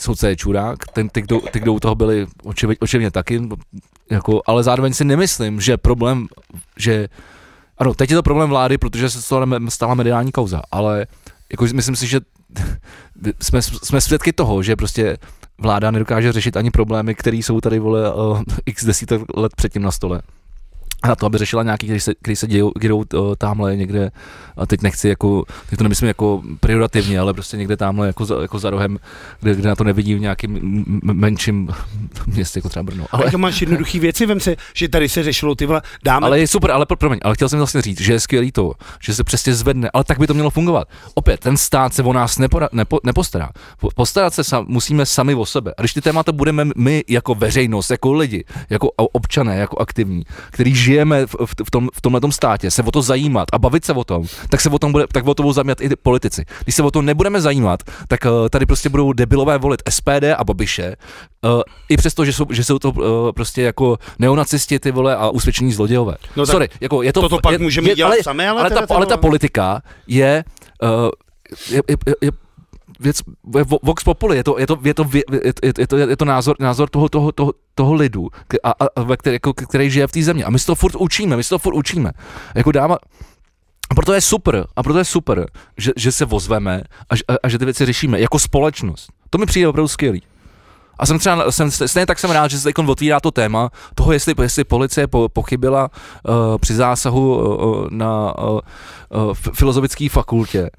Soudce 0.00 0.28
je 0.28 0.36
čurák, 0.36 0.88
ten, 0.92 1.08
ty, 1.08 1.22
kdo, 1.22 1.40
ty, 1.40 1.60
kdo 1.60 1.72
u 1.72 1.80
toho 1.80 1.94
byli 1.94 2.26
očivně 2.80 3.10
taky, 3.10 3.42
jako, 4.10 4.42
ale 4.46 4.62
zároveň 4.62 4.94
si 4.94 5.04
nemyslím, 5.04 5.60
že 5.60 5.76
problém, 5.76 6.26
že 6.76 7.08
ano, 7.78 7.94
teď 7.94 8.10
je 8.10 8.16
to 8.16 8.22
problém 8.22 8.48
vlády, 8.48 8.78
protože 8.78 9.10
se 9.10 9.22
stala, 9.22 9.46
stala 9.68 9.94
mediální 9.94 10.32
kauza, 10.32 10.62
ale 10.70 11.06
jako 11.50 11.66
myslím 11.74 11.96
si, 11.96 12.06
že 12.06 12.20
jsme, 13.42 13.62
jsme 13.62 14.00
svědky 14.00 14.32
toho, 14.32 14.62
že 14.62 14.76
prostě 14.76 15.18
vláda 15.58 15.90
nedokáže 15.90 16.32
řešit 16.32 16.56
ani 16.56 16.70
problémy, 16.70 17.14
které 17.14 17.36
jsou 17.36 17.60
tady, 17.60 17.78
vole, 17.78 18.02
x 18.66 18.84
desítek 18.84 19.22
let 19.36 19.52
předtím 19.56 19.82
na 19.82 19.90
stole. 19.90 20.22
A 21.02 21.08
na 21.08 21.16
to, 21.16 21.26
aby 21.26 21.38
řešila 21.38 21.62
nějaký, 21.62 21.86
který 21.86 22.00
se, 22.00 22.14
který 22.22 22.36
se 22.36 22.46
dějou, 22.46 22.72
dějou 22.80 22.96
uh, 22.98 23.04
tamhle 23.38 23.76
někde, 23.76 24.10
a 24.56 24.66
teď 24.66 24.82
nechci 24.82 25.08
jako, 25.08 25.44
teď 25.70 25.78
to 25.78 25.82
nemyslím 25.84 26.08
jako 26.08 26.42
prioritativně, 26.60 27.20
ale 27.20 27.34
prostě 27.34 27.56
někde 27.56 27.76
tamhle 27.76 28.06
jako 28.06 28.24
za, 28.24 28.42
jako 28.42 28.58
za 28.58 28.70
rohem, 28.70 28.98
kde, 29.40 29.54
kde 29.54 29.68
na 29.68 29.76
to 29.76 29.84
nevidí 29.84 30.14
v 30.14 30.20
nějakým 30.20 30.84
menším 31.02 31.68
městě, 32.26 32.58
jako 32.58 32.68
třeba 32.68 32.82
Brno. 32.82 33.06
Ale 33.10 33.22
Ale, 33.22 33.30
to 33.32 33.38
máš 33.38 33.60
jednoduchý 33.60 33.98
věci, 33.98 34.26
vem 34.26 34.40
si, 34.40 34.56
že 34.74 34.88
tady 34.88 35.08
se 35.08 35.22
řešilo, 35.22 35.54
ty 35.54 35.66
vole, 35.66 35.82
dáme, 36.04 36.26
ale 36.26 36.40
je 36.40 36.48
super, 36.48 36.70
ale 36.70 36.86
pro, 36.86 36.96
promiň, 36.96 37.18
ale 37.22 37.34
chtěl 37.34 37.48
jsem 37.48 37.58
vlastně 37.58 37.82
říct, 37.82 38.00
že 38.00 38.12
je 38.12 38.20
skvělý 38.20 38.52
to, 38.52 38.72
že 39.02 39.14
se 39.14 39.24
přesně 39.24 39.54
zvedne, 39.54 39.90
ale 39.94 40.04
tak 40.04 40.18
by 40.18 40.26
to 40.26 40.34
mělo 40.34 40.50
fungovat. 40.50 40.88
Opět, 41.14 41.40
ten 41.40 41.56
stát 41.56 41.94
se 41.94 42.02
o 42.02 42.12
nás 42.12 42.38
nepora, 42.38 42.68
nepo, 42.72 43.00
nepostará. 43.04 43.50
Po- 43.80 43.88
Postarat 43.94 44.34
se 44.34 44.44
sam, 44.44 44.64
musíme 44.68 45.06
sami 45.06 45.34
o 45.34 45.46
sebe. 45.46 45.74
A 45.78 45.82
když 45.82 45.92
ty 45.94 46.00
témata 46.00 46.32
budeme 46.32 46.64
my 46.76 47.04
jako 47.08 47.34
veřejnost, 47.34 47.90
jako 47.90 48.12
lidi, 48.12 48.44
jako 48.70 48.90
občané, 48.90 49.56
jako 49.56 49.78
aktivní, 49.78 50.22
který 50.50 50.74
žijeme 50.88 51.26
v, 51.26 51.34
v, 51.46 51.52
v, 51.64 51.70
tom, 51.70 51.88
v 51.94 52.00
tomhle 52.00 52.20
státě, 52.32 52.70
se 52.70 52.82
o 52.82 52.90
to 52.90 53.02
zajímat 53.02 53.48
a 53.52 53.58
bavit 53.58 53.84
se 53.84 53.92
o 53.92 54.04
tom, 54.04 54.24
tak 54.48 54.60
se 54.60 54.70
o 54.70 54.78
tom 54.78 54.92
bude, 54.92 55.04
tak 55.12 55.26
o 55.26 55.34
to 55.34 55.42
budou 55.42 55.52
zajímat 55.52 55.80
i 55.80 55.88
politici. 56.02 56.44
Když 56.64 56.74
se 56.74 56.82
o 56.82 56.90
to 56.90 57.02
nebudeme 57.02 57.40
zajímat, 57.40 57.82
tak 58.08 58.24
uh, 58.24 58.48
tady 58.48 58.66
prostě 58.66 58.88
budou 58.88 59.12
debilové 59.12 59.58
volit 59.58 59.82
SPD 59.90 60.24
a 60.36 60.44
Babiše, 60.44 60.96
uh, 61.44 61.62
i 61.88 61.96
přesto, 61.96 62.24
že 62.24 62.32
jsou, 62.32 62.46
že 62.50 62.64
jsou 62.64 62.78
to 62.78 62.90
uh, 62.90 63.32
prostě 63.32 63.62
jako 63.62 63.98
neonacisti 64.18 64.78
ty 64.78 64.90
vole 64.90 65.16
a 65.16 65.28
usvědčení 65.28 65.72
zlodějové. 65.72 66.16
No 66.36 66.46
tak 66.46 66.52
Sorry, 66.52 66.68
jako 66.80 67.02
je 67.02 67.12
to, 67.12 67.20
toto 67.20 67.38
pak 67.38 67.52
je, 67.52 67.58
můžeme 67.58 67.88
je, 67.88 67.94
dělat 67.94 68.08
ale, 68.08 68.22
sami, 68.22 68.48
ale 68.48 68.60
ale, 68.60 68.70
ta, 68.70 68.94
ale 68.94 69.06
ta 69.06 69.16
politika 69.16 69.82
je, 70.06 70.44
uh, 70.82 70.88
je, 71.70 71.82
je, 71.88 71.96
je, 72.06 72.14
je 72.22 72.30
věc, 73.00 73.22
vox 73.82 74.04
populi, 74.04 74.36
je 74.36 74.44
to, 74.44 74.58
je 74.58 74.66
to, 74.66 74.78
je 74.84 74.94
to, 74.94 75.06
je, 75.12 75.22
je, 75.32 75.72
je 75.78 75.86
to, 75.86 75.96
je 75.96 76.16
to 76.16 76.24
názor, 76.24 76.56
názor 76.60 76.90
toho, 76.90 77.08
toho, 77.08 77.32
toho, 77.32 77.52
toho 77.74 77.94
lidu, 77.94 78.28
a, 78.64 78.70
a, 78.70 78.84
a, 79.12 79.16
který, 79.16 79.34
jako, 79.34 79.52
který 79.52 79.90
žije 79.90 80.06
v 80.06 80.12
té 80.12 80.22
země. 80.22 80.44
A 80.44 80.50
my 80.50 80.58
se 80.58 80.66
to 80.66 80.74
furt 80.74 80.94
učíme, 80.94 81.36
my 81.36 81.44
se 81.44 81.50
to 81.50 81.58
furt 81.58 81.74
učíme. 81.74 82.12
Jako 82.54 82.72
dáma, 82.72 82.98
proto 83.94 84.12
je 84.12 84.20
super, 84.20 84.66
a 84.76 84.82
proto 84.82 84.98
je 84.98 85.04
super, 85.04 85.46
že, 85.76 85.92
že 85.96 86.12
se 86.12 86.24
vozveme 86.24 86.82
a, 87.10 87.32
a, 87.34 87.36
a 87.42 87.48
že 87.48 87.58
ty 87.58 87.64
věci 87.64 87.86
řešíme 87.86 88.20
jako 88.20 88.38
společnost. 88.38 89.12
To 89.30 89.38
mi 89.38 89.46
přijde 89.46 89.68
opravdu 89.68 89.88
skvělý. 89.88 90.22
A 90.98 91.06
jsem 91.06 91.18
třeba, 91.18 91.52
jsem, 91.52 91.70
stejně 91.70 92.06
tak 92.06 92.18
jsem 92.18 92.30
rád, 92.30 92.50
že 92.50 92.58
se 92.58 92.70
otvírá 92.88 93.20
to 93.20 93.30
téma 93.30 93.70
toho, 93.94 94.12
jestli, 94.12 94.34
jestli 94.42 94.64
policie 94.64 95.06
po, 95.06 95.28
pochybila 95.28 95.90
uh, 95.90 96.58
při 96.58 96.74
zásahu 96.74 97.36
uh, 97.36 97.86
na 97.90 98.38
uh, 98.38 98.60
uh, 99.28 99.34
filozofické 99.34 100.08
fakultě. 100.08 100.70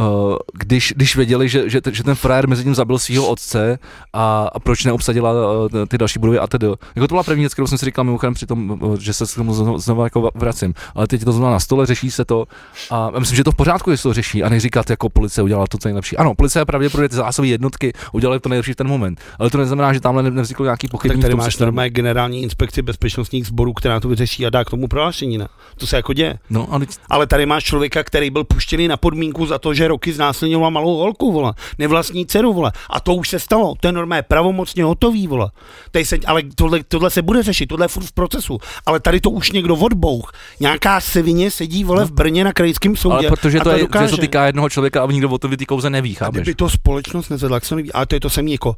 Uh, 0.00 0.36
když, 0.52 0.92
když 0.96 1.16
věděli, 1.16 1.48
že, 1.48 1.70
že, 1.70 1.80
že 1.92 2.02
ten 2.02 2.14
frajer 2.14 2.48
mezi 2.48 2.64
tím 2.64 2.74
zabil 2.74 2.98
svého 2.98 3.26
otce 3.26 3.78
a, 4.12 4.50
a 4.52 4.58
proč 4.58 4.84
neobsadila 4.84 5.32
uh, 5.32 5.68
ty 5.88 5.98
další 5.98 6.18
budovy 6.18 6.38
a 6.38 6.46
tedy. 6.46 6.66
Jako 6.66 7.08
to 7.08 7.14
byla 7.14 7.22
první 7.22 7.42
věc, 7.42 7.52
kterou 7.52 7.66
jsem 7.66 7.78
si 7.78 7.84
říkal 7.84 8.04
mimochodem 8.04 8.34
při 8.34 8.46
tom, 8.46 8.70
uh, 8.70 8.98
že 8.98 9.12
se 9.12 9.26
k 9.26 9.34
tomu 9.34 9.54
znovu, 9.54 9.78
znovu 9.78 10.04
jako 10.04 10.30
vracím. 10.34 10.74
Ale 10.94 11.06
teď 11.06 11.20
je 11.20 11.24
to 11.24 11.32
znovu 11.32 11.52
na 11.52 11.60
stole, 11.60 11.86
řeší 11.86 12.10
se 12.10 12.24
to 12.24 12.44
a 12.90 13.10
myslím, 13.18 13.36
že 13.36 13.44
to 13.44 13.52
v 13.52 13.54
pořádku, 13.54 13.90
jestli 13.90 14.08
to 14.08 14.14
řeší 14.14 14.42
a 14.42 14.48
neříkat, 14.48 14.90
jako 14.90 15.08
policie 15.08 15.44
udělala 15.44 15.66
to, 15.66 15.78
co 15.78 15.88
nejlepší. 15.88 16.16
Ano, 16.16 16.34
policie 16.34 16.64
pravděpodobně 16.64 17.08
ty 17.08 17.16
zásahové 17.16 17.48
jednotky 17.48 17.92
udělali 18.12 18.40
to 18.40 18.48
nejlepší 18.48 18.72
v 18.72 18.76
ten 18.76 18.88
moment, 18.88 19.20
ale 19.38 19.50
to 19.50 19.58
neznamená, 19.58 19.92
že 19.92 20.00
tamhle 20.00 20.22
ne- 20.22 20.30
nevzniklo 20.30 20.64
nějaký 20.64 20.86
Tak 20.86 20.90
pochybný 20.90 21.22
tady 21.22 21.34
máš 21.34 21.58
normálně 21.58 21.90
generální 21.90 22.42
inspekci 22.42 22.82
bezpečnostních 22.82 23.46
sborů, 23.46 23.72
která 23.72 24.00
to 24.00 24.08
vyřeší 24.08 24.46
a 24.46 24.50
dá 24.50 24.64
k 24.64 24.70
tomu 24.70 24.88
prohlášení, 24.88 25.38
ne? 25.38 25.48
To 25.76 25.86
se 25.86 25.96
jako 25.96 26.12
děje. 26.12 26.38
No, 26.50 26.68
ale 26.70 26.86
Ale 27.08 27.26
tady 27.26 27.46
máš 27.46 27.64
člověka, 27.64 28.04
který 28.04 28.30
byl 28.30 28.44
puštěný 28.44 28.88
na 28.88 28.96
podmínku 28.96 29.46
za 29.46 29.58
to, 29.58 29.74
že 29.74 29.88
roky 29.90 30.12
znásilňoval 30.12 30.70
malou 30.70 30.96
holku, 30.96 31.32
vole. 31.32 31.52
Nevlastní 31.78 32.26
dceru, 32.26 32.52
vole. 32.52 32.72
A 32.90 33.00
to 33.00 33.14
už 33.14 33.28
se 33.28 33.38
stalo. 33.38 33.74
To 33.80 33.88
je 33.88 33.92
normálně 33.92 34.22
pravomocně 34.22 34.84
hotový, 34.84 35.26
vole. 35.26 35.50
Tady 35.90 36.04
se, 36.04 36.16
ale 36.26 36.42
tohle, 36.54 36.80
tohle, 36.88 37.10
se 37.10 37.22
bude 37.22 37.42
řešit, 37.42 37.66
tohle 37.66 37.84
je 37.84 37.88
furt 37.88 38.04
v 38.04 38.12
procesu. 38.12 38.58
Ale 38.86 39.00
tady 39.00 39.20
to 39.20 39.30
už 39.30 39.52
někdo 39.52 39.76
odbouch. 39.76 40.32
Nějaká 40.60 41.00
sevině 41.00 41.50
sedí, 41.50 41.84
vole, 41.84 42.04
v 42.04 42.12
Brně 42.12 42.44
na 42.44 42.52
krajském 42.52 42.96
soudě. 42.96 43.16
ale 43.16 43.28
protože 43.28 43.58
a 43.58 43.64
to, 43.64 43.70
je, 43.70 43.76
že 43.76 43.82
dokáže. 43.82 44.10
to 44.10 44.16
týká 44.16 44.46
jednoho 44.46 44.68
člověka 44.68 45.02
a 45.02 45.06
nikdo 45.12 45.28
o 45.28 45.38
to 45.38 45.48
ty 45.48 45.66
kauze 45.66 45.90
neví, 45.90 46.16
a 46.16 46.18
chápeš? 46.18 46.42
kdyby 46.42 46.54
to 46.54 46.68
společnost 46.68 47.28
nezvedla, 47.28 47.56
jak 47.56 47.64
se 47.64 47.76
neví, 47.76 47.92
ale 47.92 48.06
to 48.06 48.14
je 48.14 48.20
to 48.20 48.30
samý 48.30 48.52
jako, 48.52 48.76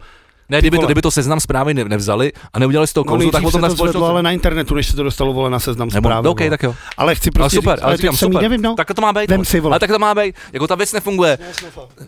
Ne, 0.48 0.58
kdyby 0.60 0.78
to, 0.78 0.86
kdyby 0.86 1.02
to 1.02 1.10
seznam 1.10 1.40
zprávy 1.40 1.74
ne, 1.74 1.84
nevzali 1.84 2.32
a 2.52 2.58
neudělali 2.58 2.86
z 2.86 2.92
toho 2.92 3.04
no 3.04 3.12
kauzu, 3.12 3.30
tak 3.30 3.42
potom 3.42 3.60
zvedlo, 3.60 3.76
společnost... 3.76 4.08
ale 4.10 4.22
na 4.22 4.30
internetu, 4.32 4.74
než 4.74 4.86
se 4.86 4.96
to 4.96 5.02
dostalo, 5.02 5.32
vole, 5.32 5.50
na 5.50 5.58
seznam 5.58 5.88
Nebo, 5.88 6.08
zprávy. 6.08 6.24
no, 6.24 6.30
OK, 6.30 6.38
vole. 6.38 6.50
tak 6.50 6.62
jo. 6.62 6.74
Ale 6.96 7.14
chci 7.14 7.28
Ale 7.28 7.32
prostě 7.32 7.56
super, 7.56 7.72
říct, 7.76 7.82
ale 7.82 7.90
ale 7.90 7.96
říkám 7.96 8.16
super. 8.16 8.42
nevím, 8.42 8.62
no. 8.62 8.74
Tak 8.74 8.94
to 8.94 9.02
má 9.02 9.12
být. 9.12 9.30
Vem 9.30 9.44
si, 9.44 9.60
vole. 9.60 9.72
Ale 9.72 9.80
tak 9.80 9.90
to 9.90 9.98
má 9.98 10.14
být. 10.14 10.34
Jako 10.52 10.66
ta 10.66 10.74
věc 10.74 10.92
nefunguje. 10.92 11.38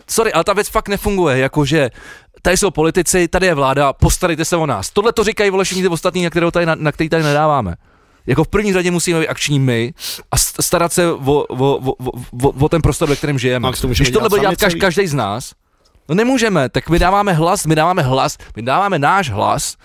Sorry, 0.09 0.33
ale 0.33 0.43
ta 0.43 0.53
věc 0.53 0.69
fakt 0.69 0.89
nefunguje. 0.89 1.37
Jakože 1.37 1.89
tady 2.41 2.57
jsou 2.57 2.71
politici, 2.71 3.27
tady 3.27 3.45
je 3.45 3.53
vláda, 3.53 3.93
postarejte 3.93 4.45
se 4.45 4.55
o 4.55 4.65
nás. 4.65 4.89
Tohle 4.89 5.13
to 5.13 5.23
říkají 5.23 5.49
vole 5.49 5.63
všichni 5.63 5.83
ty 5.83 5.89
ostatní, 5.89 6.23
na, 6.23 6.29
kterého 6.29 6.51
tady, 6.51 6.65
na, 6.65 6.75
na 6.75 6.91
který 6.91 7.09
tady 7.09 7.23
nedáváme. 7.23 7.75
Jako 8.27 8.43
v 8.43 8.47
první 8.47 8.73
řadě 8.73 8.91
musíme 8.91 9.19
být 9.19 9.27
akční 9.27 9.59
my 9.59 9.93
a 10.31 10.35
st- 10.35 10.61
starat 10.61 10.93
se 10.93 11.11
o, 11.11 11.15
o, 11.15 11.43
o, 11.57 11.93
o, 12.43 12.49
o, 12.59 12.69
ten 12.69 12.81
prostor, 12.81 13.09
ve 13.09 13.15
kterém 13.15 13.39
žijeme. 13.39 13.71
Když 13.87 14.09
tohle 14.09 14.29
bude 14.29 14.41
dělat 14.41 14.55
každý 14.79 15.07
z 15.07 15.13
nás, 15.13 15.51
no 16.09 16.15
nemůžeme, 16.15 16.69
tak 16.69 16.89
my 16.89 16.99
dáváme 16.99 17.33
hlas, 17.33 17.65
my 17.65 17.75
dáváme 17.75 18.01
hlas, 18.01 18.37
my 18.55 18.61
dáváme 18.61 18.99
náš 18.99 19.29
hlas, 19.29 19.77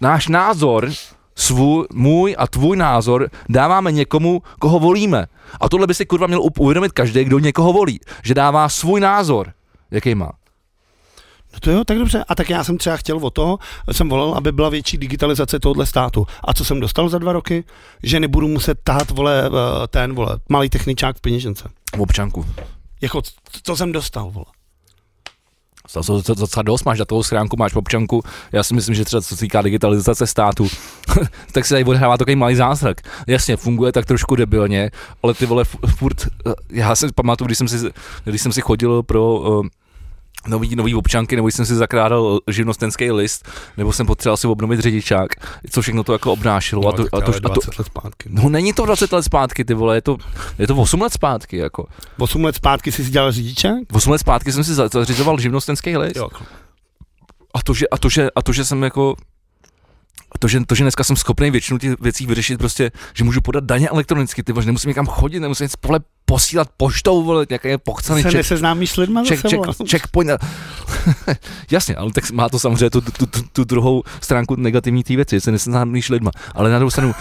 náš 0.00 0.28
názor, 0.28 0.90
svůj, 1.36 1.86
můj 1.92 2.34
a 2.38 2.46
tvůj 2.46 2.76
názor 2.76 3.30
dáváme 3.48 3.92
někomu, 3.92 4.42
koho 4.58 4.78
volíme. 4.78 5.26
A 5.60 5.68
tohle 5.68 5.86
by 5.86 5.94
si 5.94 6.06
kurva 6.06 6.26
měl 6.26 6.40
uvědomit 6.58 6.92
každý, 6.92 7.24
kdo 7.24 7.38
někoho 7.38 7.72
volí, 7.72 8.00
že 8.22 8.34
dává 8.34 8.68
svůj 8.68 9.00
názor, 9.00 9.52
jaký 9.90 10.14
má. 10.14 10.32
No 11.52 11.60
to 11.60 11.70
jo, 11.70 11.84
tak 11.84 11.98
dobře. 11.98 12.24
A 12.28 12.34
tak 12.34 12.50
já 12.50 12.64
jsem 12.64 12.78
třeba 12.78 12.96
chtěl 12.96 13.16
o 13.16 13.30
toho, 13.30 13.58
jsem 13.92 14.08
volal, 14.08 14.34
aby 14.34 14.52
byla 14.52 14.68
větší 14.68 14.98
digitalizace 14.98 15.58
tohohle 15.58 15.86
státu. 15.86 16.26
A 16.44 16.54
co 16.54 16.64
jsem 16.64 16.80
dostal 16.80 17.08
za 17.08 17.18
dva 17.18 17.32
roky? 17.32 17.64
Že 18.02 18.20
nebudu 18.20 18.48
muset 18.48 18.78
tahat, 18.84 19.10
vole, 19.10 19.42
eh, 19.46 19.86
ten, 19.88 20.14
vole, 20.14 20.38
malý 20.48 20.68
techničák 20.68 21.16
v 21.16 21.20
peněžence. 21.20 21.68
V 21.96 22.00
občanku. 22.00 22.46
Jako, 23.00 23.22
co 23.62 23.76
jsem 23.76 23.92
dostal, 23.92 24.30
vole. 24.30 24.46
To, 25.92 26.22
to, 26.22 26.34
docela 26.34 26.62
dost, 26.62 26.84
máš 26.84 26.98
datovou 26.98 27.22
schránku, 27.22 27.56
máš 27.56 27.74
občanku. 27.74 28.22
Já 28.52 28.62
si 28.62 28.74
myslím, 28.74 28.94
že 28.94 29.04
třeba 29.04 29.22
co 29.22 29.36
se 29.36 29.40
týká 29.40 29.62
digitalizace 29.62 30.26
státu, 30.26 30.68
tak 31.52 31.64
se 31.64 31.74
tady 31.74 31.84
odhrává 31.84 32.18
takový 32.18 32.36
malý 32.36 32.54
zázrak. 32.54 33.00
Jasně, 33.26 33.56
funguje 33.56 33.92
tak 33.92 34.06
trošku 34.06 34.36
debilně, 34.36 34.90
ale 35.22 35.34
ty 35.34 35.46
vole 35.46 35.64
fu- 35.64 35.86
furt, 35.96 36.28
eh, 36.46 36.52
já 36.70 36.96
si 36.96 37.12
pamatuju, 37.14 37.46
když 37.46 37.58
jsem 37.58 37.68
si, 37.68 37.90
když 38.24 38.42
jsem 38.42 38.52
si 38.52 38.60
chodil 38.60 39.02
pro 39.02 39.34
uh, 39.34 39.66
nový, 40.46 40.76
nový 40.76 40.94
občanky, 40.94 41.36
nebo 41.36 41.48
jsem 41.48 41.66
si 41.66 41.74
zakládal 41.74 42.38
živnostenský 42.50 43.10
list, 43.10 43.48
nebo 43.76 43.92
jsem 43.92 44.06
potřeboval 44.06 44.36
si 44.36 44.46
obnovit 44.46 44.80
řidičák, 44.80 45.28
co 45.70 45.82
všechno 45.82 46.04
to 46.04 46.12
jako 46.12 46.32
obnášelo. 46.32 46.88
a 46.88 46.92
to, 46.92 47.02
a 47.02 47.06
to, 47.10 47.16
a 47.16 47.20
to, 47.20 47.38
20 47.40 47.78
let 47.78 47.86
zpátky. 47.86 48.28
no 48.32 48.48
není 48.48 48.72
to 48.72 48.86
20 48.86 49.12
let 49.12 49.22
zpátky, 49.22 49.64
ty 49.64 49.74
vole, 49.74 49.96
je 49.96 50.02
to, 50.02 50.16
je 50.58 50.66
to 50.66 50.76
8 50.76 51.02
let 51.02 51.12
zpátky, 51.12 51.56
jako. 51.56 51.86
8 52.18 52.44
let 52.44 52.56
zpátky 52.56 52.92
jsi 52.92 53.04
si 53.04 53.10
dělal 53.10 53.32
řidičák? 53.32 53.78
8 53.92 54.10
let 54.12 54.18
zpátky 54.18 54.52
jsem 54.52 54.64
si 54.64 54.74
za- 54.74 54.88
zařizoval 54.88 55.38
živnostenský 55.40 55.96
list. 55.96 56.16
Jo. 56.16 56.28
A 57.54 57.62
to, 57.62 57.74
že, 57.74 57.88
a 57.88 57.98
to, 57.98 58.08
že, 58.08 58.28
a 58.36 58.42
to, 58.42 58.52
že 58.52 58.64
jsem 58.64 58.82
jako 58.82 59.14
to 60.42 60.48
že, 60.48 60.60
to, 60.66 60.74
že 60.74 60.84
dneska 60.84 61.04
jsem 61.04 61.16
schopný 61.16 61.50
většinu 61.50 61.78
těch 61.78 62.00
věcí 62.00 62.26
vyřešit 62.26 62.58
prostě, 62.58 62.90
že 63.14 63.24
můžu 63.24 63.40
podat 63.40 63.64
daně 63.64 63.88
elektronicky, 63.88 64.42
ty 64.42 64.52
že 64.60 64.66
nemusím 64.66 64.88
někam 64.88 65.06
chodit, 65.06 65.40
nemusím 65.40 65.64
nic 65.64 65.76
pole 65.76 66.00
posílat 66.24 66.68
poštou, 66.76 67.22
vole, 67.22 67.46
nějaké 67.50 67.78
pochcený 67.78 68.22
Se 68.22 68.28
check, 68.28 68.36
neseznámíš 68.36 68.90
s 68.90 68.96
lidma 68.96 69.22
check, 69.28 69.52
vole. 69.52 69.74
checkpoint. 69.90 70.30
Jasně, 71.70 71.96
ale 71.96 72.12
tak 72.12 72.30
má 72.30 72.48
to 72.48 72.58
samozřejmě 72.58 72.90
tu, 72.90 73.00
tu, 73.00 73.26
tu, 73.26 73.42
tu 73.52 73.64
druhou 73.64 74.02
stránku 74.20 74.56
negativní 74.56 75.04
té 75.04 75.16
věci, 75.16 75.36
že 75.36 75.40
se 75.40 75.52
neseznámíš 75.52 76.08
lidma. 76.08 76.30
Ale 76.54 76.70
na 76.70 76.78
druhou 76.78 76.90
stranu, 76.90 77.14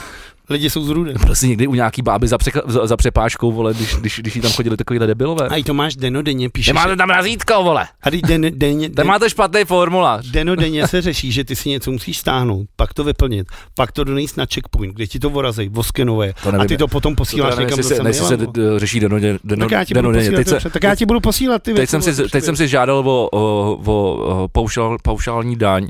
Lidi 0.52 0.70
jsou 0.70 0.84
z 0.84 0.90
rudy. 0.90 1.14
byl 1.26 1.36
jsi 1.36 1.48
někdy 1.48 1.68
u 1.68 1.74
nějaký 1.74 2.02
báby 2.02 2.28
za, 2.28 2.38
překla, 2.38 2.62
za, 2.66 2.88
za 2.88 2.98
přepážkou, 2.98 3.52
vole, 3.52 3.74
když, 3.74 3.96
když, 3.96 4.20
když 4.20 4.36
jí 4.36 4.42
tam 4.42 4.52
chodili 4.52 4.78
takovýhle 4.78 5.08
debilové. 5.08 5.48
A 5.48 5.56
i 5.56 5.64
to 5.64 5.74
máš 5.74 5.96
denodenně, 5.96 6.50
píšeš. 6.50 6.68
Nemáte 6.68 6.96
tam 6.96 7.10
razítko, 7.10 7.64
vole. 7.64 7.88
A 8.04 8.12
teď 8.12 8.22
den, 8.22 8.46
denně, 8.56 8.90
Tam 8.90 8.96
den, 8.96 9.08
máte 9.08 9.30
špatný 9.30 9.66
formulář. 9.66 10.28
denodenně 10.28 10.88
se 10.88 11.02
řeší, 11.02 11.32
že 11.32 11.44
ty 11.44 11.56
si 11.56 11.70
něco 11.70 11.92
musíš 11.92 12.18
stáhnout, 12.18 12.68
pak 12.76 12.94
to 12.94 13.04
vyplnit, 13.04 13.48
pak 13.76 13.92
to 13.92 14.04
donést 14.04 14.38
na 14.38 14.46
checkpoint, 14.54 14.96
kde 14.96 15.08
ti 15.08 15.20
to 15.20 15.30
vorazej, 15.30 15.70
voskenové. 15.70 16.34
To 16.44 16.50
A 16.62 16.66
ty 16.66 16.78
to 16.78 16.88
potom 16.88 17.16
posíláš 17.16 17.56
nevím, 17.56 17.70
někam 17.70 17.84
se, 17.84 18.00
do 18.04 18.08
jestli 18.08 18.26
se 18.26 18.38
d- 18.38 18.48
řeší 18.78 19.00
denodě, 19.00 19.40
deno, 19.44 19.66
tak 19.66 19.72
já 19.72 19.84
ti 19.86 19.94
budu 19.94 20.12
denodenně. 20.12 20.46
tak 20.74 20.84
já 20.84 20.96
ti 20.96 21.06
budu 21.06 21.20
posílat 21.20 21.64
ty 21.64 21.72
teď, 21.72 21.78
věci, 21.78 21.92
jsem 21.92 22.02
si, 22.02 22.12
vole, 22.14 22.30
teď 22.30 22.44
jsem 22.44 22.56
si 22.56 22.68
žádal 22.68 22.98
o, 22.98 23.30
o, 23.32 23.78
o 23.86 24.48
paušál, 24.48 24.98
paušální 25.04 25.56
daň 25.56 25.88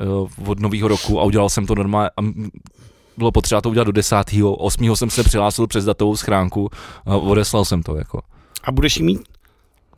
eh, 0.00 0.04
od 0.46 0.60
nového 0.60 0.88
roku 0.88 1.20
a 1.20 1.24
udělal 1.24 1.48
jsem 1.48 1.66
to 1.66 1.74
normálně. 1.74 2.10
Bylo 3.18 3.32
potřeba 3.32 3.60
to 3.60 3.70
udělat 3.70 3.84
do 3.84 3.92
10. 3.92 4.16
8. 4.58 4.96
jsem 4.96 5.10
se 5.10 5.24
přihlásil 5.24 5.66
přes 5.66 5.84
datovou 5.84 6.16
schránku 6.16 6.70
a 7.06 7.16
odeslal 7.16 7.64
jsem 7.64 7.82
to. 7.82 7.96
Jako. 7.96 8.22
A 8.64 8.72
budeš 8.72 8.96
jí 8.96 9.02
mít? 9.02 9.20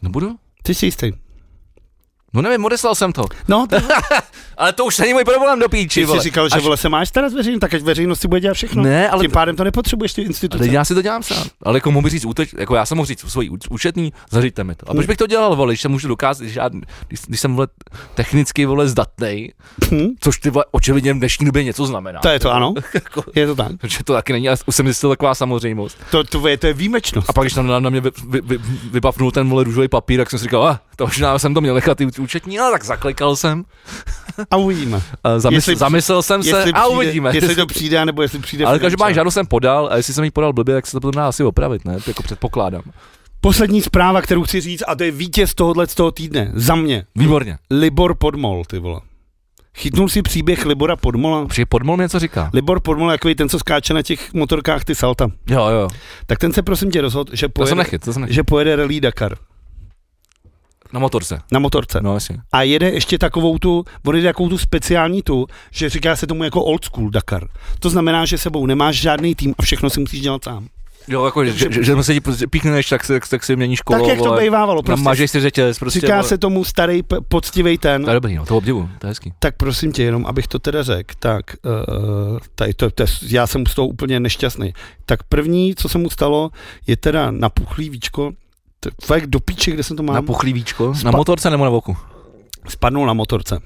No 0.03 0.11
budu? 0.11 0.37
Ty 0.63 0.75
jsi 0.75 0.87
jistý. 0.87 1.13
No 2.33 2.43
nevím, 2.43 2.65
odeslal 2.65 2.95
jsem 2.95 3.13
to. 3.13 3.25
No, 3.49 3.67
ty, 3.67 3.77
Ale 4.57 4.73
to 4.73 4.85
už 4.85 4.99
není 4.99 5.13
můj 5.13 5.25
problém 5.25 5.59
do 5.59 5.69
píči, 5.69 6.07
ty 6.07 6.13
jsi 6.13 6.21
říkal, 6.21 6.49
že 6.49 6.55
Až- 6.55 6.63
vole 6.63 6.77
se 6.77 6.89
máš 6.89 7.09
starat 7.09 7.33
veřejnost, 7.33 7.61
tak 7.61 7.75
ať 7.75 7.83
veřejnost 7.83 8.21
si 8.21 8.29
bude 8.29 8.41
dělat 8.41 8.55
všechno. 8.55 8.83
Ne, 8.83 9.11
ale 9.11 9.25
Tím 9.25 9.31
pádem 9.31 9.57
to 9.57 9.65
nepotřebuješ 9.65 10.13
ty 10.13 10.23
instituce. 10.23 10.65
Ale 10.65 10.73
já 10.73 10.85
si 10.85 10.95
to 10.95 11.03
dělám 11.03 11.23
sám. 11.23 11.45
Ale 11.63 11.77
jako 11.77 11.91
mohu 11.91 12.09
říct, 12.09 12.25
úteč, 12.25 12.55
jako 12.59 12.75
já 12.75 12.87
jsem 12.87 12.97
mohl 12.97 13.07
říct 13.07 13.25
svoji 13.31 13.51
úč- 13.51 13.67
účetní, 13.71 14.13
zařiďte 14.31 14.65
mi 14.65 14.75
to. 14.75 14.91
A 14.91 14.95
proč 14.95 15.07
bych 15.07 15.17
to 15.17 15.27
dělal, 15.27 15.57
vole, 15.57 15.73
když 15.73 15.81
se 15.81 15.89
můžu 15.89 16.09
dokázat, 16.09 16.43
když, 16.45 16.55
já, 16.57 16.69
když, 17.09 17.21
když 17.27 17.41
jsem 17.41 17.55
vole, 17.55 17.69
technicky 18.15 18.67
vole 18.67 18.89
zdatnej, 18.89 19.53
Hm? 19.91 20.07
což 20.21 20.39
ty 20.39 20.51
vole, 20.51 20.65
očividně 20.71 21.15
v 21.15 21.19
dnešní 21.19 21.47
době 21.47 21.65
něco 21.65 21.87
znamená. 21.87 22.21
To 22.21 22.29
je 22.29 22.41
to, 22.41 22.53
ano. 22.53 22.75
Jako- 22.95 23.23
Je 23.35 23.47
to 23.47 23.55
tak. 23.57 23.73
Protože 23.81 24.05
to 24.05 24.13
taky 24.13 24.33
není, 24.33 24.49
ale 24.49 24.57
už 24.67 24.77
jsem 24.77 24.87
zjistil 24.87 25.11
taková 25.11 25.35
samozřejmost. 25.35 25.99
To, 26.11 26.25
to, 26.25 26.49
je, 26.49 26.57
to 26.59 26.67
je 26.67 26.73
výjimečnost. 26.73 27.31
A 27.31 27.33
pak, 27.33 27.45
když 27.45 27.55
tam 27.55 27.67
na, 27.67 27.81
na 27.81 27.91
mě 27.91 28.01
vy, 28.01 28.11
vy, 28.29 28.41
vy, 28.41 28.59
vypapnul 28.91 29.31
ten 29.31 29.49
vole 29.49 29.65
růžový 29.65 29.89
papír, 29.89 30.21
tak 30.21 30.31
jsem 30.31 30.39
si 30.39 30.43
říkal, 30.43 30.69
ah, 30.69 30.77
to 30.99 31.05
možná 31.07 31.39
jsem 31.39 31.55
to 31.55 31.61
měl 31.61 31.75
nechat 31.75 31.99
ty 31.99 32.07
účetní, 32.19 32.59
ale 32.59 32.73
tak 32.73 32.85
zaklikal 32.85 33.37
jsem, 33.37 33.65
A 34.51 34.57
uvidíme. 34.57 35.03
a 35.25 35.39
zamysl, 35.39 35.55
Jestli- 35.71 35.77
zamyslel 35.77 36.23
jsem 36.23 36.43
se 36.43 36.49
Jestli 36.49 36.73
a 36.73 36.81
přijde, 36.83 36.97
uvidíme. 36.97 37.31
Jestli 37.35 37.55
to 37.57 37.67
přijde, 37.67 38.05
nebo 38.05 38.23
jestli 38.23 38.39
přijde. 38.39 38.65
ale 38.65 38.79
každopádně 38.79 39.15
žádost 39.15 39.35
jsem 39.35 39.47
podal 39.47 39.89
a 39.93 39.97
jestli 39.97 40.15
jsem 40.15 40.25
ji 40.25 40.31
podal 40.31 40.53
blbě, 40.53 40.75
tak 40.75 40.87
se 40.87 40.93
to 40.93 41.01
potom 41.01 41.17
dá 41.21 41.29
asi 41.29 41.45
opravit, 41.45 41.85
ne? 41.85 42.01
To 42.01 42.11
jako 42.11 42.23
předpokládám. 42.23 42.83
Poslední 43.41 43.83
zpráva, 43.83 44.23
kterou 44.23 44.43
chci 44.43 44.61
říct, 44.61 44.83
a 44.89 44.95
to 44.95 45.05
je 45.05 45.11
vítěz 45.11 45.55
tohohle 45.55 45.87
z 45.87 45.95
toho 45.95 46.11
týdne. 46.11 46.51
Za 46.55 46.75
mě. 46.75 47.05
Výborně. 47.17 47.59
Libor 47.71 48.15
Podmol, 48.15 48.65
ty 48.65 48.79
vole. 48.79 49.01
Chytnul 49.77 50.09
si 50.09 50.23
příběh 50.23 50.67
Libora 50.67 50.97
Podmola? 50.97 51.47
Přijde 51.47 51.67
podmol 51.67 51.97
mi 51.97 52.03
něco 52.03 52.19
říká. 52.19 52.51
Libor 52.55 52.81
Podmol, 52.81 53.11
jako 53.13 53.35
ten, 53.35 53.49
co 53.49 53.59
skáče 53.59 53.95
na 53.95 54.03
těch 54.03 54.33
motorkách 54.35 54.85
ty 54.85 54.95
salta. 54.95 55.29
Jo, 55.51 55.67
jo. 55.69 55.89
Tak 56.27 56.39
ten 56.39 56.53
se 56.53 56.63
prosím 56.63 56.91
tě 56.91 57.01
rozhodl, 57.01 57.37
že 57.37 57.49
To 57.49 57.53
jsem 57.53 57.53
pojede, 57.53 57.75
nechyt, 57.75 58.05
to 58.05 58.13
jsem 58.13 58.23
nechyt. 58.23 58.35
že 58.35 58.43
pojede 58.43 58.77
Rally 58.77 59.01
Dakar 59.01 59.37
Na 60.93 61.01
motorce. 61.01 61.41
na 61.53 61.59
motorce. 61.59 62.01
No 62.03 62.15
jasně. 62.15 62.37
A 62.53 62.63
jede 62.63 62.91
ještě 62.91 63.19
takovou 63.19 63.59
tu, 63.59 63.85
on 64.07 64.17
jede 64.17 64.29
takovou 64.29 64.49
tu 64.49 64.59
speciální 64.59 65.23
tu, 65.23 65.47
že 65.71 65.89
říká 65.89 66.17
se 66.17 66.27
tomu 66.27 66.45
jako 66.45 66.65
old 66.65 66.85
school 66.85 67.11
Dakar. 67.11 67.49
To 67.79 67.91
znamená, 67.91 68.25
že 68.25 68.39
sebou 68.39 68.67
nemáš 68.67 68.97
žádný 69.01 69.35
tým 69.35 69.55
a 69.59 69.63
všechno 69.63 69.91
si 69.91 70.01
musíš 70.01 70.21
dělat 70.21 70.45
sám. 70.45 70.69
Jo, 71.09 71.25
jako, 71.25 71.45
že, 71.45 71.53
že, 71.53 71.85
že 71.85 72.03
se 72.03 72.15
ti 72.15 72.21
prostě 72.21 72.47
píchneš, 72.47 72.89
tak, 72.89 73.05
se, 73.05 73.21
tak 73.31 73.45
si 73.45 73.57
měníš 73.57 73.81
kolo. 73.81 74.01
tak, 74.01 74.09
jak 74.09 74.19
to 74.19 74.25
vole, 74.25 74.43
bývávalo. 74.43 74.83
Prostě, 74.83 75.05
Prostě 75.05 75.29
si 75.29 75.41
řetěz, 75.41 75.79
prostě. 75.79 76.01
říká 76.01 76.15
vole. 76.15 76.29
se 76.29 76.39
tomu 76.39 76.65
starý 76.65 77.03
poctivý 77.29 77.79
ten. 77.79 78.05
To 78.05 78.11
je 78.11 78.15
dobrý, 78.15 78.35
no, 78.35 78.47
to 78.47 78.57
obdivu, 78.57 78.89
to 78.99 79.07
je 79.07 79.09
hezký. 79.09 79.33
Tak 79.39 79.57
prosím 79.57 79.93
tě, 79.93 80.03
jenom 80.03 80.27
abych 80.27 80.49
to 80.49 80.59
teda 80.59 80.83
řekl, 80.83 81.15
tak 81.19 81.45
uh, 81.65 82.39
tady 82.55 82.75
to, 82.75 82.91
to, 82.91 83.05
já 83.29 83.47
jsem 83.47 83.67
z 83.67 83.75
toho 83.75 83.89
úplně 83.89 84.21
nešťastný. 84.21 84.73
Tak 85.07 85.23
první, 85.23 85.75
co 85.75 85.89
se 85.89 85.99
mu 85.99 86.11
stalo, 86.11 86.51
je 86.87 86.97
teda 86.97 87.31
napuchlý 87.31 87.91
víčko, 87.91 88.33
fakt 89.05 89.27
do 89.27 89.41
píče, 89.41 89.71
kde 89.71 89.83
jsem 89.83 89.97
to 89.97 90.03
mám, 90.03 90.15
Na 90.15 90.23
puchlý 90.23 90.53
víčko, 90.53 90.95
Spa- 90.95 91.05
na 91.05 91.11
motorce 91.11 91.51
nebo 91.51 91.65
na 91.65 91.71
boku? 91.71 91.97
spadnul 92.69 93.07
na 93.07 93.13
motorce. 93.13 93.61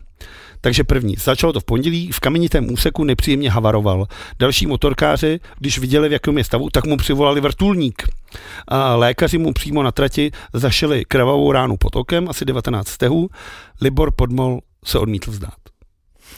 Takže 0.60 0.84
první, 0.84 1.16
začalo 1.18 1.52
to 1.52 1.60
v 1.60 1.64
pondělí, 1.64 2.12
v 2.12 2.20
kamenitém 2.20 2.72
úseku 2.72 3.04
nepříjemně 3.04 3.50
havaroval. 3.50 4.06
Další 4.38 4.66
motorkáři, 4.66 5.40
když 5.58 5.78
viděli, 5.78 6.08
v 6.08 6.12
jakém 6.12 6.38
je 6.38 6.44
stavu, 6.44 6.68
tak 6.72 6.86
mu 6.86 6.96
přivolali 6.96 7.40
vrtulník. 7.40 8.02
A 8.68 8.94
lékaři 8.96 9.38
mu 9.38 9.52
přímo 9.52 9.82
na 9.82 9.92
trati 9.92 10.30
zašili 10.52 11.04
krvavou 11.04 11.52
ránu 11.52 11.76
pod 11.76 11.96
okem, 11.96 12.28
asi 12.28 12.44
19 12.44 12.88
stehů. 12.88 13.28
Libor 13.80 14.12
Podmol 14.16 14.60
se 14.84 14.98
odmítl 14.98 15.30
vzdát. 15.30 15.54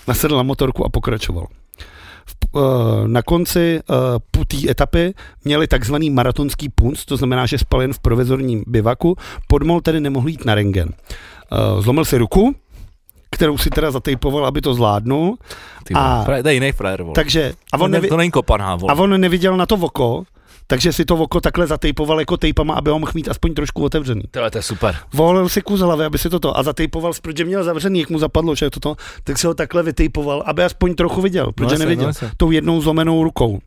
Nasedl 0.09 0.37
na 0.37 0.43
motorku 0.43 0.85
a 0.85 0.89
pokračoval. 0.89 1.47
Eh, 2.57 3.09
na 3.09 3.22
konci 3.22 3.81
uh, 3.91 4.45
té 4.45 4.70
etapy 4.70 5.14
měli 5.45 5.66
takzvaný 5.66 6.11
maratonský 6.11 6.68
punc, 6.68 7.05
to 7.05 7.16
znamená, 7.16 7.47
že 7.47 7.59
spal 7.59 7.83
jen 7.83 7.93
v 7.93 7.99
provizorním 7.99 8.64
bivaku. 8.66 9.16
Podmol 9.49 9.81
tedy 9.81 10.01
nemohl 10.01 10.29
jít 10.29 10.45
na 10.45 10.55
rengen. 10.55 10.89
Uh, 10.89 11.83
zlomil 11.83 12.05
si 12.05 12.18
ruku, 12.18 12.55
kterou 13.31 13.59
si 13.59 13.70
teda 13.70 13.91
zatejpoval, 13.91 14.47
aby 14.47 14.61
to 14.61 14.75
zvládnul. 14.75 15.37
Ty, 15.85 15.95
A-. 15.95 16.25
To 16.43 16.49
je 16.49 16.55
jiný 16.55 16.72
frajer, 16.72 17.03
vole. 17.03 17.14
Takže, 17.14 17.53
a 17.72 17.81
on, 17.81 17.91
nevi, 17.91 18.09
to 18.09 18.16
není 18.16 18.31
kopaná, 18.31 18.77
vole. 18.77 18.95
a 18.95 19.03
on 19.03 19.20
neviděl 19.20 19.57
na 19.57 19.66
to 19.66 19.75
oko, 19.75 20.25
takže 20.66 20.92
si 20.92 21.04
to 21.04 21.16
oko 21.16 21.40
takhle 21.40 21.66
zatejpoval 21.66 22.20
jako 22.20 22.36
tejpama, 22.36 22.74
aby 22.74 22.90
ho 22.90 22.98
mohl 22.98 23.12
mít 23.14 23.28
aspoň 23.28 23.54
trošku 23.54 23.84
otevřený. 23.84 24.22
Tohle 24.30 24.50
to 24.50 24.58
je 24.58 24.62
super. 24.62 24.96
Volil 25.12 25.48
si 25.48 25.62
kus 25.62 25.80
hlavy, 25.80 26.04
aby 26.04 26.18
si 26.18 26.30
toto 26.30 26.58
a 26.58 26.62
zatejpoval, 26.62 27.12
protože 27.22 27.44
měl 27.44 27.64
zavřený, 27.64 28.00
jak 28.00 28.10
mu 28.10 28.18
zapadlo, 28.18 28.54
že 28.54 28.70
toto, 28.70 28.96
tak 29.24 29.38
si 29.38 29.46
ho 29.46 29.54
takhle 29.54 29.82
vytejpoval, 29.82 30.42
aby 30.46 30.64
aspoň 30.64 30.94
trochu 30.94 31.20
viděl, 31.20 31.52
protože 31.52 31.72
jasně, 31.72 31.78
neviděl. 31.78 32.12
no 32.22 32.28
tou 32.36 32.50
jednou 32.50 32.80
zlomenou 32.80 33.24
rukou. 33.24 33.60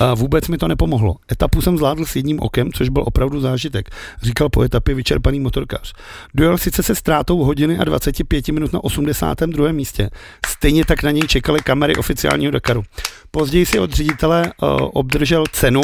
A 0.00 0.14
vůbec 0.14 0.48
mi 0.48 0.58
to 0.58 0.68
nepomohlo. 0.68 1.16
Etapu 1.32 1.60
jsem 1.60 1.76
zvládl 1.76 2.04
s 2.04 2.16
jedním 2.16 2.40
okem, 2.40 2.72
což 2.72 2.88
byl 2.88 3.02
opravdu 3.06 3.40
zážitek, 3.40 3.90
říkal 4.22 4.48
po 4.48 4.62
etapě 4.62 4.94
vyčerpaný 4.94 5.40
motorkář. 5.40 5.92
Dojel 6.34 6.58
sice 6.58 6.82
se 6.82 6.94
ztrátou 6.94 7.44
hodiny 7.44 7.78
a 7.78 7.84
25 7.84 8.48
minut 8.48 8.72
na 8.72 8.84
82. 8.84 9.72
místě. 9.72 10.10
Stejně 10.46 10.84
tak 10.84 11.02
na 11.02 11.10
něj 11.10 11.22
čekaly 11.22 11.60
kamery 11.60 11.96
oficiálního 11.96 12.50
Dakaru. 12.52 12.82
Později 13.30 13.66
si 13.66 13.78
od 13.78 13.92
ředitele 13.92 14.52
uh, 14.62 14.68
obdržel 14.92 15.44
cenu, 15.52 15.82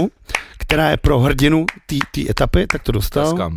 která 0.58 0.90
je 0.90 0.96
pro 0.96 1.18
hrdinu 1.18 1.66
té 1.86 2.30
etapy, 2.30 2.66
tak 2.66 2.82
to 2.82 2.92
dostal. 2.92 3.52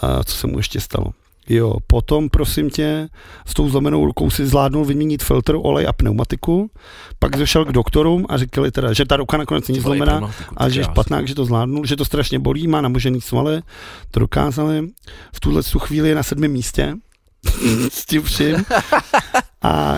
A 0.00 0.24
co 0.24 0.36
se 0.36 0.46
mu 0.46 0.56
ještě 0.58 0.80
stalo? 0.80 1.12
Jo, 1.48 1.76
potom, 1.86 2.28
prosím 2.28 2.70
tě, 2.70 3.08
s 3.46 3.54
tou 3.54 3.68
zlomenou 3.68 4.06
rukou 4.06 4.30
si 4.30 4.46
zvládnul 4.46 4.84
vyměnit 4.84 5.22
filtr, 5.22 5.54
olej 5.62 5.86
a 5.88 5.92
pneumatiku, 5.92 6.70
pak 7.18 7.36
došel 7.36 7.64
k 7.64 7.72
doktorům 7.72 8.26
a 8.28 8.38
říkali 8.38 8.70
teda, 8.70 8.92
že 8.92 9.04
ta 9.04 9.16
ruka 9.16 9.36
nakonec 9.36 9.68
není 9.68 9.80
zlomená, 9.80 10.30
a 10.56 10.68
že 10.68 10.80
je 10.80 10.84
špatná, 10.84 11.24
že 11.24 11.34
to 11.34 11.44
zvládnul, 11.44 11.86
že 11.86 11.96
to 11.96 12.04
strašně 12.04 12.38
bolí, 12.38 12.68
má 12.68 12.80
namožený 12.80 13.20
svaly, 13.20 13.62
to 14.10 14.20
dokázali. 14.20 14.88
V 15.34 15.40
tuhle 15.40 15.62
tu 15.62 15.78
chvíli 15.78 16.08
je 16.08 16.14
na 16.14 16.22
sedmém 16.22 16.52
místě 16.52 16.94
s 17.90 18.06
tím 18.06 18.22
vším. 18.22 18.64
A 19.62 19.96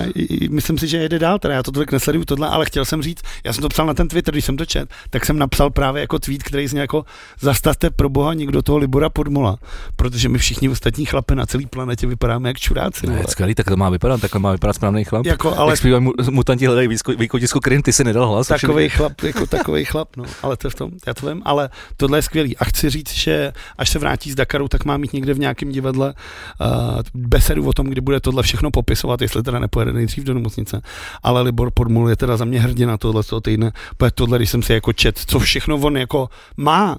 myslím 0.50 0.78
si, 0.78 0.88
že 0.88 0.96
jede 0.96 1.18
dál, 1.18 1.38
teda 1.38 1.54
já 1.54 1.62
to 1.62 1.72
tolik 1.72 1.92
nesleduju 1.92 2.24
tohle, 2.24 2.48
ale 2.48 2.66
chtěl 2.66 2.84
jsem 2.84 3.02
říct, 3.02 3.22
já 3.44 3.52
jsem 3.52 3.62
to 3.62 3.68
psal 3.68 3.86
na 3.86 3.94
ten 3.94 4.08
Twitter, 4.08 4.34
když 4.34 4.44
jsem 4.44 4.56
to 4.56 4.66
čet, 4.66 4.90
tak 5.10 5.26
jsem 5.26 5.38
napsal 5.38 5.70
právě 5.70 6.00
jako 6.00 6.18
tweet, 6.18 6.42
který 6.42 6.68
zní 6.68 6.78
jako 6.78 7.04
zastavte 7.40 7.90
pro 7.90 8.08
boha 8.08 8.34
někdo 8.34 8.62
toho 8.62 8.78
Libora 8.78 9.10
Podmola, 9.10 9.56
protože 9.96 10.28
my 10.28 10.38
všichni 10.38 10.68
ostatní 10.68 11.06
chlape 11.06 11.34
na 11.34 11.46
celé 11.46 11.66
planetě 11.66 12.06
vypadáme 12.06 12.48
jak 12.48 12.58
čuráci. 12.58 13.06
Ne, 13.06 13.22
skvělý, 13.28 13.54
tak 13.54 13.66
to 13.66 13.76
má 13.76 13.90
vypadat, 13.90 14.20
takhle 14.20 14.40
má 14.40 14.52
vypadat 14.52 14.72
správný 14.72 15.04
chlap. 15.04 15.26
Jako, 15.26 15.58
Ale... 15.58 15.72
Jak 15.72 15.78
zpívají 15.78 16.02
mu, 16.02 16.12
mutanti 16.30 16.66
hledají 16.66 16.88
východisku 17.16 17.60
Krym, 17.60 17.82
ty 17.82 17.92
si 17.92 18.04
nedal 18.04 18.28
hlas. 18.28 18.46
takový 18.46 18.88
chlap, 18.88 19.22
jako 19.22 19.46
takový 19.46 19.84
chlap, 19.84 20.16
no, 20.16 20.24
ale 20.42 20.56
to 20.56 20.66
je 20.66 20.70
v 20.70 20.74
tom, 20.74 20.90
já 21.06 21.14
to 21.14 21.28
vím, 21.28 21.42
ale 21.44 21.68
tohle 21.96 22.18
je 22.18 22.22
skvělý. 22.22 22.56
A 22.56 22.64
chci 22.64 22.90
říct, 22.90 23.12
že 23.12 23.52
až 23.78 23.90
se 23.90 23.98
vrátí 23.98 24.30
z 24.30 24.34
Dakaru, 24.34 24.68
tak 24.68 24.84
má 24.84 24.96
mít 24.96 25.12
někde 25.12 25.34
v 25.34 25.38
nějakém 25.38 25.70
divadle 25.70 26.14
uh, 26.60 27.00
besedu 27.14 27.68
o 27.68 27.72
tom, 27.72 27.86
kdy 27.86 28.00
bude 28.00 28.20
tohle 28.20 28.42
všechno 28.42 28.70
popisovat, 28.70 29.22
jestli 29.22 29.42
teda 29.42 29.53
nepojede 29.58 29.92
nejdřív 29.92 30.24
do 30.24 30.34
nemocnice. 30.34 30.82
Ale 31.22 31.42
Libor 31.42 31.70
Podmul 31.74 32.08
je 32.10 32.16
teda 32.16 32.36
za 32.36 32.44
mě 32.44 32.60
hrdina 32.60 32.98
tohle 32.98 33.22
toho 33.22 33.40
týdne, 33.40 33.72
protože 33.96 34.10
tohle, 34.10 34.38
když 34.38 34.50
jsem 34.50 34.62
si 34.62 34.72
jako 34.72 34.92
čet, 34.92 35.18
co 35.26 35.38
všechno 35.38 35.76
on 35.76 35.96
jako 35.96 36.28
má 36.56 36.98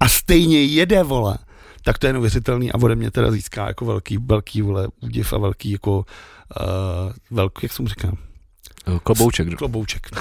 a 0.00 0.08
stejně 0.08 0.62
jede, 0.64 1.02
vole, 1.02 1.38
tak 1.84 1.98
to 1.98 2.06
je 2.06 2.12
neuvěřitelný 2.12 2.72
a 2.72 2.78
ode 2.82 2.96
mě 2.96 3.10
teda 3.10 3.30
získá 3.30 3.66
jako 3.66 3.84
velký, 3.84 4.18
velký, 4.18 4.62
vole, 4.62 4.88
údiv 5.00 5.32
a 5.32 5.38
velký 5.38 5.70
jako 5.70 5.96
uh, 5.98 6.04
velký, 7.30 7.58
jak 7.62 7.72
jsem 7.72 7.88
říkal, 7.88 8.12
Klobouček. 9.02 9.54
klobouček. 9.58 10.06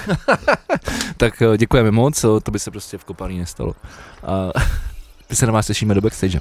Tak 1.18 1.42
eh, 1.42 1.58
děkujeme 1.58 1.92
moc, 1.92 2.24
eh, 2.24 2.28
to 2.44 2.52
by 2.52 2.60
se 2.60 2.72
prostě 2.72 2.98
v 2.98 3.04
kopání 3.04 3.40
nestalo. 3.40 3.74
A 4.24 4.60
my 5.30 5.36
se 5.36 5.46
na 5.46 5.52
vás 5.52 5.68
těšíme 5.68 5.94
do 5.94 6.02
backstage. 6.02 6.40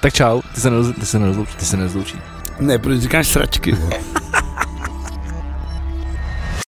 Tak 0.00 0.14
čau, 0.14 0.40
ty 0.54 0.60
se, 0.60 0.70
nerozlu- 0.70 0.94
ty 0.94 1.06
se 1.06 1.18
nerozloučí, 1.18 1.56
ty 1.56 1.64
se 1.64 1.76
nerozloučí. 1.76 2.18
Ne, 2.60 2.78
protože 2.78 3.00
říkáš 3.00 3.28
sračky. 3.28 3.72
vole. 3.72 3.92